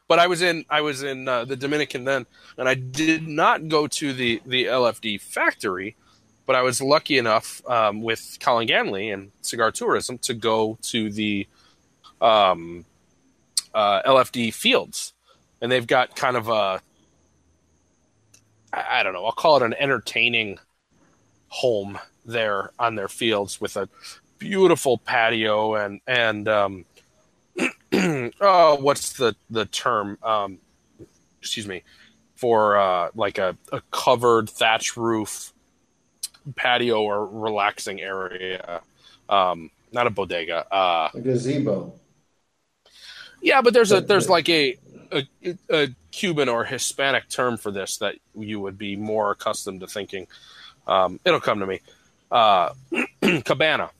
but 0.08 0.18
I 0.18 0.26
was 0.26 0.42
in 0.42 0.64
I 0.70 0.80
was 0.80 1.02
in 1.02 1.28
uh, 1.28 1.44
the 1.44 1.56
Dominican 1.56 2.04
then, 2.04 2.26
and 2.56 2.68
I 2.68 2.74
did 2.74 3.26
not 3.26 3.68
go 3.68 3.86
to 3.86 4.12
the 4.12 4.40
the 4.46 4.64
LFD 4.64 5.20
factory, 5.20 5.96
but 6.46 6.56
I 6.56 6.62
was 6.62 6.80
lucky 6.80 7.18
enough 7.18 7.62
um, 7.68 8.02
with 8.02 8.38
Colin 8.40 8.68
Ganley 8.68 9.12
and 9.12 9.32
Cigar 9.42 9.70
Tourism 9.72 10.18
to 10.18 10.34
go 10.34 10.78
to 10.82 11.10
the 11.10 11.46
um, 12.20 12.84
uh, 13.74 14.02
LFD 14.02 14.54
fields, 14.54 15.12
and 15.60 15.70
they've 15.70 15.86
got 15.86 16.16
kind 16.16 16.36
of 16.36 16.48
a 16.48 16.80
I 18.72 19.02
don't 19.02 19.12
know 19.12 19.24
I'll 19.24 19.32
call 19.32 19.56
it 19.56 19.62
an 19.62 19.74
entertaining 19.74 20.58
home 21.48 21.98
there 22.24 22.70
on 22.78 22.96
their 22.96 23.08
fields 23.08 23.60
with 23.60 23.76
a 23.76 23.88
beautiful 24.38 24.98
patio 24.98 25.74
and 25.74 26.00
and 26.06 26.48
um, 26.48 26.84
oh, 28.40 28.76
what's 28.76 29.12
the 29.14 29.34
the 29.50 29.66
term? 29.66 30.18
Um, 30.22 30.58
excuse 31.40 31.66
me, 31.66 31.82
for 32.34 32.76
uh, 32.76 33.10
like 33.14 33.38
a, 33.38 33.56
a 33.72 33.80
covered 33.90 34.50
thatch 34.50 34.96
roof 34.96 35.52
patio 36.54 37.02
or 37.02 37.26
relaxing 37.26 38.00
area. 38.00 38.82
Um, 39.28 39.70
not 39.92 40.06
a 40.06 40.10
bodega. 40.10 40.72
Uh, 40.72 41.10
a 41.14 41.20
gazebo. 41.20 41.94
Yeah, 43.42 43.62
but 43.62 43.74
there's 43.74 43.92
a 43.92 44.00
there's 44.00 44.28
like 44.28 44.48
a, 44.48 44.76
a, 45.12 45.26
a 45.70 45.88
Cuban 46.10 46.48
or 46.48 46.64
Hispanic 46.64 47.28
term 47.28 47.56
for 47.56 47.70
this 47.70 47.98
that 47.98 48.16
you 48.36 48.60
would 48.60 48.78
be 48.78 48.96
more 48.96 49.30
accustomed 49.32 49.80
to 49.80 49.86
thinking. 49.86 50.26
Um, 50.86 51.20
it'll 51.24 51.40
come 51.40 51.60
to 51.60 51.66
me. 51.66 51.80
Uh, 52.30 52.70
cabana. 53.44 53.90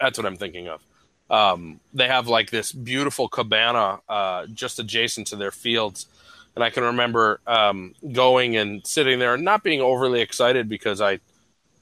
That's 0.00 0.18
what 0.18 0.26
I'm 0.26 0.36
thinking 0.36 0.68
of 0.68 0.85
um, 1.30 1.80
they 1.92 2.06
have 2.08 2.28
like 2.28 2.50
this 2.50 2.72
beautiful 2.72 3.28
cabana 3.28 4.00
uh, 4.08 4.46
just 4.46 4.78
adjacent 4.78 5.28
to 5.28 5.36
their 5.36 5.50
fields. 5.50 6.06
And 6.54 6.64
I 6.64 6.70
can 6.70 6.84
remember 6.84 7.40
um, 7.46 7.94
going 8.12 8.56
and 8.56 8.86
sitting 8.86 9.18
there 9.18 9.34
and 9.34 9.44
not 9.44 9.62
being 9.62 9.80
overly 9.80 10.20
excited 10.20 10.68
because 10.68 11.00
I 11.00 11.20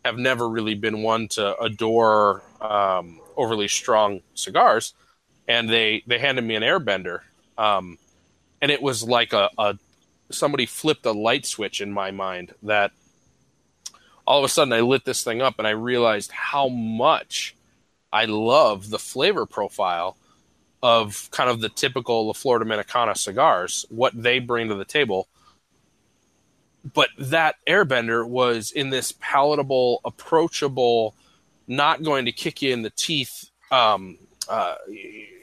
have 0.04 0.18
never 0.18 0.48
really 0.48 0.74
been 0.74 1.02
one 1.02 1.28
to 1.28 1.56
adore 1.60 2.42
um, 2.60 3.20
overly 3.36 3.68
strong 3.68 4.20
cigars. 4.34 4.94
And 5.46 5.68
they, 5.68 6.02
they 6.06 6.18
handed 6.18 6.42
me 6.42 6.56
an 6.56 6.62
airbender. 6.62 7.20
Um, 7.56 7.98
and 8.60 8.70
it 8.70 8.82
was 8.82 9.04
like 9.04 9.32
a, 9.32 9.50
a 9.58 9.78
somebody 10.30 10.66
flipped 10.66 11.06
a 11.06 11.12
light 11.12 11.46
switch 11.46 11.80
in 11.80 11.92
my 11.92 12.10
mind 12.10 12.54
that 12.62 12.92
all 14.26 14.38
of 14.38 14.44
a 14.44 14.48
sudden 14.48 14.72
I 14.72 14.80
lit 14.80 15.04
this 15.04 15.22
thing 15.22 15.42
up 15.42 15.56
and 15.58 15.66
I 15.66 15.72
realized 15.72 16.30
how 16.32 16.68
much 16.68 17.54
I 18.14 18.26
love 18.26 18.90
the 18.90 18.98
flavor 18.98 19.44
profile 19.44 20.16
of 20.84 21.28
kind 21.32 21.50
of 21.50 21.60
the 21.60 21.68
typical 21.68 22.28
La 22.28 22.32
Florida 22.32 22.64
Dominicana 22.64 23.16
cigars, 23.16 23.84
what 23.88 24.12
they 24.14 24.38
bring 24.38 24.68
to 24.68 24.76
the 24.76 24.84
table. 24.84 25.26
But 26.92 27.08
that 27.18 27.56
Air 27.66 27.84
Bender 27.84 28.24
was 28.24 28.70
in 28.70 28.90
this 28.90 29.12
palatable, 29.18 30.00
approachable, 30.04 31.14
not 31.66 32.04
going 32.04 32.26
to 32.26 32.32
kick 32.32 32.62
you 32.62 32.72
in 32.72 32.82
the 32.82 32.90
teeth 32.90 33.50
um, 33.72 34.18
uh, 34.48 34.76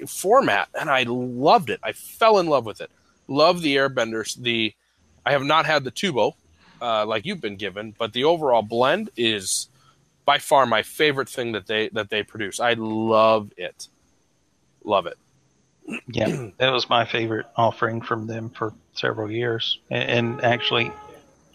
format, 0.08 0.70
and 0.80 0.90
I 0.90 1.04
loved 1.04 1.70
it. 1.70 1.80
I 1.84 1.92
fell 1.92 2.40
in 2.40 2.48
love 2.48 2.66
with 2.66 2.80
it. 2.80 2.92
Love 3.28 3.62
the 3.62 3.78
Air 3.78 3.90
Benders. 3.90 4.36
The 4.36 4.74
I 5.26 5.34
have 5.34 5.44
not 5.44 5.66
had 5.66 5.84
the 5.84 5.92
Tubo 5.92 6.36
uh, 6.82 7.06
like 7.06 7.26
you've 7.26 7.42
been 7.42 7.58
given, 7.58 7.96
but 7.98 8.14
the 8.14 8.24
overall 8.24 8.62
blend 8.62 9.10
is 9.18 9.68
by 10.32 10.38
far 10.38 10.66
my 10.66 10.82
favorite 10.82 11.28
thing 11.28 11.52
that 11.52 11.68
they 11.68 11.90
that 11.90 12.10
they 12.10 12.24
produce. 12.24 12.62
I 12.62 12.76
love 12.76 13.52
it. 13.58 13.90
Love 14.86 15.06
it. 15.06 15.18
Yeah, 16.08 16.48
that 16.58 16.70
was 16.70 16.90
my 16.90 17.04
favorite 17.04 17.48
offering 17.58 18.00
from 18.00 18.28
them 18.28 18.50
for 18.50 18.74
several 18.94 19.30
years, 19.30 19.80
and, 19.90 20.10
and 20.10 20.42
actually, 20.46 20.90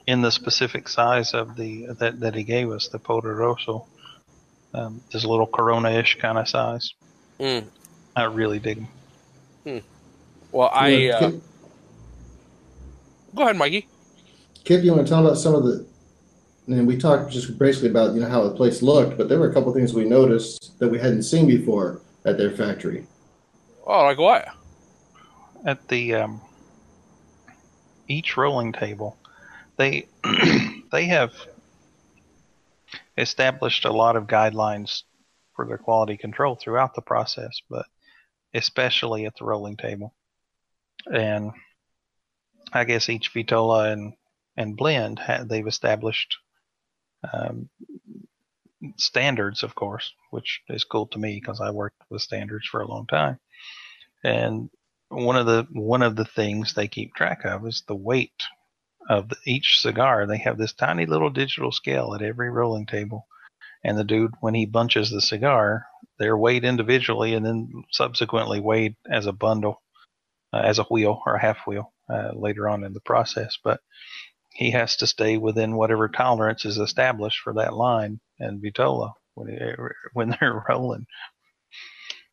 in 0.07 0.21
the 0.21 0.31
specific 0.31 0.89
size 0.89 1.33
of 1.33 1.57
the 1.57 1.87
that, 2.01 2.21
that 2.21 2.35
he 2.35 2.45
gave 2.45 2.71
us, 2.71 2.89
the 2.89 2.99
Poderoso, 2.99 3.87
um, 4.75 5.01
this 5.11 5.25
little 5.25 5.47
Corona-ish 5.47 6.19
kind 6.21 6.37
of 6.37 6.47
size. 6.47 6.93
Mm. 7.41 7.65
I 8.15 8.25
really 8.25 8.59
dig 8.59 8.77
them. 8.77 8.89
Hmm. 9.65 9.79
Well, 10.53 10.71
I 10.71 11.09
uh, 11.09 11.31
go 13.35 13.45
ahead, 13.45 13.57
Mikey. 13.57 13.89
Kip, 14.65 14.85
you 14.85 14.93
want 14.93 15.07
to 15.07 15.11
tell 15.11 15.27
about 15.27 15.39
some 15.39 15.55
of 15.55 15.65
the 15.65 15.87
and 16.69 16.87
we 16.87 16.97
talked 16.97 17.31
just 17.31 17.59
basically 17.59 17.91
about 17.91 18.15
you 18.15 18.21
know 18.21 18.29
how 18.29 18.43
the 18.43 18.55
place 18.55 18.83
looked, 18.83 19.17
but 19.17 19.29
there 19.29 19.39
were 19.39 19.49
a 19.49 19.53
couple 19.53 19.73
things 19.73 19.95
we 19.95 20.05
noticed 20.05 20.79
that 20.79 20.89
we 20.89 20.99
hadn't 20.99 21.23
seen 21.23 21.47
before 21.47 22.01
at 22.25 22.39
their 22.39 22.51
factory. 22.51 23.07
Oh, 23.87 24.03
like 24.03 24.19
what? 24.19 24.49
At 25.65 25.87
the 25.89 26.15
um, 26.15 26.41
each 28.09 28.37
rolling 28.37 28.73
table, 28.73 29.17
they 29.77 30.09
they 30.93 31.07
have 31.07 31.33
established 33.17 33.85
a 33.85 33.93
lot 33.93 34.17
of 34.17 34.27
guidelines 34.27 35.03
for 35.55 35.67
their 35.67 35.79
quality 35.79 36.17
control 36.17 36.57
throughout 36.57 36.95
the 36.95 37.01
process, 37.01 37.61
but 37.71 37.87
especially 38.53 39.25
at 39.27 39.37
the 39.39 39.45
rolling 39.45 39.77
table. 39.77 40.13
And 41.13 41.53
I 42.73 42.85
guess 42.85 43.09
each 43.09 43.33
vitola 43.33 43.93
and 43.93 44.15
and 44.57 44.77
blend 44.77 45.21
they've 45.45 45.67
established 45.67 46.39
um, 47.33 47.69
standards, 48.97 49.63
of 49.63 49.75
course, 49.75 50.13
which 50.31 50.63
is 50.69 50.85
cool 50.85 51.07
to 51.09 51.19
me 51.19 51.39
because 51.41 51.61
I 51.61 51.71
worked 51.71 52.01
with 52.11 52.23
standards 52.23 52.67
for 52.67 52.81
a 52.81 52.89
long 52.89 53.07
time. 53.07 53.39
And 54.25 54.71
one 55.09 55.37
of 55.37 55.47
the 55.47 55.67
one 55.73 56.03
of 56.03 56.17
the 56.17 56.25
things 56.25 56.75
they 56.75 56.89
keep 56.89 57.15
track 57.15 57.45
of 57.45 57.67
is 57.67 57.85
the 57.87 57.95
weight 57.95 58.43
of 59.09 59.29
the, 59.29 59.37
each 59.45 59.81
cigar. 59.81 60.27
They 60.27 60.39
have 60.39 60.59
this 60.59 60.73
tiny 60.73 61.07
little 61.07 61.31
digital 61.31 61.71
scale 61.73 62.15
at 62.15 62.23
every 62.23 62.51
rolling 62.51 62.87
table, 62.87 63.27
and 63.85 63.97
the 63.97 64.05
dude 64.05 64.35
when 64.41 64.55
he 64.55 64.67
bunches 64.67 65.11
the 65.11 65.21
cigar, 65.21 65.87
they're 66.19 66.37
weighed 66.37 66.65
individually 66.65 67.35
and 67.35 67.47
then 67.47 67.85
subsequently 67.91 68.61
weighed 68.61 68.97
as 69.11 69.27
a 69.27 69.33
bundle, 69.33 69.83
uh, 70.53 70.59
as 70.59 70.79
a 70.79 70.85
wheel 70.85 71.21
or 71.25 71.35
a 71.35 71.41
half 71.41 71.59
wheel 71.67 71.93
uh, 72.11 72.31
later 72.35 72.69
on 72.69 72.85
in 72.85 72.93
the 72.93 73.01
process. 73.01 73.59
But 73.63 73.81
he 74.57 74.71
has 74.71 74.97
to 74.97 75.07
stay 75.07 75.37
within 75.37 75.77
whatever 75.77 76.09
tolerance 76.09 76.65
is 76.65 76.79
established 76.79 77.41
for 77.45 77.53
that 77.55 77.75
line 77.75 78.21
and 78.39 78.61
vitola 78.63 79.13
when 79.35 79.77
when 80.15 80.31
they're 80.41 80.65
rolling. 80.69 81.07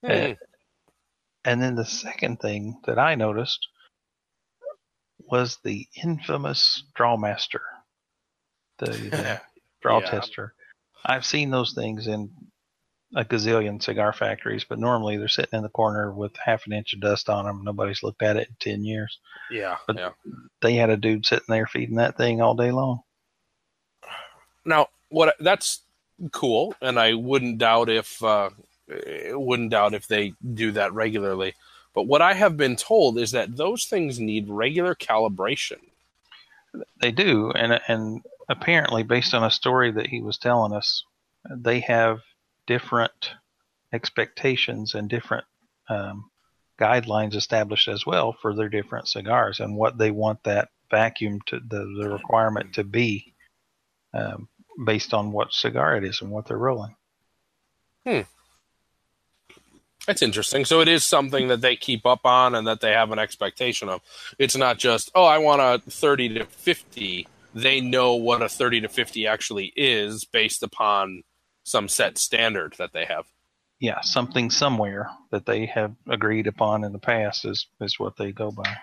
Hmm. 0.05 0.33
And 1.45 1.61
then 1.61 1.75
the 1.75 1.85
second 1.85 2.39
thing 2.39 2.79
that 2.85 2.97
I 2.97 3.15
noticed 3.15 3.67
was 5.19 5.57
the 5.63 5.87
infamous 6.01 6.83
Drawmaster, 6.97 7.59
the, 8.79 8.85
the 8.91 9.41
draw 9.81 9.99
Yeah. 9.99 10.09
tester. 10.09 10.53
I've 11.05 11.25
seen 11.25 11.49
those 11.51 11.73
things 11.73 12.07
in 12.07 12.31
a 13.15 13.23
gazillion 13.23 13.81
cigar 13.81 14.11
factories, 14.13 14.63
but 14.63 14.79
normally 14.79 15.17
they're 15.17 15.27
sitting 15.27 15.57
in 15.57 15.63
the 15.63 15.69
corner 15.69 16.11
with 16.11 16.35
half 16.37 16.65
an 16.65 16.73
inch 16.73 16.93
of 16.93 16.99
dust 17.01 17.29
on 17.29 17.45
them. 17.45 17.63
Nobody's 17.63 18.01
looked 18.03 18.23
at 18.23 18.37
it 18.37 18.47
in 18.49 18.55
10 18.59 18.83
years. 18.83 19.19
Yeah, 19.51 19.77
But- 19.85 19.97
yeah. 19.97 20.09
They 20.61 20.75
had 20.75 20.89
a 20.89 20.97
dude 20.97 21.25
sitting 21.25 21.45
there 21.49 21.67
feeding 21.67 21.95
that 21.95 22.17
thing 22.17 22.41
all 22.41 22.55
day 22.55 22.71
long. 22.71 23.01
Now, 24.65 24.87
what 25.09 25.35
that's 25.39 25.81
cool, 26.31 26.73
and 26.81 26.97
I 26.99 27.13
wouldn't 27.15 27.57
doubt 27.57 27.89
if 27.89 28.23
uh, 28.23 28.49
wouldn't 29.31 29.71
doubt 29.71 29.93
if 29.93 30.07
they 30.07 30.33
do 30.53 30.71
that 30.71 30.93
regularly. 30.93 31.53
But 31.93 32.03
what 32.07 32.21
I 32.21 32.33
have 32.33 32.55
been 32.57 32.75
told 32.77 33.19
is 33.19 33.31
that 33.31 33.57
those 33.57 33.85
things 33.85 34.19
need 34.19 34.49
regular 34.49 34.95
calibration. 34.95 35.79
They 37.01 37.11
do, 37.11 37.51
and 37.51 37.79
and 37.87 38.21
apparently, 38.49 39.03
based 39.03 39.33
on 39.33 39.43
a 39.43 39.51
story 39.51 39.91
that 39.91 40.07
he 40.07 40.21
was 40.21 40.37
telling 40.37 40.73
us, 40.73 41.03
they 41.49 41.81
have 41.81 42.21
different 42.67 43.31
expectations 43.91 44.95
and 44.95 45.09
different 45.09 45.45
um, 45.89 46.29
guidelines 46.79 47.35
established 47.35 47.87
as 47.87 48.05
well 48.05 48.33
for 48.41 48.55
their 48.55 48.69
different 48.69 49.07
cigars 49.07 49.59
and 49.59 49.75
what 49.75 49.97
they 49.97 50.11
want 50.11 50.43
that 50.43 50.69
vacuum 50.89 51.39
to 51.45 51.59
the, 51.59 51.85
the 51.99 52.09
requirement 52.09 52.73
to 52.73 52.83
be 52.83 53.33
um, 54.13 54.47
based 54.85 55.13
on 55.13 55.31
what 55.31 55.53
cigar 55.53 55.95
it 55.95 56.03
is 56.03 56.21
and 56.21 56.31
what 56.31 56.45
they're 56.45 56.57
rolling. 56.57 56.95
Hmm. 58.05 58.21
That's 60.07 60.21
interesting. 60.21 60.65
So 60.65 60.81
it 60.81 60.89
is 60.89 61.05
something 61.05 61.47
that 61.47 61.61
they 61.61 61.77
keep 61.77 62.05
up 62.05 62.25
on 62.25 62.55
and 62.55 62.67
that 62.67 62.81
they 62.81 62.91
have 62.91 63.11
an 63.11 63.19
expectation 63.19 63.87
of. 63.87 64.01
It's 64.37 64.57
not 64.57 64.77
just, 64.77 65.09
oh, 65.15 65.23
I 65.23 65.37
want 65.37 65.61
a 65.61 65.81
30 65.89 66.39
to 66.39 66.45
50. 66.45 67.27
They 67.55 67.79
know 67.79 68.15
what 68.15 68.41
a 68.41 68.49
30 68.49 68.81
to 68.81 68.89
50 68.89 69.27
actually 69.27 69.71
is 69.77 70.25
based 70.25 70.61
upon 70.61 71.23
some 71.63 71.87
set 71.87 72.17
standard 72.17 72.75
that 72.77 72.93
they 72.93 73.05
have. 73.05 73.25
Yeah, 73.79 74.01
something 74.01 74.49
somewhere 74.49 75.09
that 75.31 75.45
they 75.45 75.65
have 75.65 75.95
agreed 76.07 76.47
upon 76.47 76.83
in 76.83 76.93
the 76.93 76.99
past 76.99 77.43
is 77.45 77.67
is 77.81 77.99
what 77.99 78.17
they 78.17 78.31
go 78.31 78.51
by. 78.51 78.77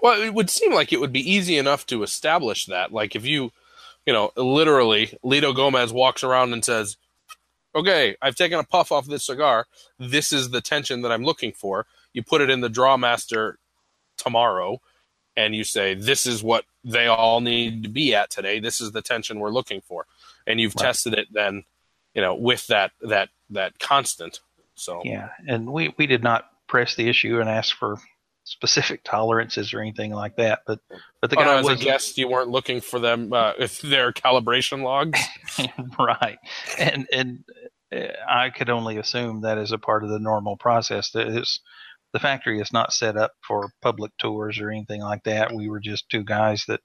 Well, 0.00 0.20
it 0.22 0.32
would 0.34 0.50
seem 0.50 0.72
like 0.72 0.92
it 0.92 1.00
would 1.00 1.12
be 1.12 1.30
easy 1.30 1.58
enough 1.58 1.86
to 1.86 2.02
establish 2.02 2.66
that. 2.66 2.92
Like 2.92 3.14
if 3.14 3.24
you, 3.26 3.52
you 4.06 4.12
know, 4.12 4.32
literally, 4.36 5.18
Litto 5.22 5.54
Gomez 5.54 5.92
walks 5.92 6.24
around 6.24 6.52
and 6.52 6.64
says, 6.64 6.96
"Okay, 7.74 8.16
I've 8.22 8.34
taken 8.36 8.58
a 8.58 8.64
puff 8.64 8.90
off 8.90 9.06
this 9.06 9.26
cigar. 9.26 9.66
This 9.98 10.32
is 10.32 10.50
the 10.50 10.60
tension 10.62 11.02
that 11.02 11.12
I'm 11.12 11.24
looking 11.24 11.52
for." 11.52 11.86
You 12.12 12.22
put 12.22 12.40
it 12.40 12.50
in 12.50 12.60
the 12.62 12.70
Drawmaster 12.70 13.56
tomorrow, 14.16 14.80
and 15.36 15.54
you 15.54 15.62
say, 15.64 15.94
"This 15.94 16.26
is 16.26 16.42
what 16.42 16.64
they 16.82 17.06
all 17.06 17.40
need 17.40 17.82
to 17.84 17.88
be 17.88 18.14
at 18.14 18.30
today. 18.30 18.58
This 18.58 18.80
is 18.80 18.90
the 18.92 19.02
tension 19.02 19.38
we're 19.38 19.50
looking 19.50 19.82
for," 19.82 20.06
and 20.46 20.60
you've 20.60 20.74
Right. 20.74 20.86
tested 20.86 21.14
it 21.14 21.28
then, 21.32 21.64
you 22.14 22.22
know, 22.22 22.34
with 22.34 22.66
that 22.68 22.92
that 23.02 23.28
that 23.50 23.78
constant. 23.78 24.40
So 24.74 25.02
Yeah, 25.04 25.28
and 25.46 25.72
we 25.72 25.94
we 25.98 26.06
did 26.06 26.22
not 26.22 26.44
press 26.66 26.94
the 26.94 27.08
issue 27.08 27.40
and 27.40 27.48
ask 27.48 27.76
for 27.76 27.98
specific 28.44 29.04
tolerances 29.04 29.72
or 29.74 29.80
anything 29.80 30.12
like 30.12 30.36
that, 30.36 30.60
but 30.66 30.80
but 31.20 31.30
the 31.30 31.38
Oh, 31.38 31.42
no, 31.42 31.46
guy 31.46 31.58
as 31.60 31.68
a 31.68 31.84
guest, 31.84 32.18
you 32.18 32.28
weren't 32.28 32.50
looking 32.50 32.80
for 32.80 32.98
them 32.98 33.32
uh, 33.32 33.52
if 33.58 33.80
their 33.80 34.12
calibration 34.12 34.82
logs. 34.82 35.20
right, 35.98 36.38
and 36.78 37.06
and 37.12 37.44
uh, 37.94 38.08
I 38.28 38.50
could 38.50 38.70
only 38.70 38.96
assume 38.96 39.42
that 39.42 39.58
is 39.58 39.72
a 39.72 39.78
part 39.78 40.04
of 40.04 40.10
the 40.10 40.18
normal 40.18 40.56
process. 40.56 41.10
That 41.12 41.28
is, 41.28 41.60
the 42.12 42.18
factory 42.18 42.60
is 42.60 42.72
not 42.72 42.92
set 42.92 43.16
up 43.16 43.32
for 43.46 43.70
public 43.82 44.12
tours 44.18 44.58
or 44.60 44.70
anything 44.70 45.00
like 45.00 45.24
that. 45.24 45.52
We 45.54 45.68
were 45.68 45.80
just 45.80 46.08
two 46.08 46.24
guys 46.24 46.64
that 46.66 46.80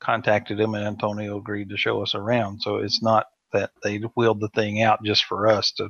contacted 0.00 0.60
him, 0.60 0.74
and 0.74 0.84
Antonio 0.84 1.38
agreed 1.38 1.70
to 1.70 1.76
show 1.76 2.02
us 2.02 2.14
around. 2.14 2.60
So 2.60 2.76
it's 2.76 3.02
not 3.02 3.26
that 3.52 3.70
they 3.82 3.98
wheeled 3.98 4.40
the 4.40 4.48
thing 4.48 4.82
out 4.82 5.02
just 5.04 5.24
for 5.24 5.46
us 5.48 5.72
to 5.72 5.88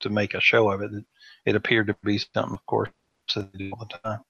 to 0.00 0.10
make 0.10 0.34
a 0.34 0.40
show 0.40 0.70
of 0.70 0.80
it. 0.82 0.92
It, 0.92 1.04
it 1.46 1.56
appeared 1.56 1.88
to 1.88 1.96
be 2.04 2.18
something, 2.18 2.54
of 2.54 2.64
course, 2.66 2.90
that 3.34 3.52
they 3.52 3.58
do 3.58 3.70
all 3.72 3.86
the 3.90 3.98
time. 3.98 4.20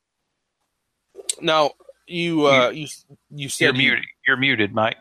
Now 1.41 1.73
you 2.07 2.47
uh, 2.47 2.71
you 2.71 2.87
you 3.31 3.49
said 3.49 3.65
You're 3.67 3.75
you- 3.75 3.91
muted. 3.91 4.05
You're 4.27 4.37
muted, 4.37 4.75
Mike. 4.75 4.97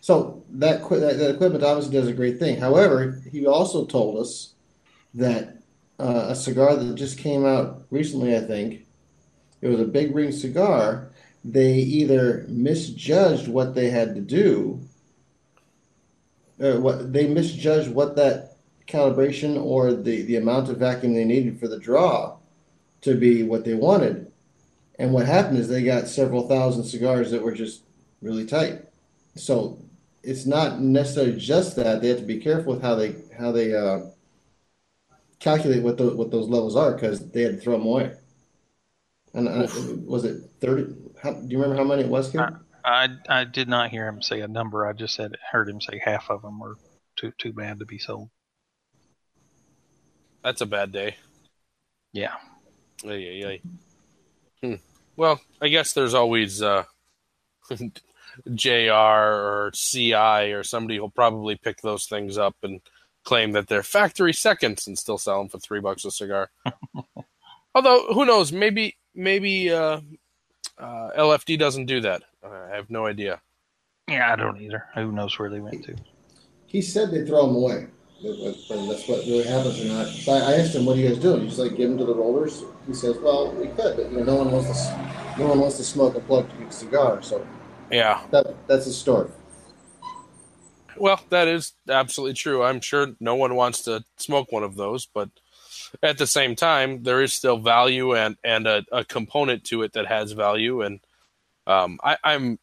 So 0.00 0.44
that, 0.50 0.86
that 0.88 1.18
that 1.18 1.34
equipment 1.34 1.64
obviously 1.64 1.92
does 1.98 2.08
a 2.08 2.12
great 2.12 2.38
thing. 2.38 2.60
However, 2.60 3.22
he 3.30 3.46
also 3.46 3.86
told 3.86 4.18
us 4.18 4.54
that 5.14 5.58
uh, 5.98 6.26
a 6.28 6.34
cigar 6.34 6.76
that 6.76 6.94
just 6.94 7.18
came 7.18 7.46
out 7.46 7.86
recently, 7.90 8.36
I 8.36 8.40
think, 8.40 8.86
it 9.62 9.68
was 9.68 9.80
a 9.80 9.86
big 9.86 10.14
ring 10.14 10.30
cigar. 10.30 11.10
They 11.42 11.74
either 11.74 12.44
misjudged 12.48 13.48
what 13.48 13.74
they 13.74 13.88
had 13.88 14.14
to 14.14 14.20
do, 14.20 14.80
uh, 16.62 16.80
what 16.80 17.12
they 17.12 17.26
misjudged 17.26 17.90
what 17.90 18.16
that 18.16 18.56
calibration 18.86 19.62
or 19.62 19.92
the 19.92 20.22
the 20.22 20.36
amount 20.36 20.68
of 20.68 20.78
vacuum 20.78 21.14
they 21.14 21.24
needed 21.24 21.58
for 21.58 21.68
the 21.68 21.78
draw 21.78 22.36
to 23.00 23.14
be 23.14 23.42
what 23.42 23.64
they 23.64 23.74
wanted. 23.74 24.30
And 24.98 25.12
what 25.12 25.26
happened 25.26 25.58
is 25.58 25.68
they 25.68 25.82
got 25.82 26.06
several 26.06 26.48
thousand 26.48 26.84
cigars 26.84 27.30
that 27.30 27.42
were 27.42 27.52
just 27.52 27.82
really 28.22 28.46
tight. 28.46 28.82
So 29.36 29.78
it's 30.22 30.46
not 30.46 30.80
necessarily 30.80 31.38
just 31.38 31.76
that 31.76 32.00
they 32.00 32.08
have 32.08 32.18
to 32.18 32.24
be 32.24 32.40
careful 32.40 32.74
with 32.74 32.82
how 32.82 32.94
they 32.94 33.16
how 33.36 33.52
they 33.52 33.74
uh, 33.74 34.00
calculate 35.40 35.82
what 35.82 35.98
those 35.98 36.14
what 36.14 36.30
those 36.30 36.48
levels 36.48 36.76
are 36.76 36.92
because 36.92 37.30
they 37.30 37.42
had 37.42 37.56
to 37.56 37.60
throw 37.60 37.78
them 37.78 37.86
away. 37.86 38.12
And 39.34 39.48
uh, 39.48 39.66
was 40.06 40.24
it 40.24 40.42
thirty? 40.60 40.94
How, 41.20 41.32
do 41.32 41.46
you 41.48 41.58
remember 41.58 41.76
how 41.76 41.88
many 41.88 42.02
it 42.02 42.08
was? 42.08 42.30
Kim? 42.30 42.63
I 42.84 43.08
I 43.28 43.44
did 43.44 43.68
not 43.68 43.90
hear 43.90 44.06
him 44.06 44.22
say 44.22 44.40
a 44.40 44.48
number. 44.48 44.86
I 44.86 44.92
just 44.92 45.14
said 45.14 45.36
heard 45.50 45.68
him 45.68 45.80
say 45.80 46.00
half 46.04 46.30
of 46.30 46.42
them 46.42 46.58
were 46.58 46.76
too 47.16 47.32
too 47.38 47.52
bad 47.52 47.78
to 47.78 47.86
be 47.86 47.98
sold. 47.98 48.30
that's 50.42 50.60
a 50.60 50.66
bad 50.66 50.92
day. 50.92 51.16
Yeah. 52.12 52.34
Ay, 53.04 53.42
ay. 53.46 53.60
Hmm. 54.62 54.74
Well, 55.16 55.40
I 55.60 55.68
guess 55.68 55.92
there's 55.92 56.14
always 56.14 56.62
uh, 56.62 56.84
JR 58.54 58.92
or 58.92 59.70
CI 59.74 60.52
or 60.52 60.62
somebody 60.62 60.96
who'll 60.96 61.10
probably 61.10 61.56
pick 61.56 61.80
those 61.80 62.06
things 62.06 62.38
up 62.38 62.56
and 62.62 62.80
claim 63.24 63.52
that 63.52 63.68
they're 63.68 63.82
factory 63.82 64.32
seconds 64.32 64.86
and 64.86 64.98
still 64.98 65.18
sell 65.18 65.38
them 65.38 65.48
for 65.48 65.58
three 65.58 65.80
bucks 65.80 66.04
a 66.04 66.10
cigar. 66.10 66.50
Although, 67.74 68.06
who 68.12 68.24
knows? 68.24 68.52
Maybe 68.52 68.96
maybe 69.14 69.70
uh, 69.70 70.00
uh, 70.78 71.10
LFD 71.16 71.58
doesn't 71.58 71.86
do 71.86 72.00
that. 72.02 72.22
I 72.44 72.76
have 72.76 72.90
no 72.90 73.06
idea. 73.06 73.40
Yeah, 74.08 74.32
I 74.32 74.36
don't 74.36 74.60
either. 74.60 74.84
Who 74.94 75.12
knows 75.12 75.38
where 75.38 75.48
they 75.48 75.60
went 75.60 75.84
to? 75.84 75.96
He 76.66 76.82
said 76.82 77.10
they 77.10 77.24
throw 77.24 77.46
them 77.46 77.56
away. 77.56 77.86
That- 78.22 78.36
that- 78.36 78.68
that- 78.68 78.88
That's 78.88 79.08
what 79.08 79.20
really 79.26 79.44
happens 79.44 79.80
or 79.80 79.84
not. 79.86 80.06
So 80.08 80.32
I 80.32 80.38
I 80.38 80.54
asked 80.54 80.74
him, 80.74 80.84
"What 80.86 80.96
are 80.96 81.00
you 81.00 81.08
guys 81.08 81.18
doing?" 81.18 81.42
He's 81.42 81.58
like, 81.58 81.76
"Give 81.76 81.88
them 81.88 81.98
to 81.98 82.04
the 82.04 82.14
rollers." 82.14 82.62
He 82.86 82.94
says, 82.94 83.16
"Well, 83.18 83.52
we 83.52 83.68
could, 83.68 83.96
but 83.96 84.10
you 84.10 84.18
know, 84.18 84.24
no 84.24 84.34
one 84.36 84.50
wants 84.52 84.68
to. 84.86 85.10
No 85.38 85.48
one 85.48 85.60
wants 85.60 85.76
to 85.78 85.84
smoke 85.84 86.14
a 86.16 86.20
plugged 86.20 86.52
cigar, 86.72 87.22
so 87.22 87.46
Yeah. 87.90 88.20
that 88.30 88.54
that's 88.66 88.84
his 88.86 88.96
story." 88.96 89.28
Well, 90.96 91.20
that 91.30 91.48
is 91.48 91.72
absolutely 91.88 92.34
true. 92.34 92.62
I'm 92.62 92.80
sure 92.80 93.08
no 93.20 93.34
one 93.34 93.56
wants 93.56 93.82
to 93.82 94.04
smoke 94.16 94.52
one 94.52 94.62
of 94.62 94.76
those, 94.76 95.06
but 95.06 95.28
at 96.02 96.18
the 96.18 96.26
same 96.26 96.54
time, 96.54 97.02
there 97.02 97.20
is 97.20 97.32
still 97.32 97.58
value 97.58 98.14
and 98.14 98.36
and 98.44 98.66
a, 98.66 98.84
a 98.92 99.04
component 99.04 99.64
to 99.64 99.82
it 99.82 99.92
that 99.94 100.06
has 100.06 100.32
value. 100.32 100.82
And 100.82 101.00
um, 101.66 101.98
I, 102.02 102.16
I'm 102.22 102.58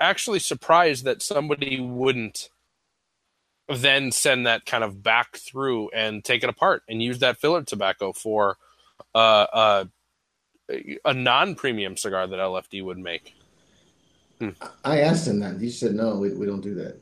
actually 0.00 0.38
surprised 0.38 1.04
that 1.04 1.22
somebody 1.22 1.80
wouldn't 1.80 2.48
then 3.68 4.10
send 4.10 4.46
that 4.46 4.66
kind 4.66 4.84
of 4.84 5.02
back 5.02 5.36
through 5.36 5.90
and 5.90 6.24
take 6.24 6.42
it 6.42 6.48
apart 6.48 6.82
and 6.88 7.02
use 7.02 7.20
that 7.20 7.38
filler 7.38 7.62
tobacco 7.62 8.12
for 8.12 8.56
uh, 9.14 9.46
uh, 9.52 9.84
a 11.04 11.14
non-premium 11.14 11.96
cigar 11.96 12.26
that 12.26 12.38
LFD 12.38 12.84
would 12.84 12.98
make. 12.98 13.34
I 14.84 15.00
asked 15.00 15.28
him 15.28 15.40
that. 15.40 15.60
He 15.60 15.70
said, 15.70 15.94
no, 15.94 16.16
we, 16.16 16.32
we 16.32 16.46
don't 16.46 16.62
do 16.62 16.74
that. 16.74 17.00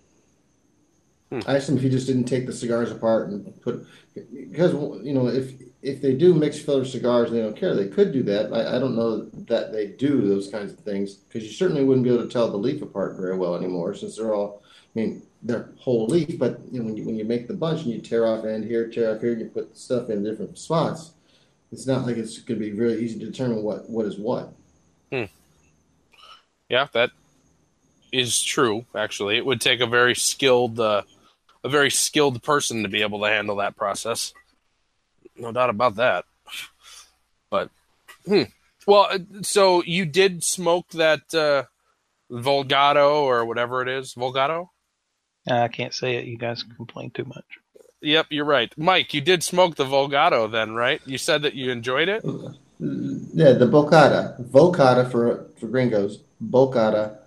Hmm. 1.31 1.40
I 1.47 1.57
asked 1.57 1.69
him 1.69 1.77
if 1.77 1.82
he 1.82 1.89
just 1.89 2.07
didn't 2.07 2.24
take 2.24 2.47
the 2.47 2.52
cigars 2.52 2.90
apart 2.90 3.28
and 3.28 3.61
put, 3.62 3.86
because, 4.15 4.73
you 5.05 5.12
know, 5.12 5.28
if, 5.28 5.53
if 5.82 6.03
they 6.03 6.15
do 6.15 6.35
mixed 6.35 6.66
filler 6.66 6.85
cigars 6.85 7.31
and 7.31 7.39
they 7.39 7.43
don't 7.43 7.57
care, 7.57 7.74
they 7.74 7.89
could 7.89 8.12
do 8.12 8.23
that. 8.24 8.53
I, 8.53 8.77
I 8.77 8.78
don't 8.78 8.97
know 8.97 9.24
that 9.47 9.73
they 9.73 9.87
do 9.87 10.28
those 10.28 10.51
kinds 10.51 10.73
of 10.73 10.81
things 10.81 11.15
because 11.15 11.45
you 11.45 11.53
certainly 11.53 11.85
wouldn't 11.85 12.05
be 12.05 12.12
able 12.12 12.24
to 12.24 12.32
tell 12.32 12.51
the 12.51 12.57
leaf 12.57 12.82
apart 12.82 13.16
very 13.16 13.37
well 13.37 13.55
anymore 13.55 13.95
since 13.95 14.16
they're 14.16 14.35
all, 14.35 14.62
I 14.65 14.99
mean, 14.99 15.23
they're 15.43 15.70
whole 15.78 16.07
leaf, 16.07 16.39
but 16.39 16.61
you 16.70 16.81
know, 16.81 16.87
when 16.87 16.97
you, 16.97 17.05
when 17.05 17.16
you 17.16 17.24
make 17.24 17.47
the 17.49 17.55
bunch 17.55 17.82
and 17.82 17.93
you 17.93 18.01
tear 18.01 18.27
off 18.27 18.45
end 18.45 18.65
here, 18.65 18.89
tear 18.89 19.15
off 19.15 19.23
here, 19.23 19.32
you 19.32 19.47
put 19.47 19.77
stuff 19.77 20.11
in 20.11 20.23
different 20.23 20.59
spots, 20.59 21.12
it's 21.73 21.87
not 21.87 22.05
like 22.05 22.16
it's 22.16 22.39
going 22.39 22.61
to 22.61 22.66
be 22.66 22.73
really 22.73 23.03
easy 23.03 23.19
to 23.19 23.27
determine 23.27 23.62
what, 23.62 23.89
what 23.89 24.05
is 24.05 24.19
what. 24.19 24.53
Hmm. 25.11 25.24
Yeah, 26.69 26.89
that 26.93 27.11
is 28.12 28.43
true. 28.43 28.85
Actually, 28.95 29.37
it 29.37 29.47
would 29.47 29.61
take 29.61 29.81
a 29.81 29.87
very 29.87 30.15
skilled, 30.15 30.78
uh, 30.78 31.03
a 31.62 31.69
very 31.69 31.91
skilled 31.91 32.43
person 32.43 32.82
to 32.82 32.89
be 32.89 33.03
able 33.03 33.20
to 33.20 33.28
handle 33.28 33.57
that 33.57 33.77
process. 33.77 34.32
No 35.37 35.53
doubt 35.53 35.70
about 35.70 35.97
that. 35.97 36.24
But, 37.51 37.70
hmm. 38.27 38.45
well, 38.87 39.09
uh, 39.11 39.19
so 39.43 39.82
you 39.82 40.07
did 40.07 40.45
smoke 40.45 40.89
that 40.91 41.35
uh, 41.35 41.65
Volgado 42.31 43.23
or 43.23 43.45
whatever 43.45 43.82
it 43.82 43.89
is, 43.89 44.15
Volgado. 44.15 44.69
I 45.49 45.69
can't 45.69 45.95
say 45.95 46.16
it. 46.16 46.27
You 46.27 46.37
guys 46.37 46.62
complain 46.77 47.11
too 47.11 47.24
much. 47.24 47.45
Yep, 48.03 48.27
you're 48.31 48.45
right, 48.45 48.73
Mike. 48.78 49.12
You 49.12 49.20
did 49.20 49.43
smoke 49.43 49.77
the 49.77 49.85
Volgado, 49.85 50.51
then, 50.51 50.74
right? 50.74 51.01
You 51.05 51.19
said 51.19 51.43
that 51.43 51.55
you 51.55 51.70
enjoyed 51.70 52.09
it. 52.09 52.23
Yeah, 52.24 53.53
the 53.53 53.66
bocata, 53.66 54.43
vocata 54.49 55.11
for 55.11 55.51
for 55.59 55.66
gringos, 55.66 56.20
bocata 56.43 57.19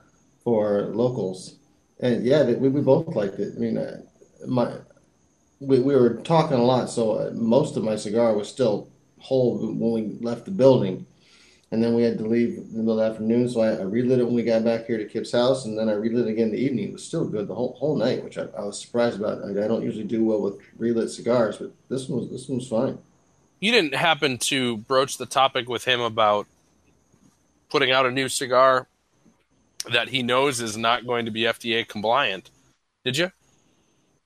for 0.43 0.89
locals, 0.93 1.55
and 1.99 2.23
yeah, 2.25 2.43
we, 2.43 2.69
we 2.69 2.81
both 2.81 3.15
liked 3.15 3.37
it. 3.37 3.53
I 3.55 3.59
mean, 3.59 3.77
uh, 3.77 4.01
my 4.45 4.73
we, 5.59 5.79
we 5.79 5.95
were 5.95 6.15
talking 6.15 6.57
a 6.57 6.63
lot, 6.63 6.89
so 6.89 7.13
uh, 7.13 7.31
most 7.33 7.77
of 7.77 7.83
my 7.83 7.95
cigar 7.95 8.35
was 8.35 8.49
still 8.49 8.89
whole 9.19 9.57
when 9.57 9.91
we 9.91 10.17
left 10.19 10.45
the 10.45 10.51
building, 10.51 11.05
and 11.71 11.83
then 11.83 11.93
we 11.93 12.03
had 12.03 12.17
to 12.17 12.25
leave 12.25 12.57
in 12.57 12.71
the 12.73 12.79
middle 12.79 12.99
of 12.99 13.05
the 13.05 13.11
afternoon. 13.11 13.49
So 13.49 13.61
I, 13.61 13.75
I 13.75 13.83
relit 13.83 14.19
it 14.19 14.25
when 14.25 14.35
we 14.35 14.43
got 14.43 14.63
back 14.63 14.85
here 14.85 14.97
to 14.97 15.05
Kip's 15.05 15.31
house, 15.31 15.65
and 15.65 15.77
then 15.77 15.89
I 15.89 15.93
relit 15.93 16.27
it 16.27 16.31
again 16.31 16.49
in 16.49 16.51
the 16.51 16.59
evening. 16.59 16.89
It 16.89 16.93
was 16.93 17.05
still 17.05 17.27
good 17.27 17.47
the 17.47 17.55
whole 17.55 17.73
whole 17.73 17.95
night, 17.95 18.23
which 18.23 18.37
I, 18.37 18.43
I 18.57 18.65
was 18.65 18.79
surprised 18.79 19.19
about. 19.19 19.43
I, 19.43 19.51
I 19.51 19.67
don't 19.67 19.83
usually 19.83 20.03
do 20.03 20.25
well 20.25 20.41
with 20.41 20.59
relit 20.77 21.09
cigars, 21.09 21.57
but 21.57 21.71
this 21.89 22.09
one 22.09 22.21
was 22.21 22.29
this 22.29 22.47
one 22.47 22.59
was 22.59 22.67
fine. 22.67 22.97
You 23.59 23.71
didn't 23.71 23.95
happen 23.95 24.37
to 24.39 24.77
broach 24.77 25.17
the 25.17 25.25
topic 25.25 25.69
with 25.69 25.85
him 25.85 26.01
about 26.01 26.47
putting 27.69 27.91
out 27.91 28.05
a 28.05 28.11
new 28.11 28.27
cigar 28.27 28.87
that 29.91 30.09
he 30.09 30.21
knows 30.21 30.61
is 30.61 30.77
not 30.77 31.05
going 31.05 31.25
to 31.25 31.31
be 31.31 31.41
FDA 31.41 31.87
compliant, 31.87 32.49
did 33.03 33.17
you? 33.17 33.31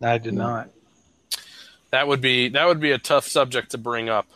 I 0.02 0.18
did 0.18 0.34
not. 0.34 0.70
That 1.92 2.08
would 2.08 2.22
be 2.22 2.50
that 2.50 2.68
would 2.68 2.80
be 2.80 2.92
a 2.92 2.98
tough 2.98 3.28
subject 3.28 3.72
to 3.72 3.78
bring 3.78 4.10
up 4.10 4.28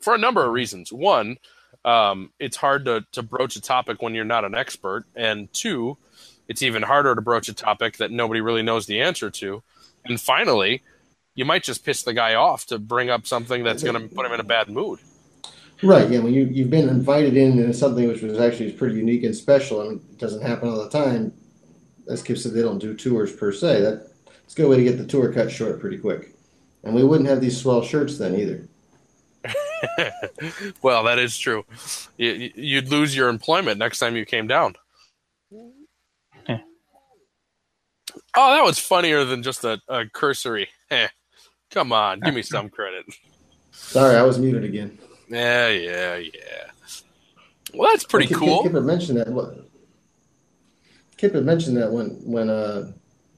for 0.00 0.14
a 0.14 0.18
number 0.18 0.44
of 0.44 0.52
reasons. 0.52 0.92
One, 0.92 1.38
um, 1.84 2.30
it's 2.38 2.56
hard 2.56 2.84
to, 2.84 3.04
to 3.12 3.22
broach 3.22 3.56
a 3.56 3.60
topic 3.60 4.02
when 4.02 4.14
you're 4.14 4.24
not 4.24 4.44
an 4.44 4.54
expert, 4.54 5.04
and 5.16 5.52
two, 5.52 5.96
it's 6.48 6.62
even 6.62 6.82
harder 6.82 7.14
to 7.14 7.20
broach 7.20 7.48
a 7.48 7.54
topic 7.54 7.96
that 7.96 8.10
nobody 8.10 8.40
really 8.40 8.62
knows 8.62 8.86
the 8.86 9.00
answer 9.00 9.30
to. 9.30 9.62
And 10.04 10.20
finally, 10.20 10.82
you 11.34 11.44
might 11.44 11.62
just 11.62 11.84
piss 11.84 12.02
the 12.02 12.12
guy 12.12 12.34
off 12.34 12.66
to 12.66 12.78
bring 12.78 13.08
up 13.10 13.26
something 13.26 13.64
that's 13.64 13.82
going 13.82 14.00
to 14.00 14.14
put 14.14 14.26
him 14.26 14.32
in 14.32 14.40
a 14.40 14.44
bad 14.44 14.68
mood. 14.68 14.98
Right. 15.82 16.08
Yeah. 16.08 16.20
When 16.20 16.32
you 16.32 16.44
you've 16.44 16.70
been 16.70 16.88
invited 16.88 17.36
in 17.36 17.58
into 17.58 17.74
something 17.74 18.06
which 18.06 18.22
was 18.22 18.38
actually 18.38 18.72
pretty 18.72 18.96
unique 18.96 19.24
and 19.24 19.34
special, 19.34 19.80
and 19.80 20.00
it 20.12 20.18
doesn't 20.18 20.42
happen 20.42 20.68
all 20.68 20.82
the 20.82 20.90
time. 20.90 21.32
As 22.08 22.22
Kip 22.22 22.38
said, 22.38 22.52
they 22.52 22.62
don't 22.62 22.78
do 22.78 22.94
tours 22.94 23.34
per 23.34 23.52
se. 23.52 23.80
That 23.80 24.11
it's 24.52 24.58
a 24.58 24.62
good 24.64 24.68
way 24.68 24.76
to 24.76 24.84
get 24.84 24.98
the 24.98 25.06
tour 25.06 25.32
cut 25.32 25.50
short 25.50 25.80
pretty 25.80 25.96
quick. 25.96 26.34
And 26.84 26.94
we 26.94 27.02
wouldn't 27.02 27.26
have 27.26 27.40
these 27.40 27.58
swell 27.58 27.82
shirts 27.82 28.18
then 28.18 28.34
either. 28.34 28.68
well, 30.82 31.04
that 31.04 31.18
is 31.18 31.38
true. 31.38 31.64
You, 32.18 32.50
you'd 32.54 32.90
lose 32.90 33.16
your 33.16 33.30
employment 33.30 33.78
next 33.78 33.98
time 33.98 34.14
you 34.14 34.26
came 34.26 34.46
down. 34.46 34.74
Heh. 36.46 36.58
Oh, 38.36 38.54
that 38.54 38.62
was 38.62 38.78
funnier 38.78 39.24
than 39.24 39.42
just 39.42 39.64
a, 39.64 39.80
a 39.88 40.04
cursory. 40.04 40.68
Eh. 40.90 41.08
Come 41.70 41.90
on, 41.90 42.20
give 42.20 42.34
me 42.34 42.42
some 42.42 42.68
credit. 42.68 43.06
Sorry, 43.70 44.16
I 44.16 44.22
was 44.22 44.38
muted 44.38 44.64
again. 44.64 44.98
Yeah, 45.30 45.68
yeah, 45.68 46.16
yeah. 46.16 46.30
Well, 47.72 47.90
that's 47.90 48.04
pretty 48.04 48.26
Kip, 48.26 48.36
cool. 48.36 48.64
Kip 48.64 48.74
had 48.74 48.84
mentioned 48.84 49.16
that. 49.16 49.28
What, 49.28 49.66
Kip 51.16 51.34
had 51.34 51.46
mentioned 51.46 51.78
that 51.78 51.90
when 51.90 52.08
when 52.30 52.50
uh, 52.50 52.92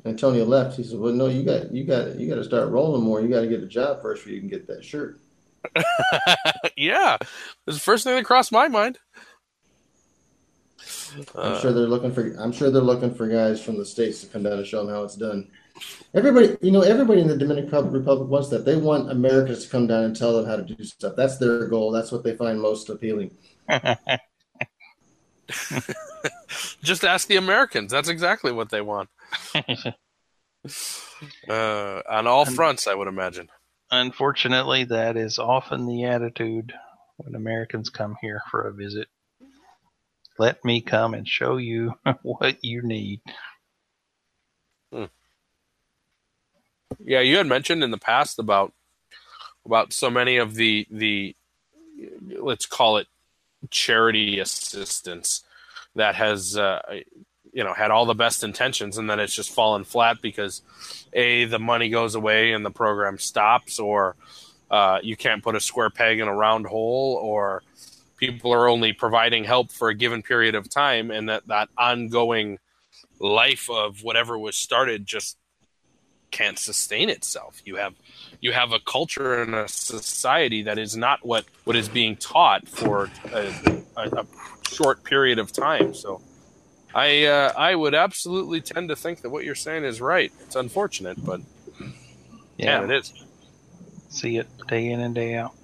Antonio 0.04 0.44
left, 0.44 0.76
he 0.76 0.84
said, 0.84 0.98
"Well, 0.98 1.12
no, 1.12 1.26
you 1.28 1.42
got 1.42 1.72
you 1.72 1.84
got 1.84 2.18
you 2.18 2.28
got 2.28 2.36
to 2.36 2.44
start 2.44 2.70
rolling 2.70 3.02
more. 3.02 3.20
You 3.20 3.28
got 3.28 3.40
to 3.40 3.48
get 3.48 3.62
a 3.62 3.66
job 3.66 4.02
first, 4.02 4.22
before 4.22 4.34
you 4.34 4.40
can 4.40 4.48
get 4.50 4.66
that 4.66 4.84
shirt." 4.84 5.20
yeah, 6.76 7.16
it's 7.66 7.76
the 7.76 7.80
first 7.80 8.04
thing 8.04 8.14
that 8.14 8.24
crossed 8.24 8.52
my 8.52 8.68
mind. 8.68 8.98
I'm 11.16 11.24
Uh, 11.34 11.60
sure 11.60 11.72
they're 11.72 11.86
looking 11.86 12.12
for. 12.12 12.34
I'm 12.38 12.52
sure 12.52 12.70
they're 12.70 12.82
looking 12.82 13.14
for 13.14 13.26
guys 13.28 13.62
from 13.62 13.78
the 13.78 13.84
states 13.86 14.20
to 14.20 14.26
come 14.26 14.42
down 14.42 14.54
and 14.58 14.66
show 14.66 14.84
them 14.84 14.94
how 14.94 15.04
it's 15.04 15.16
done. 15.16 15.50
Everybody, 16.12 16.56
you 16.60 16.70
know, 16.70 16.82
everybody 16.82 17.20
in 17.20 17.28
the 17.28 17.36
Dominican 17.36 17.90
Republic 17.90 18.28
wants 18.28 18.48
that. 18.50 18.64
They 18.64 18.76
want 18.76 19.10
Americans 19.10 19.64
to 19.64 19.70
come 19.70 19.86
down 19.86 20.04
and 20.04 20.14
tell 20.14 20.36
them 20.36 20.46
how 20.46 20.56
to 20.56 20.62
do 20.62 20.84
stuff. 20.84 21.14
That's 21.16 21.38
their 21.38 21.66
goal. 21.66 21.90
That's 21.90 22.12
what 22.12 22.22
they 22.22 22.36
find 22.36 22.60
most 22.60 22.90
appealing. 22.90 23.30
just 26.82 27.04
ask 27.04 27.28
the 27.28 27.36
Americans. 27.36 27.90
That's 27.92 28.08
exactly 28.08 28.52
what 28.52 28.70
they 28.70 28.80
want. 28.80 29.08
Uh, 31.46 32.00
on 32.08 32.26
all 32.26 32.46
fronts, 32.46 32.86
I 32.86 32.94
would 32.94 33.06
imagine. 33.06 33.50
Unfortunately, 33.90 34.84
that 34.84 35.14
is 35.16 35.38
often 35.38 35.86
the 35.86 36.04
attitude 36.04 36.72
when 37.18 37.34
Americans 37.34 37.90
come 37.90 38.16
here 38.22 38.40
for 38.50 38.62
a 38.62 38.72
visit. 38.72 39.08
Let 40.38 40.64
me 40.64 40.80
come 40.80 41.12
and 41.12 41.28
show 41.28 41.58
you 41.58 41.94
what 42.22 42.64
you 42.64 42.82
need. 42.82 43.20
Yeah, 46.98 47.20
you 47.20 47.36
had 47.36 47.46
mentioned 47.46 47.82
in 47.82 47.90
the 47.90 47.98
past 47.98 48.38
about 48.38 48.72
about 49.66 49.92
so 49.92 50.10
many 50.10 50.36
of 50.36 50.54
the 50.54 50.86
the 50.90 51.36
let's 52.38 52.66
call 52.66 52.96
it 52.96 53.06
charity 53.70 54.38
assistance 54.38 55.43
that 55.94 56.14
has 56.14 56.56
uh, 56.56 56.80
you 57.52 57.64
know 57.64 57.72
had 57.72 57.90
all 57.90 58.06
the 58.06 58.14
best 58.14 58.44
intentions 58.44 58.98
and 58.98 59.08
then 59.08 59.20
it's 59.20 59.34
just 59.34 59.50
fallen 59.50 59.84
flat 59.84 60.20
because 60.20 60.62
a 61.12 61.44
the 61.44 61.58
money 61.58 61.88
goes 61.88 62.14
away 62.14 62.52
and 62.52 62.64
the 62.64 62.70
program 62.70 63.18
stops 63.18 63.78
or 63.78 64.16
uh, 64.70 64.98
you 65.02 65.16
can't 65.16 65.42
put 65.42 65.54
a 65.54 65.60
square 65.60 65.90
peg 65.90 66.18
in 66.18 66.28
a 66.28 66.34
round 66.34 66.66
hole 66.66 67.18
or 67.22 67.62
people 68.16 68.52
are 68.52 68.68
only 68.68 68.92
providing 68.92 69.44
help 69.44 69.70
for 69.70 69.88
a 69.88 69.94
given 69.94 70.22
period 70.22 70.54
of 70.54 70.68
time 70.68 71.10
and 71.10 71.28
that 71.28 71.46
that 71.46 71.68
ongoing 71.78 72.58
life 73.20 73.70
of 73.70 74.02
whatever 74.02 74.38
was 74.38 74.56
started 74.56 75.06
just 75.06 75.38
can't 76.34 76.58
sustain 76.58 77.08
itself. 77.08 77.62
You 77.64 77.76
have 77.76 77.94
you 78.40 78.52
have 78.52 78.72
a 78.72 78.80
culture 78.80 79.40
and 79.40 79.54
a 79.54 79.68
society 79.68 80.62
that 80.64 80.78
is 80.78 80.96
not 80.96 81.24
what 81.24 81.44
what 81.62 81.76
is 81.76 81.88
being 81.88 82.16
taught 82.16 82.68
for 82.68 83.08
a, 83.32 83.54
a, 83.96 84.02
a 84.20 84.26
short 84.68 85.04
period 85.04 85.38
of 85.38 85.52
time. 85.52 85.94
So, 85.94 86.20
I 86.94 87.24
uh, 87.24 87.52
I 87.56 87.74
would 87.74 87.94
absolutely 87.94 88.60
tend 88.60 88.88
to 88.90 88.96
think 88.96 89.22
that 89.22 89.30
what 89.30 89.44
you're 89.44 89.54
saying 89.54 89.84
is 89.84 90.00
right. 90.00 90.32
It's 90.40 90.56
unfortunate, 90.56 91.24
but 91.24 91.40
yeah, 92.56 92.84
it 92.84 92.90
is. 92.90 93.12
see 94.08 94.36
it 94.36 94.46
day 94.68 94.88
in 94.90 95.00
and 95.00 95.14
day 95.14 95.34
out. 95.34 95.54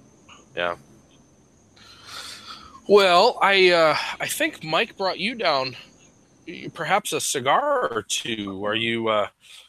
Yeah. 0.55 0.75
Well, 2.87 3.37
I 3.41 3.69
uh, 3.69 3.95
I 4.19 4.27
think 4.27 4.63
Mike 4.63 4.97
brought 4.97 5.19
you 5.19 5.35
down. 5.35 5.77
Perhaps 6.73 7.13
a 7.13 7.21
cigar 7.21 7.87
or 7.87 8.01
two. 8.01 8.65
Are 8.65 8.75
you 8.75 9.07
uh, 9.07 9.27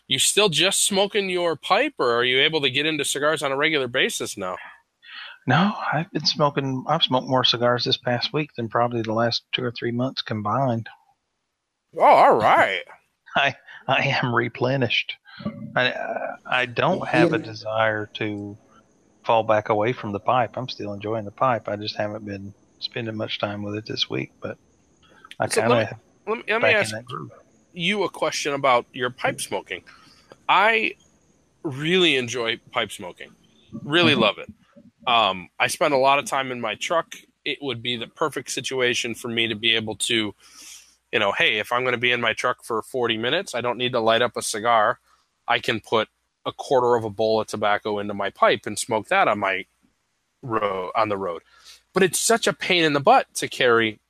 you 0.09 0.19
still 0.19 0.49
just 0.49 0.85
smoking 0.85 1.31
your 1.31 1.55
pipe, 1.55 1.95
or 1.99 2.13
are 2.13 2.25
you 2.25 2.41
able 2.41 2.61
to 2.63 2.71
get 2.71 2.87
into 2.87 3.05
cigars 3.05 3.43
on 3.43 3.53
a 3.53 3.57
regular 3.57 3.87
basis 3.87 4.37
now? 4.37 4.57
No, 5.47 5.75
I've 5.93 6.11
been 6.13 6.25
smoking. 6.25 6.85
I've 6.89 7.03
smoked 7.03 7.29
more 7.29 7.45
cigars 7.45 7.85
this 7.85 7.97
past 7.97 8.33
week 8.33 8.51
than 8.57 8.69
probably 8.69 9.03
the 9.03 9.13
last 9.13 9.43
two 9.53 9.65
or 9.65 9.73
three 9.73 9.91
months 9.91 10.23
combined. 10.23 10.89
Oh, 11.97 12.03
all 12.03 12.37
right. 12.37 12.83
I 13.37 13.57
I 13.89 14.19
am 14.23 14.35
replenished. 14.35 15.15
I 15.75 15.95
I 16.47 16.67
don't 16.67 17.07
have 17.09 17.33
a 17.33 17.39
desire 17.39 18.09
to 18.15 18.57
fall 19.25 19.43
back 19.43 19.69
away 19.69 19.93
from 19.93 20.13
the 20.13 20.21
pipe. 20.21 20.51
I'm 20.57 20.69
still 20.69 20.93
enjoying 20.93 21.25
the 21.25 21.33
pipe. 21.33 21.69
I 21.69 21.77
just 21.77 21.97
haven't 21.97 22.25
been 22.25 22.55
spending 22.79 23.17
much 23.17 23.39
time 23.39 23.63
with 23.63 23.75
it 23.77 23.87
this 23.87 24.09
week, 24.09 24.33
but 24.41 24.59
I 25.41 25.49
So 25.49 25.61
kind 25.61 25.73
let 25.73 25.83
of 25.91 25.91
me, 25.91 25.97
let 26.27 26.37
me, 26.39 26.45
let 26.53 26.63
me 26.63 26.69
ask 26.69 26.95
you 27.73 28.05
a 28.05 28.11
question 28.11 28.53
about 28.55 28.87
your 28.93 29.11
pipe 29.11 29.41
smoking. 29.41 29.83
I 30.49 30.93
really 31.65 32.17
enjoy 32.17 32.61
pipe 32.73 32.93
smoking. 32.93 33.33
Really 33.83 34.15
Mhm. 34.15 34.21
love 34.21 34.39
it. 34.39 34.49
Um, 35.07 35.49
I 35.59 35.67
spend 35.67 35.95
a 35.95 35.99
lot 35.99 36.19
of 36.19 36.25
time 36.25 36.53
in 36.53 36.61
my 36.61 36.75
truck. 36.75 37.17
It 37.45 37.59
would 37.61 37.83
be 37.83 37.97
the 37.97 38.07
perfect 38.07 38.51
situation 38.51 39.15
for 39.15 39.29
me 39.29 39.49
to 39.49 39.55
be 39.55 39.75
able 39.75 39.97
to, 39.97 40.35
you 41.13 41.19
know, 41.19 41.33
hey, 41.33 41.59
if 41.59 41.73
I'm 41.73 41.83
going 41.83 41.93
to 41.93 41.99
be 41.99 42.13
in 42.13 42.21
my 42.21 42.33
truck 42.33 42.65
for 42.65 42.83
40 42.83 43.17
minutes, 43.17 43.55
I 43.55 43.61
don't 43.61 43.79
need 43.79 43.93
to 43.93 44.01
light 44.01 44.23
up 44.23 44.37
a 44.37 44.43
cigar. 44.43 45.01
I 45.49 45.59
can 45.59 45.81
put 45.81 46.09
a 46.47 46.53
quarter 46.53 46.95
of 46.95 47.05
a 47.05 47.11
bowl 47.11 47.41
of 47.41 47.47
tobacco 47.47 47.99
into 47.99 48.15
my 48.15 48.31
pipe 48.31 48.63
and 48.67 48.79
smoke 48.79 49.09
that 49.09 49.29
on 49.29 49.39
my 49.39 49.67
road 50.43 50.91
on 50.95 51.09
the 51.09 51.17
road. 51.17 51.43
But 51.93 52.03
it's 52.03 52.21
such 52.21 52.47
a 52.47 52.53
pain 52.53 52.85
in 52.85 52.93
the 52.93 53.01
butt 53.01 53.33
to 53.35 53.49
carry 53.49 54.01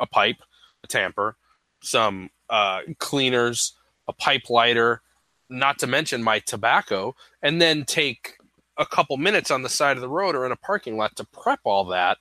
a 0.00 0.06
pipe, 0.06 0.42
a 0.82 0.86
tamper, 0.86 1.36
some 1.82 2.30
uh, 2.50 2.80
cleaners, 2.98 3.74
a 4.08 4.12
pipe 4.12 4.50
lighter, 4.50 5.02
not 5.48 5.78
to 5.78 5.86
mention 5.86 6.22
my 6.22 6.40
tobacco, 6.40 7.14
and 7.42 7.60
then 7.60 7.84
take 7.84 8.36
a 8.76 8.86
couple 8.86 9.16
minutes 9.16 9.50
on 9.50 9.62
the 9.62 9.68
side 9.68 9.96
of 9.96 10.00
the 10.00 10.08
road 10.08 10.34
or 10.34 10.46
in 10.46 10.52
a 10.52 10.56
parking 10.56 10.96
lot 10.96 11.16
to 11.16 11.24
prep 11.24 11.60
all 11.64 11.84
that 11.86 12.18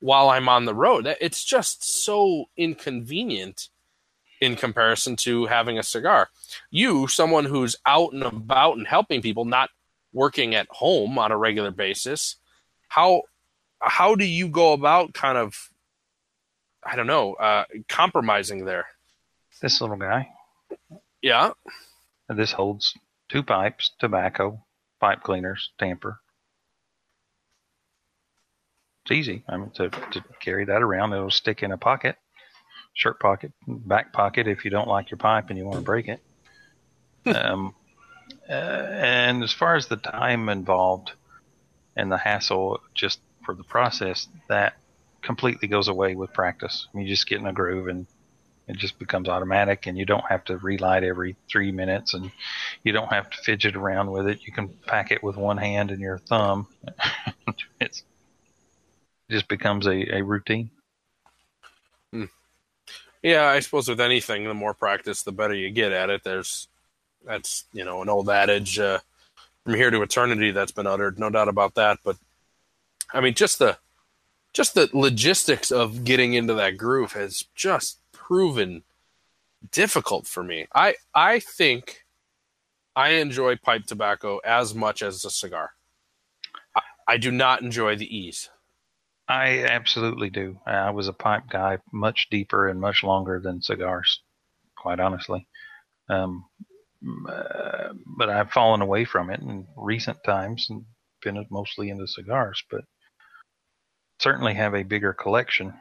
while 0.00 0.30
I'm 0.30 0.48
on 0.48 0.64
the 0.64 0.74
road. 0.74 1.14
It's 1.20 1.44
just 1.44 2.04
so 2.04 2.46
inconvenient 2.56 3.68
in 4.40 4.56
comparison 4.56 5.16
to 5.16 5.46
having 5.46 5.78
a 5.78 5.82
cigar. 5.82 6.30
You, 6.70 7.06
someone 7.06 7.44
who's 7.44 7.76
out 7.84 8.12
and 8.12 8.22
about 8.22 8.78
and 8.78 8.86
helping 8.86 9.20
people, 9.20 9.44
not 9.44 9.70
working 10.12 10.54
at 10.54 10.66
home 10.70 11.18
on 11.18 11.30
a 11.30 11.36
regular 11.36 11.70
basis, 11.70 12.36
how 12.88 13.22
how 13.82 14.14
do 14.14 14.24
you 14.24 14.48
go 14.48 14.72
about 14.72 15.14
kind 15.14 15.38
of 15.38 15.70
I 16.82 16.96
don't 16.96 17.06
know, 17.06 17.34
uh, 17.34 17.64
compromising 17.88 18.64
there? 18.64 18.86
This 19.60 19.80
little 19.80 19.96
guy. 19.96 20.30
Yeah. 21.20 21.50
This 22.28 22.52
holds 22.52 22.94
two 23.28 23.42
pipes, 23.42 23.90
tobacco, 23.98 24.64
pipe 25.00 25.22
cleaners, 25.22 25.70
tamper. 25.78 26.20
It's 29.04 29.12
easy. 29.12 29.42
I 29.48 29.56
mean, 29.56 29.70
to, 29.76 29.88
to 29.88 30.24
carry 30.40 30.66
that 30.66 30.82
around, 30.82 31.12
it'll 31.12 31.30
stick 31.30 31.62
in 31.62 31.72
a 31.72 31.78
pocket, 31.78 32.16
shirt 32.94 33.18
pocket, 33.18 33.52
back 33.66 34.12
pocket 34.12 34.46
if 34.46 34.64
you 34.64 34.70
don't 34.70 34.88
like 34.88 35.10
your 35.10 35.18
pipe 35.18 35.48
and 35.48 35.58
you 35.58 35.64
want 35.64 35.78
to 35.78 35.82
break 35.82 36.06
it. 36.08 36.20
um, 37.34 37.74
uh, 38.48 38.52
and 38.52 39.42
as 39.42 39.52
far 39.52 39.76
as 39.76 39.86
the 39.86 39.96
time 39.96 40.48
involved 40.48 41.12
and 41.96 42.12
the 42.12 42.18
hassle 42.18 42.80
just 42.94 43.20
for 43.44 43.54
the 43.54 43.64
process, 43.64 44.28
that 44.48 44.74
completely 45.22 45.68
goes 45.68 45.88
away 45.88 46.14
with 46.14 46.32
practice. 46.32 46.86
You 46.94 47.06
just 47.06 47.28
get 47.28 47.40
in 47.40 47.46
a 47.46 47.52
groove 47.52 47.88
and 47.88 48.06
it 48.68 48.76
just 48.76 48.98
becomes 48.98 49.28
automatic 49.28 49.86
and 49.86 49.98
you 49.98 50.06
don't 50.06 50.24
have 50.26 50.44
to 50.44 50.56
relight 50.58 51.02
every 51.02 51.36
three 51.48 51.72
minutes 51.72 52.14
and 52.14 52.30
you 52.84 52.92
don't 52.92 53.12
have 53.12 53.28
to 53.30 53.38
fidget 53.38 53.76
around 53.76 54.10
with 54.10 54.28
it. 54.28 54.40
You 54.46 54.52
can 54.52 54.68
pack 54.86 55.10
it 55.10 55.22
with 55.22 55.36
one 55.36 55.56
hand 55.56 55.90
and 55.90 56.00
your 56.00 56.18
thumb. 56.18 56.68
it 57.80 58.02
just 59.30 59.48
becomes 59.48 59.86
a, 59.86 60.16
a 60.16 60.22
routine. 60.22 60.70
Yeah, 63.22 63.46
I 63.46 63.60
suppose 63.60 63.88
with 63.88 64.00
anything, 64.00 64.44
the 64.44 64.54
more 64.54 64.72
practice, 64.72 65.22
the 65.22 65.32
better 65.32 65.54
you 65.54 65.70
get 65.70 65.92
at 65.92 66.08
it. 66.08 66.24
There's 66.24 66.68
that's 67.24 67.64
you 67.72 67.84
know 67.84 68.00
an 68.00 68.08
old 68.08 68.30
adage 68.30 68.78
uh, 68.78 69.00
from 69.64 69.74
here 69.74 69.90
to 69.90 70.02
eternity 70.02 70.52
that's 70.52 70.72
been 70.72 70.86
uttered, 70.86 71.18
no 71.18 71.28
doubt 71.28 71.48
about 71.48 71.74
that. 71.74 71.98
But 72.02 72.16
I 73.12 73.20
mean, 73.20 73.34
just 73.34 73.58
the 73.58 73.76
just 74.54 74.74
the 74.74 74.88
logistics 74.94 75.70
of 75.70 76.04
getting 76.04 76.32
into 76.32 76.54
that 76.54 76.78
groove 76.78 77.12
has 77.12 77.44
just 77.54 77.98
proven 78.30 78.84
difficult 79.72 80.24
for 80.26 80.44
me. 80.44 80.66
I 80.72 80.94
I 81.14 81.40
think 81.40 82.04
I 82.94 83.10
enjoy 83.10 83.56
pipe 83.56 83.86
tobacco 83.86 84.38
as 84.44 84.72
much 84.72 85.02
as 85.02 85.24
a 85.24 85.30
cigar. 85.30 85.72
I, 86.76 86.82
I 87.08 87.16
do 87.16 87.32
not 87.32 87.60
enjoy 87.62 87.96
the 87.96 88.16
ease. 88.16 88.48
I 89.28 89.64
absolutely 89.64 90.30
do. 90.30 90.60
I 90.64 90.90
was 90.90 91.08
a 91.08 91.12
pipe 91.12 91.44
guy 91.50 91.78
much 91.92 92.28
deeper 92.30 92.68
and 92.68 92.80
much 92.80 93.02
longer 93.02 93.40
than 93.40 93.62
cigars, 93.62 94.22
quite 94.76 95.00
honestly. 95.00 95.46
Um, 96.08 96.44
uh, 97.28 97.92
but 98.18 98.28
I've 98.28 98.52
fallen 98.52 98.80
away 98.80 99.04
from 99.04 99.30
it 99.30 99.40
in 99.40 99.66
recent 99.76 100.18
times 100.24 100.66
and 100.70 100.84
been 101.22 101.46
mostly 101.50 101.90
into 101.90 102.06
cigars, 102.06 102.62
but 102.70 102.82
certainly 104.20 104.54
have 104.54 104.74
a 104.74 104.82
bigger 104.82 105.12
collection, 105.12 105.74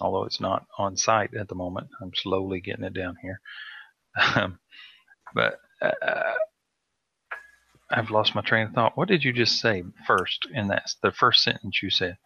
although 0.00 0.24
it's 0.24 0.40
not 0.40 0.64
on 0.78 0.96
site 0.96 1.34
at 1.34 1.48
the 1.48 1.54
moment. 1.54 1.88
I'm 2.00 2.12
slowly 2.14 2.60
getting 2.60 2.84
it 2.84 2.94
down 2.94 3.16
here. 3.22 3.40
Um, 4.36 4.58
but 5.34 5.58
uh, 5.80 6.34
I've 7.90 8.10
lost 8.10 8.34
my 8.34 8.40
train 8.42 8.66
of 8.68 8.72
thought. 8.72 8.96
What 8.96 9.08
did 9.08 9.24
you 9.24 9.32
just 9.32 9.60
say 9.60 9.82
first 10.06 10.46
in 10.52 10.68
that 10.68 10.90
the 11.02 11.12
first 11.12 11.42
sentence 11.42 11.82
you 11.82 11.90
said? 11.90 12.16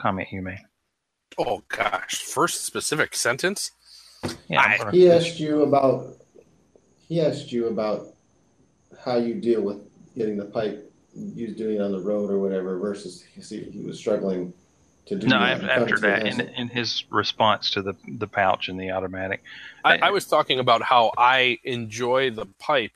Comment 0.00 0.28
you 0.30 0.42
made. 0.42 0.60
Oh 1.36 1.62
gosh, 1.68 2.22
first 2.22 2.64
specific 2.64 3.14
sentence. 3.14 3.70
Yeah, 4.48 4.60
I'm 4.60 4.78
gonna- 4.78 4.90
He 4.92 5.10
asked 5.10 5.38
you 5.40 5.62
about 5.62 6.16
he 7.08 7.20
asked 7.20 7.52
you 7.52 7.66
about 7.68 8.06
how 9.04 9.16
you 9.16 9.34
deal 9.34 9.62
with 9.62 9.78
getting 10.16 10.36
the 10.36 10.44
pipe 10.44 10.84
you 11.14 11.46
was 11.46 11.56
doing 11.56 11.76
it 11.76 11.80
on 11.80 11.92
the 11.92 12.00
road 12.00 12.30
or 12.30 12.38
whatever 12.38 12.78
versus 12.78 13.24
he, 13.34 13.40
see, 13.40 13.62
he 13.70 13.80
was 13.80 13.98
struggling 13.98 14.52
to 15.08 15.16
do 15.16 15.26
no, 15.26 15.38
that. 15.38 15.62
af- 15.64 15.70
after 15.70 15.98
that, 16.00 16.26
in, 16.26 16.40
in 16.40 16.68
his 16.68 17.04
response 17.10 17.70
to 17.72 17.82
the 17.82 17.94
the 18.06 18.26
pouch 18.26 18.68
and 18.68 18.78
the 18.80 18.90
automatic, 18.90 19.42
I, 19.84 19.98
I 19.98 20.10
was 20.10 20.26
talking 20.26 20.58
about 20.58 20.82
how 20.82 21.12
I 21.18 21.58
enjoy 21.64 22.30
the 22.30 22.46
pipe 22.58 22.92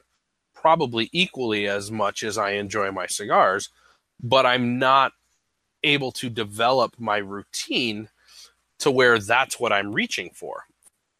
probably 0.55 1.09
equally 1.13 1.67
as 1.67 1.91
much 1.91 2.23
as 2.23 2.39
I 2.39 2.53
enjoy 2.53 2.93
my 2.93 3.07
cigars, 3.07 3.69
but 4.23 4.47
I'm 4.47 4.79
not 4.79 5.13
able 5.83 6.13
to 6.13 6.31
develop 6.31 6.95
my 6.99 7.17
routine 7.17 8.09
to 8.79 8.91
where 8.91 9.19
that's 9.19 9.59
what 9.59 9.73
I'm 9.73 9.93
reaching 9.93 10.31
for. 10.35 10.65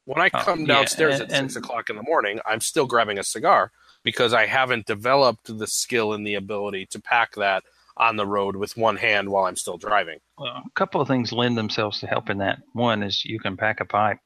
When 0.05 0.21
I 0.21 0.31
Oh, 0.33 0.39
come 0.43 0.61
yeah, 0.61 0.67
downstairs 0.67 1.21
and- 1.21 1.31
at 1.33 1.39
and- 1.39 1.51
six 1.53 1.65
o'clock 1.65 1.91
in 1.91 1.97
the 1.97 2.03
morning, 2.05 2.39
I'm 2.47 2.61
still 2.61 2.87
grabbing 2.87 3.19
a 3.19 3.25
cigar 3.25 3.73
because 4.05 4.33
I 4.33 4.47
haven't 4.47 4.87
developed 4.87 5.57
the 5.59 5.67
skill 5.67 6.13
and 6.13 6.25
the 6.27 6.35
ability 6.35 6.87
to 6.87 7.01
pack 7.01 7.35
that 7.37 7.65
on 7.97 8.17
the 8.17 8.27
road 8.27 8.57
with 8.57 8.77
one 8.77 8.97
hand 8.97 9.29
while 9.29 9.45
I'm 9.45 9.57
still 9.57 9.77
driving. 9.79 10.19
well, 10.39 10.63
a 10.67 10.71
couple 10.75 11.01
of 11.01 11.09
things 11.09 11.33
lend 11.33 11.57
themselves 11.59 12.01
to 12.01 12.07
helping 12.07 12.39
that. 12.39 12.59
One 12.73 13.03
is 13.03 13.25
you 13.25 13.39
can 13.39 13.57
pack 13.57 13.81
a 13.81 13.85
pipe 13.85 14.19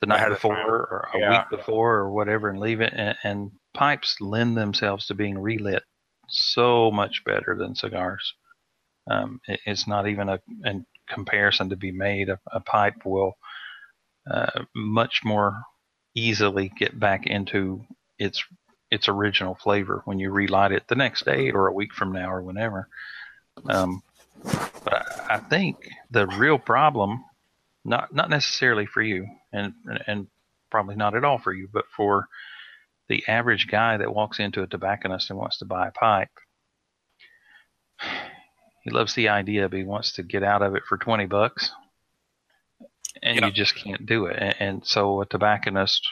the 0.00 0.06
night 0.08 0.28
before 0.28 0.54
or 0.56 1.08
a 1.14 1.18
Yeah. 1.18 1.30
week 1.30 1.58
before 1.58 1.94
or 1.96 2.12
whatever 2.12 2.50
and 2.50 2.58
leave 2.60 2.80
it, 2.80 2.92
and, 2.94 3.16
and 3.24 3.50
pipes 3.74 4.16
lend 4.20 4.56
themselves 4.56 5.06
to 5.06 5.14
being 5.14 5.38
relit 5.38 5.82
so 6.28 6.90
much 6.90 7.22
better 7.24 7.56
than 7.58 7.74
cigars. 7.74 8.34
Um, 9.08 9.40
it, 9.46 9.60
it's 9.64 9.86
not 9.86 10.08
even 10.08 10.28
a, 10.28 10.40
a 10.64 10.72
comparison 11.08 11.70
to 11.70 11.76
be 11.76 11.92
made. 11.92 12.28
A, 12.28 12.38
a 12.52 12.60
pipe 12.60 13.04
will 13.06 13.34
uh, 14.30 14.64
much 14.74 15.20
more 15.24 15.62
easily 16.14 16.72
get 16.76 16.98
back 16.98 17.26
into 17.26 17.84
its 18.18 18.42
its 18.90 19.08
original 19.08 19.54
flavor 19.54 20.02
when 20.04 20.18
you 20.18 20.30
relight 20.30 20.72
it 20.72 20.86
the 20.88 20.94
next 20.94 21.24
day 21.24 21.50
or 21.50 21.66
a 21.66 21.72
week 21.72 21.92
from 21.92 22.12
now 22.12 22.30
or 22.32 22.42
whenever. 22.42 22.88
Um, 23.68 24.02
but 24.84 25.06
I, 25.30 25.38
think 25.38 25.88
the 26.10 26.26
real 26.26 26.58
problem, 26.58 27.24
not 27.84 28.14
not 28.14 28.30
necessarily 28.30 28.86
for 28.86 29.02
you, 29.02 29.26
and 29.52 29.74
and 30.06 30.26
probably 30.70 30.94
not 30.96 31.14
at 31.16 31.24
all 31.24 31.38
for 31.38 31.52
you, 31.52 31.68
but 31.72 31.86
for 31.96 32.28
the 33.08 33.24
average 33.28 33.66
guy 33.68 33.96
that 33.96 34.14
walks 34.14 34.38
into 34.40 34.62
a 34.62 34.66
tobacconist 34.66 35.30
and 35.30 35.38
wants 35.38 35.58
to 35.58 35.64
buy 35.64 35.88
a 35.88 35.92
pipe, 35.92 36.28
he 38.82 38.90
loves 38.90 39.14
the 39.14 39.28
idea, 39.28 39.68
but 39.68 39.78
he 39.78 39.84
wants 39.84 40.12
to 40.12 40.22
get 40.22 40.42
out 40.42 40.62
of 40.62 40.74
it 40.76 40.84
for 40.88 40.98
twenty 40.98 41.26
bucks, 41.26 41.72
and 43.22 43.40
Yeah. 43.40 43.46
you 43.46 43.52
just 43.52 43.74
can't 43.74 44.06
do 44.06 44.26
it. 44.26 44.36
And, 44.38 44.54
and 44.60 44.86
so 44.86 45.22
a 45.22 45.26
tobacconist 45.26 46.06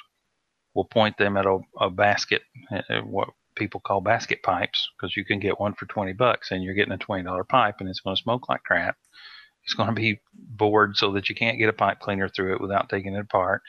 will 0.74 0.84
point 0.84 1.16
them 1.18 1.36
at 1.36 1.46
a, 1.46 1.58
a 1.80 1.90
basket, 1.90 2.42
uh, 2.72 3.00
what 3.02 3.28
people 3.56 3.80
call 3.80 4.00
basket 4.00 4.42
pipes, 4.42 4.88
because 4.96 5.16
you 5.16 5.24
can 5.24 5.38
get 5.38 5.60
one 5.60 5.74
for 5.74 5.86
twenty 5.86 6.12
bucks, 6.12 6.50
and 6.50 6.62
you're 6.62 6.74
getting 6.74 6.92
a 6.92 6.98
twenty 6.98 7.22
dollar 7.22 7.44
pipe, 7.44 7.76
and 7.80 7.88
it's 7.88 8.00
going 8.00 8.16
to 8.16 8.22
smoke 8.22 8.48
like 8.48 8.62
crap. 8.64 8.96
It's 9.64 9.74
going 9.74 9.88
to 9.88 9.94
be 9.94 10.20
bored 10.34 10.96
so 10.96 11.12
that 11.12 11.28
you 11.28 11.34
can't 11.34 11.58
get 11.58 11.68
a 11.68 11.72
pipe 11.72 12.00
cleaner 12.00 12.28
through 12.28 12.54
it 12.54 12.60
without 12.60 12.88
taking 12.88 13.14
it 13.14 13.20
apart. 13.20 13.62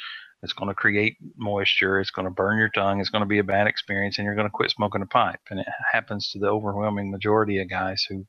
It's 0.44 0.54
going 0.54 0.68
to 0.70 0.76
create 0.76 1.16
moisture. 1.38 2.00
It's 2.00 2.12
going 2.12 2.26
to 2.26 2.32
burn 2.32 2.60
your 2.60 2.70
tongue. 2.70 3.00
It's 3.00 3.10
going 3.10 3.24
to 3.24 3.28
be 3.28 3.40
a 3.40 3.44
bad 3.44 3.68
experience, 3.68 4.18
and 4.18 4.26
you're 4.26 4.36
going 4.36 4.48
to 4.48 4.52
quit 4.52 4.72
smoking 4.72 5.02
a 5.02 5.06
pipe. 5.06 5.40
And 5.50 5.60
it 5.60 5.68
happens 5.92 6.30
to 6.32 6.40
the 6.40 6.48
overwhelming 6.48 7.10
majority 7.10 7.60
of 7.60 7.70
guys 7.70 8.06
who 8.08 8.26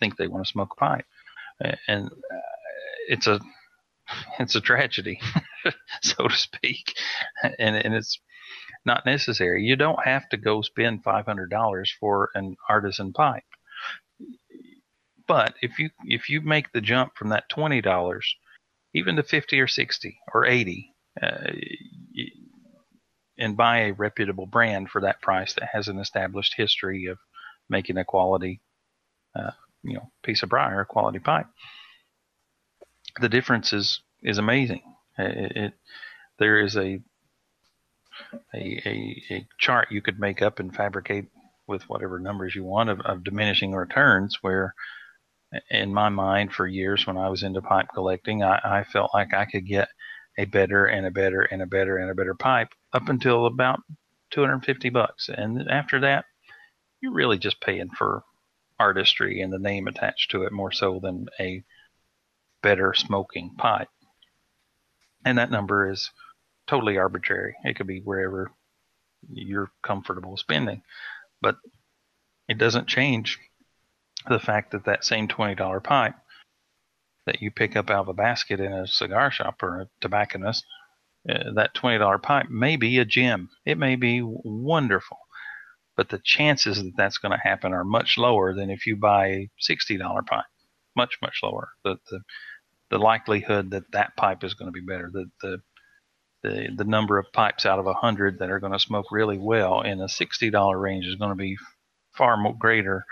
think 0.00 0.16
they 0.16 0.26
want 0.26 0.44
to 0.44 0.50
smoke 0.50 0.70
a 0.76 0.80
pipe, 0.80 1.06
and 1.88 2.08
uh, 2.08 2.40
it's 3.08 3.26
a 3.26 3.40
it's 4.38 4.54
a 4.54 4.60
tragedy. 4.60 5.20
so 6.02 6.28
to 6.28 6.36
speak, 6.36 6.94
and 7.42 7.76
and 7.76 7.94
it's 7.94 8.18
not 8.84 9.06
necessary. 9.06 9.64
You 9.64 9.76
don't 9.76 10.04
have 10.04 10.28
to 10.30 10.36
go 10.36 10.62
spend 10.62 11.02
five 11.02 11.26
hundred 11.26 11.50
dollars 11.50 11.92
for 11.98 12.30
an 12.34 12.56
artisan 12.68 13.12
pipe. 13.12 13.42
But 15.26 15.54
if 15.60 15.78
you 15.78 15.90
if 16.04 16.28
you 16.28 16.40
make 16.40 16.72
the 16.72 16.80
jump 16.80 17.12
from 17.16 17.30
that 17.30 17.48
twenty 17.48 17.80
dollars, 17.80 18.34
even 18.94 19.16
to 19.16 19.22
fifty 19.22 19.60
or 19.60 19.66
sixty 19.66 20.18
or 20.32 20.46
eighty, 20.46 20.92
uh, 21.20 21.50
and 23.38 23.56
buy 23.56 23.78
a 23.78 23.92
reputable 23.92 24.46
brand 24.46 24.88
for 24.90 25.00
that 25.02 25.20
price 25.20 25.54
that 25.54 25.68
has 25.72 25.88
an 25.88 25.98
established 25.98 26.54
history 26.56 27.06
of 27.06 27.18
making 27.68 27.96
a 27.96 28.04
quality, 28.04 28.60
uh, 29.34 29.50
you 29.82 29.94
know, 29.94 30.10
piece 30.22 30.42
of 30.42 30.48
briar, 30.48 30.80
a 30.80 30.86
quality 30.86 31.18
pipe, 31.18 31.46
the 33.20 33.28
difference 33.28 33.72
is 33.72 34.00
is 34.22 34.38
amazing. 34.38 34.82
It, 35.18 35.56
it 35.56 35.72
there 36.38 36.60
is 36.60 36.76
a, 36.76 37.00
a 38.54 38.82
a 38.86 39.22
a 39.30 39.48
chart 39.58 39.88
you 39.90 40.02
could 40.02 40.18
make 40.18 40.42
up 40.42 40.60
and 40.60 40.74
fabricate 40.74 41.26
with 41.66 41.88
whatever 41.88 42.18
numbers 42.18 42.54
you 42.54 42.64
want 42.64 42.90
of, 42.90 43.00
of 43.00 43.24
diminishing 43.24 43.72
returns 43.72 44.38
where 44.40 44.74
in 45.70 45.92
my 45.92 46.08
mind 46.08 46.52
for 46.52 46.66
years 46.66 47.06
when 47.06 47.16
I 47.16 47.28
was 47.28 47.42
into 47.42 47.62
pipe 47.62 47.86
collecting, 47.94 48.42
I, 48.42 48.60
I 48.64 48.84
felt 48.84 49.12
like 49.14 49.32
I 49.34 49.44
could 49.44 49.66
get 49.66 49.88
a 50.38 50.44
better 50.44 50.86
and 50.86 51.06
a 51.06 51.10
better 51.10 51.42
and 51.42 51.62
a 51.62 51.66
better 51.66 51.96
and 51.96 52.10
a 52.10 52.14
better 52.14 52.34
pipe 52.34 52.68
up 52.92 53.08
until 53.08 53.46
about 53.46 53.80
250 54.30 54.90
bucks. 54.90 55.28
And 55.28 55.70
after 55.70 56.00
that, 56.00 56.24
you're 57.00 57.12
really 57.12 57.38
just 57.38 57.60
paying 57.60 57.90
for 57.90 58.22
artistry 58.78 59.40
and 59.40 59.52
the 59.52 59.58
name 59.58 59.86
attached 59.86 60.30
to 60.32 60.42
it 60.42 60.52
more 60.52 60.72
so 60.72 61.00
than 61.00 61.26
a 61.40 61.62
better 62.62 62.94
smoking 62.94 63.54
pipe. 63.56 63.88
And 65.24 65.38
that 65.38 65.50
number 65.50 65.90
is 65.90 66.10
totally 66.66 66.98
arbitrary. 66.98 67.54
It 67.64 67.76
could 67.76 67.86
be 67.86 68.00
wherever 68.00 68.50
you're 69.32 69.70
comfortable 69.82 70.36
spending. 70.36 70.82
But 71.40 71.56
it 72.48 72.58
doesn't 72.58 72.88
change 72.88 73.38
the 74.28 74.38
fact 74.38 74.72
that 74.72 74.84
that 74.84 75.04
same 75.04 75.28
$20 75.28 75.82
pipe 75.82 76.14
that 77.26 77.42
you 77.42 77.50
pick 77.50 77.76
up 77.76 77.90
out 77.90 78.02
of 78.02 78.08
a 78.08 78.14
basket 78.14 78.60
in 78.60 78.72
a 78.72 78.86
cigar 78.86 79.30
shop 79.30 79.62
or 79.62 79.80
a 79.80 79.88
tobacconist, 80.00 80.64
uh, 81.28 81.52
that 81.54 81.74
$20 81.74 82.22
pipe 82.22 82.48
may 82.48 82.76
be 82.76 82.98
a 82.98 83.04
gem. 83.04 83.50
It 83.64 83.78
may 83.78 83.96
be 83.96 84.20
wonderful, 84.22 85.18
but 85.96 86.08
the 86.08 86.20
chances 86.22 86.82
that 86.82 86.96
that's 86.96 87.18
going 87.18 87.32
to 87.32 87.48
happen 87.48 87.72
are 87.72 87.84
much 87.84 88.16
lower 88.16 88.54
than 88.54 88.70
if 88.70 88.86
you 88.86 88.96
buy 88.96 89.26
a 89.26 89.50
$60 89.60 90.26
pipe. 90.26 90.44
Much, 90.96 91.18
much 91.20 91.40
lower. 91.42 91.68
The, 91.84 91.96
the, 92.10 92.20
the 92.90 92.98
likelihood 92.98 93.70
that 93.70 93.92
that 93.92 94.16
pipe 94.16 94.42
is 94.44 94.54
going 94.54 94.68
to 94.68 94.72
be 94.72 94.84
better, 94.84 95.10
the, 95.12 95.30
the, 95.42 95.62
the, 96.42 96.68
the 96.74 96.84
number 96.84 97.18
of 97.18 97.32
pipes 97.32 97.66
out 97.66 97.78
of 97.78 97.86
a 97.86 97.92
100 97.92 98.38
that 98.38 98.50
are 98.50 98.60
going 98.60 98.72
to 98.72 98.78
smoke 98.78 99.06
really 99.10 99.38
well 99.38 99.82
in 99.82 100.00
a 100.00 100.06
$60 100.06 100.80
range 100.80 101.06
is 101.06 101.16
going 101.16 101.30
to 101.30 101.36
be 101.36 101.56
far 102.12 102.36
more 102.36 102.56
greater 102.56 103.04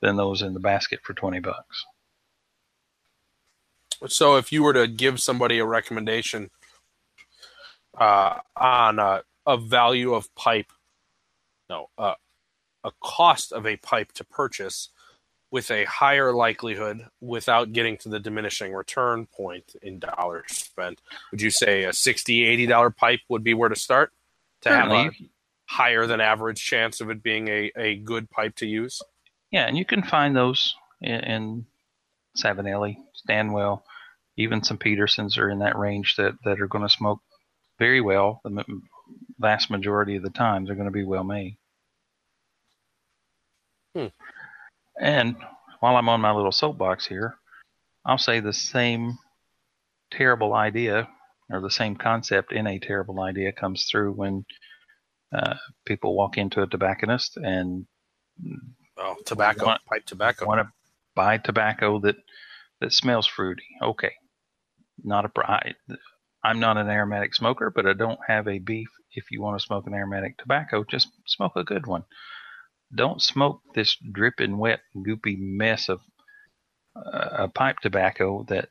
than 0.00 0.16
those 0.16 0.42
in 0.42 0.54
the 0.54 0.60
basket 0.60 1.00
for 1.02 1.14
20 1.14 1.40
bucks. 1.40 1.86
So 4.06 4.36
if 4.36 4.50
you 4.50 4.62
were 4.62 4.72
to 4.72 4.86
give 4.86 5.20
somebody 5.20 5.58
a 5.58 5.66
recommendation 5.66 6.50
uh, 7.98 8.38
on 8.56 8.98
a, 8.98 9.22
a, 9.46 9.58
value 9.58 10.14
of 10.14 10.34
pipe, 10.34 10.72
no, 11.68 11.90
uh, 11.98 12.14
a 12.82 12.92
cost 13.02 13.52
of 13.52 13.66
a 13.66 13.76
pipe 13.76 14.12
to 14.12 14.24
purchase 14.24 14.88
with 15.50 15.70
a 15.70 15.84
higher 15.84 16.32
likelihood 16.32 17.06
without 17.20 17.72
getting 17.72 17.96
to 17.98 18.08
the 18.08 18.20
diminishing 18.20 18.72
return 18.72 19.26
point 19.26 19.74
in 19.82 19.98
dollars 19.98 20.44
spent, 20.48 21.00
would 21.30 21.42
you 21.42 21.50
say 21.50 21.84
a 21.84 21.92
60 21.92 22.44
80 22.44 22.66
dollar 22.66 22.90
pipe 22.90 23.20
would 23.28 23.42
be 23.42 23.54
where 23.54 23.68
to 23.68 23.76
start 23.76 24.12
to 24.62 24.68
Certainly. 24.68 24.96
have 24.96 25.12
a 25.12 25.30
higher 25.66 26.06
than 26.06 26.20
average 26.20 26.64
chance 26.64 27.00
of 27.00 27.10
it 27.10 27.22
being 27.22 27.48
a, 27.48 27.72
a 27.76 27.96
good 27.96 28.30
pipe 28.30 28.56
to 28.56 28.66
use? 28.66 29.02
Yeah, 29.50 29.66
and 29.66 29.76
you 29.76 29.84
can 29.84 30.02
find 30.02 30.36
those 30.36 30.74
in, 31.00 31.20
in 31.20 31.66
Savinelli, 32.36 32.96
Stanwell, 33.14 33.84
even 34.36 34.62
some 34.62 34.78
Petersons 34.78 35.36
are 35.38 35.50
in 35.50 35.58
that 35.60 35.76
range 35.76 36.16
that, 36.16 36.34
that 36.44 36.60
are 36.60 36.68
going 36.68 36.84
to 36.84 36.88
smoke 36.88 37.20
very 37.78 38.00
well. 38.00 38.40
The 38.44 38.64
vast 39.38 39.70
majority 39.70 40.16
of 40.16 40.22
the 40.22 40.30
time, 40.30 40.64
they're 40.64 40.76
going 40.76 40.86
to 40.86 40.92
be 40.92 41.04
well 41.04 41.24
made. 41.24 41.56
Hmm. 43.94 44.06
And 45.00 45.36
while 45.80 45.96
I'm 45.96 46.08
on 46.08 46.20
my 46.20 46.32
little 46.32 46.52
soapbox 46.52 47.06
here, 47.06 47.36
I'll 48.04 48.18
say 48.18 48.40
the 48.40 48.52
same 48.52 49.18
terrible 50.10 50.54
idea 50.54 51.08
or 51.50 51.60
the 51.60 51.70
same 51.70 51.96
concept 51.96 52.52
in 52.52 52.66
a 52.66 52.78
terrible 52.78 53.20
idea 53.20 53.52
comes 53.52 53.88
through 53.90 54.12
when 54.12 54.44
uh, 55.32 55.54
people 55.86 56.16
walk 56.16 56.38
into 56.38 56.62
a 56.62 56.66
tobacconist 56.66 57.36
and 57.36 57.86
oh, 58.98 59.16
tobacco, 59.24 59.66
want, 59.66 59.84
pipe 59.86 60.04
tobacco, 60.06 60.46
want 60.46 60.60
to 60.60 60.72
buy 61.14 61.38
tobacco 61.38 61.98
that 62.00 62.16
that 62.80 62.92
smells 62.92 63.26
fruity. 63.26 63.66
Okay, 63.82 64.12
not 65.02 65.24
a 65.24 65.30
I, 65.44 65.74
I'm 66.42 66.60
not 66.60 66.76
an 66.76 66.88
aromatic 66.88 67.34
smoker, 67.34 67.70
but 67.74 67.86
I 67.86 67.92
don't 67.92 68.20
have 68.26 68.48
a 68.48 68.58
beef. 68.58 68.88
If 69.12 69.30
you 69.30 69.42
want 69.42 69.58
to 69.58 69.64
smoke 69.64 69.86
an 69.86 69.94
aromatic 69.94 70.38
tobacco, 70.38 70.84
just 70.84 71.08
smoke 71.26 71.52
a 71.56 71.64
good 71.64 71.86
one. 71.86 72.04
Don't 72.94 73.22
smoke 73.22 73.60
this 73.74 73.96
dripping 74.12 74.58
wet, 74.58 74.80
goopy 74.96 75.38
mess 75.38 75.88
of 75.88 76.00
uh, 76.96 77.44
a 77.44 77.48
pipe 77.48 77.78
tobacco 77.80 78.44
that 78.48 78.68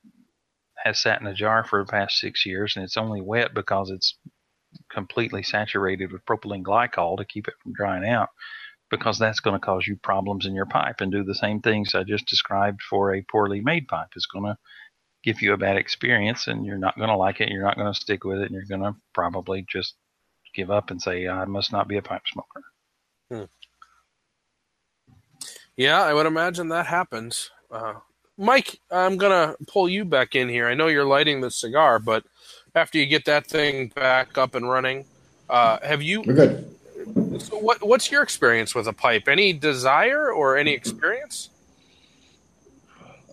has 0.83 0.99
sat 0.99 1.21
in 1.21 1.27
a 1.27 1.33
jar 1.33 1.63
for 1.63 1.83
the 1.83 1.91
past 1.91 2.19
six 2.19 2.45
years, 2.45 2.75
and 2.75 2.83
it's 2.83 2.97
only 2.97 3.21
wet 3.21 3.53
because 3.53 3.89
it's 3.89 4.15
completely 4.91 5.43
saturated 5.43 6.11
with 6.11 6.25
propylene 6.25 6.63
glycol 6.63 7.17
to 7.17 7.25
keep 7.25 7.47
it 7.47 7.55
from 7.61 7.73
drying 7.73 8.07
out 8.07 8.29
because 8.89 9.19
that's 9.19 9.39
going 9.39 9.55
to 9.59 9.65
cause 9.65 9.85
you 9.87 9.95
problems 9.97 10.45
in 10.45 10.53
your 10.53 10.65
pipe 10.65 11.01
and 11.01 11.11
do 11.11 11.23
the 11.23 11.35
same 11.35 11.61
things 11.61 11.93
I 11.93 12.03
just 12.03 12.27
described 12.27 12.81
for 12.81 13.13
a 13.13 13.21
poorly 13.21 13.61
made 13.61 13.87
pipe. 13.87 14.07
It's 14.15 14.25
going 14.25 14.45
to 14.45 14.57
give 15.23 15.41
you 15.41 15.53
a 15.53 15.57
bad 15.57 15.77
experience 15.77 16.47
and 16.47 16.65
you're 16.65 16.77
not 16.77 16.97
going 16.97 17.09
to 17.09 17.15
like 17.15 17.39
it. 17.41 17.49
You're 17.49 17.63
not 17.63 17.77
going 17.77 17.91
to 17.91 17.99
stick 17.99 18.23
with 18.23 18.39
it 18.39 18.51
and 18.51 18.51
you're 18.51 18.63
going 18.65 18.81
to 18.81 18.99
probably 19.13 19.65
just 19.69 19.95
give 20.55 20.71
up 20.71 20.89
and 20.89 21.01
say, 21.01 21.27
I 21.27 21.45
must 21.45 21.71
not 21.71 21.87
be 21.87 21.97
a 21.97 22.01
pipe 22.01 22.23
smoker. 22.31 22.63
Hmm. 23.29 23.58
Yeah, 25.79 26.01
I 26.01 26.13
would 26.13 26.25
imagine 26.25 26.67
that 26.69 26.87
happens. 26.87 27.51
Uh, 27.71 27.93
Mike, 28.37 28.81
I'm 28.91 29.15
going 29.15 29.31
to 29.31 29.55
pull 29.63 29.87
you 29.87 30.03
back 30.03 30.35
in 30.35 30.49
here. 30.49 30.67
I 30.67 30.73
know 30.73 30.87
you're 30.87 31.05
lighting 31.05 31.39
the 31.39 31.49
cigar, 31.49 31.99
but 31.99 32.25
after 32.75 32.97
you 32.97 33.05
get 33.05 33.23
that 33.25 33.47
thing 33.47 33.87
back 33.95 34.37
up 34.37 34.55
and 34.55 34.69
running, 34.69 35.05
uh, 35.49 35.77
have 35.81 36.01
you? 36.01 36.21
We're 36.23 36.33
good. 36.33 36.75
So 37.39 37.57
what 37.57 37.81
what's 37.81 38.11
your 38.11 38.23
experience 38.23 38.75
with 38.75 38.89
a 38.89 38.93
pipe? 38.93 39.29
Any 39.29 39.53
desire 39.53 40.33
or 40.33 40.57
any 40.57 40.73
experience? 40.73 41.47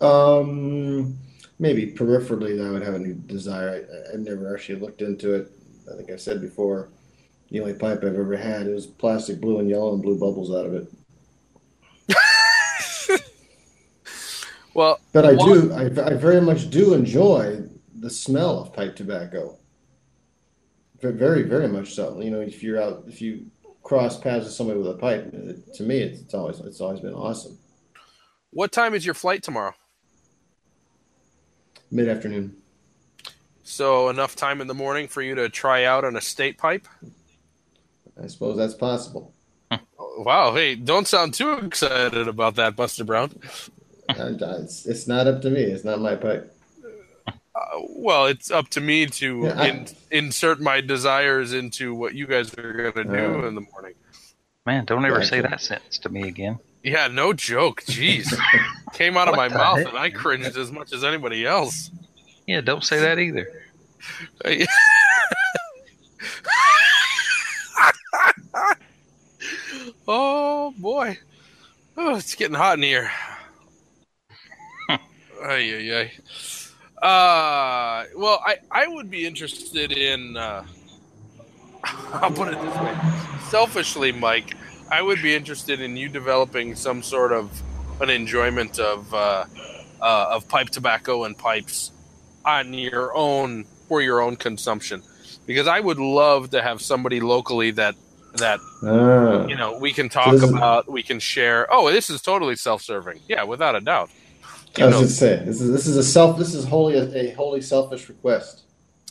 Um, 0.01 1.19
maybe 1.59 1.95
peripherally, 1.95 2.65
I 2.65 2.71
would 2.71 2.83
have 2.83 2.95
any 2.95 3.15
desire. 3.27 3.85
I, 4.07 4.13
have 4.13 4.21
never 4.21 4.55
actually 4.55 4.79
looked 4.79 5.03
into 5.03 5.35
it. 5.35 5.51
I 5.93 5.97
think 5.97 6.13
I 6.13 6.17
said 6.17 6.41
before, 6.41 6.91
the 7.51 7.59
only 7.59 7.75
pipe 7.75 8.05
I've 8.05 8.15
ever 8.15 8.37
had 8.37 8.69
is 8.69 8.87
plastic 8.87 9.41
blue 9.41 9.59
and 9.59 9.69
yellow 9.69 9.95
and 9.95 10.03
blue 10.03 10.17
bubbles 10.17 10.55
out 10.55 10.65
of 10.65 10.75
it. 10.75 10.87
Well, 14.77 15.01
but 15.13 15.25
I 15.25 15.35
do. 15.35 15.73
I, 15.73 15.85
I 15.85 16.15
very 16.15 16.41
much 16.41 16.69
do 16.69 16.93
enjoy 16.93 17.63
the 17.99 18.11
smell 18.11 18.61
of 18.61 18.73
pipe 18.73 18.95
tobacco. 18.95 19.59
Very, 21.01 21.43
very 21.43 21.69
much 21.69 21.95
so. 21.95 22.21
You 22.21 22.31
know, 22.31 22.41
if 22.41 22.63
you're 22.63 22.81
out, 22.81 23.05
if 23.07 23.23
you 23.23 23.47
cross 23.83 24.19
paths 24.19 24.45
with 24.45 24.53
somebody 24.53 24.79
with 24.79 24.91
a 24.91 24.95
pipe, 24.99 25.31
to 25.75 25.83
me, 25.83 25.99
it's, 26.01 26.21
it's 26.21 26.35
always 26.35 26.61
it's 26.61 26.81
always 26.81 27.01
been 27.01 27.15
awesome. 27.15 27.59
What 28.51 28.71
time 28.71 28.95
is 28.95 29.05
your 29.05 29.15
flight 29.15 29.43
tomorrow? 29.43 29.75
Mid 31.91 32.09
afternoon. 32.09 32.57
So 33.63 34.11
enough 34.11 34.37
time 34.37 34.61
in 34.61 34.67
the 34.67 34.75
morning 34.75 35.09
for 35.09 35.23
you 35.23 35.35
to 35.37 35.49
try 35.49 35.85
out 35.85 36.05
an 36.05 36.17
estate 36.17 36.59
pipe. 36.59 36.87
I 38.23 38.27
suppose 38.27 38.57
that's 38.57 38.75
possible. 38.75 39.33
Wow! 40.19 40.55
Hey, 40.55 40.77
don't 40.77 41.07
sound 41.07 41.35
too 41.35 41.53
excited 41.59 42.27
about 42.27 42.55
that, 42.55 42.75
Buster 42.75 43.05
Brown. 43.05 43.39
Uh, 44.09 44.35
it's, 44.61 44.87
it's 44.87 45.07
not 45.07 45.27
up 45.27 45.43
to 45.43 45.51
me. 45.51 45.61
It's 45.61 45.85
not 45.85 46.01
my 46.01 46.15
pipe. 46.15 46.53
Uh, 47.27 47.81
well, 47.89 48.27
it's 48.27 48.51
up 48.51 48.69
to 48.69 48.81
me 48.81 49.07
to 49.07 49.45
yeah, 49.45 49.61
I, 49.61 49.67
in, 49.69 49.87
insert 50.11 50.61
my 50.61 50.81
desires 50.81 51.53
into 51.53 51.95
what 51.95 52.15
you 52.15 52.27
guys 52.27 52.53
are 52.55 52.93
going 52.93 53.09
to 53.09 53.17
do 53.17 53.43
uh, 53.43 53.49
in 53.49 53.55
the 53.55 53.63
morning. 53.73 53.95
Man, 54.67 54.85
don't 54.85 55.05
ever 55.05 55.25
say 55.25 55.41
that 55.41 55.61
sentence 55.61 55.99
to 55.99 56.09
me 56.09 56.29
again. 56.29 56.59
Yeah, 56.83 57.09
no 57.09 57.33
joke. 57.33 57.83
Jeez, 57.85 58.37
came 58.93 59.17
out 59.17 59.29
of 59.29 59.37
my 59.37 59.49
mouth 59.49 59.79
heck? 59.79 59.89
and 59.89 59.99
I 59.99 60.11
cringed 60.11 60.57
as 60.57 60.71
much 60.71 60.93
as 60.93 61.03
anybody 61.05 61.47
else. 61.47 61.91
Yeah, 62.47 62.61
don't 62.61 62.85
say 62.85 63.01
that 63.01 63.19
either. 63.19 63.49
oh 70.09 70.73
boy, 70.79 71.19
oh, 71.97 72.17
it's 72.17 72.35
getting 72.35 72.57
hot 72.57 72.79
in 72.79 72.83
here. 72.83 73.11
Ay 75.45 75.75
ay 75.75 75.93
ay. 76.01 76.13
Uh, 77.03 78.05
well, 78.17 78.41
I 78.45 78.57
I 78.71 78.87
would 78.89 79.11
be 79.11 79.27
interested 79.27 79.93
in. 79.93 80.37
Uh, 80.37 80.65
I'll 82.15 82.31
put 82.31 82.49
it 82.49 82.61
this 82.61 82.77
way: 82.77 82.97
selfishly, 83.49 84.13
Mike, 84.13 84.55
I 84.91 85.03
would 85.03 85.23
be 85.23 85.35
interested 85.35 85.81
in 85.81 85.97
you 85.97 86.09
developing 86.09 86.75
some 86.75 87.03
sort 87.03 87.33
of 87.33 87.63
an 88.01 88.11
enjoyment 88.11 88.79
of 88.79 89.13
uh, 89.15 89.45
uh, 90.01 90.27
of 90.31 90.49
pipe 90.49 90.69
tobacco 90.71 91.25
and 91.25 91.37
pipes 91.37 91.93
on 92.45 92.73
your 92.75 93.15
own 93.17 93.65
for 93.89 94.01
your 94.03 94.21
own 94.21 94.37
consumption, 94.37 95.03
because 95.47 95.67
I 95.69 95.81
would 95.81 95.99
love 95.99 96.51
to 96.51 96.63
have 96.63 96.81
somebody 96.81 97.21
locally 97.21 97.71
that 97.73 97.95
that 98.37 98.61
Ah. 98.83 99.47
you 99.47 99.57
know 99.57 99.79
we 99.79 99.93
can 99.93 100.09
talk 100.09 100.43
about, 100.43 100.91
we 100.91 101.03
can 101.03 101.21
share. 101.21 101.67
Oh, 101.71 101.91
this 101.91 102.11
is 102.11 102.21
totally 102.23 102.57
self-serving. 102.57 103.21
Yeah, 103.29 103.45
without 103.45 103.75
a 103.77 103.81
doubt. 103.81 104.11
I 104.79 104.87
was 104.87 104.95
going 104.95 105.07
to 105.07 105.13
say 105.13 105.43
this 105.45 105.61
is 105.61 105.71
this 105.73 105.87
is 105.87 105.97
a 105.97 106.03
self 106.05 106.39
this 106.39 106.55
is 106.55 106.65
wholly 106.65 106.97
a, 106.97 107.05
a 107.15 107.31
wholly 107.35 107.61
selfish 107.61 108.09
request. 108.09 108.63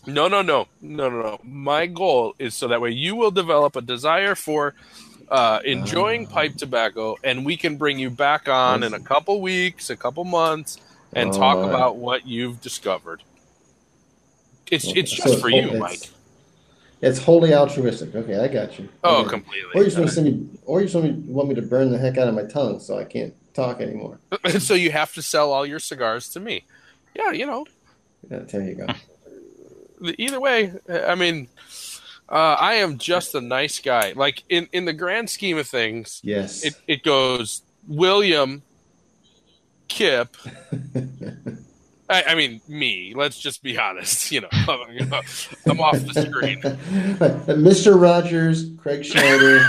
No, 0.08 0.28
no, 0.28 0.42
no, 0.44 0.68
no, 0.82 1.10
no, 1.10 1.22
no. 1.22 1.40
My 1.44 1.88
goal 1.88 2.36
is 2.38 2.54
so 2.54 2.68
that 2.68 2.80
way 2.80 2.92
you 2.92 3.16
will 3.16 3.32
develop 3.32 3.76
a 3.76 3.82
desire 3.82 4.36
for 4.36 4.76
uh, 5.30 5.60
enjoying 5.66 6.28
Ah. 6.28 6.34
pipe 6.34 6.56
tobacco, 6.56 7.16
and 7.24 7.44
we 7.46 7.58
can 7.58 7.78
bring 7.78 7.98
you 7.98 8.12
back 8.12 8.48
on 8.48 8.84
in 8.84 8.94
a 8.94 9.00
couple 9.00 9.42
weeks, 9.42 9.90
a 9.90 9.96
couple 9.96 10.24
months, 10.24 10.78
and 11.14 11.34
talk 11.34 11.58
Alright. 11.58 11.70
about 11.74 11.98
what 11.98 12.28
you've 12.28 12.62
discovered. 12.62 13.24
It's 14.72 14.86
it's 14.96 15.16
So 15.18 15.24
just 15.30 15.42
for 15.42 15.50
you, 15.50 15.60
it's- 15.64 15.80
Mike. 15.80 16.10
It's 17.02 17.20
wholly 17.20 17.54
altruistic. 17.54 18.16
Okay, 18.16 18.38
I 18.40 18.48
got 18.48 18.80
you. 18.80 18.88
Oh, 19.04 19.22
Okay. 19.22 19.30
completely. 19.32 19.70
Or 19.76 19.80
you 19.82 19.86
just 19.86 19.98
want 19.98 20.10
to 20.10 20.16
send 20.16 20.28
me, 20.28 20.48
or 20.66 20.80
you 20.80 20.86
just 20.88 20.96
want 20.96 21.08
me, 21.26 21.32
want 21.34 21.50
me 21.50 21.56
to 21.56 21.62
burn 21.62 21.92
the 21.92 21.98
heck 22.00 22.18
out 22.18 22.28
of 22.28 22.34
my 22.34 22.44
tongue 22.44 22.80
so 22.80 22.98
I 22.98 23.04
can't 23.04 23.34
talk 23.56 23.82
anymore. 23.82 24.20
so 24.60 24.74
you 24.74 24.92
have 24.92 25.14
to 25.14 25.22
sell 25.22 25.52
all 25.52 25.66
your 25.66 25.80
cigars 25.80 26.30
to 26.30 26.40
me. 26.40 26.66
Yeah, 27.16 27.32
you 27.32 27.46
know. 27.46 27.66
Yeah, 28.30 28.40
there 28.40 28.62
you 28.62 28.76
go. 28.76 28.88
Either 30.18 30.40
way, 30.40 30.74
I 30.90 31.16
mean, 31.16 31.48
uh, 32.28 32.58
I 32.60 32.76
am 32.76 32.98
just 32.98 33.34
a 33.36 33.42
nice 33.42 33.80
guy. 33.80 34.14
Like 34.16 34.44
in 34.50 34.68
in 34.74 34.86
the 34.86 34.94
grand 34.94 35.30
scheme 35.30 35.58
of 35.58 35.68
things, 35.68 36.20
Yes. 36.24 36.64
it, 36.66 36.76
it 36.88 37.04
goes 37.04 37.62
William, 37.88 38.64
Kip. 39.88 40.36
I, 42.10 42.24
I 42.24 42.36
mean, 42.36 42.62
me. 42.68 43.14
Let's 43.16 43.40
just 43.40 43.64
be 43.64 43.80
honest. 43.80 44.32
You 44.32 44.42
know, 44.42 44.50
I'm 44.52 45.80
off 45.80 45.98
the 46.00 46.28
screen. 46.30 46.62
Mr. 46.62 48.00
Rogers, 48.00 48.70
Craig 48.78 49.04
Schneider. 49.06 49.66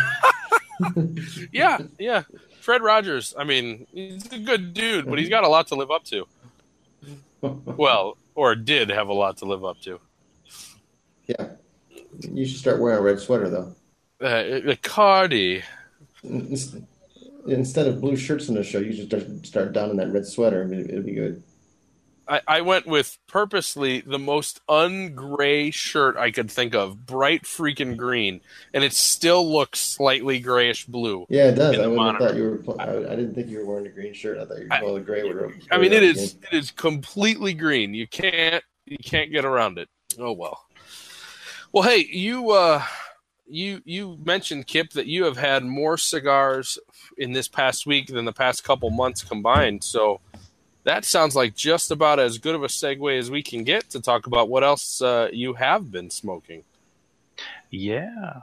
Yeah, 1.53 1.79
yeah. 1.99 2.25
Fred 2.67 2.83
Rogers. 2.83 3.33
I 3.39 3.45
mean, 3.45 3.87
he's 3.93 4.27
a 4.33 4.41
good 4.41 4.75
dude, 4.75 5.07
but 5.07 5.21
he's 5.21 5.29
got 5.29 5.45
a 5.45 5.49
lot 5.49 5.69
to 5.69 5.77
live 5.77 5.93
up 5.93 6.03
to. 6.07 6.27
Well, 7.41 8.17
or 8.35 8.57
did 8.57 8.91
have 8.91 9.07
a 9.07 9.13
lot 9.13 9.37
to 9.37 9.45
live 9.45 9.65
up 9.65 9.81
to. 9.83 10.01
yeah. 11.29 11.51
You 12.29 12.45
should 12.45 12.59
start 12.59 12.81
wearing 12.81 12.99
a 12.99 13.03
red 13.03 13.21
sweater 13.21 13.49
though. 13.49 13.73
Uh, 14.21 14.75
Cardi. 14.83 15.63
Instead 16.25 17.87
of 17.87 18.01
blue 18.01 18.17
shirts 18.17 18.49
in 18.49 18.57
the 18.57 18.65
show, 18.65 18.81
you 18.81 18.93
should 18.93 19.07
start, 19.07 19.47
start 19.47 19.73
donning 19.73 19.99
that 19.99 20.13
red 20.13 20.27
sweater. 20.27 20.65
I 20.65 20.67
mean, 20.67 20.81
it'd 20.81 21.07
be 21.07 21.15
good. 21.15 21.45
I, 22.29 22.41
I 22.47 22.61
went 22.61 22.87
with 22.87 23.19
purposely 23.29 24.01
the 24.01 24.19
most 24.19 24.61
ungray 24.69 25.73
shirt 25.73 26.17
I 26.17 26.31
could 26.31 26.51
think 26.51 26.75
of, 26.75 27.07
bright 27.07 27.43
freaking 27.43 27.97
green, 27.97 28.41
and 28.75 28.83
it 28.83 28.93
still 28.93 29.51
looks 29.51 29.79
slightly 29.79 30.41
grayish 30.41 30.87
blue. 30.87 31.27
Yeah, 31.29 31.49
it 31.49 31.55
does. 31.55 31.79
I 31.79 31.87
wouldn't 31.87 32.19
thought 32.19 32.37
you 32.37 32.51
were. 32.51 32.57
pl- 32.57 32.81
I, 32.81 32.85
I 32.85 33.17
didn't 33.17 33.35
think 33.35 33.49
you 33.49 33.59
were 33.59 33.67
wearing 33.67 33.87
a 33.87 33.91
green 33.91 34.13
shirt. 34.13 34.39
I 34.39 34.45
thought 34.45 34.59
you 34.59 34.69
were 34.69 34.87
well, 34.87 34.95
the 34.95 35.01
gray 35.01 35.23
would. 35.23 35.63
I 35.71 35.79
mean, 35.79 35.93
it 35.93 36.03
is 36.03 36.37
it 36.51 36.57
is 36.57 36.71
completely 36.71 37.55
green. 37.55 37.95
You 37.95 38.09
can't 38.09 38.65
you 38.87 38.99
can't 38.99 39.31
get 39.31 39.45
around 39.45 39.79
it. 39.79 39.89
Oh 40.19 40.33
well. 40.33 40.65
Well, 41.73 41.85
hey, 41.85 42.07
you 42.11 42.51
uh, 42.51 42.83
you 43.47 43.83
you 43.85 44.19
mentioned 44.25 44.67
Kip 44.67 44.91
that 44.93 45.07
you 45.07 45.25
have 45.25 45.37
had 45.37 45.65
more 45.65 45.99
cigars 45.99 46.79
in 47.19 47.33
this 47.33 47.49
past 47.49 47.87
week 47.87 48.09
than 48.09 48.25
the 48.25 48.33
past 48.33 48.65
couple 48.65 48.91
months 48.91 49.23
combined. 49.23 49.85
So 49.85 50.21
that 50.87 51.05
sounds 51.05 51.35
like 51.35 51.57
just 51.57 51.91
about 51.91 52.21
as 52.21 52.39
good 52.39 52.55
of 52.55 52.63
a 52.63 52.69
segue 52.69 53.19
as 53.19 53.29
we 53.29 53.43
can 53.43 53.65
get 53.65 53.91
to 53.91 54.01
talk 54.01 54.29
about 54.29 54.49
what 54.49 54.63
else 54.63 55.03
uh, 55.03 55.29
you 55.33 55.55
have 55.55 55.91
been 55.91 56.11
smoking. 56.11 56.63
Yeah. 57.71 58.41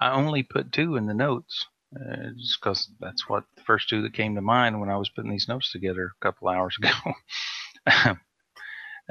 I 0.00 0.12
only 0.12 0.44
put 0.44 0.72
two 0.72 0.94
in 0.94 1.06
the 1.06 1.14
notes 1.14 1.66
uh, 1.94 2.30
just 2.38 2.60
because 2.60 2.88
that's 3.00 3.28
what 3.28 3.42
the 3.56 3.62
first 3.64 3.88
two 3.88 4.02
that 4.02 4.14
came 4.14 4.36
to 4.36 4.40
mind 4.40 4.78
when 4.78 4.88
I 4.88 4.96
was 4.96 5.08
putting 5.08 5.32
these 5.32 5.48
notes 5.48 5.72
together 5.72 6.06
a 6.06 6.24
couple 6.24 6.48
hours 6.48 6.78
ago. 7.86 8.14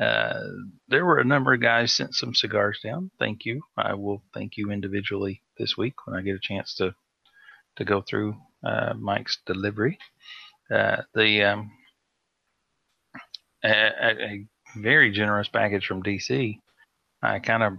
uh, 0.02 0.44
there 0.88 1.06
were 1.06 1.20
a 1.20 1.26
number 1.26 1.54
of 1.54 1.62
guys 1.62 1.92
sent 1.92 2.16
some 2.16 2.34
cigars 2.34 2.80
down. 2.82 3.12
Thank 3.20 3.44
you. 3.44 3.64
I 3.76 3.96
will 3.96 4.24
thank 4.34 4.56
you 4.56 4.72
individually 4.72 5.42
this 5.58 5.78
week 5.78 5.96
when 6.06 6.18
I 6.18 6.22
get 6.22 6.36
a 6.36 6.40
chance 6.40 6.76
to 6.76 6.96
to 7.76 7.84
go 7.84 8.02
through 8.02 8.38
uh, 8.64 8.94
Mike's 8.96 9.40
delivery. 9.46 9.98
Uh, 10.72 11.02
the 11.16 11.44
um, 11.44 11.72
a, 13.64 14.24
a 14.24 14.46
very 14.76 15.12
generous 15.12 15.48
package 15.48 15.86
from 15.86 16.04
DC. 16.04 16.60
I 17.22 17.40
kind 17.40 17.64
of 17.64 17.74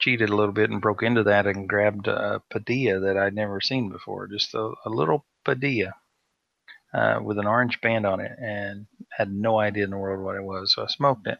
cheated 0.00 0.30
a 0.30 0.36
little 0.36 0.52
bit 0.52 0.70
and 0.70 0.80
broke 0.80 1.02
into 1.02 1.24
that 1.24 1.46
and 1.46 1.68
grabbed 1.68 2.08
a 2.08 2.42
Padilla 2.50 3.00
that 3.00 3.16
I'd 3.16 3.34
never 3.34 3.60
seen 3.60 3.90
before, 3.90 4.26
just 4.26 4.54
a, 4.54 4.72
a 4.84 4.88
little 4.90 5.24
Padilla 5.44 5.94
uh, 6.94 7.20
with 7.22 7.38
an 7.38 7.46
orange 7.46 7.80
band 7.80 8.06
on 8.06 8.20
it, 8.20 8.32
and 8.40 8.86
had 9.10 9.32
no 9.32 9.58
idea 9.58 9.84
in 9.84 9.90
the 9.90 9.98
world 9.98 10.24
what 10.24 10.36
it 10.36 10.44
was. 10.44 10.74
So 10.74 10.84
I 10.84 10.86
smoked 10.86 11.26
it, 11.26 11.38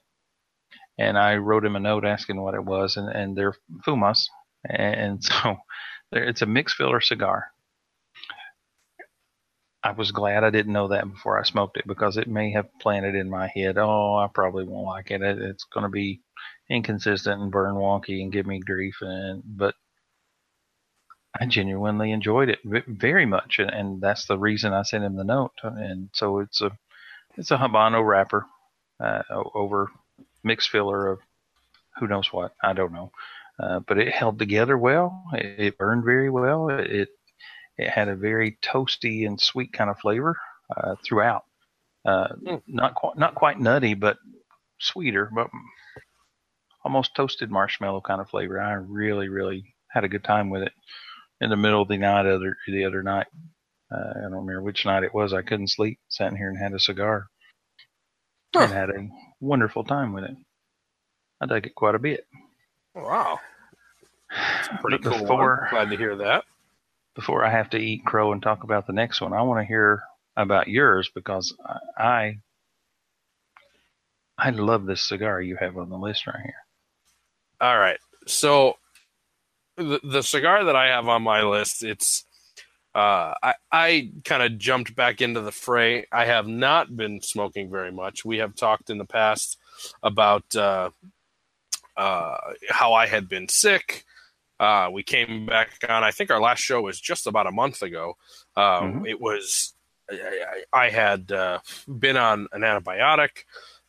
and 0.99 1.17
I 1.19 1.37
wrote 1.37 1.65
him 1.65 1.77
a 1.77 1.81
note 1.81 2.05
asking 2.05 2.41
what 2.41 2.55
it 2.55 2.65
was, 2.65 2.97
and, 2.97 3.09
and 3.09 3.37
they're 3.37 3.55
Fumas, 3.87 4.27
and 4.69 5.23
so 5.25 5.57
it's 6.13 6.43
a 6.43 6.47
mixed 6.47 6.77
filler 6.77 7.01
cigar. 7.01 7.47
I 9.89 9.93
was 9.93 10.13
glad 10.13 10.45
I 10.45 10.51
didn't 10.51 10.73
know 10.73 10.89
that 10.89 11.11
before 11.11 11.39
I 11.39 11.45
smoked 11.45 11.79
it 11.79 11.87
because 11.87 12.17
it 12.17 12.29
may 12.29 12.53
have 12.53 12.69
planted 12.81 13.15
in 13.15 13.31
my 13.31 13.49
head, 13.49 13.79
oh, 13.79 14.17
I 14.17 14.29
probably 14.29 14.65
won't 14.65 14.87
like 14.87 15.11
it. 15.11 15.23
It- 15.23 15.39
It's 15.43 15.65
going 15.65 15.85
to 15.85 15.89
be 15.91 16.21
inconsistent 16.71 17.41
and 17.43 17.51
burn 17.53 17.75
wonky 17.77 18.23
and 18.23 18.33
give 18.33 18.47
me 18.47 18.61
grief 18.61 18.97
and 19.03 19.43
but 19.45 19.75
I 21.41 21.47
genuinely 21.47 22.13
enjoyed 22.13 22.49
it 22.51 22.61
very 22.65 23.25
much 23.27 23.59
and, 23.59 23.71
and 23.71 24.01
that's 24.01 24.27
the 24.27 24.39
reason 24.39 24.73
I 24.75 24.83
sent 24.83 25.05
him 25.05 25.17
the 25.17 25.25
note 25.25 25.53
and 25.63 26.11
so 26.13 26.41
it's 26.41 26.61
a 26.61 26.71
it's 27.37 27.51
a 27.53 27.59
habano 27.59 28.07
wrapper 28.07 28.47
uh, 29.01 29.23
over 29.55 29.91
mixed 30.45 30.71
filler 30.71 31.09
of 31.09 31.21
who 31.99 32.09
knows 32.09 32.33
what 32.33 32.55
I 32.63 32.75
don't 32.75 32.93
know 32.93 33.13
uh, 33.61 33.81
but 33.81 33.99
it 33.99 34.15
held 34.15 34.39
together 34.39 34.79
well 34.79 35.25
it, 35.35 35.61
it 35.61 35.79
burned 35.79 36.05
very 36.05 36.31
well 36.31 36.71
it 36.71 36.91
it 36.91 37.09
had 37.87 38.09
a 38.09 38.17
very 38.17 38.59
toasty 38.63 39.27
and 39.27 39.41
sweet 39.41 39.73
kind 39.73 39.89
of 39.91 39.99
flavor 40.01 40.37
uh, 40.77 40.97
throughout 41.05 41.45
uh, 42.05 42.29
Mm. 42.45 42.63
not 42.67 42.95
quite 42.95 43.17
not 43.17 43.35
quite 43.35 43.61
nutty 43.61 43.95
but 43.95 44.17
sweeter 44.81 45.31
but 45.35 45.49
almost 46.85 47.15
toasted 47.15 47.51
marshmallow 47.51 48.01
kind 48.01 48.21
of 48.21 48.31
flavor. 48.31 48.61
I 48.61 48.73
really, 48.75 49.29
really 49.29 49.75
had 49.89 50.05
a 50.05 50.09
good 50.09 50.25
time 50.25 50.49
with 50.51 50.63
it. 50.63 50.73
In 51.41 51.51
the 51.51 51.57
middle 51.57 51.83
of 51.83 51.89
the 51.89 51.97
night, 51.99 52.27
other 52.27 52.57
the 52.67 52.85
other 52.85 53.03
night, 53.03 53.27
uh, 53.93 54.11
I 54.17 54.21
don't 54.23 54.33
remember 54.33 54.63
which 54.63 54.85
night 54.87 55.03
it 55.05 55.13
was. 55.15 55.33
I 55.33 55.43
couldn't 55.43 55.69
sleep, 55.69 55.99
sat 56.09 56.31
in 56.31 56.37
here 56.37 56.49
and 56.49 56.59
had 56.59 56.73
a 56.73 56.81
cigar, 56.81 57.27
Huh. 58.55 58.63
and 58.65 58.73
had 58.73 58.91
a 58.91 59.09
wonderful 59.41 59.85
time 59.85 60.13
with 60.13 60.25
it. 60.25 60.37
I 61.41 61.47
dug 61.47 61.67
it 61.67 61.75
quite 61.75 61.95
a 61.95 61.99
bit. 62.01 62.27
Wow, 62.95 63.39
That's 64.31 64.69
pretty 64.81 64.99
But 64.99 65.13
cool. 65.13 65.21
Before, 65.21 65.65
I'm 65.67 65.71
glad 65.71 65.91
to 65.91 65.97
hear 65.97 66.17
that. 66.17 66.45
Before 67.19 67.45
I 67.45 67.51
have 67.51 67.71
to 67.71 67.79
eat 67.79 68.05
crow 68.05 68.31
and 68.31 68.41
talk 68.41 68.63
about 68.63 68.87
the 68.87 68.93
next 68.93 69.21
one, 69.21 69.33
I 69.33 69.43
want 69.43 69.61
to 69.61 69.67
hear 69.67 70.05
about 70.37 70.69
yours 70.69 71.11
because 71.13 71.53
I 71.99 72.39
I 74.39 74.51
love 74.51 74.87
this 74.87 75.03
cigar 75.03 75.43
you 75.43 75.57
have 75.57 75.77
on 75.77 75.91
the 75.91 75.99
list 75.99 76.29
right 76.29 76.41
here. 76.41 76.65
All 77.61 77.77
right. 77.77 77.99
So 78.29 78.77
the, 79.77 79.99
the 80.05 80.23
cigar 80.23 80.63
that 80.67 80.77
I 80.77 80.91
have 80.91 81.09
on 81.09 81.25
my 81.25 81.43
list, 81.43 81.83
it's 81.83 82.25
uh, 82.95 83.35
I, 83.43 83.55
I 83.73 84.13
kind 84.25 84.45
of 84.45 84.57
jumped 84.57 84.95
back 84.95 85.21
into 85.21 85.41
the 85.41 85.51
fray. 85.51 86.07
I 86.13 86.25
have 86.27 86.47
not 86.47 86.97
been 86.97 87.21
smoking 87.21 87.69
very 87.69 87.91
much. 87.91 88.25
We 88.25 88.39
have 88.39 88.55
talked 88.55 88.91
in 88.91 88.99
the 88.99 89.05
past 89.05 89.59
about 90.05 90.55
uh, 90.55 90.91
uh, 91.97 92.37
how 92.69 92.95
I 92.95 93.09
had 93.09 93.29
been 93.29 93.49
sick. 93.49 94.05
Uh, 94.61 94.89
we 94.93 95.03
came 95.03 95.47
back 95.47 95.79
on. 95.89 96.03
I 96.03 96.11
think 96.11 96.31
our 96.31 96.41
last 96.41 96.61
show 96.61 96.81
was 96.83 97.01
just 97.01 97.27
about 97.27 97.47
a 97.47 97.53
month 97.53 97.83
ago. 97.83 98.17
Uh, 98.57 98.81
Mhm. 98.83 99.09
It 99.09 99.21
was 99.21 99.75
I, 100.11 100.65
I 100.73 100.87
I 100.87 100.91
had 100.91 101.31
uh, 101.33 101.61
been 101.87 102.17
on 102.17 102.49
an 102.53 102.63
antibiotic. 102.63 103.45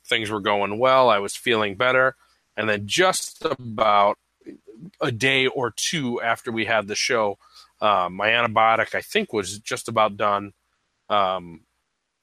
Things 0.05 0.29
were 0.29 0.41
going 0.41 0.77
well. 0.79 1.09
I 1.09 1.19
was 1.19 1.35
feeling 1.35 1.75
better. 1.75 2.15
And 2.57 2.67
then 2.69 2.87
just 2.87 3.45
about 3.45 4.17
a 5.01 5.11
day 5.11 5.47
or 5.47 5.71
two 5.71 6.21
after 6.21 6.51
we 6.51 6.65
had 6.65 6.87
the 6.87 6.95
show, 6.95 7.37
um, 7.81 8.15
my 8.15 8.29
antibiotic, 8.29 8.95
I 8.95 9.01
think, 9.01 9.31
was 9.31 9.59
just 9.59 9.87
about 9.87 10.17
done. 10.17 10.53
Um, 11.09 11.61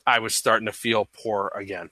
I 0.06 0.18
was 0.18 0.34
starting 0.34 0.66
to 0.66 0.72
feel 0.72 1.08
poor 1.12 1.50
again. 1.54 1.90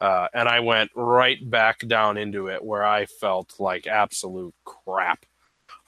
Uh, 0.00 0.28
and 0.32 0.48
I 0.48 0.60
went 0.60 0.90
right 0.94 1.38
back 1.48 1.86
down 1.86 2.16
into 2.16 2.48
it 2.48 2.64
where 2.64 2.84
I 2.84 3.06
felt 3.06 3.54
like 3.58 3.86
absolute 3.86 4.54
crap. 4.64 5.26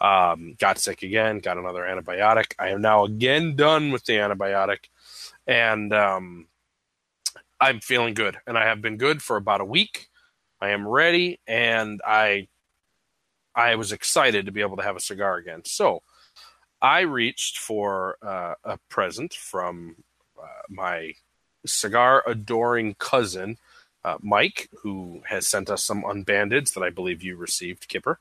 Um, 0.01 0.57
got 0.59 0.79
sick 0.79 1.03
again, 1.03 1.39
got 1.39 1.57
another 1.57 1.83
antibiotic. 1.83 2.55
I 2.59 2.71
am 2.71 2.83
now 2.83 3.05
again 3.05 3.57
done 3.57 3.93
with 3.93 4.05
the 4.05 4.15
antibiotic, 4.15 4.89
and 5.47 5.93
um, 5.93 6.49
I'm 7.61 7.81
feeling 7.81 8.15
good. 8.15 8.37
And 8.47 8.59
I 8.59 8.67
have 8.67 8.83
been 8.83 8.97
good 8.97 9.23
for 9.23 9.37
about 9.37 9.61
a 9.61 9.65
week. 9.65 10.09
I 10.61 10.71
am 10.71 10.87
ready, 10.87 11.41
and 11.47 12.01
I 12.07 12.49
I 13.55 13.77
was 13.77 13.93
excited 13.93 14.47
to 14.47 14.53
be 14.53 14.63
able 14.63 14.77
to 14.77 14.83
have 14.83 14.97
a 14.97 15.01
cigar 15.01 15.37
again. 15.37 15.63
So 15.65 16.03
I 16.83 17.01
reached 17.01 17.59
for 17.59 18.17
uh, 18.21 18.55
a 18.65 18.79
present 18.89 19.33
from 19.33 19.97
uh, 20.39 20.63
my 20.69 21.15
cigar 21.65 22.23
adoring 22.27 22.95
cousin, 22.99 23.59
uh, 24.05 24.19
Mike, 24.21 24.69
who 24.83 25.23
has 25.27 25.49
sent 25.49 25.71
us 25.71 25.83
some 25.83 26.03
unbandeds 26.03 26.75
that 26.75 26.83
I 26.83 26.91
believe 26.91 27.23
you 27.23 27.37
received, 27.37 27.89
Kipper. 27.89 28.19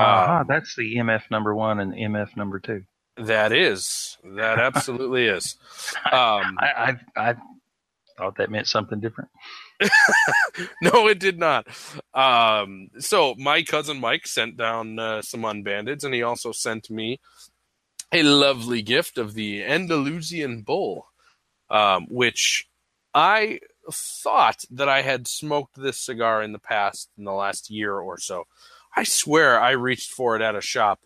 Uh, 0.00 0.44
that's 0.44 0.74
the 0.76 0.96
MF 0.96 1.30
number 1.30 1.54
one 1.54 1.80
and 1.80 1.92
MF 1.92 2.36
number 2.36 2.58
two. 2.58 2.84
That 3.16 3.52
is. 3.52 4.16
That 4.24 4.58
absolutely 4.58 5.26
is. 5.26 5.56
Um, 6.12 6.56
I, 6.58 6.96
I, 7.16 7.30
I 7.30 7.34
thought 8.16 8.36
that 8.36 8.50
meant 8.50 8.66
something 8.66 9.00
different. 9.00 9.30
no, 10.82 11.08
it 11.08 11.18
did 11.18 11.38
not. 11.38 11.66
Um, 12.14 12.90
so 12.98 13.34
my 13.38 13.62
cousin 13.62 14.00
Mike 14.00 14.26
sent 14.26 14.56
down 14.56 14.98
uh, 14.98 15.22
some 15.22 15.42
unbandeds, 15.42 16.04
and 16.04 16.14
he 16.14 16.22
also 16.22 16.52
sent 16.52 16.90
me 16.90 17.20
a 18.12 18.22
lovely 18.22 18.82
gift 18.82 19.18
of 19.18 19.34
the 19.34 19.62
Andalusian 19.64 20.62
Bull, 20.62 21.06
um, 21.70 22.06
which 22.10 22.68
I 23.14 23.60
thought 23.92 24.64
that 24.70 24.88
I 24.88 25.02
had 25.02 25.26
smoked 25.26 25.80
this 25.80 25.98
cigar 25.98 26.42
in 26.42 26.52
the 26.52 26.58
past, 26.58 27.08
in 27.16 27.24
the 27.24 27.32
last 27.32 27.70
year 27.70 27.98
or 27.98 28.18
so. 28.18 28.44
I 28.94 29.04
swear 29.04 29.60
I 29.60 29.70
reached 29.72 30.10
for 30.10 30.36
it 30.36 30.42
at 30.42 30.56
a 30.56 30.60
shop, 30.60 31.00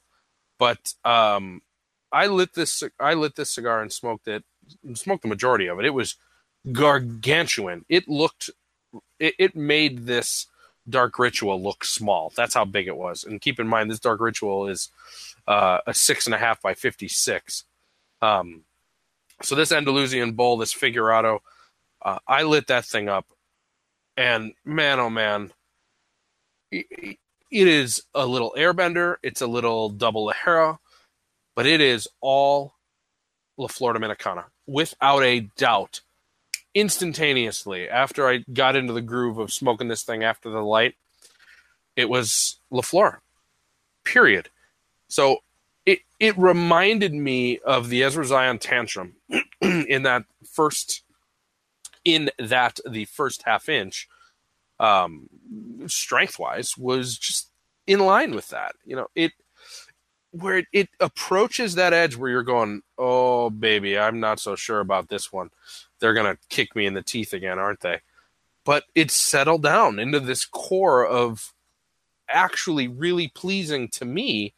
but 0.59 0.95
um, 1.05 1.63
I 2.13 2.27
lit 2.27 2.55
this 2.55 2.83
I 2.99 3.15
lit 3.15 3.37
this 3.37 3.51
cigar 3.51 3.83
and 3.83 3.93
smoked 3.93 4.29
it, 4.29 4.45
smoked 4.95 5.23
the 5.23 5.29
majority 5.29 5.67
of 5.67 5.79
it. 5.79 5.85
It 5.85 5.95
was 5.95 6.17
gargantuan. 6.73 7.85
It 7.89 8.09
looked, 8.09 8.51
it, 9.19 9.35
it 9.39 9.57
made 9.57 10.07
this 10.07 10.47
dark 10.89 11.19
ritual 11.19 11.63
look 11.63 11.85
small. 11.85 12.33
That's 12.37 12.55
how 12.55 12.65
big 12.65 12.87
it 12.87 12.97
was. 12.97 13.25
And 13.25 13.41
keep 13.41 13.59
in 13.59 13.69
mind, 13.69 13.91
this 13.91 14.01
dark 14.01 14.21
ritual 14.21 14.67
is 14.67 14.91
uh, 15.47 15.79
a 15.87 15.95
six 15.95 16.27
and 16.27 16.35
a 16.35 16.39
half 16.39 16.63
by 16.63 16.75
56. 16.75 17.65
Um, 18.23 18.63
so 19.43 19.55
this 19.55 19.73
Andalusian 19.73 20.33
Bull, 20.33 20.57
this 20.57 20.73
figurado, 20.73 21.41
uh, 22.03 22.19
I 22.27 22.43
lit 22.43 22.67
that 22.69 22.85
thing 22.85 23.09
up, 23.09 23.27
and 24.17 24.53
man, 24.65 25.01
oh 25.01 25.11
man, 25.11 25.51
it, 27.51 27.69
is 27.69 28.03
a 28.15 28.27
little 28.27 28.55
Air 28.57 28.73
Bender. 28.73 29.19
It's 29.23 29.41
a 29.41 29.47
little 29.47 29.89
double 29.91 30.27
Ligero, 30.27 30.79
but 31.55 31.67
it 31.67 31.81
is 31.81 32.09
all 32.21 32.75
La 33.57 33.69
Florida 33.69 34.01
Dominicana 34.01 34.45
without 34.67 35.23
a 35.23 35.41
doubt. 35.57 36.01
Instantaneously, 36.75 37.89
after 37.89 38.29
I 38.29 38.45
got 38.53 38.75
into 38.75 38.93
the 38.93 39.01
groove 39.01 39.39
of 39.39 39.53
smoking 39.53 39.87
this 39.87 40.03
thing 40.03 40.25
after 40.25 40.51
the 40.51 40.61
light, 40.61 40.97
it 41.95 42.09
was 42.09 42.59
La 42.71 42.81
Flor. 42.81 43.23
Period. 44.05 44.51
So 45.07 45.39
it 45.87 46.01
it 46.19 46.37
reminded 46.37 47.15
me 47.15 47.59
of 47.61 47.89
the 47.89 48.03
Ezra 48.03 48.25
Zion 48.25 48.59
tantrum 48.59 49.15
in 49.61 50.03
that 50.03 50.25
first 50.45 51.05
in 52.05 52.31
that 52.39 52.81
the 52.89 53.05
first 53.07 53.43
half 53.45 53.69
inch 53.69 54.09
um 54.81 55.29
strength 55.87 56.39
wise 56.39 56.77
was 56.77 57.19
just 57.19 57.51
in 57.87 58.01
line 58.01 58.35
with 58.35 58.49
that. 58.49 58.75
You 58.85 58.97
know 58.97 59.09
it 59.15 59.33
where 60.31 60.59
it, 60.59 60.67
it 60.73 60.89
approaches 60.99 61.77
that 61.77 61.93
edge 61.93 62.17
where 62.17 62.29
you're 62.29 62.43
going 62.43 62.83
oh 62.99 63.49
baby 63.51 63.97
i'm 63.97 64.19
not 64.19 64.41
so 64.41 64.57
sure 64.57 64.81
about 64.81 65.09
this 65.09 65.33
one. 65.33 65.51
They're 66.01 66.15
gonna 66.15 66.39
kick 66.49 66.75
me 66.75 66.87
in 66.87 66.95
the 66.95 67.03
teeth 67.03 67.33
again 67.33 67.59
aren't 67.59 67.81
they? 67.81 68.01
But 68.65 68.85
it's 68.95 69.15
settled 69.15 69.63
down 69.63 69.99
into 69.99 70.21
this 70.21 70.45
core 70.45 71.07
of 71.07 71.53
actually 72.29 72.89
really 72.89 73.29
pleasing 73.29 73.89
to 73.89 74.05
me 74.05 74.55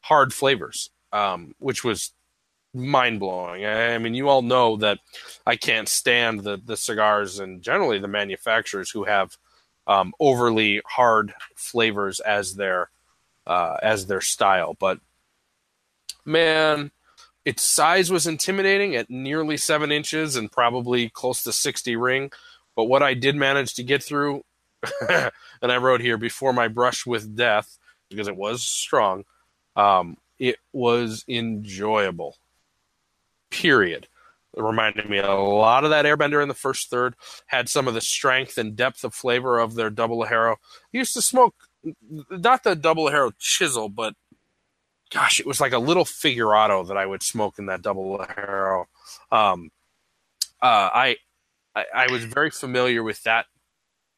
hard 0.00 0.32
flavors, 0.32 0.90
um, 1.12 1.54
which 1.58 1.84
was 1.84 2.12
mind 2.74 3.20
blowing. 3.20 3.64
I 3.64 3.96
mean, 3.98 4.14
you 4.14 4.28
all 4.28 4.42
know 4.42 4.76
that 4.78 4.98
I 5.46 5.56
can't 5.56 5.88
stand 5.88 6.40
the 6.40 6.60
the 6.62 6.76
cigars 6.76 7.38
and 7.38 7.62
generally 7.62 7.98
the 7.98 8.08
manufacturers 8.08 8.90
who 8.90 9.04
have 9.04 9.36
um, 9.86 10.14
overly 10.18 10.80
hard 10.86 11.34
flavors 11.56 12.20
as 12.20 12.54
their 12.54 12.90
uh, 13.46 13.76
as 13.82 14.06
their 14.06 14.20
style. 14.20 14.76
But 14.78 14.98
man, 16.24 16.90
its 17.44 17.62
size 17.62 18.10
was 18.10 18.26
intimidating 18.26 18.96
at 18.96 19.10
nearly 19.10 19.56
seven 19.56 19.92
inches 19.92 20.36
and 20.36 20.50
probably 20.50 21.08
close 21.08 21.42
to 21.44 21.52
sixty 21.52 21.96
ring. 21.96 22.30
But 22.76 22.84
what 22.84 23.02
I 23.02 23.14
did 23.14 23.36
manage 23.36 23.74
to 23.74 23.82
get 23.84 24.02
through, 24.02 24.44
and 25.08 25.32
I 25.62 25.76
wrote 25.76 26.00
here 26.00 26.18
before 26.18 26.52
my 26.52 26.68
brush 26.68 27.06
with 27.06 27.36
death 27.36 27.78
because 28.08 28.28
it 28.28 28.36
was 28.36 28.62
strong. 28.62 29.24
Um, 29.76 30.16
it 30.38 30.56
was 30.72 31.24
enjoyable. 31.28 32.36
Period. 33.50 34.08
It 34.56 34.62
reminded 34.62 35.08
me 35.08 35.18
a 35.18 35.34
lot 35.34 35.84
of 35.84 35.90
that 35.90 36.06
Air 36.06 36.16
Bender 36.16 36.40
in 36.40 36.48
the 36.48 36.54
first 36.54 36.90
third. 36.90 37.14
Had 37.46 37.68
some 37.68 37.88
of 37.88 37.94
the 37.94 38.00
strength 38.00 38.56
and 38.58 38.76
depth 38.76 39.04
of 39.04 39.14
flavor 39.14 39.58
of 39.58 39.74
their 39.74 39.90
double. 39.90 40.22
I 40.22 40.54
used 40.92 41.14
to 41.14 41.22
smoke 41.22 41.54
not 42.30 42.62
the 42.62 42.76
double 42.76 43.06
Ligero 43.06 43.32
chisel, 43.38 43.88
but 43.88 44.14
gosh, 45.10 45.40
it 45.40 45.46
was 45.46 45.60
like 45.60 45.72
a 45.72 45.78
little 45.78 46.04
figurado 46.04 46.84
that 46.84 46.96
I 46.96 47.06
would 47.06 47.22
smoke 47.22 47.58
in 47.58 47.66
that 47.66 47.82
double 47.82 48.18
Ligero. 48.18 48.84
Um, 49.30 49.70
uh, 50.62 50.90
I, 50.94 51.16
I 51.74 51.84
I 51.94 52.12
was 52.12 52.24
very 52.24 52.50
familiar 52.50 53.02
with 53.02 53.22
that 53.24 53.46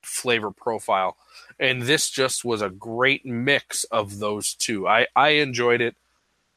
flavor 0.03 0.53
profile 0.53 1.17
and 1.59 1.83
this 1.83 2.11
just 2.11 2.45
was 2.45 2.63
a 2.63 2.71
great 2.71 3.25
mix 3.25 3.85
of 3.85 4.19
those 4.19 4.55
two. 4.55 4.87
I 4.87 5.07
I 5.15 5.31
enjoyed 5.31 5.81
it 5.81 5.97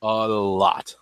a 0.02 0.08
lot. 0.28 0.96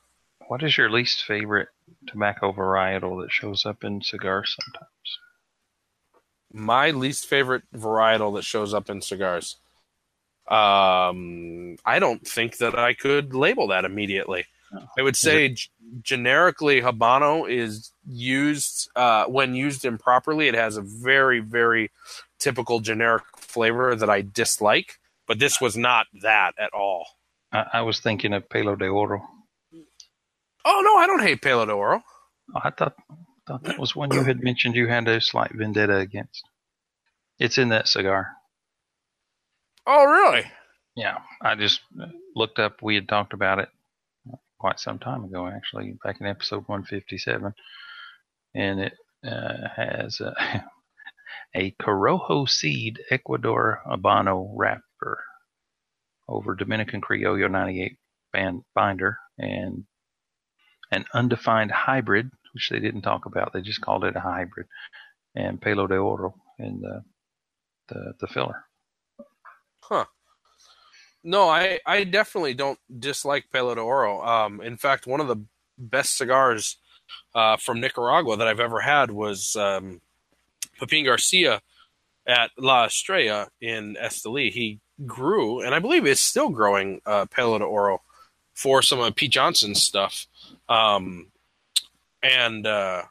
What 0.47 0.63
is 0.63 0.77
your 0.77 0.89
least 0.89 1.23
favorite 1.23 1.69
tobacco 2.07 2.51
varietal 2.51 3.21
that 3.21 3.31
shows 3.31 3.65
up 3.65 3.83
in 3.83 4.01
cigars 4.01 4.55
sometimes? 4.59 5.19
My 6.51 6.91
least 6.91 7.27
favorite 7.27 7.63
varietal 7.75 8.35
that 8.35 8.43
shows 8.43 8.73
up 8.73 8.89
in 8.89 9.01
cigars. 9.01 9.57
Um, 10.47 11.77
I 11.85 11.99
don't 11.99 12.25
think 12.25 12.57
that 12.57 12.79
I 12.79 12.93
could 12.93 13.33
label 13.33 13.67
that 13.67 13.85
immediately. 13.85 14.45
Oh. 14.73 14.85
I 14.97 15.01
would 15.01 15.15
say 15.15 15.49
g- 15.49 15.69
generically 16.01 16.81
Habano 16.81 17.49
is 17.49 17.91
used 18.05 18.89
uh, 18.95 19.25
when 19.25 19.55
used 19.55 19.85
improperly. 19.85 20.47
It 20.47 20.55
has 20.55 20.77
a 20.77 20.81
very 20.81 21.39
very 21.39 21.91
typical 22.39 22.79
generic 22.79 23.23
flavor 23.37 23.95
that 23.95 24.09
I 24.09 24.21
dislike, 24.21 24.99
but 25.25 25.39
this 25.39 25.59
was 25.59 25.75
not 25.75 26.07
that 26.21 26.53
at 26.57 26.73
all. 26.73 27.07
I, 27.51 27.65
I 27.73 27.81
was 27.81 27.99
thinking 27.99 28.33
of 28.33 28.49
Pelo 28.49 28.75
de 28.75 28.87
Oro. 28.87 29.27
Oh 30.69 30.81
no, 30.83 30.97
I 30.97 31.07
don't 31.07 31.21
hate 31.21 31.41
Pelo 31.41 31.65
de 31.65 31.71
Oro. 31.71 32.03
Oh, 32.53 32.59
I 32.61 32.71
thought 32.71 32.93
thought 33.47 33.63
that 33.63 33.79
was 33.79 33.95
one 33.95 34.11
you 34.11 34.21
had 34.21 34.43
mentioned 34.43 34.75
you 34.75 34.89
had 34.89 35.07
a 35.07 35.21
slight 35.21 35.51
vendetta 35.53 35.95
against. 35.95 36.43
It's 37.39 37.57
in 37.57 37.69
that 37.69 37.87
cigar. 37.87 38.27
Oh 39.85 40.03
really? 40.03 40.43
Yeah, 40.97 41.19
I 41.41 41.55
just 41.55 41.79
looked 42.35 42.59
up. 42.59 42.81
We 42.81 42.95
had 42.95 43.07
talked 43.07 43.31
about 43.31 43.59
it 43.59 43.69
quite 44.59 44.79
some 44.79 44.99
time 44.99 45.23
ago, 45.23 45.47
actually, 45.47 45.95
back 46.03 46.19
in 46.19 46.27
episode 46.27 46.67
157, 46.67 47.53
and 48.55 48.79
it 48.81 48.93
uh, 49.25 49.69
has 49.73 50.19
uh, 50.19 50.33
a 51.55 51.71
Corojo 51.81 52.49
seed 52.49 52.99
Ecuador 53.09 53.81
Habano 53.87 54.51
wrapper 54.53 55.23
over 56.27 56.55
Dominican 56.55 56.99
Criollo 56.99 57.49
98 57.49 57.97
band 58.33 58.63
binder 58.75 59.17
and 59.37 59.85
an 60.91 61.05
undefined 61.13 61.71
hybrid, 61.71 62.31
which 62.53 62.69
they 62.69 62.79
didn't 62.79 63.01
talk 63.01 63.25
about. 63.25 63.53
They 63.53 63.61
just 63.61 63.81
called 63.81 64.03
it 64.03 64.15
a 64.15 64.21
hybrid, 64.21 64.67
and 65.35 65.61
Pelo 65.61 65.87
de 65.87 65.95
Oro 65.95 66.35
in 66.59 66.81
the 66.81 67.03
the, 67.87 68.13
the 68.19 68.27
filler. 68.27 68.65
Huh. 69.81 70.05
No, 71.23 71.49
I, 71.49 71.79
I 71.85 72.03
definitely 72.03 72.53
don't 72.53 72.79
dislike 72.99 73.45
Pelo 73.51 73.75
de 73.75 73.81
Oro. 73.81 74.21
Um, 74.25 74.61
in 74.61 74.77
fact, 74.77 75.07
one 75.07 75.19
of 75.19 75.27
the 75.27 75.43
best 75.77 76.17
cigars 76.17 76.77
uh, 77.33 77.57
from 77.57 77.79
Nicaragua 77.79 78.37
that 78.37 78.47
I've 78.47 78.59
ever 78.59 78.81
had 78.81 79.11
was 79.11 79.55
um, 79.55 80.01
Pepin 80.79 81.05
Garcia 81.05 81.61
at 82.27 82.51
La 82.57 82.85
Estrella 82.85 83.49
in 83.61 83.95
Esteli. 84.01 84.51
He 84.51 84.79
grew, 85.05 85.61
and 85.61 85.73
I 85.73 85.79
believe 85.79 86.05
is 86.05 86.19
still 86.19 86.49
growing, 86.49 87.01
uh, 87.05 87.25
Pelo 87.25 87.59
de 87.59 87.65
Oro 87.65 88.01
for 88.57 88.81
some 88.81 88.99
of 88.99 89.15
Pete 89.15 89.29
Johnson's 89.29 89.83
stuff. 89.83 90.25
Um, 90.67 91.27
and 92.23 92.65
uh, 92.65 93.03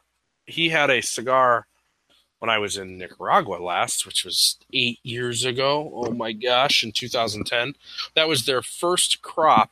he 0.45 0.69
had 0.69 0.91
a 0.91 1.01
cigar 1.01 1.69
when 2.41 2.51
I 2.51 2.59
was 2.59 2.77
in 2.77 2.99
Nicaragua 2.99 3.59
last, 3.59 4.05
which 4.07 4.25
was 4.25 4.59
eight 4.73 4.99
years 5.05 5.45
ago. 5.45 5.93
Oh 5.95 6.11
my 6.11 6.33
gosh, 6.33 6.83
in 6.83 6.91
2010, 6.91 7.75
that 8.17 8.27
was 8.27 8.45
their 8.45 8.61
first 8.61 9.23
crop 9.23 9.71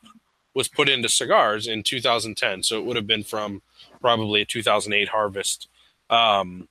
was 0.53 0.69
put 0.69 0.87
into 0.87 1.09
cigars 1.09 1.67
in 1.67 1.83
2010. 1.83 2.63
So 2.63 2.79
it 2.79 2.85
would 2.85 2.95
have 2.95 3.05
been 3.05 3.25
from 3.25 3.61
probably 3.99 4.41
a 4.41 4.45
2008 4.45 5.09
harvest. 5.09 5.67
Um, 6.09 6.69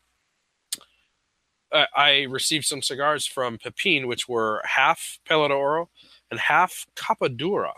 I, 1.71 2.23
received 2.23 2.65
some 2.65 2.81
cigars 2.81 3.27
from 3.27 3.59
Pepin, 3.59 4.07
which 4.07 4.29
were 4.29 4.63
half 4.65 5.19
Oro 5.31 5.91
and 6.31 6.41
half 6.41 6.87
Capa 6.95 7.29
Dura, 7.29 7.75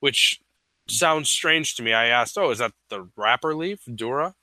which 0.00 0.40
sounds 0.88 1.28
strange 1.30 1.74
to 1.76 1.82
me. 1.82 1.92
I 1.92 2.06
asked, 2.06 2.38
"Oh, 2.38 2.50
is 2.50 2.58
that 2.58 2.72
the 2.88 3.08
wrapper 3.16 3.54
leaf 3.54 3.80
Dura?" 3.94 4.34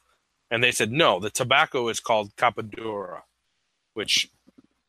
And 0.51 0.63
they 0.63 0.71
said, 0.71 0.91
"No, 0.91 1.19
the 1.19 1.29
tobacco 1.31 1.87
is 1.89 1.99
called 1.99 2.35
Capa 2.35 2.63
Dura," 2.63 3.23
which 3.93 4.29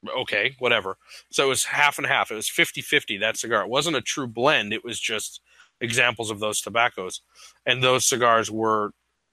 okay, 0.09 0.55
whatever. 0.59 0.98
So 1.30 1.47
it 1.47 1.48
was 1.48 1.64
half 1.64 1.98
and 1.98 2.06
half. 2.06 2.30
It 2.30 2.34
was 2.36 2.48
50-50 2.48 3.18
that 3.18 3.36
cigar. 3.36 3.62
It 3.62 3.68
wasn't 3.68 3.97
a 3.97 4.01
true 4.02 4.26
blend. 4.28 4.72
It 4.72 4.84
was 4.84 5.01
just 5.01 5.40
examples 5.80 6.30
of 6.30 6.38
those 6.40 6.60
tobaccos. 6.60 7.22
And 7.64 7.82
those 7.82 8.06
cigars 8.06 8.51
were 8.51 8.93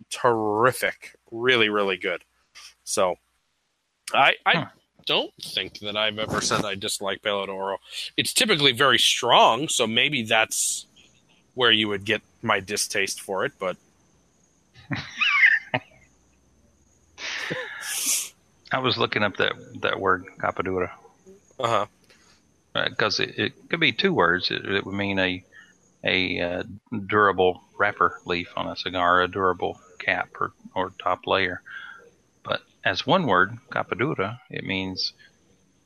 terrific. 0.10 1.15
Really, 1.31 1.69
really 1.69 1.97
good. 1.97 2.23
So 2.84 3.15
I 4.14 4.35
I 4.45 4.55
Huh. 4.55 4.65
don't 5.05 5.34
think 5.41 5.80
that 5.80 5.97
I've 5.97 6.19
ever 6.19 6.41
said 6.41 6.65
I 6.65 6.76
dislike 6.76 7.22
Pelo 7.22 7.45
de 7.45 7.51
Oro. 7.51 7.77
It's 8.18 8.34
typically 8.34 8.72
very 8.72 8.99
strong, 8.99 9.68
so 9.68 9.85
maybe 9.88 10.23
that's 10.23 10.88
where 11.53 11.71
you 11.71 11.88
would 11.88 12.05
get 12.05 12.21
my 12.41 12.59
distaste 12.59 13.21
for 13.21 13.45
it, 13.45 13.53
but 13.59 13.77
I 18.71 18.80
was 18.80 18.97
looking 18.97 19.23
up 19.23 19.38
that 19.38 19.53
that 19.81 19.99
word 19.99 20.25
capadura 20.39 20.89
uh-huh. 21.59 21.85
because 22.73 23.19
it, 23.19 23.38
it 23.38 23.69
could 23.69 23.80
be 23.80 23.91
two 23.91 24.13
words. 24.13 24.49
It, 24.51 24.65
it 24.65 24.85
would 24.85 24.95
mean 24.95 25.19
a 25.19 25.43
a 26.03 26.39
uh, 26.39 26.63
durable 27.07 27.63
wrapper 27.77 28.19
leaf 28.25 28.51
on 28.57 28.67
a 28.67 28.75
cigar, 28.75 29.21
a 29.21 29.27
durable 29.27 29.80
cap 29.99 30.30
or, 30.39 30.51
or 30.75 30.91
top 31.01 31.25
layer. 31.27 31.61
But 32.43 32.61
as 32.84 33.07
one 33.07 33.25
word, 33.25 33.57
capadura, 33.71 34.39
it 34.49 34.65
means 34.65 35.13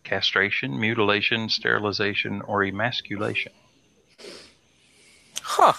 castration, 0.03 0.80
mutilation, 0.80 1.49
sterilization, 1.49 2.41
or 2.41 2.64
emasculation, 2.64 3.52
Huh. 5.49 5.72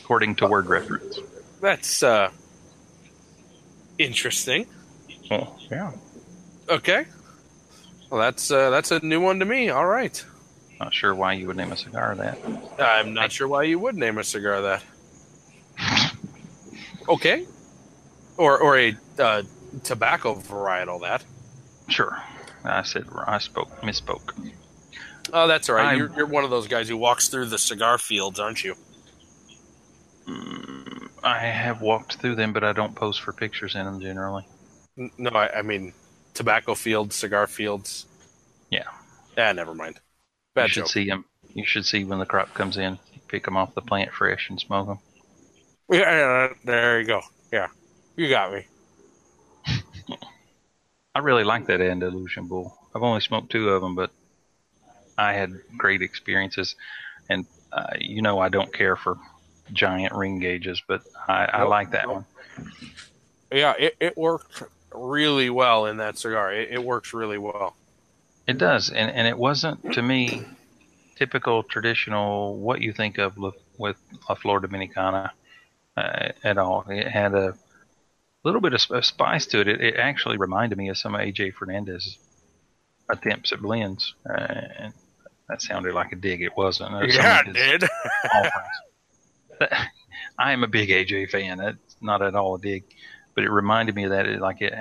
according 0.00 0.36
to 0.36 0.46
word 0.46 0.66
reference. 0.66 1.18
That's 1.60 2.04
uh 2.04 2.30
interesting. 3.98 4.66
Oh, 5.30 5.56
yeah. 5.70 5.90
Okay. 6.68 7.04
Well, 8.08 8.20
that's 8.20 8.50
uh, 8.50 8.70
that's 8.70 8.92
a 8.92 9.04
new 9.04 9.20
one 9.20 9.40
to 9.40 9.44
me. 9.44 9.70
All 9.70 9.86
right. 9.86 10.24
Not 10.78 10.94
sure 10.94 11.14
why 11.14 11.32
you 11.32 11.48
would 11.48 11.56
name 11.56 11.72
a 11.72 11.76
cigar 11.76 12.14
that. 12.14 12.38
I'm 12.78 13.12
not 13.12 13.32
sure 13.32 13.48
why 13.48 13.64
you 13.64 13.78
would 13.80 13.96
name 13.96 14.18
a 14.18 14.24
cigar 14.24 14.62
that. 14.62 14.84
Okay. 17.08 17.44
Or 18.36 18.56
or 18.56 18.78
a 18.78 18.96
uh, 19.18 19.42
tobacco 19.82 20.36
varietal 20.36 21.00
that. 21.00 21.24
Sure. 21.88 22.16
I 22.64 22.82
said 22.82 23.06
I 23.26 23.38
spoke 23.38 23.80
misspoke. 23.80 24.52
Oh, 25.32 25.48
that's 25.48 25.68
all 25.68 25.74
right. 25.74 25.96
You're, 25.96 26.12
you're 26.16 26.26
one 26.26 26.44
of 26.44 26.50
those 26.50 26.68
guys 26.68 26.88
who 26.88 26.96
walks 26.96 27.28
through 27.28 27.46
the 27.46 27.58
cigar 27.58 27.98
fields, 27.98 28.38
aren't 28.38 28.62
you? 28.62 28.76
Mm, 30.26 31.08
I 31.22 31.38
have 31.38 31.80
walked 31.80 32.16
through 32.16 32.36
them, 32.36 32.52
but 32.52 32.64
I 32.64 32.72
don't 32.72 32.94
post 32.94 33.20
for 33.20 33.32
pictures 33.32 33.74
in 33.74 33.84
them 33.84 34.00
generally. 34.00 34.46
No, 34.96 35.30
I, 35.30 35.58
I 35.58 35.62
mean 35.62 35.92
tobacco 36.34 36.74
fields, 36.74 37.16
cigar 37.16 37.46
fields. 37.46 38.06
Yeah. 38.70 38.84
Ah, 39.36 39.52
never 39.52 39.74
mind. 39.74 40.00
you 40.56 40.68
should 40.68 40.82
joke. 40.82 40.88
see 40.88 41.06
them. 41.06 41.24
You 41.54 41.66
should 41.66 41.84
see 41.84 42.04
when 42.04 42.18
the 42.18 42.26
crop 42.26 42.54
comes 42.54 42.76
in. 42.76 42.98
Pick 43.28 43.44
them 43.44 43.56
off 43.56 43.74
the 43.74 43.80
plant 43.82 44.12
fresh 44.12 44.50
and 44.50 44.60
smoke 44.60 44.88
them. 44.88 44.98
Yeah, 45.90 46.00
yeah, 46.00 46.48
there 46.64 47.00
you 47.00 47.06
go. 47.06 47.20
Yeah, 47.52 47.68
you 48.16 48.28
got 48.28 48.52
me. 48.52 48.66
I 51.14 51.18
really 51.18 51.44
like 51.44 51.66
that 51.66 51.80
Andalusian 51.80 52.48
bull. 52.48 52.76
I've 52.94 53.02
only 53.02 53.20
smoked 53.20 53.50
two 53.50 53.70
of 53.70 53.82
them, 53.82 53.94
but 53.94 54.10
I 55.18 55.32
had 55.34 55.52
great 55.76 56.02
experiences. 56.02 56.76
And 57.28 57.46
uh, 57.72 57.94
you 57.98 58.22
know, 58.22 58.38
I 58.38 58.48
don't 58.48 58.72
care 58.72 58.96
for 58.96 59.18
giant 59.72 60.14
ring 60.14 60.38
gauges, 60.38 60.82
but 60.86 61.02
I, 61.28 61.44
I 61.44 61.62
like 61.64 61.90
that 61.92 62.08
one. 62.08 62.24
Yeah, 63.50 63.74
it, 63.78 63.96
it 64.00 64.16
worked 64.16 64.62
really 64.94 65.50
well 65.50 65.86
in 65.86 65.98
that 65.98 66.18
cigar. 66.18 66.52
It, 66.52 66.70
it 66.72 66.82
works 66.82 67.12
really 67.12 67.38
well. 67.38 67.76
It 68.46 68.58
does, 68.58 68.90
and 68.90 69.10
and 69.10 69.28
it 69.28 69.38
wasn't 69.38 69.92
to 69.92 70.02
me 70.02 70.44
typical 71.16 71.62
traditional 71.62 72.56
what 72.56 72.80
you 72.80 72.92
think 72.92 73.18
of 73.18 73.36
with, 73.36 73.54
with 73.78 73.96
La 74.28 74.34
Flor 74.34 74.60
Dominicana 74.60 75.30
uh, 75.96 76.28
at 76.42 76.58
all. 76.58 76.84
It 76.88 77.06
had 77.06 77.34
a 77.34 77.54
little 78.44 78.60
bit 78.60 78.74
of 78.74 78.80
sp- 78.82 79.02
spice 79.02 79.46
to 79.46 79.60
it. 79.60 79.68
it. 79.68 79.80
It 79.80 79.96
actually 79.96 80.36
reminded 80.36 80.78
me 80.78 80.88
of 80.88 80.98
some 80.98 81.14
of 81.14 81.20
AJ 81.20 81.54
Fernandez's 81.54 82.18
attempts 83.08 83.52
at 83.52 83.60
blends, 83.60 84.14
uh, 84.28 84.46
and 84.78 84.94
that 85.48 85.62
sounded 85.62 85.94
like 85.94 86.12
a 86.12 86.16
dig. 86.16 86.42
It 86.42 86.56
wasn't. 86.56 86.94
Uh, 86.94 87.00
some 87.00 87.08
yeah, 87.10 87.42
it 87.46 87.52
did. 87.52 87.88
I 90.38 90.52
am 90.52 90.64
a 90.64 90.68
big 90.68 90.88
AJ 90.88 91.30
fan. 91.30 91.60
It's 91.60 91.96
not 92.00 92.22
at 92.22 92.34
all 92.34 92.54
a 92.54 92.60
dig, 92.60 92.84
but 93.34 93.44
it 93.44 93.50
reminded 93.50 93.94
me 93.94 94.04
of 94.04 94.10
that. 94.10 94.26
It, 94.26 94.40
like 94.40 94.60
it, 94.60 94.72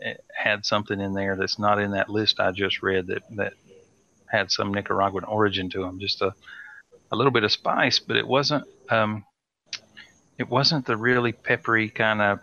it 0.00 0.24
had 0.36 0.64
something 0.64 1.00
in 1.00 1.14
there 1.14 1.36
that's 1.36 1.58
not 1.58 1.80
in 1.80 1.92
that 1.92 2.08
list 2.08 2.40
I 2.40 2.52
just 2.52 2.82
read 2.82 3.08
that 3.08 3.22
that 3.36 3.54
had 4.30 4.50
some 4.50 4.72
Nicaraguan 4.72 5.24
origin 5.24 5.70
to 5.70 5.80
them. 5.80 5.98
Just 6.00 6.22
a 6.22 6.34
a 7.10 7.16
little 7.16 7.32
bit 7.32 7.44
of 7.44 7.52
spice, 7.52 7.98
but 7.98 8.16
it 8.16 8.26
wasn't 8.26 8.64
um, 8.90 9.24
it 10.38 10.48
wasn't 10.48 10.86
the 10.86 10.96
really 10.96 11.32
peppery 11.32 11.88
kind 11.88 12.20
of 12.20 12.40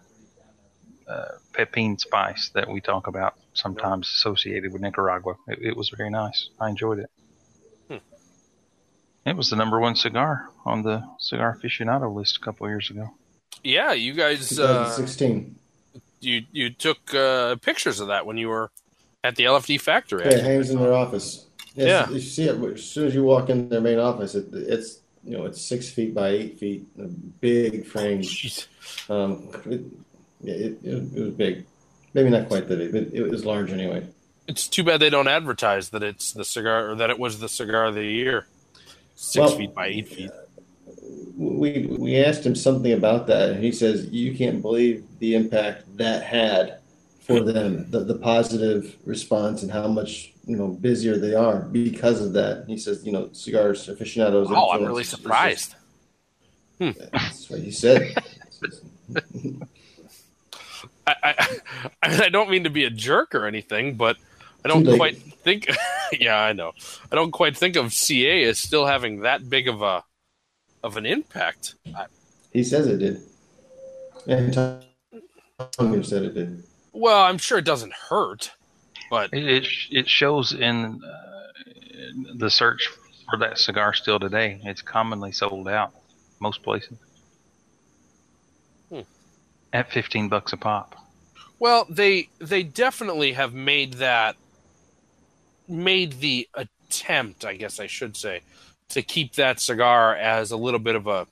uh, 1.07 1.37
pepin 1.53 1.97
spice 1.97 2.49
that 2.53 2.69
we 2.69 2.81
talk 2.81 3.07
about 3.07 3.35
sometimes 3.53 4.09
associated 4.09 4.73
with 4.73 4.81
Nicaragua. 4.81 5.35
It, 5.47 5.59
it 5.61 5.77
was 5.77 5.89
very 5.89 6.09
nice. 6.09 6.49
I 6.59 6.69
enjoyed 6.69 6.99
it. 6.99 7.09
It 9.25 9.35
was 9.35 9.49
the 9.49 9.55
number 9.55 9.79
one 9.79 9.95
cigar 9.95 10.49
on 10.65 10.83
the 10.83 11.03
cigar 11.19 11.57
aficionado 11.57 12.13
list 12.13 12.37
a 12.37 12.39
couple 12.41 12.67
of 12.67 12.71
years 12.71 12.91
ago. 12.91 13.11
Yeah, 13.63 13.93
you 13.93 14.13
guys, 14.13 14.59
uh, 14.59 14.85
2016. 14.95 15.55
you 16.21 16.43
you 16.51 16.69
took 16.69 17.13
uh, 17.13 17.55
pictures 17.55 17.99
of 17.99 18.09
that 18.09 18.27
when 18.27 18.37
you 18.37 18.49
were 18.49 18.69
at 19.23 19.35
the 19.35 19.45
LFD 19.45 19.81
factory. 19.81 20.23
Yeah, 20.25 20.37
it 20.37 20.43
hangs 20.43 20.69
in 20.69 20.77
their 20.79 20.93
office. 20.93 21.47
Yes, 21.73 22.07
Yeah. 22.07 22.13
You 22.13 22.21
see 22.21 22.43
it 22.43 22.61
as 22.61 22.83
soon 22.83 23.07
as 23.07 23.15
you 23.15 23.23
walk 23.23 23.49
in 23.49 23.69
their 23.69 23.81
main 23.81 23.97
office. 23.97 24.35
It, 24.35 24.47
it's 24.53 24.99
you 25.23 25.35
know 25.35 25.45
it's 25.45 25.59
six 25.59 25.89
feet 25.89 26.13
by 26.13 26.29
eight 26.29 26.59
feet, 26.59 26.85
a 26.99 27.07
big 27.07 27.87
frame. 27.87 28.21
Jeez. 28.21 28.67
Um, 29.09 29.49
it, 29.65 29.81
yeah, 30.41 30.53
it, 30.53 30.77
it, 30.83 31.15
it 31.15 31.21
was 31.21 31.33
big. 31.33 31.65
Maybe 32.13 32.29
not 32.29 32.47
quite 32.47 32.67
that 32.67 32.77
big, 32.77 32.91
but 32.91 33.11
it 33.11 33.27
was 33.27 33.43
large 33.43 33.71
anyway. 33.71 34.07
It's 34.47 34.67
too 34.67 34.83
bad 34.83 34.99
they 34.99 35.09
don't 35.09 35.27
advertise 35.27 35.89
that 35.89 36.03
it's 36.03 36.31
the 36.31 36.45
cigar 36.45 36.91
or 36.91 36.95
that 36.95 37.09
it 37.09 37.17
was 37.17 37.39
the 37.39 37.49
cigar 37.49 37.85
of 37.85 37.95
the 37.95 38.05
year. 38.05 38.45
Six 39.15 39.47
Well- 39.47 39.57
feet 39.57 39.73
by 39.73 39.87
eight 39.87 40.07
feet. 40.07 40.31
We 41.37 41.87
we 41.89 42.17
asked 42.23 42.45
him 42.45 42.55
something 42.55 42.93
about 42.93 43.27
that, 43.27 43.51
and 43.51 43.63
he 43.63 43.71
says 43.71 44.07
you 44.09 44.35
can't 44.35 44.61
believe 44.61 45.03
the 45.19 45.35
impact 45.35 45.97
that 45.97 46.23
had 46.23 46.79
for 47.19 47.41
them, 47.41 47.89
the, 47.91 47.99
the 48.05 48.15
positive 48.15 48.95
response, 49.03 49.61
and 49.61 49.71
how 49.71 49.87
much 49.87 50.31
you 50.45 50.55
know 50.55 50.67
busier 50.69 51.17
they 51.17 51.33
are 51.33 51.59
because 51.59 52.21
of 52.21 52.33
that. 52.33 52.65
He 52.67 52.77
says, 52.77 53.05
you 53.05 53.11
know, 53.11 53.29
cigars 53.33 53.89
aficionados. 53.89 54.47
Oh, 54.49 54.71
I'm 54.71 54.85
really 54.85 55.03
surprised. 55.03 55.75
Hmm. 56.79 56.91
That's 57.11 57.49
what 57.49 57.59
he 57.59 57.71
said. 57.71 58.15
I, 61.07 61.15
I, 61.23 61.57
I 62.03 62.09
mean, 62.09 62.21
I 62.21 62.29
don't 62.29 62.49
mean 62.49 62.63
to 62.63 62.69
be 62.69 62.83
a 62.85 62.89
jerk 62.89 63.35
or 63.35 63.45
anything, 63.45 63.95
but 63.95 64.17
I 64.65 64.67
don't 64.67 64.83
Too 64.83 64.91
late. 64.91 64.97
quite 64.97 65.17
think. 65.17 65.67
yeah, 66.19 66.37
I 66.41 66.51
know. 66.53 66.71
I 67.11 67.15
don't 67.15 67.31
quite 67.31 67.55
think 67.55 67.75
of 67.75 67.93
CA 67.93 68.43
as 68.45 68.57
still 68.59 68.85
having 68.87 69.21
that 69.21 69.47
big 69.49 69.67
of 69.67 69.81
a 69.83 70.03
of 70.83 70.97
an 70.97 71.05
impact. 71.05 71.75
I, 71.95 72.05
He 72.51 72.63
says 72.63 72.87
it 72.87 72.97
did. 72.97 73.21
And 74.27 74.51
Tom 74.51 74.81
Tom 75.77 76.03
said 76.03 76.23
it 76.23 76.33
did. 76.33 76.63
well, 76.93 77.23
I'm 77.23 77.37
sure 77.37 77.59
it 77.59 77.65
doesn't 77.65 77.93
hurt, 77.93 78.51
but 79.11 79.31
It 79.33 79.45
it, 79.45 79.67
it 79.91 80.09
shows 80.09 80.51
in 80.53 80.99
uh, 81.03 82.31
the 82.35 82.49
search 82.49 82.89
for 83.29 83.37
that 83.39 83.59
cigar 83.59 83.93
still 83.93 84.19
today. 84.19 84.59
It's 84.63 84.81
commonly 84.81 85.31
sold 85.31 85.67
out 85.67 85.93
most 86.39 86.63
places 86.63 86.97
Hmm. 88.89 89.01
at 89.73 89.91
fifteen 89.91 90.27
bucks 90.27 90.53
a 90.53 90.57
pop. 90.57 90.95
well, 91.59 91.85
they 91.89 92.29
they 92.39 92.63
definitely 92.63 93.33
have 93.33 93.53
made 93.53 93.93
that 93.95 94.35
made 95.67 96.13
the 96.19 96.47
attempt, 96.53 97.45
I 97.45 97.55
guess 97.55 97.79
I 97.79 97.87
should 97.87 98.15
say, 98.15 98.41
to 98.89 99.01
keep 99.01 99.33
that 99.35 99.59
cigar 99.59 100.15
as 100.15 100.51
a 100.51 100.57
little 100.57 100.79
bit 100.79 100.95
of 100.95 101.07
a 101.07 101.27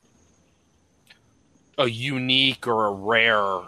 a 1.77 1.87
unique 1.87 2.67
or 2.67 2.85
a 2.85 2.91
rare 2.91 3.61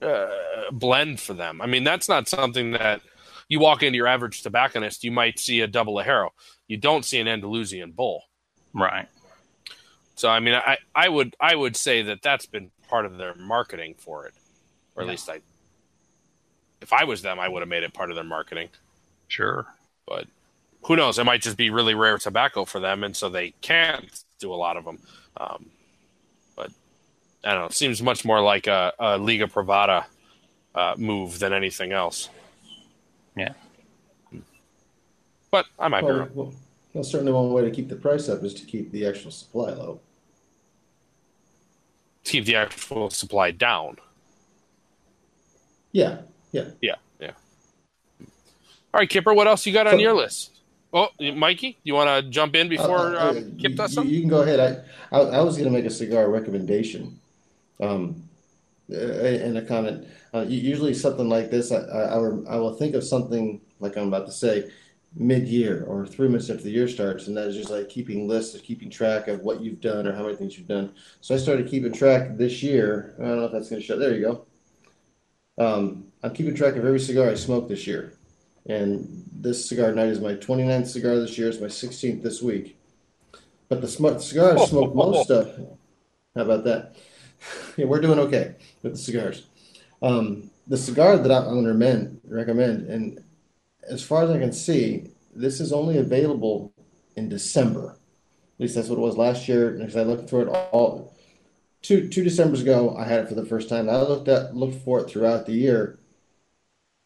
uh, 0.00 0.70
blend 0.72 1.20
for 1.20 1.34
them. 1.34 1.60
I 1.60 1.66
mean, 1.66 1.84
that's 1.84 2.08
not 2.08 2.28
something 2.28 2.72
that 2.72 3.02
you 3.48 3.60
walk 3.60 3.82
into 3.82 3.96
your 3.96 4.06
average 4.06 4.42
tobacconist, 4.42 5.04
you 5.04 5.10
might 5.10 5.38
see 5.38 5.60
a 5.60 5.66
double 5.66 5.94
Ligero. 5.94 6.30
You 6.68 6.76
don't 6.76 7.04
see 7.04 7.18
an 7.18 7.28
Andalusian 7.28 7.90
bull. 7.90 8.22
Right. 8.72 9.06
So 10.14 10.28
I 10.28 10.40
mean, 10.40 10.54
I, 10.54 10.78
I 10.94 11.08
would 11.08 11.34
I 11.40 11.54
would 11.54 11.76
say 11.76 12.02
that 12.02 12.22
that's 12.22 12.46
been 12.46 12.70
part 12.88 13.06
of 13.06 13.16
their 13.16 13.34
marketing 13.34 13.94
for 13.98 14.26
it, 14.26 14.34
or 14.94 15.02
at 15.02 15.06
Yeah. 15.06 15.10
least 15.12 15.28
I. 15.28 15.40
If 16.80 16.92
I 16.94 17.04
was 17.04 17.20
them, 17.20 17.38
I 17.38 17.48
would 17.48 17.60
have 17.60 17.68
made 17.68 17.82
it 17.82 17.92
part 17.92 18.10
of 18.10 18.16
their 18.16 18.24
marketing. 18.24 18.68
Sure. 19.30 19.66
But 20.06 20.26
who 20.82 20.96
knows? 20.96 21.18
It 21.18 21.24
might 21.24 21.40
just 21.40 21.56
be 21.56 21.70
really 21.70 21.94
rare 21.94 22.18
tobacco 22.18 22.64
for 22.64 22.80
them, 22.80 23.04
and 23.04 23.16
so 23.16 23.28
they 23.28 23.50
can't 23.62 24.04
do 24.40 24.52
a 24.52 24.56
lot 24.56 24.76
of 24.76 24.84
them. 24.84 24.98
Um, 25.36 25.66
but 26.56 26.70
I 27.44 27.52
don't 27.52 27.60
know. 27.60 27.66
It 27.66 27.74
seems 27.74 28.02
much 28.02 28.24
more 28.24 28.42
like 28.42 28.66
a, 28.66 28.92
a 28.98 29.16
Liga 29.18 29.46
Privada 29.46 30.04
uh, 30.74 30.94
move 30.98 31.38
than 31.38 31.52
anything 31.52 31.92
else. 31.92 32.28
Yeah. 33.36 33.52
But 35.52 35.66
I 35.78 35.88
might 35.88 36.00
be 36.00 36.06
Well, 36.06 36.16
wrong. 36.18 36.30
well, 36.34 36.54
well, 36.92 37.04
certainly 37.04 37.32
one 37.32 37.52
way 37.52 37.62
to 37.62 37.70
keep 37.70 37.88
the 37.88 37.96
price 37.96 38.28
up 38.28 38.42
is 38.42 38.52
to 38.54 38.66
keep 38.66 38.90
the 38.90 39.06
actual 39.06 39.30
supply 39.30 39.70
low. 39.70 40.00
Keep 42.24 42.46
the 42.46 42.56
actual 42.56 43.10
supply 43.10 43.52
down. 43.52 43.96
Yeah, 45.92 46.18
yeah. 46.52 46.62
Yeah, 46.62 46.70
yeah. 46.80 46.94
All 48.92 48.98
right, 48.98 49.08
Kipper, 49.08 49.32
what 49.32 49.46
else 49.46 49.66
you 49.66 49.72
got 49.72 49.86
on 49.86 50.00
your 50.00 50.14
list? 50.14 50.60
Oh, 50.92 51.08
Mikey, 51.20 51.78
you 51.84 51.94
want 51.94 52.08
to 52.24 52.28
jump 52.30 52.56
in 52.56 52.68
before 52.68 53.16
Uh, 53.16 53.26
uh, 53.26 53.30
um, 53.30 53.56
Kip 53.58 53.76
does 53.76 53.90
you, 53.90 53.94
something? 53.94 54.12
you 54.12 54.20
can 54.20 54.28
go 54.28 54.42
ahead. 54.42 54.58
I 55.12 55.16
I, 55.16 55.20
I 55.20 55.40
was 55.42 55.56
going 55.56 55.68
to 55.68 55.76
make 55.76 55.84
a 55.84 55.90
cigar 55.90 56.28
recommendation, 56.28 57.20
um, 57.80 58.28
uh, 58.92 58.96
and 58.96 59.56
a 59.58 59.62
comment. 59.62 60.08
Uh, 60.34 60.44
usually 60.48 60.94
something 60.94 61.28
like 61.28 61.50
this, 61.50 61.70
I, 61.70 61.76
I, 61.78 62.00
I 62.14 62.16
will 62.16 62.48
I 62.48 62.56
will 62.56 62.74
think 62.74 62.96
of 62.96 63.04
something 63.04 63.60
like 63.78 63.96
I'm 63.96 64.08
about 64.08 64.26
to 64.26 64.32
say, 64.32 64.70
mid-year 65.14 65.84
or 65.86 66.06
three 66.06 66.28
months 66.28 66.50
after 66.50 66.64
the 66.64 66.70
year 66.70 66.88
starts, 66.88 67.28
and 67.28 67.36
that 67.36 67.46
is 67.46 67.56
just 67.56 67.70
like 67.70 67.88
keeping 67.88 68.26
lists 68.26 68.56
of 68.56 68.64
keeping 68.64 68.90
track 68.90 69.28
of 69.28 69.40
what 69.42 69.60
you've 69.60 69.80
done 69.80 70.08
or 70.08 70.12
how 70.12 70.24
many 70.24 70.34
things 70.34 70.58
you've 70.58 70.66
done. 70.66 70.92
So 71.20 71.36
I 71.36 71.38
started 71.38 71.68
keeping 71.68 71.92
track 71.92 72.36
this 72.36 72.62
year. 72.64 73.14
I 73.20 73.22
don't 73.22 73.36
know 73.36 73.44
if 73.44 73.52
that's 73.52 73.70
going 73.70 73.80
to 73.80 73.86
show. 73.86 73.96
There 73.96 74.14
you 74.14 74.22
go. 74.22 74.46
Um, 75.64 76.06
I'm 76.24 76.34
keeping 76.34 76.56
track 76.56 76.74
of 76.74 76.84
every 76.84 77.00
cigar 77.00 77.30
I 77.30 77.34
smoked 77.34 77.68
this 77.68 77.86
year. 77.86 78.14
And 78.66 79.24
this 79.32 79.68
cigar 79.68 79.92
night 79.92 80.08
is 80.08 80.20
my 80.20 80.34
29th 80.34 80.86
cigar 80.86 81.18
this 81.18 81.38
year. 81.38 81.48
It's 81.48 81.60
my 81.60 81.66
16th 81.66 82.22
this 82.22 82.42
week. 82.42 82.76
But 83.68 83.80
the 83.80 83.88
sm- 83.88 84.18
cigar 84.18 84.58
I 84.58 84.64
smoked 84.64 84.94
most 84.94 85.30
of. 85.30 85.54
How 86.34 86.42
about 86.42 86.64
that? 86.64 86.96
Yeah, 87.78 87.86
we're 87.86 88.02
doing 88.02 88.18
okay 88.18 88.56
with 88.82 88.92
the 88.92 88.98
cigars. 88.98 89.46
Um, 90.02 90.50
the 90.66 90.76
cigar 90.76 91.16
that 91.16 91.30
I'm 91.30 91.44
going 91.44 91.64
to 91.64 91.70
recommend, 91.70 92.20
recommend, 92.28 92.90
and 92.90 93.24
as 93.88 94.02
far 94.02 94.24
as 94.24 94.30
I 94.30 94.38
can 94.38 94.52
see, 94.52 95.06
this 95.34 95.58
is 95.58 95.72
only 95.72 95.96
available 95.96 96.70
in 97.16 97.30
December. 97.30 97.92
At 97.92 98.60
least 98.60 98.74
that's 98.74 98.88
what 98.88 98.98
it 98.98 99.02
was 99.02 99.16
last 99.16 99.48
year. 99.48 99.70
Because 99.70 99.96
I 99.96 100.02
looked 100.02 100.28
for 100.28 100.42
it 100.42 100.48
all 100.48 101.16
two 101.80 102.08
two 102.08 102.24
December's 102.24 102.60
ago. 102.60 102.94
I 102.94 103.04
had 103.04 103.20
it 103.20 103.28
for 103.28 103.34
the 103.34 103.46
first 103.46 103.70
time. 103.70 103.88
I 103.88 104.02
looked 104.02 104.28
at 104.28 104.54
looked 104.54 104.84
for 104.84 105.00
it 105.00 105.08
throughout 105.08 105.46
the 105.46 105.54
year 105.54 105.99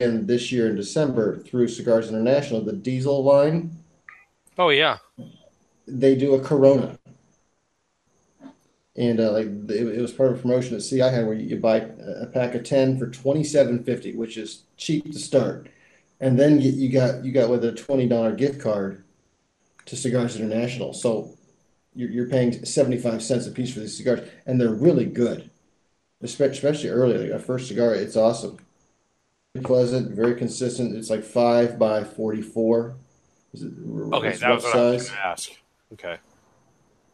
and 0.01 0.27
this 0.27 0.51
year 0.51 0.69
in 0.69 0.77
December 0.77 1.39
through 1.39 1.69
Cigars 1.69 2.09
International, 2.09 2.61
the 2.61 2.73
diesel 2.73 3.23
line, 3.23 3.77
Oh 4.59 4.69
yeah, 4.69 4.99
they 5.87 6.15
do 6.15 6.35
a 6.35 6.41
Corona. 6.41 6.99
And 8.97 9.19
uh, 9.19 9.33
like 9.33 9.47
it, 9.47 9.99
it 9.99 10.01
was 10.01 10.13
part 10.13 10.31
of 10.31 10.39
a 10.39 10.43
promotion 10.43 10.77
that 10.77 10.83
CI 10.83 11.01
had 11.01 11.27
where 11.27 11.35
you, 11.35 11.57
buy 11.57 11.79
a 11.79 12.27
pack 12.27 12.55
of 12.55 12.63
10 12.63 12.97
for 12.97 13.09
27.50, 13.09 14.15
which 14.15 14.37
is 14.37 14.63
cheap 14.77 15.11
to 15.11 15.19
start. 15.19 15.69
And 16.21 16.39
then 16.39 16.61
you, 16.61 16.71
you 16.71 16.89
got 16.91 17.25
you 17.25 17.33
got 17.33 17.51
with 17.51 17.65
a 17.65 17.73
$20 17.73 18.37
gift 18.37 18.61
card 18.61 19.03
to 19.87 19.97
Cigars 19.97 20.37
International. 20.37 20.93
So 20.93 21.37
you're, 21.95 22.11
you're 22.11 22.29
paying 22.29 22.65
75 22.65 23.23
cents 23.23 23.47
a 23.49 23.51
piece 23.51 23.73
for 23.75 23.81
these 23.81 23.97
cigars 23.97 24.29
and 24.47 24.61
they're 24.61 24.73
really 24.73 25.07
good. 25.07 25.51
Espe- 26.23 26.51
Especially 26.51 26.89
early, 26.89 27.19
like 27.19 27.31
a 27.31 27.39
first 27.39 27.67
cigar, 27.69 27.95
it's 27.95 28.17
awesome. 28.17 28.59
Pleasant, 29.65 30.11
very 30.11 30.35
consistent. 30.35 30.97
It's 30.97 31.11
like 31.11 31.23
5 31.23 31.79
by 31.79 32.03
44. 32.03 32.97
Is 33.53 33.63
it- 33.63 33.73
okay, 34.13 34.33
that 34.37 34.51
was 34.51 34.65
what 34.65 34.75
I 34.75 34.91
was 34.91 35.09
going 35.09 35.17
to 35.17 35.25
ask. 35.27 35.51
Okay, 35.93 36.17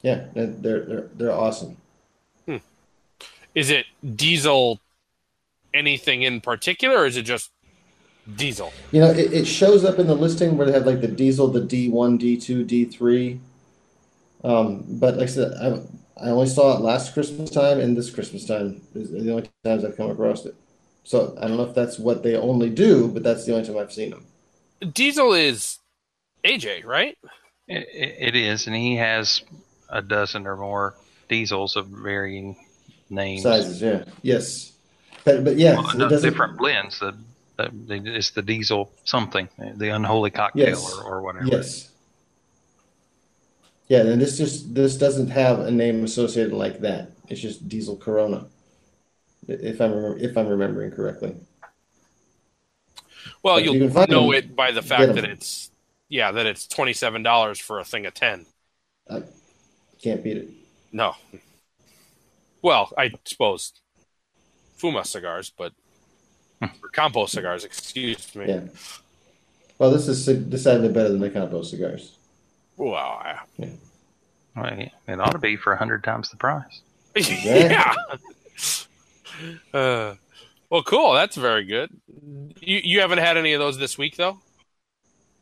Yeah, 0.01 0.29
they're 0.33 0.47
they're 0.47 1.11
they're, 1.15 1.33
awesome. 1.33 1.77
is 3.55 3.69
it 3.69 3.85
diesel? 4.17 4.81
Anything 5.75 6.23
in 6.23 6.41
particular, 6.41 7.01
or 7.01 7.07
is 7.07 7.17
it 7.19 7.25
just 7.25 7.51
diesel? 8.37 8.73
You 8.91 9.03
know, 9.03 9.11
it, 9.11 9.33
it 9.33 9.45
shows 9.45 9.85
up 9.85 9.99
in 9.99 10.07
the 10.07 10.15
listing 10.15 10.57
where 10.57 10.67
they 10.67 10.73
have 10.73 10.87
like 10.87 11.03
the 11.03 11.09
diesel, 11.09 11.47
the 11.49 11.61
D1, 11.61 12.19
D2, 12.19 12.65
D3. 12.67 13.39
Um, 14.43 14.85
but 14.89 15.17
like 15.17 15.25
I 15.25 15.27
said, 15.27 15.53
I 15.61 16.27
I 16.27 16.31
only 16.31 16.47
saw 16.49 16.77
it 16.77 16.81
last 16.81 17.12
Christmas 17.12 17.51
time 17.51 17.79
and 17.81 17.95
this 17.97 18.09
Christmas 18.11 18.47
time 18.47 18.81
is 18.95 19.11
the 19.11 19.31
only 19.31 19.51
times 19.62 19.85
I've 19.85 19.97
come 19.97 20.11
across 20.11 20.47
it. 20.47 20.55
So 21.05 21.36
I 21.40 21.48
don't 21.48 21.56
know 21.56 21.64
if 21.64 21.74
that's 21.74 21.98
what 21.98 22.22
they 22.22 22.36
only 22.36 22.70
do, 22.70 23.09
but 23.09 23.22
that's 23.22 23.44
the 23.44 23.55
only 23.55 23.66
time 23.66 23.78
I've 23.78 23.93
seen 23.93 24.10
them. 24.10 24.27
Diesel 24.93 25.32
is 25.35 25.78
AJ, 26.44 26.85
right? 26.85 27.16
It, 27.68 27.89
it 27.93 28.36
is, 28.36 28.66
and 28.66 28.74
he 28.77 28.97
has 28.97 29.43
a 29.89 30.02
dozen 30.02 30.47
or 30.47 30.56
more 30.56 30.94
diesels 31.28 31.77
of 31.77 31.86
varying 31.86 32.56
names. 33.09 33.43
Sizes, 33.43 33.81
yeah, 33.82 34.05
yes, 34.22 34.72
but 35.24 35.44
but 35.44 35.56
yeah, 35.56 35.74
Well, 35.77 35.90
it 35.90 35.97
no, 35.98 36.09
different 36.09 36.56
blends. 36.56 36.98
The, 37.01 37.14
the, 37.56 37.70
the 37.86 38.16
it's 38.16 38.31
the 38.31 38.43
diesel 38.43 38.90
something, 39.05 39.48
the 39.77 39.89
unholy 39.90 40.31
cocktail 40.31 40.68
Yes. 40.68 40.94
or, 40.98 41.05
or 41.05 41.22
whatever. 41.22 41.47
Yes. 41.47 41.90
Yeah, 43.89 44.02
and 44.02 44.20
this 44.20 44.39
just 44.39 44.72
this 44.74 44.97
doesn't 44.97 45.28
have 45.31 45.59
a 45.60 45.70
name 45.70 46.05
associated 46.05 46.52
like 46.52 46.81
that. 46.81 47.10
It's 47.28 47.40
just 47.40 47.68
Diesel 47.68 47.97
Corona, 47.97 48.47
if 49.51 49.81
I'm 49.81 49.93
if 50.18 50.36
I'm 50.36 50.48
remembering 50.48 50.90
correctly. 50.90 51.35
Well, 53.43 53.56
But 53.56 53.64
you 53.64 53.72
you'll 53.72 53.86
can 53.86 53.94
find 53.94 54.10
know 54.10 54.32
them. 54.32 54.35
it 54.35 54.56
by 54.56 54.70
the 54.70 54.82
fact 54.82 55.14
that 55.14 55.24
it's 55.24 55.70
yeah 56.09 56.32
that 56.32 56.47
it's 56.47 56.66
twenty 56.66 56.93
seven 56.93 57.22
dollars 57.22 57.59
for 57.59 57.78
a 57.78 57.85
thing 57.85 58.06
of 58.06 58.14
ten. 58.14 58.47
I 59.10 59.22
Can't 60.02 60.22
beat 60.22 60.36
it. 60.36 60.48
No. 60.93 61.14
Well, 62.62 62.93
I 62.97 63.12
suppose 63.24 63.72
Fuma 64.78 65.06
cigars, 65.06 65.52
but 65.56 65.72
hmm. 66.60 66.68
or 66.82 66.89
Campo 66.90 67.27
cigars, 67.27 67.64
excuse 67.64 68.35
me. 68.35 68.47
Yeah. 68.48 68.60
Well, 69.78 69.90
this 69.90 70.09
is 70.09 70.27
decidedly 70.27 70.89
better 70.90 71.09
than 71.09 71.20
the 71.20 71.31
Campo 71.31 71.62
cigars. 71.62 72.18
Wow. 72.77 73.40
Well, 74.56 74.66
it 74.66 75.20
ought 75.20 75.32
to 75.32 75.39
be 75.39 75.56
for 75.56 75.72
a 75.72 75.77
hundred 75.78 76.05
times 76.05 76.31
the 76.31 76.36
price. 76.36 76.82
yeah. 77.16 77.94
Uh, 79.73 80.15
well, 80.69 80.83
cool. 80.83 81.12
That's 81.15 81.37
very 81.37 81.65
good. 81.65 81.91
You 82.61 82.81
you 82.83 83.01
haven't 83.01 83.19
had 83.19 83.37
any 83.37 83.53
of 83.53 83.61
those 83.61 83.79
this 83.79 83.99
week, 83.99 84.17
though. 84.17 84.39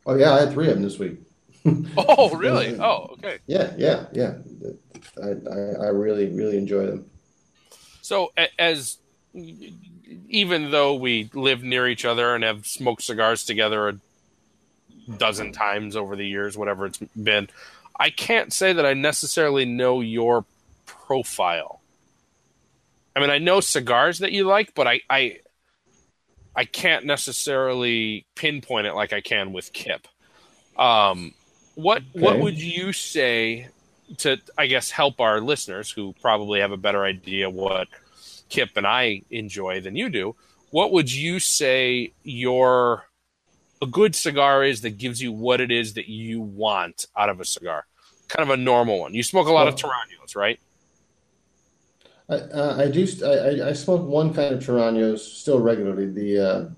Oh 0.05 0.15
yeah, 0.15 0.33
I 0.33 0.39
had 0.41 0.51
three 0.51 0.67
of 0.67 0.75
them 0.75 0.83
this 0.83 0.99
week. 0.99 1.19
Oh, 1.97 2.35
really? 2.35 2.75
Oh, 2.79 3.09
okay. 3.13 3.39
Yeah, 3.47 3.73
yeah, 3.77 4.05
yeah. 4.13 4.33
I, 5.21 5.27
I, 5.27 5.85
I 5.85 5.87
really, 5.89 6.27
really 6.27 6.57
enjoy 6.57 6.85
them. 6.85 7.09
So, 8.01 8.31
as 8.57 8.97
even 10.29 10.71
though 10.71 10.95
we 10.95 11.29
live 11.33 11.63
near 11.63 11.87
each 11.87 12.05
other 12.05 12.33
and 12.33 12.43
have 12.43 12.65
smoked 12.65 13.03
cigars 13.03 13.45
together 13.45 13.89
a 13.89 13.93
dozen 15.17 15.51
times 15.51 15.95
over 15.95 16.15
the 16.15 16.27
years, 16.27 16.57
whatever 16.57 16.85
it's 16.85 16.97
been, 16.97 17.49
I 17.99 18.09
can't 18.09 18.51
say 18.53 18.73
that 18.73 18.85
I 18.85 18.93
necessarily 18.93 19.65
know 19.65 20.01
your 20.01 20.45
profile. 20.85 21.78
I 23.19 23.21
mean, 23.21 23.31
I 23.31 23.37
know 23.37 23.59
cigars 23.59 24.19
that 24.19 24.31
you 24.31 24.45
like, 24.45 24.73
but 24.73 24.87
I 24.87 25.01
I, 25.09 25.39
I 26.55 26.63
can't 26.63 27.03
necessarily 27.03 28.25
pinpoint 28.33 28.87
it 28.87 28.93
like 28.93 29.11
I 29.11 29.19
can 29.19 29.51
with 29.51 29.73
Kip. 29.73 30.07
Um, 30.77 31.33
what 31.75 32.01
what 32.13 32.39
would 32.39 32.61
you 32.61 32.93
say 32.93 33.67
to 34.19 34.37
I 34.57 34.67
guess 34.67 34.89
help 34.89 35.19
our 35.19 35.41
listeners 35.41 35.91
who 35.91 36.13
probably 36.21 36.61
have 36.61 36.71
a 36.71 36.77
better 36.77 37.03
idea 37.03 37.49
what 37.49 37.89
Kip 38.47 38.69
and 38.77 38.87
I 38.87 39.23
enjoy 39.29 39.81
than 39.81 39.97
you 39.97 40.09
do? 40.09 40.37
What 40.71 40.93
would 40.93 41.13
you 41.13 41.41
say 41.41 42.13
your 42.23 43.05
a 43.81 43.85
good 43.85 44.15
cigar 44.15 44.63
is 44.63 44.79
that 44.81 44.97
gives 44.97 45.21
you 45.21 45.33
what 45.33 45.59
it 45.59 45.71
is 45.71 45.95
that 45.95 46.07
you 46.07 46.39
want 46.39 47.05
out 47.17 47.27
of 47.27 47.41
a 47.41 47.45
cigar? 47.45 47.85
Kind 48.29 48.49
of 48.49 48.57
a 48.57 48.61
normal 48.61 48.97
one. 48.97 49.13
You 49.13 49.23
smoke 49.23 49.47
a 49.47 49.51
lot 49.51 49.67
of 49.67 49.75
Toranos, 49.75 50.37
right? 50.37 50.57
I, 52.29 52.35
uh, 52.35 52.75
I 52.79 52.91
do. 52.91 53.07
st- 53.07 53.23
I, 53.23 53.65
I, 53.65 53.69
I 53.69 53.73
smoke 53.73 54.07
one 54.07 54.33
kind 54.33 54.53
of 54.55 54.63
Toranos 54.63 55.19
still 55.19 55.59
regularly. 55.59 56.07
The 56.11 56.73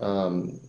uh, 0.00 0.04
um, 0.04 0.60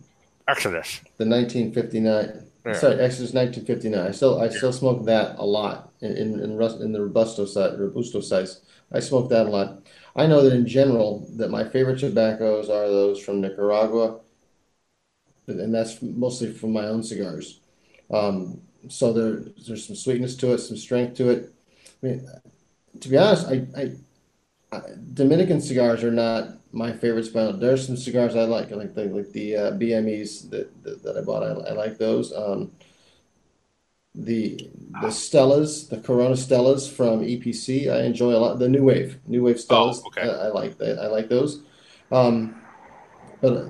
Exodus. 0.46 1.00
the 1.16 1.24
1959. 1.24 2.42
Yeah. 2.66 2.72
Sorry, 2.72 3.00
Exodus 3.00 3.34
1959. 3.34 4.06
I 4.06 4.10
still 4.10 4.40
I 4.40 4.48
still 4.48 4.72
smoke 4.72 5.04
that 5.06 5.36
a 5.38 5.44
lot 5.44 5.92
in 6.00 6.16
in 6.16 6.40
in, 6.40 6.60
in 6.60 6.92
the 6.92 7.00
robusto 7.00 7.44
size, 7.44 7.78
robusto 7.78 8.20
size. 8.20 8.60
I 8.92 9.00
smoke 9.00 9.28
that 9.30 9.46
a 9.46 9.50
lot. 9.50 9.82
I 10.16 10.26
know 10.26 10.42
that 10.42 10.54
in 10.54 10.66
general 10.66 11.26
that 11.36 11.50
my 11.50 11.64
favorite 11.64 11.98
tobaccos 11.98 12.70
are 12.70 12.88
those 12.88 13.20
from 13.20 13.40
Nicaragua, 13.40 14.20
and 15.46 15.74
that's 15.74 16.00
mostly 16.02 16.52
from 16.52 16.72
my 16.72 16.86
own 16.86 17.02
cigars. 17.02 17.60
Um, 18.10 18.60
so 18.88 19.12
there, 19.12 19.52
there's 19.66 19.86
some 19.86 19.96
sweetness 19.96 20.36
to 20.36 20.52
it, 20.52 20.58
some 20.58 20.76
strength 20.76 21.16
to 21.16 21.30
it. 21.30 21.52
I 22.02 22.06
mean, 22.06 22.28
to 23.00 23.08
be 23.08 23.16
honest, 23.16 23.46
I, 23.48 23.66
I, 23.76 23.92
I 24.72 24.80
Dominican 25.12 25.60
cigars 25.60 26.02
are 26.04 26.10
not 26.10 26.58
my 26.72 26.92
favorites, 26.92 27.28
but 27.28 27.60
there's 27.60 27.86
some 27.86 27.96
cigars 27.96 28.34
I 28.36 28.44
like, 28.44 28.70
like 28.70 28.94
the 28.94 29.04
like 29.04 29.30
the 29.32 29.56
uh, 29.56 29.70
BMEs 29.72 30.50
that, 30.50 30.82
that, 30.82 31.02
that 31.02 31.16
I 31.16 31.20
bought. 31.20 31.42
I, 31.42 31.70
I 31.70 31.72
like 31.72 31.98
those. 31.98 32.32
Um, 32.32 32.72
the 34.14 34.70
the 35.00 35.08
Stellas, 35.08 35.88
the 35.88 35.98
Corona 35.98 36.34
Stellas 36.34 36.90
from 36.90 37.20
EPC, 37.20 37.92
I 37.92 38.02
enjoy 38.04 38.32
a 38.32 38.38
lot. 38.38 38.58
The 38.58 38.68
New 38.68 38.84
Wave, 38.84 39.18
New 39.26 39.42
Wave 39.42 39.56
Stellas, 39.56 40.00
Oh, 40.04 40.06
okay. 40.06 40.22
I, 40.22 40.46
I 40.46 40.48
like 40.48 40.78
that. 40.78 40.98
I 41.00 41.08
like 41.08 41.28
those. 41.28 41.62
Um, 42.12 42.54
but 43.40 43.66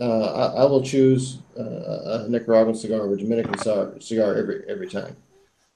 uh, 0.00 0.54
I, 0.54 0.62
I 0.62 0.64
will 0.64 0.82
choose 0.82 1.38
uh, 1.58 2.24
a 2.24 2.26
Nicaraguan 2.28 2.74
cigar 2.74 3.02
over 3.02 3.14
a 3.14 3.18
Dominican 3.18 3.58
cigar, 3.58 4.00
cigar 4.00 4.34
every 4.36 4.64
every 4.66 4.88
time. 4.88 5.16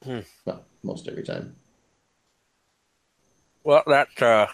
Hmm. 0.02 0.20
Well, 0.44 0.64
most 0.82 1.08
every 1.08 1.22
time. 1.22 1.56
Well, 3.66 3.82
that 3.88 4.22
uh, 4.22 4.46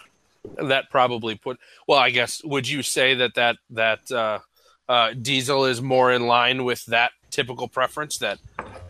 that 0.57 0.89
probably 0.89 1.35
put. 1.35 1.59
Well, 1.87 1.99
I 1.99 2.09
guess 2.09 2.43
would 2.43 2.67
you 2.67 2.81
say 2.81 3.13
that 3.13 3.35
that 3.35 3.57
that 3.69 4.11
uh, 4.11 4.39
uh, 4.89 5.13
diesel 5.13 5.65
is 5.65 5.83
more 5.83 6.11
in 6.11 6.25
line 6.25 6.63
with 6.63 6.83
that 6.87 7.11
typical 7.29 7.67
preference 7.67 8.17
that 8.17 8.39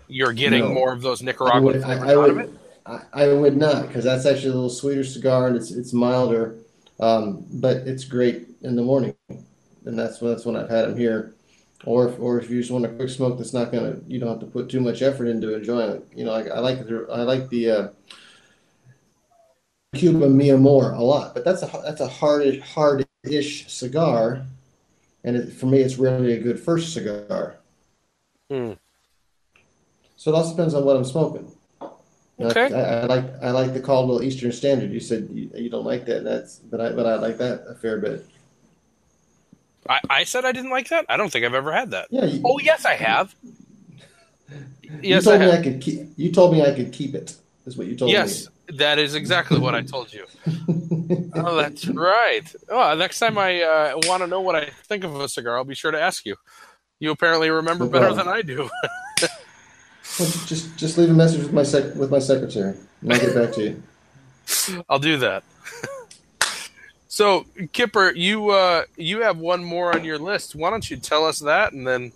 you're 0.08 0.32
getting 0.32 0.62
No. 0.62 0.74
more 0.74 0.94
of 0.94 1.02
those 1.02 1.22
I 1.22 1.26
Nicaraguan 1.26 1.64
would, 1.64 1.84
I, 1.84 2.14
I 2.14 2.16
would? 2.16 2.58
I, 2.86 3.02
I 3.12 3.28
would 3.34 3.58
not, 3.58 3.88
because 3.88 4.06
that's 4.06 4.26
actually 4.26 4.52
a 4.52 4.54
little 4.54 4.70
sweeter 4.70 5.04
cigar 5.04 5.48
and 5.48 5.58
it's 5.58 5.72
it's 5.72 5.92
milder, 5.92 6.56
um, 7.02 7.46
but 7.52 7.78
it's 7.86 8.06
great 8.06 8.48
in 8.62 8.78
the 8.78 8.82
morning, 8.82 9.14
and 9.28 10.00
that's 10.00 10.22
when 10.22 10.32
that's 10.32 10.46
when 10.46 10.56
I've 10.56 10.70
had 10.70 10.86
them 10.88 10.98
here. 10.98 11.36
Or 11.86 12.08
if, 12.08 12.18
or 12.18 12.40
if 12.40 12.50
you 12.50 12.62
just 12.62 12.72
want 12.72 12.86
a 12.86 12.88
quick 12.88 13.10
smoke 13.10 13.38
that's 13.38 13.54
not 13.54 13.74
gonna, 13.74 13.98
you 14.08 14.22
don't 14.22 14.30
have 14.30 14.40
to 14.40 14.46
put 14.46 14.70
too 14.70 14.80
much 14.80 15.02
effort 15.02 15.26
into 15.26 15.54
enjoying 15.54 15.92
it. 15.98 16.08
You 16.16 16.24
know, 16.24 16.32
like 16.32 16.50
I 16.50 16.60
like 16.60 16.88
the 16.88 17.08
I 17.12 17.24
like 17.24 17.50
the 17.50 17.72
uh, 17.72 17.88
Cuba 19.94 20.30
Mia 20.30 20.56
Amor 20.56 20.92
a 20.92 21.02
lot, 21.02 21.34
but 21.34 21.46
that's 21.46 21.62
a 21.62 21.82
that's 21.84 22.02
a 22.02 22.08
hard 22.08 22.60
hard-ish 22.62 23.72
cigar, 23.72 24.46
and 25.24 25.36
it, 25.36 25.54
for 25.54 25.68
me, 25.68 25.80
it's 25.80 25.98
really 25.98 26.34
a 26.34 26.40
good 26.40 26.60
first 26.60 26.94
cigar. 26.94 27.58
Hmm. 28.50 28.74
So 30.16 30.32
it 30.32 30.36
also 30.36 30.52
depends 30.52 30.74
on 30.74 30.86
what 30.86 30.96
I'm 30.96 31.06
smoking. 31.06 31.52
Okay. 32.40 32.74
I, 32.74 33.02
I 33.02 33.06
like 33.06 33.26
I 33.44 33.52
like 33.52 33.74
the 33.74 33.80
Caldwell 33.80 34.24
Eastern 34.24 34.52
Standard. 34.52 34.92
You 34.92 35.00
said 35.00 35.30
you, 35.32 35.50
you 35.56 35.70
don't 35.70 35.86
like 35.86 36.06
that. 36.06 36.24
That's 36.24 36.58
but 36.58 36.82
I 36.82 36.92
but 36.92 37.06
I 37.06 37.16
like 37.16 37.38
that 37.38 37.66
a 37.70 37.76
fair 37.76 38.00
bit. 38.00 38.26
I, 39.88 40.00
I 40.10 40.24
said 40.24 40.46
I 40.46 40.52
didn't 40.52 40.72
like 40.72 40.90
that. 40.90 41.06
I 41.10 41.18
don't 41.18 41.32
think 41.32 41.46
I've 41.46 41.54
ever 41.54 41.72
had 41.72 41.92
that. 41.92 42.08
Yeah. 42.10 42.26
You, 42.26 42.42
Oh 42.44 42.60
yes, 42.60 42.86
I 42.86 42.96
have. 42.96 43.36
you 44.82 45.00
Yes, 45.02 45.28
I 45.28 45.32
told 45.32 45.42
me 45.42 45.46
have. 45.48 45.60
I 45.60 45.64
could 45.64 45.82
keep. 45.82 46.08
You 46.16 46.32
told 46.32 46.54
me 46.54 46.62
I 46.64 46.74
could 46.74 46.92
keep 46.92 47.14
it. 47.14 47.36
Is 47.66 47.78
what 47.78 47.88
you 47.88 47.96
told 47.96 48.10
me. 48.10 48.14
Yes, 48.14 48.48
that 48.70 49.00
is 49.00 49.16
exactly 49.16 49.60
what 49.60 49.76
I 49.76 49.82
told 49.94 50.14
you. 50.14 50.26
Oh, 51.36 51.56
that's 51.56 51.88
right. 51.88 52.44
Oh, 52.70 52.96
next 52.96 53.20
time 53.20 53.38
I 53.38 53.62
uh, 53.62 54.00
want 54.04 54.22
to 54.22 54.28
know 54.28 54.42
what 54.42 54.56
I 54.56 54.66
think 54.86 55.04
of 55.04 55.16
a 55.16 55.28
cigar, 55.28 55.58
I'll 55.58 55.64
be 55.64 55.76
sure 55.76 55.92
to 55.92 56.02
ask 56.02 56.26
you. 56.26 56.36
You 57.00 57.12
apparently 57.12 57.50
remember 57.50 57.88
better 57.88 58.14
than 58.14 58.28
I 58.28 58.42
do. 58.42 58.70
Well, 60.20 60.30
just 60.46 60.78
just 60.78 60.98
leave 60.98 61.10
a 61.10 61.14
message 61.14 61.42
with 61.42 61.54
my 61.54 61.64
sec 61.64 61.96
with 61.96 62.12
my 62.12 62.20
secretary, 62.20 62.76
and 63.02 63.14
I'll 63.14 63.20
get 63.20 63.34
back 63.34 63.52
to 63.54 63.64
you. 63.64 63.84
I'll 64.88 65.00
do 65.00 65.18
that. 65.18 65.44
so, 67.08 67.46
Kipper, 67.72 68.12
you 68.12 68.50
uh, 68.52 68.84
you 68.96 69.22
have 69.22 69.40
one 69.40 69.64
more 69.64 69.96
on 69.96 70.04
your 70.04 70.20
list. 70.20 70.56
Why 70.56 70.70
don't 70.70 70.88
you 70.88 70.98
tell 70.98 71.26
us 71.26 71.40
that, 71.40 71.74
and 71.74 71.88
then, 71.88 72.12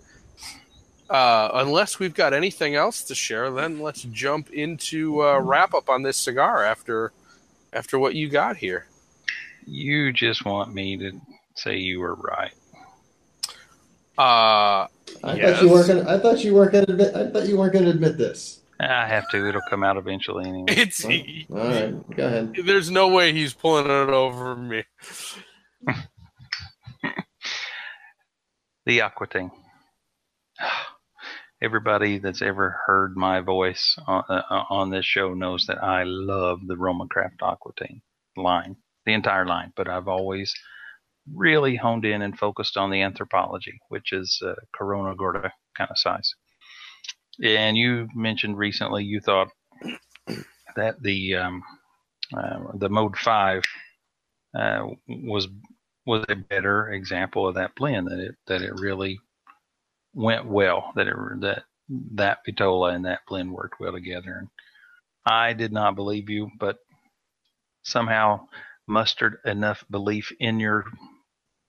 uh, 1.10 1.50
unless 1.54 1.98
we've 1.98 2.14
got 2.14 2.34
anything 2.34 2.74
else 2.74 3.02
to 3.04 3.14
share, 3.14 3.50
then 3.50 3.80
let's 3.80 4.02
jump 4.02 4.50
into 4.50 5.22
uh, 5.22 5.38
wrap 5.40 5.74
up 5.74 5.88
on 5.88 6.02
this 6.02 6.16
cigar 6.16 6.64
after 6.64 7.12
after 7.72 7.98
what 7.98 8.14
you 8.14 8.28
got 8.28 8.56
here. 8.56 8.86
You 9.66 10.12
just 10.12 10.44
want 10.44 10.72
me 10.74 10.96
to 10.98 11.12
say 11.54 11.76
you 11.76 12.00
were 12.00 12.14
right. 12.14 12.52
Uh, 14.18 14.86
I 15.24 15.34
Yes. 15.34 15.58
thought 15.58 15.62
you 15.62 15.70
weren't 15.70 15.88
gonna. 15.88 16.10
I 16.16 16.18
thought 16.18 16.44
you 16.44 16.54
weren't 16.54 16.72
gonna 16.72 16.86
admit. 16.88 17.14
I 17.14 17.30
thought 17.30 17.46
you 17.48 17.56
weren't 17.56 17.72
gonna 17.72 17.90
admit 17.90 18.18
this. 18.18 18.60
I 18.80 19.06
have 19.06 19.28
to. 19.30 19.48
It'll 19.48 19.60
come 19.68 19.82
out 19.82 19.96
eventually 19.96 20.48
anyway. 20.48 20.64
it's 20.68 21.04
Well, 21.04 21.12
all 21.50 21.58
right, 21.58 22.16
go 22.16 22.26
ahead. 22.26 22.54
there's 22.64 22.90
no 22.90 23.08
way 23.08 23.32
he's 23.32 23.54
pulling 23.54 23.86
it 23.86 24.10
over 24.10 24.54
me. 24.56 24.84
The 28.86 29.02
Aquitaine. 29.02 29.50
Everybody 31.60 32.18
that's 32.18 32.42
ever 32.42 32.78
heard 32.86 33.16
my 33.16 33.40
voice 33.40 33.98
on, 34.06 34.22
uh, 34.28 34.64
on 34.70 34.90
this 34.90 35.04
show 35.04 35.34
knows 35.34 35.66
that 35.66 35.82
I 35.82 36.04
love 36.04 36.60
the 36.66 36.76
Roma 36.76 37.06
Craft 37.08 37.42
Aquitaine 37.42 38.00
line, 38.36 38.76
the 39.06 39.14
entire 39.14 39.44
line. 39.44 39.72
But 39.74 39.88
I've 39.88 40.06
always 40.06 40.54
really 41.34 41.76
honed 41.76 42.04
in 42.04 42.22
and 42.22 42.38
focused 42.38 42.76
on 42.76 42.90
the 42.90 43.02
anthropology, 43.02 43.78
which 43.88 44.12
is 44.12 44.40
uh, 44.44 44.54
Corona 44.72 45.16
Gorda 45.16 45.52
kind 45.76 45.90
of 45.90 45.98
size. 45.98 46.32
And 47.42 47.76
you 47.76 48.08
mentioned 48.14 48.56
recently 48.56 49.04
you 49.04 49.20
thought 49.20 49.48
that 50.76 51.02
the 51.02 51.34
um, 51.34 51.62
uh, 52.36 52.58
the 52.74 52.88
Mode 52.88 53.16
Five 53.16 53.62
uh, 54.56 54.86
was 55.08 55.48
was 56.06 56.24
a 56.28 56.36
better 56.36 56.90
example 56.90 57.46
of 57.46 57.54
that 57.56 57.74
blend 57.76 58.06
that 58.08 58.18
it 58.18 58.34
that 58.46 58.62
it 58.62 58.72
really 58.78 59.18
went 60.14 60.46
well 60.46 60.92
that 60.96 61.06
it 61.06 61.14
that 61.40 61.64
that 62.14 62.38
Vitola 62.46 62.94
and 62.94 63.04
that 63.04 63.20
blend 63.26 63.52
worked 63.52 63.80
well 63.80 63.92
together. 63.92 64.36
And 64.38 64.48
I 65.24 65.52
did 65.52 65.72
not 65.72 65.94
believe 65.94 66.28
you 66.30 66.50
but 66.58 66.78
somehow 67.82 68.48
mustered 68.86 69.38
enough 69.44 69.84
belief 69.90 70.32
in 70.38 70.60
your 70.60 70.84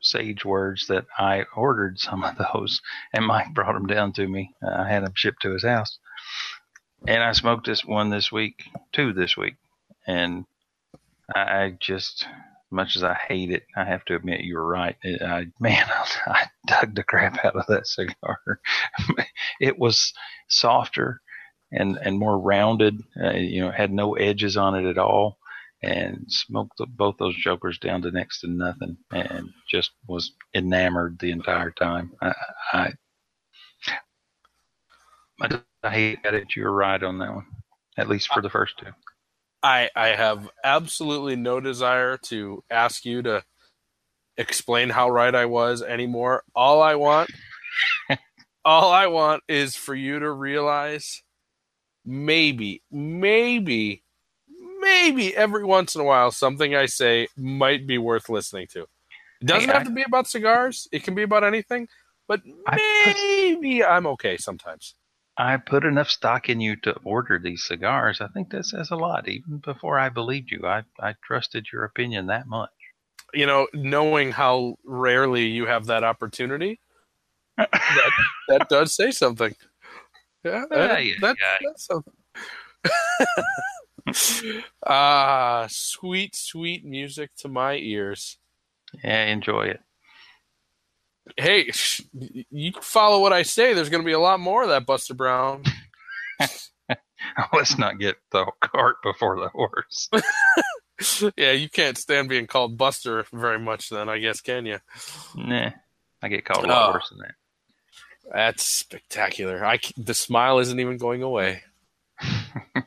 sage 0.02 0.46
words 0.46 0.88
that 0.88 1.06
I 1.18 1.46
ordered 1.56 2.00
some 2.00 2.24
of 2.24 2.38
those 2.38 2.82
and 3.14 3.26
Mike 3.26 3.54
brought 3.54 3.74
them 3.74 3.88
down 3.88 4.14
to 4.14 4.28
me. 4.28 4.54
I 4.62 4.88
had 4.88 5.04
them 5.04 5.14
shipped 5.16 5.42
to 5.44 5.54
his 5.54 5.64
house. 5.64 6.00
And 7.08 7.24
I 7.24 7.32
smoked 7.32 7.66
this 7.66 7.86
one 7.86 8.10
this 8.10 8.32
week 8.32 8.64
two 8.92 9.14
this 9.14 9.38
week. 9.38 9.56
And 10.08 10.46
I 11.34 11.78
just 11.80 12.26
much 12.72 12.96
as 12.96 13.04
I 13.04 13.16
hate 13.16 13.52
it, 13.52 13.64
I 13.76 13.86
have 13.86 14.06
to 14.06 14.16
admit 14.16 14.42
you 14.42 14.56
were 14.58 14.68
right. 14.68 14.96
It, 15.04 15.22
I, 15.22 15.48
man, 15.60 15.86
I 16.28 16.48
dug 16.68 16.96
the 16.96 17.04
crap 17.04 17.44
out 17.46 17.56
of 17.56 17.66
that 17.68 17.88
cigar. 17.88 18.40
it 19.62 19.78
was 19.80 20.14
softer 20.50 21.22
and 21.72 21.98
and 21.98 22.20
more 22.20 22.40
rounded. 22.40 23.02
Uh, 23.22 23.32
you 23.34 23.62
know, 23.62 23.72
had 23.72 23.92
no 23.92 24.16
edges 24.16 24.58
on 24.58 24.76
it 24.76 24.90
at 24.90 24.98
all, 24.98 25.38
and 25.84 26.26
smoked 26.28 26.78
the, 26.78 26.88
both 26.88 27.18
those 27.20 27.36
jokers 27.36 27.78
down 27.80 28.02
to 28.04 28.12
next 28.12 28.42
to 28.42 28.48
nothing, 28.48 28.98
and 29.12 29.50
just 29.70 29.92
was 30.08 30.34
enamored 30.56 31.18
the 31.20 31.32
entire 31.32 31.72
time. 31.72 32.12
I 32.22 32.34
I, 32.74 32.94
I, 35.42 35.62
I 35.84 35.92
hate 35.92 36.20
it. 36.26 36.56
You 36.56 36.64
were 36.64 36.74
right 36.74 37.02
on 37.02 37.20
that 37.20 37.34
one, 37.36 37.46
at 37.98 38.10
least 38.10 38.30
for 38.34 38.42
the 38.42 38.50
first 38.50 38.78
two. 38.80 38.92
I 39.62 39.90
I 39.96 40.10
have 40.10 40.50
absolutely 40.64 41.36
no 41.36 41.60
desire 41.60 42.18
to 42.24 42.64
ask 42.70 43.06
you 43.06 43.22
to 43.24 43.44
explain 44.38 44.90
how 44.90 45.10
right 45.10 45.34
I 45.34 45.46
was 45.46 45.82
anymore. 45.82 46.44
All 46.56 46.82
I 46.82 46.96
want 46.96 47.30
all 48.66 48.92
I 48.92 49.08
want 49.08 49.44
is 49.48 49.76
for 49.76 49.94
you 49.96 50.20
to 50.20 50.32
realize 50.32 51.24
maybe 52.06 52.82
maybe 52.92 54.04
maybe 54.80 55.36
every 55.36 55.66
once 55.66 55.96
in 55.96 56.02
a 56.02 56.06
while 56.06 56.32
something 56.32 56.76
I 56.76 56.86
say 56.86 57.28
might 57.38 57.86
be 57.86 57.98
worth 57.98 58.30
listening 58.30 58.68
to. 58.72 58.82
It 59.42 59.46
doesn't 59.46 59.70
Hey, 59.70 59.74
have 59.74 59.84
I- 59.84 59.86
to 59.86 59.92
be 59.92 60.04
about 60.04 60.28
cigars. 60.28 60.88
It 60.92 61.04
can 61.04 61.16
be 61.16 61.24
about 61.24 61.44
anything, 61.44 61.88
but 62.28 62.42
maybe 63.06 63.84
I'm 63.84 64.08
okay 64.08 64.38
sometimes. 64.38 64.96
I 65.40 65.56
put 65.56 65.86
enough 65.86 66.10
stock 66.10 66.50
in 66.50 66.60
you 66.60 66.76
to 66.82 66.92
order 67.06 67.40
these 67.40 67.64
cigars. 67.66 68.20
I 68.20 68.28
think 68.28 68.50
that 68.50 68.66
says 68.66 68.92
a 68.92 68.96
lot. 68.98 69.30
Even 69.30 69.60
before 69.60 69.98
I 69.98 70.10
believed 70.10 70.52
you, 70.52 70.68
I, 70.68 70.84
I 71.00 71.16
trusted 71.24 71.68
your 71.72 71.86
opinion 71.86 72.28
that 72.28 72.46
much. 72.46 72.70
You 73.34 73.46
know, 73.46 73.68
knowing 73.74 74.34
how 74.34 74.76
rarely 74.84 75.46
you 75.46 75.66
have 75.66 75.86
that 75.86 76.04
opportunity, 76.04 76.82
that, 77.58 78.12
that 78.50 78.68
does 78.70 78.94
say 78.94 79.12
something. 79.12 79.56
Yeah, 80.44 80.66
that, 80.72 80.92
Ay, 80.92 81.14
that- 81.22 81.38
ay. 81.42 81.58
that's 81.66 81.86
something. 81.88 82.14
Ah, 84.88 85.68
sweet, 85.70 86.36
sweet 86.36 86.84
music 86.84 87.30
to 87.38 87.48
my 87.48 87.76
ears. 87.76 88.40
Yeah, 89.04 89.26
enjoy 89.26 89.68
it. 89.68 89.82
Hey, 91.38 91.72
you 92.50 92.72
follow 92.82 93.20
what 93.22 93.34
I 93.34 93.44
say. 93.44 93.74
There's 93.74 93.90
going 93.90 94.02
to 94.04 94.06
be 94.06 94.14
a 94.14 94.20
lot 94.20 94.40
more 94.40 94.64
of 94.64 94.70
that, 94.70 94.86
Buster 94.86 95.14
Brown. 95.14 95.64
Let's 97.54 97.78
not 97.78 98.00
get 98.00 98.16
the 98.32 98.46
cart 98.62 98.98
before 99.04 99.40
the 99.40 99.50
horse. 99.50 100.10
yeah, 101.38 101.52
you 101.52 101.70
can't 101.70 101.98
stand 101.98 102.30
being 102.30 102.48
called 102.48 102.78
Buster 102.78 103.26
very 103.34 103.60
much, 103.60 103.90
then 103.90 104.10
I 104.10 104.18
guess, 104.20 104.42
can 104.42 104.66
you? 104.66 104.80
Nah, 105.36 105.72
I 106.22 106.28
get 106.30 106.46
called 106.46 106.66
a 106.66 106.68
lot 106.68 106.90
Oh. 106.90 106.94
worse 106.94 107.10
than 107.10 107.20
that. 107.20 107.36
That's 108.34 108.64
spectacular. 108.64 109.66
I 109.66 109.80
the 109.98 110.14
smile 110.14 110.60
isn't 110.60 110.80
even 110.80 110.98
going 110.98 111.24
away. 111.24 111.64
Uh, 112.22 112.30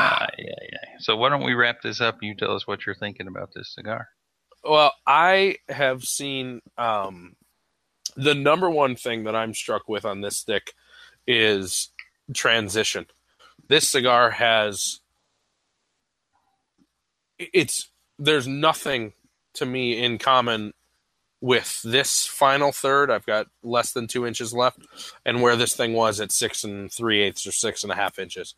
yeah, 0.00 0.26
yeah. 0.38 0.96
So 0.98 1.16
why 1.16 1.28
don't 1.28 1.44
we 1.44 1.54
wrap 1.54 1.82
this 1.82 2.00
up? 2.00 2.18
You 2.22 2.34
tell 2.34 2.54
us 2.54 2.66
what 2.66 2.84
you're 2.84 2.94
thinking 2.96 3.28
about 3.28 3.50
this 3.54 3.72
cigar. 3.74 4.08
Well, 4.68 4.92
I 5.06 5.56
have 5.68 6.04
seen 6.04 6.60
um, 6.76 7.36
the 8.16 8.34
number 8.34 8.68
one 8.68 8.96
thing 8.96 9.24
that 9.24 9.36
I'm 9.36 9.54
struck 9.54 9.88
with 9.88 10.04
on 10.04 10.20
this 10.20 10.36
stick 10.36 10.72
is 11.26 11.90
transition. 12.34 13.06
This 13.68 13.88
cigar 13.88 14.30
has 14.30 15.00
it's 17.38 17.90
there's 18.18 18.48
nothing 18.48 19.12
to 19.54 19.66
me 19.66 20.02
in 20.02 20.18
common 20.18 20.72
with 21.40 21.82
this 21.82 22.26
final 22.26 22.72
third. 22.72 23.10
I've 23.10 23.26
got 23.26 23.46
less 23.62 23.92
than 23.92 24.06
two 24.06 24.26
inches 24.26 24.54
left, 24.54 24.80
and 25.24 25.42
where 25.42 25.56
this 25.56 25.74
thing 25.74 25.92
was 25.92 26.20
at 26.20 26.32
six 26.32 26.64
and 26.64 26.90
three 26.90 27.22
eighths 27.22 27.46
or 27.46 27.52
six 27.52 27.82
and 27.82 27.92
a 27.92 27.96
half 27.96 28.18
inches. 28.18 28.54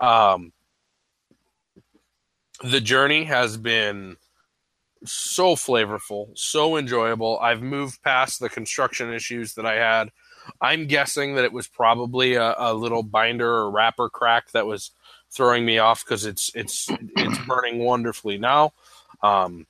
Um, 0.00 0.52
the 2.64 2.80
journey 2.80 3.24
has 3.24 3.56
been 3.56 4.16
so 5.04 5.54
flavorful, 5.56 6.30
so 6.34 6.76
enjoyable. 6.76 7.38
I've 7.40 7.62
moved 7.62 8.02
past 8.02 8.40
the 8.40 8.48
construction 8.48 9.12
issues 9.12 9.54
that 9.54 9.66
I 9.66 9.74
had. 9.74 10.10
I'm 10.60 10.86
guessing 10.86 11.34
that 11.34 11.44
it 11.44 11.52
was 11.52 11.68
probably 11.68 12.34
a, 12.34 12.54
a 12.58 12.74
little 12.74 13.02
binder 13.02 13.48
or 13.48 13.70
wrapper 13.70 14.08
crack 14.08 14.50
that 14.52 14.66
was 14.66 14.90
throwing 15.30 15.64
me 15.64 15.78
off 15.78 16.04
because 16.04 16.24
it's 16.24 16.50
it's 16.54 16.88
it's 17.16 17.38
burning 17.46 17.78
wonderfully 17.78 18.38
now. 18.38 18.72
Um, 19.22 19.66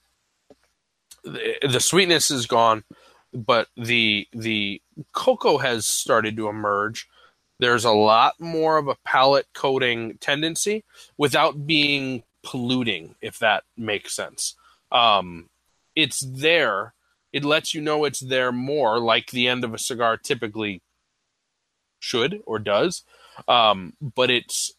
the, 1.25 1.57
the 1.63 1.81
sweetness 1.81 2.31
is 2.31 2.47
gone, 2.47 2.85
but 3.33 3.69
the 3.77 4.27
the 4.33 4.81
cocoa 5.13 5.59
has 5.59 5.87
started 5.87 6.37
to 6.37 6.49
emerge. 6.49 7.09
There's 7.59 7.85
a 7.85 7.93
lot 7.93 8.41
more 8.41 8.77
of 8.79 8.89
a 8.89 8.97
palate 9.05 9.47
coating 9.55 10.19
tendency 10.19 10.85
without 11.17 11.67
being 11.67 12.25
polluting, 12.43 13.15
if 13.21 13.39
that 13.39 13.63
makes 13.77 14.17
sense 14.17 14.57
um, 14.93 15.49
it's 15.97 16.21
there. 16.21 16.95
It 17.33 17.45
lets 17.45 17.75
you 17.75 17.81
know 17.81 18.05
it's 18.05 18.21
there 18.21 18.53
more, 18.53 18.99
like 18.99 19.31
the 19.31 19.49
end 19.49 19.65
of 19.65 19.75
a 19.75 19.79
cigar 19.79 20.17
typically 20.17 20.83
should 21.99 22.43
or 22.47 22.59
does. 22.59 23.05
Um, 23.49 23.95
but 24.01 24.31
it's 24.31 24.75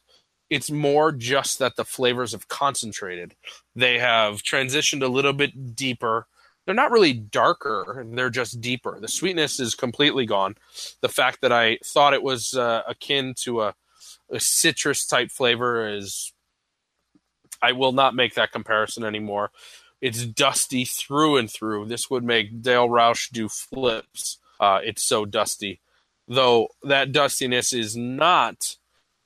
it's 0.49 0.69
more 0.69 1.11
just 1.11 1.57
that 1.59 1.75
the 1.77 1.85
flavors 1.85 2.33
have 2.33 2.47
concentrated. 2.47 3.35
They 3.75 3.97
have 3.97 4.43
transitioned 4.43 5.01
a 5.01 5.07
little 5.07 5.33
bit 5.33 5.75
deeper. 5.75 6.27
They're 6.65 6.75
not 6.75 6.91
really 6.91 7.13
darker; 7.13 8.05
they're 8.11 8.29
just 8.29 8.61
deeper. 8.61 8.99
The 8.99 9.07
sweetness 9.07 9.59
is 9.59 9.73
completely 9.73 10.25
gone. 10.25 10.55
The 11.01 11.09
fact 11.09 11.41
that 11.41 11.51
I 11.51 11.79
thought 11.83 12.13
it 12.13 12.23
was 12.23 12.53
uh, 12.53 12.83
akin 12.87 13.33
to 13.39 13.61
a, 13.61 13.75
a 14.29 14.39
citrus 14.39 15.05
type 15.05 15.31
flavor 15.31 15.87
is. 15.87 16.31
I 17.61 17.71
will 17.71 17.93
not 17.93 18.13
make 18.13 18.33
that 18.33 18.51
comparison 18.51 19.05
anymore. 19.05 19.49
It's 20.03 20.25
dusty 20.25 20.83
through 20.83 21.37
and 21.37 21.49
through. 21.49 21.85
This 21.85 22.09
would 22.09 22.25
make 22.25 22.61
Dale 22.61 22.89
Roush 22.89 23.31
do 23.31 23.47
flips. 23.47 24.37
Uh, 24.59 24.81
it's 24.83 25.01
so 25.01 25.23
dusty. 25.23 25.79
Though 26.27 26.67
that 26.83 27.13
dustiness 27.13 27.71
is 27.71 27.95
not 27.95 28.75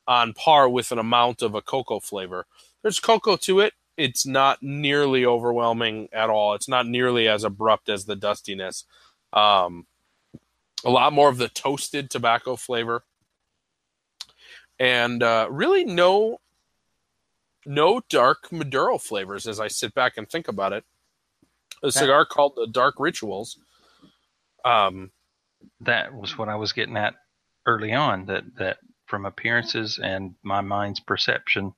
on 0.08 0.34
par 0.34 0.70
with 0.70 0.92
an 0.92 1.00
amount 1.00 1.42
of 1.42 1.56
a 1.56 1.64
cocoa 1.64 2.00
flavor. 2.00 2.46
There's 2.84 3.00
cocoa 3.00 3.38
to 3.38 3.60
it. 3.60 3.74
It's 3.98 4.24
not 4.24 4.62
nearly 4.62 5.26
overwhelming 5.26 6.10
at 6.14 6.30
all. 6.30 6.54
It's 6.54 6.70
not 6.70 6.86
nearly 6.86 7.28
as 7.28 7.44
abrupt 7.44 7.90
as 7.90 8.06
the 8.06 8.16
dustiness. 8.16 8.84
Um, 9.34 9.88
a 10.86 10.92
lot 10.92 11.12
more 11.12 11.30
of 11.30 11.40
the 11.40 11.50
toasted 11.50 12.12
tobacco 12.12 12.56
flavor. 12.56 13.04
And 14.78 15.24
uh, 15.24 15.48
really 15.50 15.86
no 15.86 16.40
no 17.68 18.02
dark 18.10 18.52
Maduro 18.52 18.98
flavors 18.98 19.48
as 19.48 19.60
I 19.60 19.68
sit 19.68 19.94
back 19.94 20.18
and 20.18 20.30
think 20.30 20.48
about 20.48 20.74
it. 20.74 20.84
A 21.84 21.92
cigar 21.92 22.26
called 22.26 22.54
the 22.56 22.68
Dark 22.68 22.96
Rituals. 23.00 23.60
Um, 24.66 25.12
That 25.82 26.14
was 26.14 26.38
what 26.38 26.50
I 26.50 26.56
was 26.56 26.74
getting 26.74 26.98
at 26.98 27.16
early 27.66 27.94
on. 27.94 28.26
That 28.26 28.44
that 28.58 28.78
from 29.08 29.26
appearances 29.26 30.00
and 30.00 30.36
my 30.44 30.62
mind's 30.62 31.00
perception, 31.00 31.74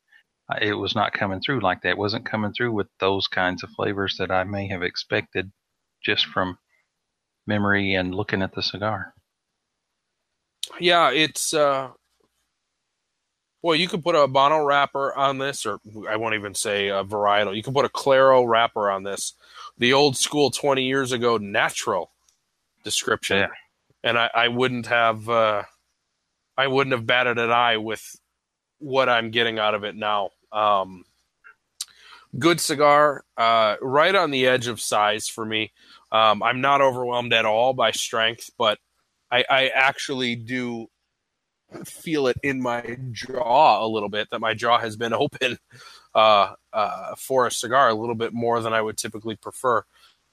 uh, 0.51 0.57
it 0.61 0.73
was 0.73 0.95
not 0.95 1.13
coming 1.13 1.41
through 1.41 1.61
like 1.61 1.81
that. 1.81 1.91
It 1.91 1.97
wasn't 1.97 2.25
coming 2.25 2.53
through 2.53 2.71
with 2.73 2.87
those 2.99 3.27
kinds 3.27 3.63
of 3.63 3.69
flavors 3.71 4.15
that 4.19 4.31
I 4.31 4.43
may 4.45 4.67
have 4.69 4.83
expected 4.83 5.51
just 6.03 6.25
from 6.27 6.57
memory 7.47 7.95
and 7.95 8.15
looking 8.15 8.41
at 8.41 8.53
the 8.53 8.61
cigar. 8.63 9.13
yeah, 10.79 11.11
it's 11.11 11.53
uh, 11.53 11.89
well, 13.61 13.75
you 13.75 13.87
could 13.87 14.03
put 14.03 14.15
a 14.15 14.27
Bono 14.27 14.63
wrapper 14.63 15.13
on 15.15 15.37
this, 15.37 15.65
or 15.65 15.79
I 16.09 16.15
won't 16.15 16.35
even 16.35 16.55
say 16.55 16.89
a 16.89 17.03
varietal. 17.03 17.55
You 17.55 17.63
can 17.63 17.73
put 17.73 17.85
a 17.85 17.89
Claro 17.89 18.43
wrapper 18.43 18.89
on 18.89 19.03
this, 19.03 19.33
the 19.77 19.93
old 19.93 20.17
school 20.17 20.51
twenty 20.51 20.85
years 20.85 21.11
ago 21.11 21.37
natural 21.37 22.11
description, 22.83 23.37
Yeah. 23.37 23.47
and 24.03 24.17
I, 24.17 24.29
I 24.33 24.47
wouldn't 24.47 24.87
have 24.87 25.27
uh, 25.27 25.63
I 26.57 26.67
wouldn't 26.67 26.93
have 26.93 27.05
batted 27.05 27.37
an 27.37 27.51
eye 27.51 27.77
with 27.77 28.19
what 28.79 29.09
I'm 29.09 29.31
getting 29.31 29.59
out 29.59 29.75
of 29.75 29.83
it 29.83 29.95
now. 29.95 30.29
Um, 30.51 31.03
good 32.37 32.61
cigar, 32.61 33.23
uh, 33.37 33.75
right 33.81 34.15
on 34.15 34.31
the 34.31 34.47
edge 34.47 34.67
of 34.67 34.79
size 34.79 35.27
for 35.27 35.45
me. 35.45 35.71
Um, 36.11 36.41
I'm 36.41 36.61
not 36.61 36.81
overwhelmed 36.81 37.33
at 37.33 37.45
all 37.45 37.73
by 37.73 37.91
strength, 37.91 38.49
but 38.57 38.79
I, 39.31 39.43
I 39.49 39.67
actually 39.67 40.35
do 40.35 40.89
feel 41.85 42.27
it 42.27 42.37
in 42.43 42.61
my 42.61 42.97
jaw 43.11 43.85
a 43.85 43.87
little 43.87 44.09
bit 44.09 44.27
that 44.31 44.39
my 44.39 44.53
jaw 44.53 44.77
has 44.77 44.95
been 44.95 45.13
open 45.13 45.57
uh, 46.15 46.53
uh, 46.73 47.15
for 47.15 47.47
a 47.47 47.51
cigar 47.51 47.89
a 47.89 47.93
little 47.93 48.15
bit 48.15 48.33
more 48.33 48.61
than 48.61 48.73
I 48.73 48.81
would 48.81 48.97
typically 48.97 49.35
prefer. 49.35 49.83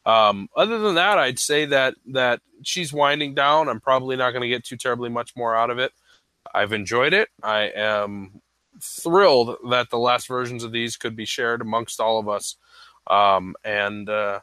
Um, 0.04 0.48
other 0.56 0.78
than 0.78 0.94
that, 0.94 1.18
I'd 1.18 1.38
say 1.38 1.66
that 1.66 1.94
that 2.12 2.40
she's 2.62 2.92
winding 2.92 3.34
down. 3.34 3.68
I'm 3.68 3.80
probably 3.80 4.16
not 4.16 4.30
going 4.30 4.42
to 4.42 4.48
get 4.48 4.64
too 4.64 4.76
terribly 4.76 5.10
much 5.10 5.34
more 5.36 5.56
out 5.56 5.70
of 5.70 5.78
it. 5.78 5.92
I've 6.54 6.72
enjoyed 6.72 7.12
it. 7.12 7.28
I 7.42 7.72
am 7.74 8.40
thrilled 8.80 9.56
that 9.70 9.90
the 9.90 9.98
last 9.98 10.28
versions 10.28 10.62
of 10.62 10.70
these 10.70 10.96
could 10.96 11.16
be 11.16 11.24
shared 11.24 11.60
amongst 11.60 12.00
all 12.00 12.20
of 12.20 12.28
us, 12.28 12.56
um, 13.08 13.56
and 13.64 14.08
uh, 14.08 14.38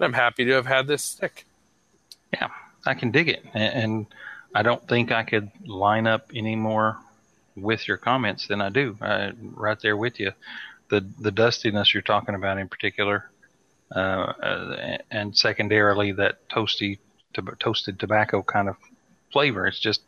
I'm 0.00 0.12
happy 0.12 0.44
to 0.46 0.52
have 0.52 0.66
had 0.66 0.88
this 0.88 1.04
stick. 1.04 1.46
Yeah, 2.32 2.48
I 2.84 2.94
can 2.94 3.12
dig 3.12 3.28
it, 3.28 3.44
and, 3.54 3.82
and 3.82 4.06
I 4.54 4.62
don't 4.62 4.86
think 4.88 5.12
I 5.12 5.24
could 5.24 5.50
line 5.66 6.06
up 6.06 6.30
any 6.34 6.56
more 6.56 6.98
with 7.54 7.86
your 7.88 7.96
comments 7.96 8.46
than 8.46 8.60
I 8.60 8.68
do. 8.70 8.96
I, 9.00 9.32
right 9.40 9.78
there 9.80 9.96
with 9.96 10.18
you, 10.20 10.32
the 10.90 11.04
the 11.20 11.30
dustiness 11.30 11.92
you're 11.92 12.02
talking 12.02 12.34
about 12.34 12.58
in 12.58 12.68
particular, 12.68 13.30
uh, 13.94 14.32
and 15.10 15.36
secondarily 15.36 16.12
that 16.12 16.48
toasty 16.48 16.98
to, 17.34 17.42
toasted 17.58 17.98
tobacco 17.98 18.42
kind 18.42 18.68
of 18.68 18.76
flavor. 19.32 19.66
It's 19.66 19.80
just 19.80 20.02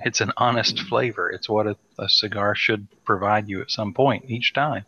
it's 0.00 0.20
an 0.20 0.32
honest 0.36 0.80
flavor. 0.80 1.30
It's 1.30 1.48
what 1.48 1.66
a, 1.66 1.76
a 1.98 2.08
cigar 2.08 2.54
should 2.54 2.86
provide 3.04 3.48
you 3.48 3.60
at 3.60 3.70
some 3.70 3.92
point 3.94 4.24
each 4.28 4.52
time. 4.54 4.84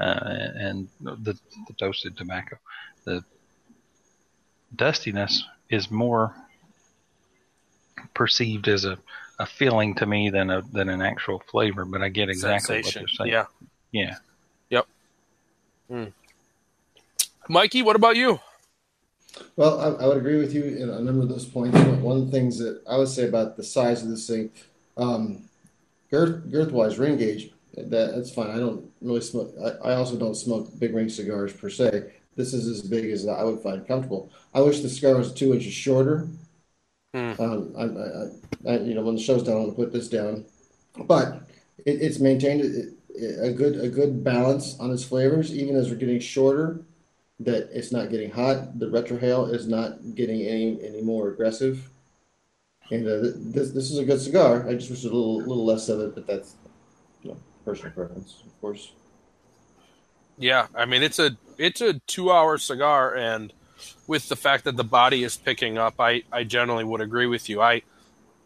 Uh, 0.00 0.20
and 0.54 0.88
the, 1.00 1.36
the 1.66 1.72
toasted 1.76 2.16
tobacco, 2.16 2.56
the 3.04 3.24
dustiness 4.74 5.44
is 5.70 5.90
more 5.90 6.36
perceived 8.14 8.68
as 8.68 8.84
a, 8.84 8.98
a 9.38 9.46
feeling 9.46 9.94
to 9.96 10.06
me 10.06 10.30
than 10.30 10.50
a 10.50 10.62
than 10.72 10.88
an 10.88 11.02
actual 11.02 11.38
flavor. 11.50 11.84
But 11.84 12.02
I 12.02 12.08
get 12.08 12.28
exactly 12.28 12.82
Sensation. 12.82 13.02
what 13.02 13.10
you're 13.10 13.26
saying. 13.26 13.46
Yeah. 13.92 14.16
Yeah. 14.70 14.86
Yep. 15.90 16.12
Mikey, 17.48 17.82
what 17.82 17.96
about 17.96 18.16
you? 18.16 18.40
Well, 19.56 19.80
I, 19.80 20.04
I 20.04 20.06
would 20.06 20.16
agree 20.16 20.38
with 20.38 20.54
you 20.54 20.64
in 20.64 20.90
a 20.90 21.00
number 21.00 21.22
of 21.22 21.28
those 21.28 21.46
points. 21.46 21.78
One 21.78 22.02
one 22.02 22.16
of 22.18 22.26
the 22.26 22.32
things 22.32 22.58
that 22.58 22.82
I 22.88 22.96
would 22.96 23.08
say 23.08 23.28
about 23.28 23.56
the 23.56 23.62
size 23.62 24.02
of 24.02 24.08
this 24.08 24.26
thing, 24.26 24.50
um, 24.96 25.44
girth, 26.10 26.50
girth-wise, 26.50 26.98
ring 26.98 27.16
gauge, 27.16 27.50
that 27.74 28.14
that's 28.14 28.30
fine. 28.30 28.50
I 28.50 28.58
don't 28.58 28.90
really 29.00 29.20
smoke. 29.20 29.54
I, 29.62 29.90
I 29.90 29.94
also 29.94 30.16
don't 30.16 30.34
smoke 30.34 30.68
big 30.78 30.94
ring 30.94 31.08
cigars 31.08 31.52
per 31.52 31.70
se. 31.70 32.12
This 32.36 32.52
is 32.52 32.66
as 32.66 32.82
big 32.82 33.10
as 33.10 33.26
I 33.26 33.42
would 33.42 33.60
find 33.60 33.86
comfortable. 33.86 34.30
I 34.54 34.60
wish 34.60 34.80
the 34.80 34.88
cigar 34.88 35.16
was 35.16 35.32
two 35.32 35.52
inches 35.54 35.72
shorter. 35.72 36.28
Hmm. 37.18 37.42
Um, 37.42 37.72
I, 37.76 37.82
I, 37.82 38.74
I, 38.74 38.78
you 38.80 38.94
know, 38.94 39.02
when 39.02 39.16
the 39.16 39.20
show's 39.20 39.42
done, 39.42 39.56
I'm 39.56 39.62
gonna 39.64 39.74
put 39.74 39.92
this 39.92 40.08
down, 40.08 40.44
but 40.96 41.48
it, 41.84 42.00
it's 42.02 42.20
maintained 42.20 42.62
a, 43.20 43.46
a 43.46 43.52
good 43.52 43.76
a 43.80 43.88
good 43.88 44.22
balance 44.22 44.78
on 44.78 44.92
its 44.92 45.04
flavors, 45.04 45.52
even 45.54 45.74
as 45.74 45.90
we're 45.90 45.96
getting 45.96 46.20
shorter 46.20 46.82
that 47.40 47.68
it's 47.72 47.92
not 47.92 48.10
getting 48.10 48.30
hot. 48.30 48.78
The 48.78 48.86
retrohale 48.86 49.52
is 49.52 49.66
not 49.66 50.14
getting 50.14 50.42
any 50.42 50.78
any 50.84 51.02
more 51.02 51.28
aggressive. 51.30 51.90
And 52.90 53.06
uh, 53.06 53.32
this 53.36 53.72
this 53.72 53.90
is 53.90 53.98
a 53.98 54.04
good 54.04 54.20
cigar. 54.20 54.68
I 54.68 54.74
just 54.74 54.90
wish 54.90 55.02
a 55.02 55.06
little 55.06 55.38
little 55.38 55.64
less 55.64 55.88
of 55.88 56.00
it, 56.00 56.14
but 56.14 56.26
that's 56.26 56.54
you 57.22 57.30
know, 57.30 57.38
personal 57.64 57.92
preference, 57.92 58.42
of 58.46 58.60
course. 58.60 58.92
Yeah, 60.38 60.68
I 60.74 60.84
mean 60.84 61.02
it's 61.02 61.18
a 61.18 61.36
it's 61.58 61.80
a 61.80 61.94
two 62.06 62.30
hour 62.30 62.58
cigar, 62.58 63.14
and 63.14 63.52
with 64.08 64.28
the 64.28 64.34
fact 64.36 64.64
that 64.64 64.76
the 64.76 64.82
body 64.84 65.22
is 65.22 65.36
picking 65.36 65.78
up, 65.78 65.94
I 66.00 66.24
I 66.32 66.42
generally 66.42 66.82
would 66.82 67.00
agree 67.00 67.26
with 67.26 67.48
you. 67.48 67.62
I 67.62 67.82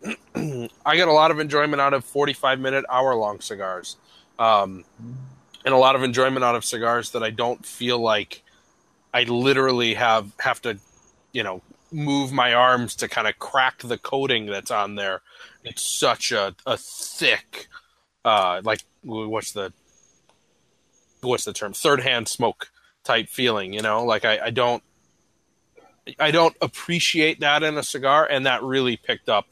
I 0.35 0.97
get 0.97 1.09
a 1.09 1.13
lot 1.13 1.31
of 1.31 1.39
enjoyment 1.39 1.81
out 1.81 1.95
of 1.95 2.05
forty 2.05 2.35
five 2.35 2.61
minute 2.61 2.85
hour 2.91 3.15
long 3.15 3.41
cigars, 3.41 3.97
um, 4.39 4.85
and 5.65 5.73
a 5.73 5.79
lot 5.79 5.97
of 5.97 6.03
enjoyment 6.03 6.45
out 6.45 6.57
of 6.57 6.65
cigars 6.65 7.13
that 7.13 7.23
I 7.23 7.31
don't 7.31 7.65
feel 7.65 7.99
like 7.99 8.43
I 9.15 9.23
literally 9.23 9.95
have 9.95 10.33
have 10.41 10.61
to, 10.63 10.79
you 11.33 11.45
know, 11.45 11.63
move 11.93 12.33
my 12.33 12.53
arms 12.53 12.97
to 12.97 13.09
kind 13.09 13.29
of 13.29 13.39
crack 13.39 13.79
the 13.79 13.99
coating 13.99 14.47
that's 14.47 14.73
on 14.73 14.97
there. 14.97 15.23
It's 15.65 15.83
such 15.83 16.33
a, 16.33 16.57
a 16.67 16.77
thick, 16.77 17.69
uh, 18.25 18.61
like 18.65 18.81
what's 19.05 19.53
the 19.53 19.73
what's 21.21 21.45
the 21.45 21.53
term 21.53 21.73
third 21.73 22.01
hand 22.01 22.27
smoke 22.27 22.71
type 23.05 23.29
feeling. 23.29 23.73
You 23.73 23.83
know, 23.83 24.05
like 24.05 24.25
I, 24.25 24.47
I 24.47 24.51
don't 24.51 24.83
I 26.19 26.31
don't 26.31 26.57
appreciate 26.61 27.41
that 27.41 27.63
in 27.63 27.79
a 27.79 27.83
cigar, 27.83 28.27
and 28.27 28.47
that 28.47 28.63
really 28.63 28.97
picked 28.97 29.29
up 29.29 29.47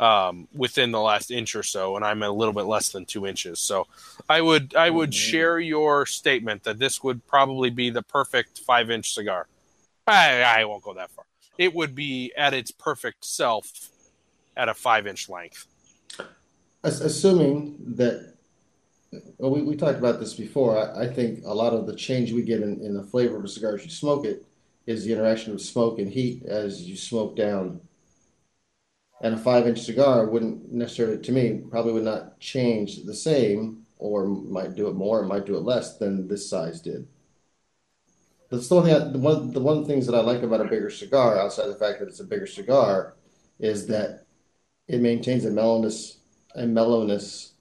um, 0.00 0.48
within 0.52 0.90
the 0.90 1.00
last 1.00 1.30
inch 1.30 1.54
or 1.54 1.62
so, 1.62 1.96
and 1.96 2.04
I'm 2.04 2.22
a 2.22 2.30
little 2.30 2.52
bit 2.52 2.64
less 2.64 2.88
than 2.88 3.04
two 3.04 3.26
inches. 3.26 3.60
So 3.60 3.86
I 4.28 4.40
would 4.40 4.74
I 4.74 4.90
would 4.90 5.10
mm-hmm. 5.10 5.30
share 5.30 5.60
your 5.60 6.04
statement 6.06 6.64
that 6.64 6.78
this 6.78 7.02
would 7.04 7.24
probably 7.26 7.70
be 7.70 7.90
the 7.90 8.02
perfect 8.02 8.58
five 8.60 8.90
inch 8.90 9.14
cigar. 9.14 9.46
I, 10.06 10.42
I 10.42 10.64
won't 10.64 10.82
go 10.82 10.94
that 10.94 11.10
far. 11.10 11.24
It 11.58 11.74
would 11.74 11.94
be 11.94 12.32
at 12.36 12.52
its 12.52 12.70
perfect 12.70 13.24
self 13.24 13.90
at 14.56 14.68
a 14.68 14.74
five 14.74 15.06
inch 15.06 15.28
length. 15.28 15.66
Assuming 16.82 17.76
that, 17.96 18.34
well, 19.38 19.50
we, 19.50 19.62
we 19.62 19.74
talked 19.74 19.98
about 19.98 20.20
this 20.20 20.34
before. 20.34 20.76
I, 20.76 21.04
I 21.04 21.08
think 21.08 21.44
a 21.46 21.54
lot 21.54 21.72
of 21.72 21.86
the 21.86 21.94
change 21.94 22.32
we 22.32 22.42
get 22.42 22.60
in, 22.60 22.80
in 22.82 22.94
the 22.94 23.02
flavor 23.02 23.36
of 23.38 23.44
a 23.44 23.48
cigar 23.48 23.76
as 23.76 23.84
you 23.84 23.90
smoke 23.90 24.26
it 24.26 24.44
is 24.86 25.04
the 25.04 25.12
interaction 25.12 25.52
of 25.52 25.60
smoke 25.60 25.98
and 25.98 26.10
heat 26.10 26.44
as 26.44 26.82
you 26.82 26.96
smoke 26.96 27.36
down 27.36 27.80
and 29.24 29.34
a 29.34 29.38
five 29.38 29.66
inch 29.66 29.80
cigar 29.80 30.26
wouldn't 30.26 30.70
necessarily, 30.70 31.18
to 31.18 31.32
me, 31.32 31.62
probably 31.70 31.92
would 31.94 32.04
not 32.04 32.38
change 32.40 33.04
the 33.04 33.14
same 33.14 33.86
or 33.96 34.26
might 34.26 34.74
do 34.74 34.88
it 34.88 34.94
more 34.94 35.20
or 35.20 35.24
might 35.24 35.46
do 35.46 35.56
it 35.56 35.62
less 35.62 35.96
than 35.96 36.28
this 36.28 36.48
size 36.48 36.80
did. 36.80 37.06
That's 38.50 38.68
the. 38.68 38.80
I, 38.80 39.10
the 39.10 39.18
one 39.18 39.52
the 39.52 39.60
one 39.60 39.86
things 39.86 40.06
that 40.06 40.14
I 40.14 40.20
like 40.20 40.42
about 40.42 40.60
a 40.60 40.64
bigger 40.64 40.90
cigar, 40.90 41.38
outside 41.38 41.68
the 41.68 41.74
fact 41.74 42.00
that 42.00 42.08
it's 42.08 42.20
a 42.20 42.24
bigger 42.24 42.46
cigar, 42.46 43.14
is 43.58 43.86
that 43.86 44.26
it 44.86 45.00
maintains 45.00 45.46
a 45.46 45.50
mellowness 45.50 46.18
and 46.54 46.74
mellowness 46.74 47.54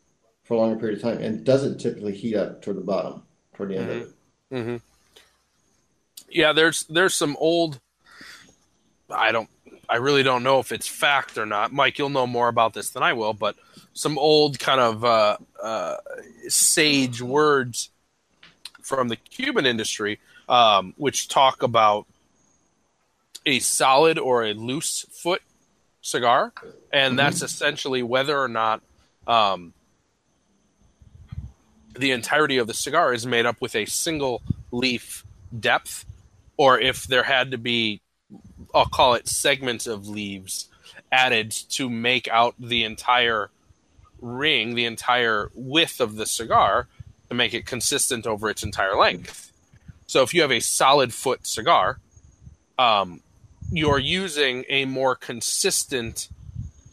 for 0.43 0.55
a 0.55 0.57
longer 0.57 0.77
period 0.77 0.97
of 0.97 1.01
time 1.01 1.19
and 1.19 1.45
doesn't 1.45 1.79
typically 1.79 2.13
heat 2.13 2.35
up 2.35 2.61
toward 2.61 2.77
the 2.77 2.81
bottom, 2.81 3.23
toward 3.55 3.69
the 3.69 3.77
end 3.77 3.89
mm-hmm. 3.89 4.01
of 4.01 4.07
it. 4.07 4.13
Mm-hmm. 4.51 4.92
Yeah, 6.33 6.53
there's 6.53 6.83
there's 6.85 7.15
some 7.15 7.37
old. 7.39 7.79
I 9.09 9.31
don't 9.31 9.49
I 9.89 9.97
really 9.97 10.23
don't 10.23 10.43
know 10.43 10.59
if 10.59 10.71
it's 10.71 10.87
fact 10.87 11.37
or 11.37 11.45
not. 11.45 11.71
Mike, 11.71 11.99
you'll 11.99 12.09
know 12.09 12.25
more 12.25 12.47
about 12.47 12.73
this 12.73 12.89
than 12.89 13.03
I 13.03 13.13
will, 13.13 13.33
but 13.33 13.55
some 13.93 14.17
old 14.17 14.57
kind 14.59 14.81
of 14.81 15.05
uh, 15.05 15.37
uh, 15.61 15.97
sage 16.47 17.21
words 17.21 17.89
from 18.81 19.09
the 19.09 19.15
Cuban 19.15 19.65
industry, 19.65 20.19
um, 20.49 20.93
which 20.97 21.27
talk 21.27 21.63
about 21.63 22.07
a 23.45 23.59
solid 23.59 24.17
or 24.17 24.43
a 24.43 24.53
loose 24.53 25.05
foot 25.11 25.41
cigar, 26.01 26.53
and 26.91 27.11
mm-hmm. 27.11 27.17
that's 27.17 27.41
essentially 27.41 28.01
whether 28.01 28.39
or 28.39 28.47
not 28.47 28.81
um, 29.27 29.73
the 31.97 32.11
entirety 32.11 32.57
of 32.57 32.67
the 32.67 32.73
cigar 32.73 33.13
is 33.13 33.25
made 33.25 33.45
up 33.45 33.61
with 33.61 33.75
a 33.75 33.85
single 33.85 34.41
leaf 34.71 35.23
depth, 35.59 36.05
or 36.57 36.79
if 36.79 37.07
there 37.07 37.23
had 37.23 37.51
to 37.51 37.57
be 37.57 38.01
I'll 38.73 38.85
call 38.85 39.13
it 39.13 39.27
segments 39.27 39.87
of 39.87 40.07
leaves 40.07 40.69
added 41.11 41.51
to 41.69 41.89
make 41.89 42.27
out 42.27 42.55
the 42.57 42.83
entire 42.83 43.51
ring, 44.19 44.73
the 44.73 44.85
entire 44.85 45.51
width 45.53 46.01
of 46.01 46.15
the 46.15 46.25
cigar 46.25 46.87
to 47.29 47.35
make 47.35 47.53
it 47.53 47.65
consistent 47.65 48.25
over 48.25 48.49
its 48.49 48.63
entire 48.63 48.95
length. 48.95 49.51
So 50.07 50.23
if 50.23 50.33
you 50.33 50.41
have 50.41 50.51
a 50.51 50.59
solid 50.59 51.13
foot 51.13 51.45
cigar, 51.45 51.99
um, 52.79 53.21
you're 53.71 53.99
using 53.99 54.65
a 54.69 54.85
more 54.85 55.15
consistent 55.15 56.29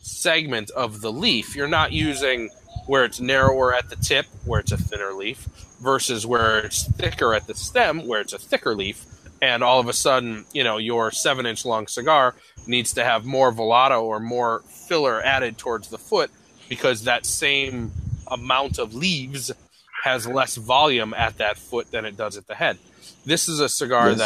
segment 0.03 0.71
of 0.71 1.01
the 1.01 1.13
leaf. 1.13 1.57
You're 1.57 1.69
not 1.69 1.93
using 1.93 2.51
where 2.87 3.05
it's 3.05 3.21
narrower 3.21 3.75
at 3.75 3.89
the 3.89 3.97
tip, 3.97 4.27
where 4.45 4.61
it's 4.61 4.73
a 4.73 4.77
thinner 4.77 5.13
leaf, 5.13 5.49
versus 5.81 6.27
where 6.27 6.61
it's 6.61 6.87
thicker 6.93 7.35
at 7.35 7.47
the 7.47 7.55
stem, 7.55 8.07
where 8.07 8.21
it's 8.21 8.33
a 8.33 8.39
thicker 8.39 8.75
leaf 8.75 9.05
and 9.43 9.63
all 9.63 9.81
of 9.81 9.89
a 9.89 9.93
sudden, 9.93 10.45
you 10.53 10.65
know, 10.65 10.77
your 10.77 11.11
seven 11.11 11.47
inch 11.47 11.65
long 11.65 11.87
cigar 11.87 12.35
needs 12.67 12.93
to 12.95 13.05
have 13.05 13.25
more 13.25 13.53
volado 13.53 14.03
or 14.03 14.21
more 14.21 14.63
filler 14.69 15.23
added 15.23 15.59
towards 15.59 15.89
the 15.89 15.99
foot 15.99 16.31
because 16.69 17.05
that 17.05 17.25
same 17.27 17.91
amount 18.29 18.79
of 18.79 18.95
leaves 18.95 19.51
has 20.05 20.27
less 20.27 20.57
volume 20.57 21.13
at 21.15 21.39
that 21.39 21.59
foot 21.59 21.91
than 21.91 22.05
it 22.05 22.17
does 22.17 22.37
at 22.37 22.47
the 22.47 22.55
head. 22.55 22.79
This 23.25 23.49
is 23.49 23.61
a 23.61 23.69
cigar 23.69 24.11
yes. 24.11 24.19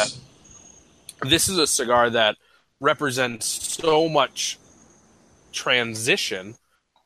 that 1.21 1.29
this 1.29 1.49
is 1.49 1.57
a 1.57 1.67
cigar 1.67 2.09
that 2.09 2.35
represents 2.79 3.45
so 3.45 4.09
much 4.09 4.57
transition 5.51 6.55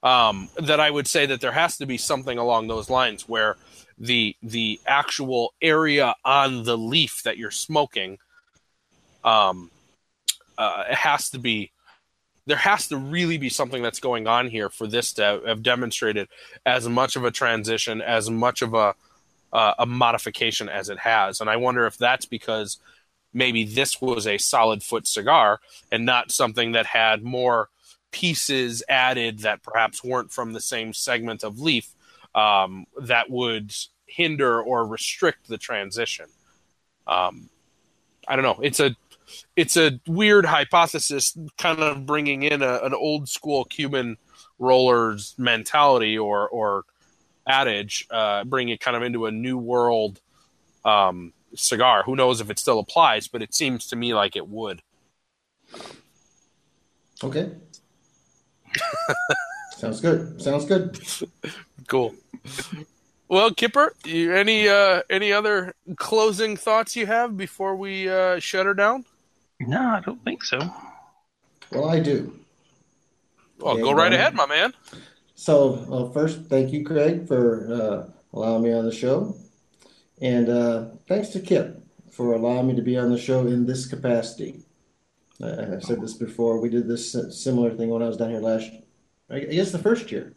um, 0.02 0.50
that 0.58 0.80
I 0.80 0.90
would 0.90 1.08
say 1.08 1.26
that 1.26 1.42
there 1.42 1.52
has 1.52 1.78
to 1.78 1.86
be 1.86 1.98
something 1.98 2.38
along 2.38 2.68
those 2.68 2.90
lines 2.90 3.28
where 3.28 3.58
the 4.00 4.36
the 4.42 4.80
actual 4.88 5.54
area 5.62 6.16
on 6.24 6.64
the 6.64 6.78
leaf 6.78 7.22
that 7.24 7.38
you're 7.38 7.52
smoking 7.52 8.18
um 9.24 9.70
uh, 10.58 10.84
it 10.90 10.96
has 10.96 11.30
to 11.30 11.40
be 11.40 11.72
there 12.46 12.58
has 12.58 12.88
to 12.88 12.98
really 12.98 13.38
be 13.38 13.50
something 13.50 13.84
that's 13.84 14.00
going 14.00 14.26
on 14.26 14.48
here 14.48 14.70
for 14.70 14.88
this 14.88 15.14
to 15.14 15.42
have 15.46 15.62
demonstrated 15.62 16.28
as 16.66 16.88
much 16.90 17.16
of 17.16 17.24
a 17.24 17.32
transition 17.32 18.02
as 18.02 18.30
much 18.30 18.62
of 18.62 18.74
a 18.74 18.96
uh, 19.52 19.74
a 19.80 19.86
modification 19.86 20.70
as 20.70 20.90
it 20.90 21.00
has. 21.00 21.42
And 21.42 21.50
i 21.50 21.56
wonder 21.56 21.86
if 21.86 21.98
that's 21.98 22.26
because 22.26 22.78
maybe 23.34 23.64
this 23.64 24.02
was 24.02 24.26
a 24.26 24.38
solid 24.38 24.84
foot 24.84 25.08
cigar 25.08 25.60
and 25.92 26.06
not 26.06 26.32
something 26.32 26.72
that 26.72 26.88
had 26.88 27.24
more 27.24 27.70
pieces 28.12 28.84
added 28.90 29.40
that 29.40 29.62
perhaps 29.62 30.04
weren't 30.04 30.32
from 30.32 30.54
the 30.54 30.62
same 30.62 30.94
segment 30.94 31.44
of 31.44 31.60
leaf 31.60 31.94
um, 32.40 32.86
that 33.02 33.30
would 33.30 33.74
hinder 34.06 34.62
or 34.62 34.86
restrict 34.88 35.48
the 35.48 35.58
transition. 35.58 36.28
Um, 37.06 37.50
I 38.28 38.36
don't 38.36 38.44
know. 38.44 38.60
It's 38.62 38.80
a 38.80 38.96
it's 39.56 39.78
a 39.78 40.00
weird 40.08 40.46
hypothesis, 40.46 41.38
kind 41.58 41.80
of 41.80 42.06
bringing 42.06 42.44
in 42.44 42.62
a, 42.62 42.80
an 42.84 42.94
old 42.94 43.30
school 43.30 43.66
Cuban 43.66 44.18
rollers 44.58 45.36
mentality 45.38 46.18
or 46.18 46.48
or 46.50 46.86
adage, 47.48 48.08
uh, 48.12 48.44
bringing 48.44 48.74
it 48.74 48.80
kind 48.80 48.96
of 48.96 49.04
into 49.04 49.26
a 49.26 49.32
new 49.32 49.58
world 49.58 50.22
um, 50.86 51.34
cigar. 51.56 52.04
Who 52.04 52.16
knows 52.16 52.42
if 52.42 52.50
it 52.50 52.60
still 52.60 52.80
applies? 52.80 53.28
But 53.28 53.42
it 53.42 53.54
seems 53.54 53.88
to 53.88 53.96
me 53.96 54.14
like 54.14 54.36
it 54.36 54.48
would. 54.48 54.82
Okay. 57.24 57.52
Sounds 59.80 60.02
good. 60.02 60.42
Sounds 60.42 60.66
good. 60.66 61.00
cool. 61.88 62.14
Well, 63.30 63.54
Kipper, 63.54 63.94
you, 64.04 64.34
any 64.34 64.68
uh, 64.68 65.04
any 65.10 65.32
other 65.32 65.74
closing 65.96 66.58
thoughts 66.58 66.98
you 66.98 67.06
have 67.06 67.38
before 67.38 67.78
we 67.78 68.10
uh, 68.10 68.40
shut 68.40 68.66
her 68.66 68.74
down? 68.74 69.06
No, 69.62 69.80
I 69.80 70.02
don't 70.02 70.22
think 70.26 70.44
so. 70.44 70.60
Well, 71.72 71.90
I 71.90 72.02
do. 72.02 72.38
Well, 73.60 73.78
go 73.78 73.94
right 73.94 74.12
um, 74.12 74.20
ahead, 74.20 74.34
my 74.34 74.48
man. 74.48 74.74
So, 75.36 75.86
well, 75.88 76.12
first, 76.12 76.42
thank 76.50 76.74
you, 76.74 76.84
Craig, 76.84 77.26
for 77.26 77.72
uh, 77.72 78.12
allowing 78.34 78.64
me 78.64 78.74
on 78.74 78.84
the 78.84 78.92
show, 78.92 79.34
and 80.22 80.50
uh, 80.50 80.86
thanks 81.08 81.30
to 81.30 81.40
Kip 81.40 81.82
for 82.12 82.34
allowing 82.34 82.68
me 82.68 82.76
to 82.76 82.82
be 82.82 82.98
on 82.98 83.12
the 83.12 83.18
show 83.18 83.48
in 83.48 83.66
this 83.66 83.86
capacity. 83.86 84.66
I 85.42 85.80
said 85.80 86.02
this 86.02 86.16
before. 86.16 86.60
We 86.60 86.68
did 86.68 86.86
this 86.86 87.16
similar 87.32 87.74
thing 87.74 87.88
when 87.88 88.04
I 88.04 88.08
was 88.08 88.18
down 88.18 88.32
here 88.32 88.42
last. 88.42 88.72
I 89.32 89.40
guess 89.40 89.72
the 89.72 89.80
first 89.80 90.12
year 90.12 90.34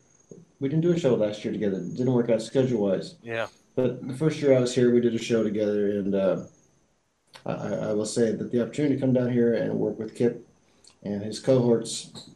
we 0.62 0.68
didn't 0.68 0.82
do 0.82 0.92
a 0.92 0.98
show 0.98 1.14
last 1.16 1.44
year 1.44 1.52
together. 1.52 1.78
It 1.78 1.96
didn't 1.96 2.12
work 2.12 2.30
out 2.30 2.40
schedule 2.40 2.82
wise. 2.82 3.16
Yeah. 3.20 3.48
But 3.74 4.06
the 4.06 4.14
first 4.14 4.40
year 4.40 4.56
I 4.56 4.60
was 4.60 4.72
here, 4.72 4.94
we 4.94 5.00
did 5.00 5.14
a 5.14 5.18
show 5.18 5.42
together, 5.42 5.98
and 5.98 6.14
uh, 6.14 6.44
I, 7.44 7.52
I, 7.52 7.92
will 7.94 8.06
say 8.06 8.30
that 8.30 8.52
the 8.52 8.62
opportunity 8.62 8.94
to 8.94 9.00
come 9.00 9.12
down 9.12 9.32
here 9.32 9.54
and 9.54 9.74
work 9.74 9.98
with 9.98 10.14
Kip 10.14 10.46
and 11.02 11.20
his 11.22 11.40
cohorts 11.40 12.30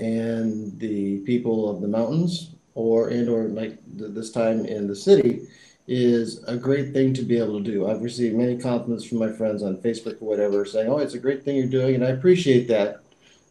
and 0.00 0.76
the 0.80 1.18
people 1.20 1.70
of 1.70 1.82
the 1.82 1.88
mountains, 1.88 2.54
or 2.74 3.10
and 3.10 3.28
or 3.28 3.44
like 3.44 3.78
this 3.86 4.30
time 4.30 4.64
in 4.64 4.88
the 4.88 4.96
city, 4.96 5.46
is 5.86 6.42
a 6.44 6.56
great 6.56 6.92
thing 6.92 7.12
to 7.14 7.22
be 7.22 7.38
able 7.38 7.62
to 7.62 7.70
do. 7.70 7.86
I've 7.86 8.02
received 8.02 8.34
many 8.34 8.56
compliments 8.56 9.04
from 9.04 9.18
my 9.18 9.30
friends 9.30 9.62
on 9.62 9.76
Facebook 9.76 10.20
or 10.22 10.28
whatever, 10.28 10.64
saying, 10.64 10.88
"Oh, 10.88 10.98
it's 10.98 11.14
a 11.14 11.18
great 11.18 11.44
thing 11.44 11.56
you're 11.56 11.66
doing," 11.66 11.94
and 11.94 12.04
I 12.04 12.08
appreciate 12.08 12.66
that 12.68 13.02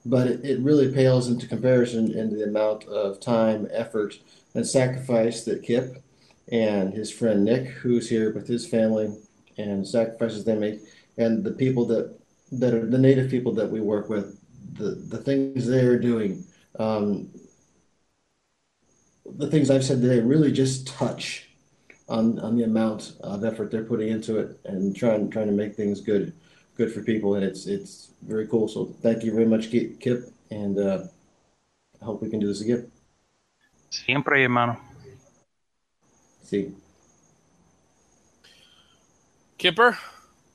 but 0.09 0.27
it, 0.27 0.45
it 0.45 0.59
really 0.59 0.91
pales 0.91 1.27
into 1.27 1.47
comparison 1.47 2.17
into 2.17 2.37
the 2.37 2.43
amount 2.43 2.85
of 2.85 3.19
time, 3.19 3.67
effort, 3.71 4.17
and 4.53 4.65
sacrifice 4.65 5.43
that 5.43 5.63
Kip 5.63 6.01
and 6.51 6.93
his 6.93 7.11
friend 7.11 7.43
Nick, 7.43 7.67
who's 7.67 8.09
here 8.09 8.33
with 8.33 8.47
his 8.47 8.65
family, 8.65 9.13
and 9.57 9.85
sacrifices 9.87 10.45
they 10.45 10.55
make, 10.55 10.79
and 11.17 11.43
the 11.43 11.51
people 11.51 11.85
that 11.85 12.17
that 12.51 12.73
are 12.73 12.85
the 12.85 12.97
native 12.97 13.29
people 13.29 13.53
that 13.53 13.69
we 13.69 13.81
work 13.81 14.09
with, 14.09 14.39
the 14.73 14.91
the 14.91 15.17
things 15.17 15.67
they 15.67 15.81
are 15.85 15.99
doing, 15.99 16.43
um, 16.79 17.29
the 19.25 19.49
things 19.49 19.69
I've 19.69 19.83
said 19.83 20.01
today 20.01 20.21
really 20.21 20.51
just 20.51 20.87
touch 20.87 21.49
on 22.07 22.39
on 22.39 22.55
the 22.55 22.63
amount 22.63 23.13
of 23.21 23.43
effort 23.43 23.71
they're 23.71 23.83
putting 23.83 24.09
into 24.09 24.37
it 24.37 24.59
and 24.63 24.95
trying 24.95 25.29
trying 25.29 25.47
to 25.47 25.53
make 25.53 25.75
things 25.75 25.99
good 25.99 26.33
good 26.77 26.93
for 26.93 27.01
people, 27.01 27.35
and 27.35 27.43
it's 27.43 27.65
it's 27.65 28.11
very 28.21 28.47
cool. 28.47 28.67
So 28.67 28.85
thank 29.01 29.23
you 29.23 29.31
very 29.33 29.45
much, 29.45 29.71
Kip, 29.71 30.31
and 30.51 30.77
uh, 30.77 31.03
I 32.01 32.05
hope 32.05 32.21
we 32.21 32.29
can 32.29 32.39
do 32.39 32.47
this 32.47 32.61
again. 32.61 32.91
Siempre, 33.89 34.41
hermano. 34.41 34.77
See. 36.43 36.71
Kipper, 39.57 39.97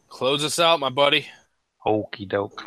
close 0.08 0.44
us 0.44 0.60
out, 0.60 0.78
my 0.78 0.88
buddy. 0.88 1.26
Okie 1.84 2.28
doke. 2.28 2.62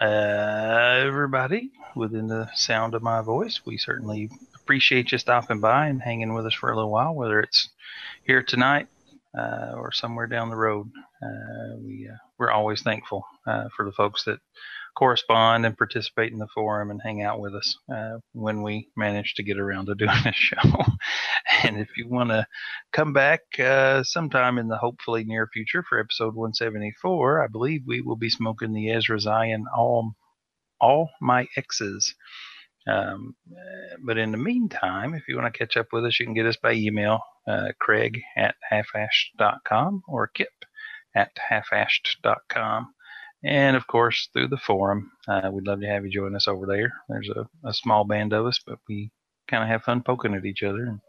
Uh, 0.00 1.02
everybody 1.04 1.70
within 1.94 2.28
the 2.28 2.48
sound 2.54 2.94
of 2.94 3.02
my 3.02 3.20
voice, 3.20 3.60
we 3.66 3.76
certainly 3.76 4.30
appreciate 4.54 5.12
you 5.12 5.18
stopping 5.18 5.60
by 5.60 5.88
and 5.88 6.00
hanging 6.00 6.32
with 6.32 6.46
us 6.46 6.54
for 6.54 6.70
a 6.70 6.76
little 6.76 6.90
while, 6.90 7.14
whether 7.14 7.40
it's 7.40 7.68
here 8.24 8.42
tonight 8.42 8.86
uh, 9.36 9.72
or 9.74 9.92
somewhere 9.92 10.26
down 10.26 10.48
the 10.48 10.56
road. 10.56 10.90
Uh, 11.22 11.76
we 11.84 12.08
uh, 12.12 12.16
we're 12.38 12.50
always 12.50 12.82
thankful 12.82 13.24
uh, 13.46 13.64
for 13.76 13.84
the 13.84 13.92
folks 13.92 14.24
that 14.24 14.38
correspond 14.96 15.64
and 15.64 15.76
participate 15.76 16.32
in 16.32 16.38
the 16.38 16.48
forum 16.54 16.90
and 16.90 17.00
hang 17.02 17.22
out 17.22 17.40
with 17.40 17.54
us 17.54 17.76
uh, 17.92 18.18
when 18.32 18.62
we 18.62 18.88
manage 18.96 19.34
to 19.34 19.42
get 19.42 19.58
around 19.58 19.86
to 19.86 19.94
doing 19.96 20.16
this 20.24 20.34
show. 20.34 20.84
and 21.64 21.78
if 21.78 21.88
you 21.96 22.08
want 22.08 22.30
to 22.30 22.46
come 22.92 23.12
back 23.12 23.40
uh, 23.58 24.02
sometime 24.02 24.58
in 24.58 24.68
the 24.68 24.78
hopefully 24.78 25.24
near 25.24 25.48
future 25.52 25.84
for 25.88 25.98
episode 25.98 26.34
174, 26.34 27.42
I 27.42 27.46
believe 27.46 27.82
we 27.86 28.00
will 28.00 28.16
be 28.16 28.30
smoking 28.30 28.72
the 28.72 28.90
Ezra 28.90 29.20
Zion 29.20 29.66
all 29.74 30.12
all 30.80 31.10
my 31.20 31.46
exes. 31.56 32.14
Um, 32.86 33.34
but 34.04 34.16
in 34.16 34.30
the 34.30 34.38
meantime, 34.38 35.14
if 35.14 35.24
you 35.28 35.36
want 35.36 35.52
to 35.52 35.58
catch 35.58 35.76
up 35.76 35.88
with 35.92 36.04
us, 36.04 36.18
you 36.18 36.26
can 36.26 36.34
get 36.34 36.46
us 36.46 36.56
by 36.56 36.72
email, 36.72 37.20
uh, 37.46 37.72
craig 37.78 38.20
at 38.36 38.54
halfashed.com 38.72 40.02
or 40.08 40.28
kip 40.28 40.48
at 41.14 41.30
halfashed.com. 41.50 42.94
And 43.44 43.76
of 43.76 43.86
course, 43.86 44.28
through 44.32 44.48
the 44.48 44.56
forum, 44.56 45.12
uh, 45.28 45.48
we'd 45.52 45.66
love 45.66 45.80
to 45.80 45.86
have 45.86 46.04
you 46.04 46.10
join 46.10 46.34
us 46.34 46.48
over 46.48 46.66
there. 46.66 46.92
There's 47.08 47.28
a, 47.28 47.48
a 47.64 47.72
small 47.72 48.04
band 48.04 48.32
of 48.32 48.46
us, 48.46 48.58
but 48.66 48.78
we 48.88 49.10
kind 49.46 49.62
of 49.62 49.68
have 49.68 49.82
fun 49.82 50.02
poking 50.02 50.34
at 50.34 50.44
each 50.44 50.62
other. 50.62 50.84
And 50.84 51.00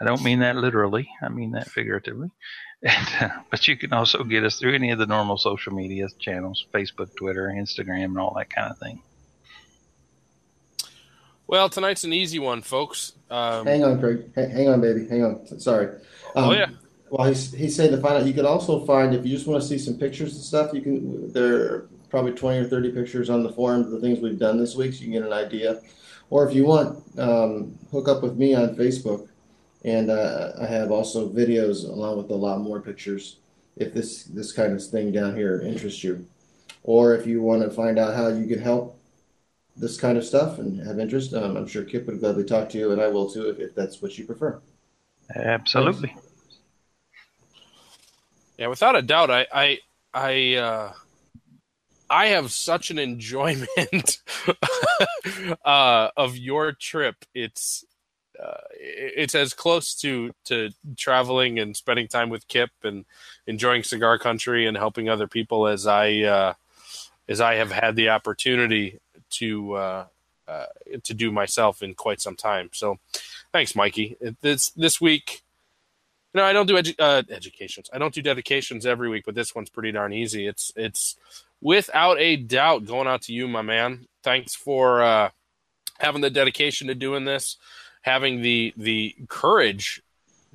I 0.00 0.04
don't 0.04 0.24
mean 0.24 0.40
that 0.40 0.56
literally, 0.56 1.08
I 1.22 1.28
mean 1.28 1.52
that 1.52 1.70
figuratively. 1.70 2.30
And, 2.86 3.08
uh, 3.18 3.38
but 3.50 3.66
you 3.66 3.78
can 3.78 3.94
also 3.94 4.24
get 4.24 4.44
us 4.44 4.58
through 4.58 4.74
any 4.74 4.90
of 4.90 4.98
the 4.98 5.06
normal 5.06 5.38
social 5.38 5.72
media 5.72 6.06
channels 6.18 6.66
Facebook, 6.74 7.16
Twitter, 7.16 7.46
Instagram, 7.46 8.04
and 8.04 8.18
all 8.18 8.34
that 8.36 8.50
kind 8.50 8.70
of 8.70 8.78
thing. 8.78 9.00
Well, 11.46 11.70
tonight's 11.70 12.04
an 12.04 12.12
easy 12.12 12.38
one, 12.38 12.60
folks. 12.60 13.12
Um, 13.30 13.66
hang 13.66 13.84
on, 13.84 14.00
Craig. 14.00 14.30
hang 14.34 14.68
on, 14.68 14.82
baby. 14.82 15.08
Hang 15.08 15.24
on. 15.24 15.58
Sorry. 15.58 15.86
Um, 16.36 16.44
oh 16.44 16.52
yeah. 16.52 16.66
Well, 17.14 17.32
he, 17.32 17.34
he 17.56 17.70
said 17.70 17.92
to 17.92 17.98
find 17.98 18.16
out. 18.16 18.26
You 18.26 18.34
can 18.34 18.44
also 18.44 18.84
find 18.84 19.14
if 19.14 19.24
you 19.24 19.36
just 19.36 19.46
want 19.46 19.62
to 19.62 19.68
see 19.68 19.78
some 19.78 19.94
pictures 19.94 20.34
and 20.34 20.42
stuff. 20.42 20.74
You 20.74 20.80
can. 20.80 21.32
There 21.32 21.62
are 21.62 21.88
probably 22.10 22.32
twenty 22.32 22.58
or 22.58 22.68
thirty 22.68 22.90
pictures 22.90 23.30
on 23.30 23.44
the 23.44 23.52
forum 23.52 23.82
of 23.82 23.92
the 23.92 24.00
things 24.00 24.18
we've 24.18 24.36
done 24.36 24.58
this 24.58 24.74
week, 24.74 24.94
so 24.94 24.98
you 24.98 25.04
can 25.04 25.12
get 25.12 25.22
an 25.22 25.32
idea. 25.32 25.80
Or 26.30 26.44
if 26.48 26.52
you 26.56 26.64
want, 26.64 27.04
um, 27.16 27.78
hook 27.92 28.08
up 28.08 28.24
with 28.24 28.36
me 28.36 28.52
on 28.52 28.74
Facebook, 28.74 29.28
and 29.84 30.10
uh, 30.10 30.54
I 30.60 30.66
have 30.66 30.90
also 30.90 31.28
videos 31.28 31.84
along 31.84 32.16
with 32.16 32.30
a 32.30 32.34
lot 32.34 32.58
more 32.58 32.80
pictures. 32.80 33.36
If 33.76 33.94
this 33.94 34.24
this 34.24 34.50
kind 34.50 34.72
of 34.72 34.84
thing 34.84 35.12
down 35.12 35.36
here 35.36 35.60
interests 35.60 36.02
you, 36.02 36.26
or 36.82 37.14
if 37.14 37.28
you 37.28 37.42
want 37.42 37.62
to 37.62 37.70
find 37.70 37.96
out 37.96 38.16
how 38.16 38.26
you 38.26 38.48
can 38.48 38.58
help 38.60 38.98
this 39.76 40.00
kind 40.00 40.18
of 40.18 40.24
stuff 40.24 40.58
and 40.58 40.84
have 40.84 40.98
interest, 40.98 41.32
um, 41.32 41.56
I'm 41.56 41.68
sure 41.68 41.84
Kip 41.84 42.06
would 42.08 42.18
gladly 42.18 42.42
talk 42.42 42.68
to 42.70 42.78
you, 42.78 42.90
and 42.90 43.00
I 43.00 43.06
will 43.06 43.30
too 43.30 43.50
if, 43.50 43.60
if 43.60 43.72
that's 43.72 44.02
what 44.02 44.18
you 44.18 44.26
prefer. 44.26 44.60
Absolutely. 45.36 46.08
Thanks. 46.08 46.23
Yeah, 48.58 48.68
without 48.68 48.96
a 48.96 49.02
doubt, 49.02 49.30
I 49.30 49.46
I 49.52 49.78
I, 50.12 50.54
uh, 50.54 50.92
I 52.08 52.26
have 52.26 52.52
such 52.52 52.90
an 52.90 52.98
enjoyment 52.98 54.18
uh, 55.64 56.08
of 56.16 56.36
your 56.36 56.72
trip. 56.72 57.16
It's 57.34 57.84
uh, 58.40 58.60
it's 58.78 59.34
as 59.34 59.54
close 59.54 59.94
to 59.96 60.32
to 60.44 60.70
traveling 60.96 61.58
and 61.58 61.76
spending 61.76 62.08
time 62.08 62.30
with 62.30 62.48
Kip 62.48 62.70
and 62.82 63.04
enjoying 63.46 63.82
cigar 63.82 64.18
country 64.18 64.66
and 64.66 64.76
helping 64.76 65.08
other 65.08 65.26
people 65.26 65.66
as 65.66 65.86
I 65.86 66.20
uh, 66.20 66.54
as 67.28 67.40
I 67.40 67.54
have 67.54 67.72
had 67.72 67.96
the 67.96 68.10
opportunity 68.10 69.00
to 69.30 69.74
uh, 69.74 70.06
uh, 70.46 70.66
to 71.02 71.14
do 71.14 71.30
myself 71.30 71.82
in 71.82 71.94
quite 71.94 72.20
some 72.20 72.36
time. 72.36 72.70
So, 72.72 72.98
thanks, 73.52 73.74
Mikey. 73.74 74.16
This 74.40 74.70
this 74.70 75.00
week, 75.00 75.43
you 76.34 76.40
know, 76.40 76.46
I 76.46 76.52
don't 76.52 76.66
do 76.66 76.74
edu- 76.74 76.96
uh, 76.98 77.22
educations. 77.30 77.88
I 77.92 77.98
don't 77.98 78.12
do 78.12 78.20
dedications 78.20 78.86
every 78.86 79.08
week, 79.08 79.24
but 79.24 79.36
this 79.36 79.54
one's 79.54 79.70
pretty 79.70 79.92
darn 79.92 80.12
easy. 80.12 80.46
It's 80.48 80.72
it's 80.74 81.16
without 81.60 82.18
a 82.18 82.36
doubt 82.36 82.86
going 82.86 83.06
out 83.06 83.22
to 83.22 83.32
you, 83.32 83.46
my 83.46 83.62
man. 83.62 84.06
Thanks 84.24 84.54
for 84.54 85.02
uh, 85.02 85.30
having 86.00 86.22
the 86.22 86.30
dedication 86.30 86.88
to 86.88 86.94
doing 86.94 87.24
this, 87.24 87.56
having 88.02 88.42
the 88.42 88.74
the 88.76 89.14
courage 89.28 90.02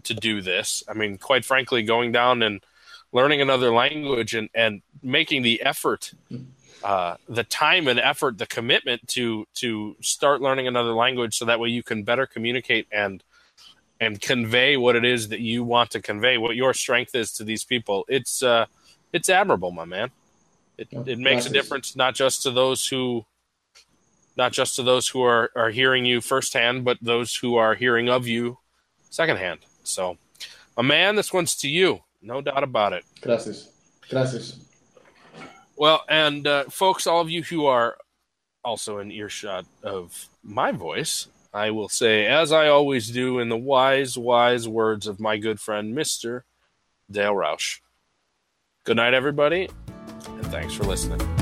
to 0.04 0.14
do 0.14 0.42
this. 0.42 0.84
I 0.88 0.94
mean, 0.94 1.18
quite 1.18 1.46
frankly, 1.46 1.82
going 1.84 2.12
down 2.12 2.44
and 2.44 2.62
learning 3.14 3.42
another 3.42 3.74
language 3.74 4.36
and 4.36 4.50
and 4.54 4.82
making 5.02 5.44
the 5.44 5.62
effort 5.62 6.12
uh, 6.84 7.16
the 7.28 7.44
time 7.46 7.88
and 7.88 8.00
effort, 8.00 8.38
the 8.38 8.48
commitment 8.48 9.08
to 9.08 9.46
to 9.56 9.96
start 10.02 10.42
learning 10.42 10.68
another 10.68 10.94
language, 10.94 11.38
so 11.38 11.46
that 11.46 11.60
way 11.62 11.70
you 11.70 11.84
can 11.84 12.04
better 12.04 12.26
communicate 12.26 12.86
and 12.92 13.24
and 14.00 14.22
convey 14.22 14.78
what 14.78 14.96
it 14.96 15.06
is 15.06 15.30
that 15.30 15.40
you 15.40 15.64
want 15.64 15.92
to 15.92 16.02
convey, 16.02 16.38
what 16.38 16.56
your 16.56 16.74
strength 16.74 17.16
is 17.16 17.34
to 17.34 17.44
these 17.44 17.64
people. 17.64 18.06
It's 18.08 18.42
uh, 18.42 18.66
it's 19.12 19.30
admirable, 19.30 19.72
my 19.72 19.86
man. 19.86 20.12
It 20.78 20.88
it 21.06 21.20
makes 21.20 21.46
a 21.46 21.50
difference 21.50 21.96
not 21.96 22.16
just 22.16 22.44
to 22.44 22.52
those 22.52 22.88
who 22.88 23.26
not 24.38 24.54
just 24.54 24.78
to 24.78 24.84
those 24.84 25.10
who 25.10 25.22
are, 25.22 25.52
are 25.54 25.70
hearing 25.70 26.06
you 26.06 26.22
firsthand, 26.22 26.86
but 26.86 26.98
those 27.02 27.36
who 27.36 27.58
are 27.58 27.76
hearing 27.76 28.08
of 28.08 28.26
you 28.26 28.58
secondhand. 29.10 29.60
So, 29.84 30.18
a 30.78 30.84
man, 30.84 31.16
this 31.16 31.34
one's 31.34 31.56
to 31.58 31.68
you, 31.68 32.00
no 32.22 32.40
doubt 32.40 32.64
about 32.64 32.94
it. 32.94 33.04
Gracias. 33.22 33.70
Gracias. 34.10 34.58
Well, 35.76 36.04
and 36.10 36.48
uh, 36.48 36.64
folks, 36.66 37.06
all 37.06 37.20
of 37.20 37.30
you 37.30 37.44
who 37.44 37.66
are 37.66 37.98
also 38.64 39.00
in 39.00 39.12
earshot 39.12 39.66
of 39.84 40.28
my 40.42 40.72
voice, 40.72 41.28
I 41.54 41.72
will 41.72 41.90
say, 41.90 42.28
as 42.28 42.52
I 42.52 42.68
always 42.68 43.10
do, 43.10 43.40
in 43.40 43.50
the 43.50 43.58
wise, 43.58 44.18
wise 44.18 44.68
words 44.68 45.08
of 45.08 45.20
my 45.20 45.38
good 45.38 45.60
friend, 45.60 45.96
Mr. 45.96 46.42
Dale 47.10 47.34
Roush. 47.34 47.80
Good 48.84 48.98
night, 48.98 49.14
everybody, 49.14 49.70
and 50.26 50.46
thanks 50.48 50.74
for 50.74 50.84
listening. 50.84 51.39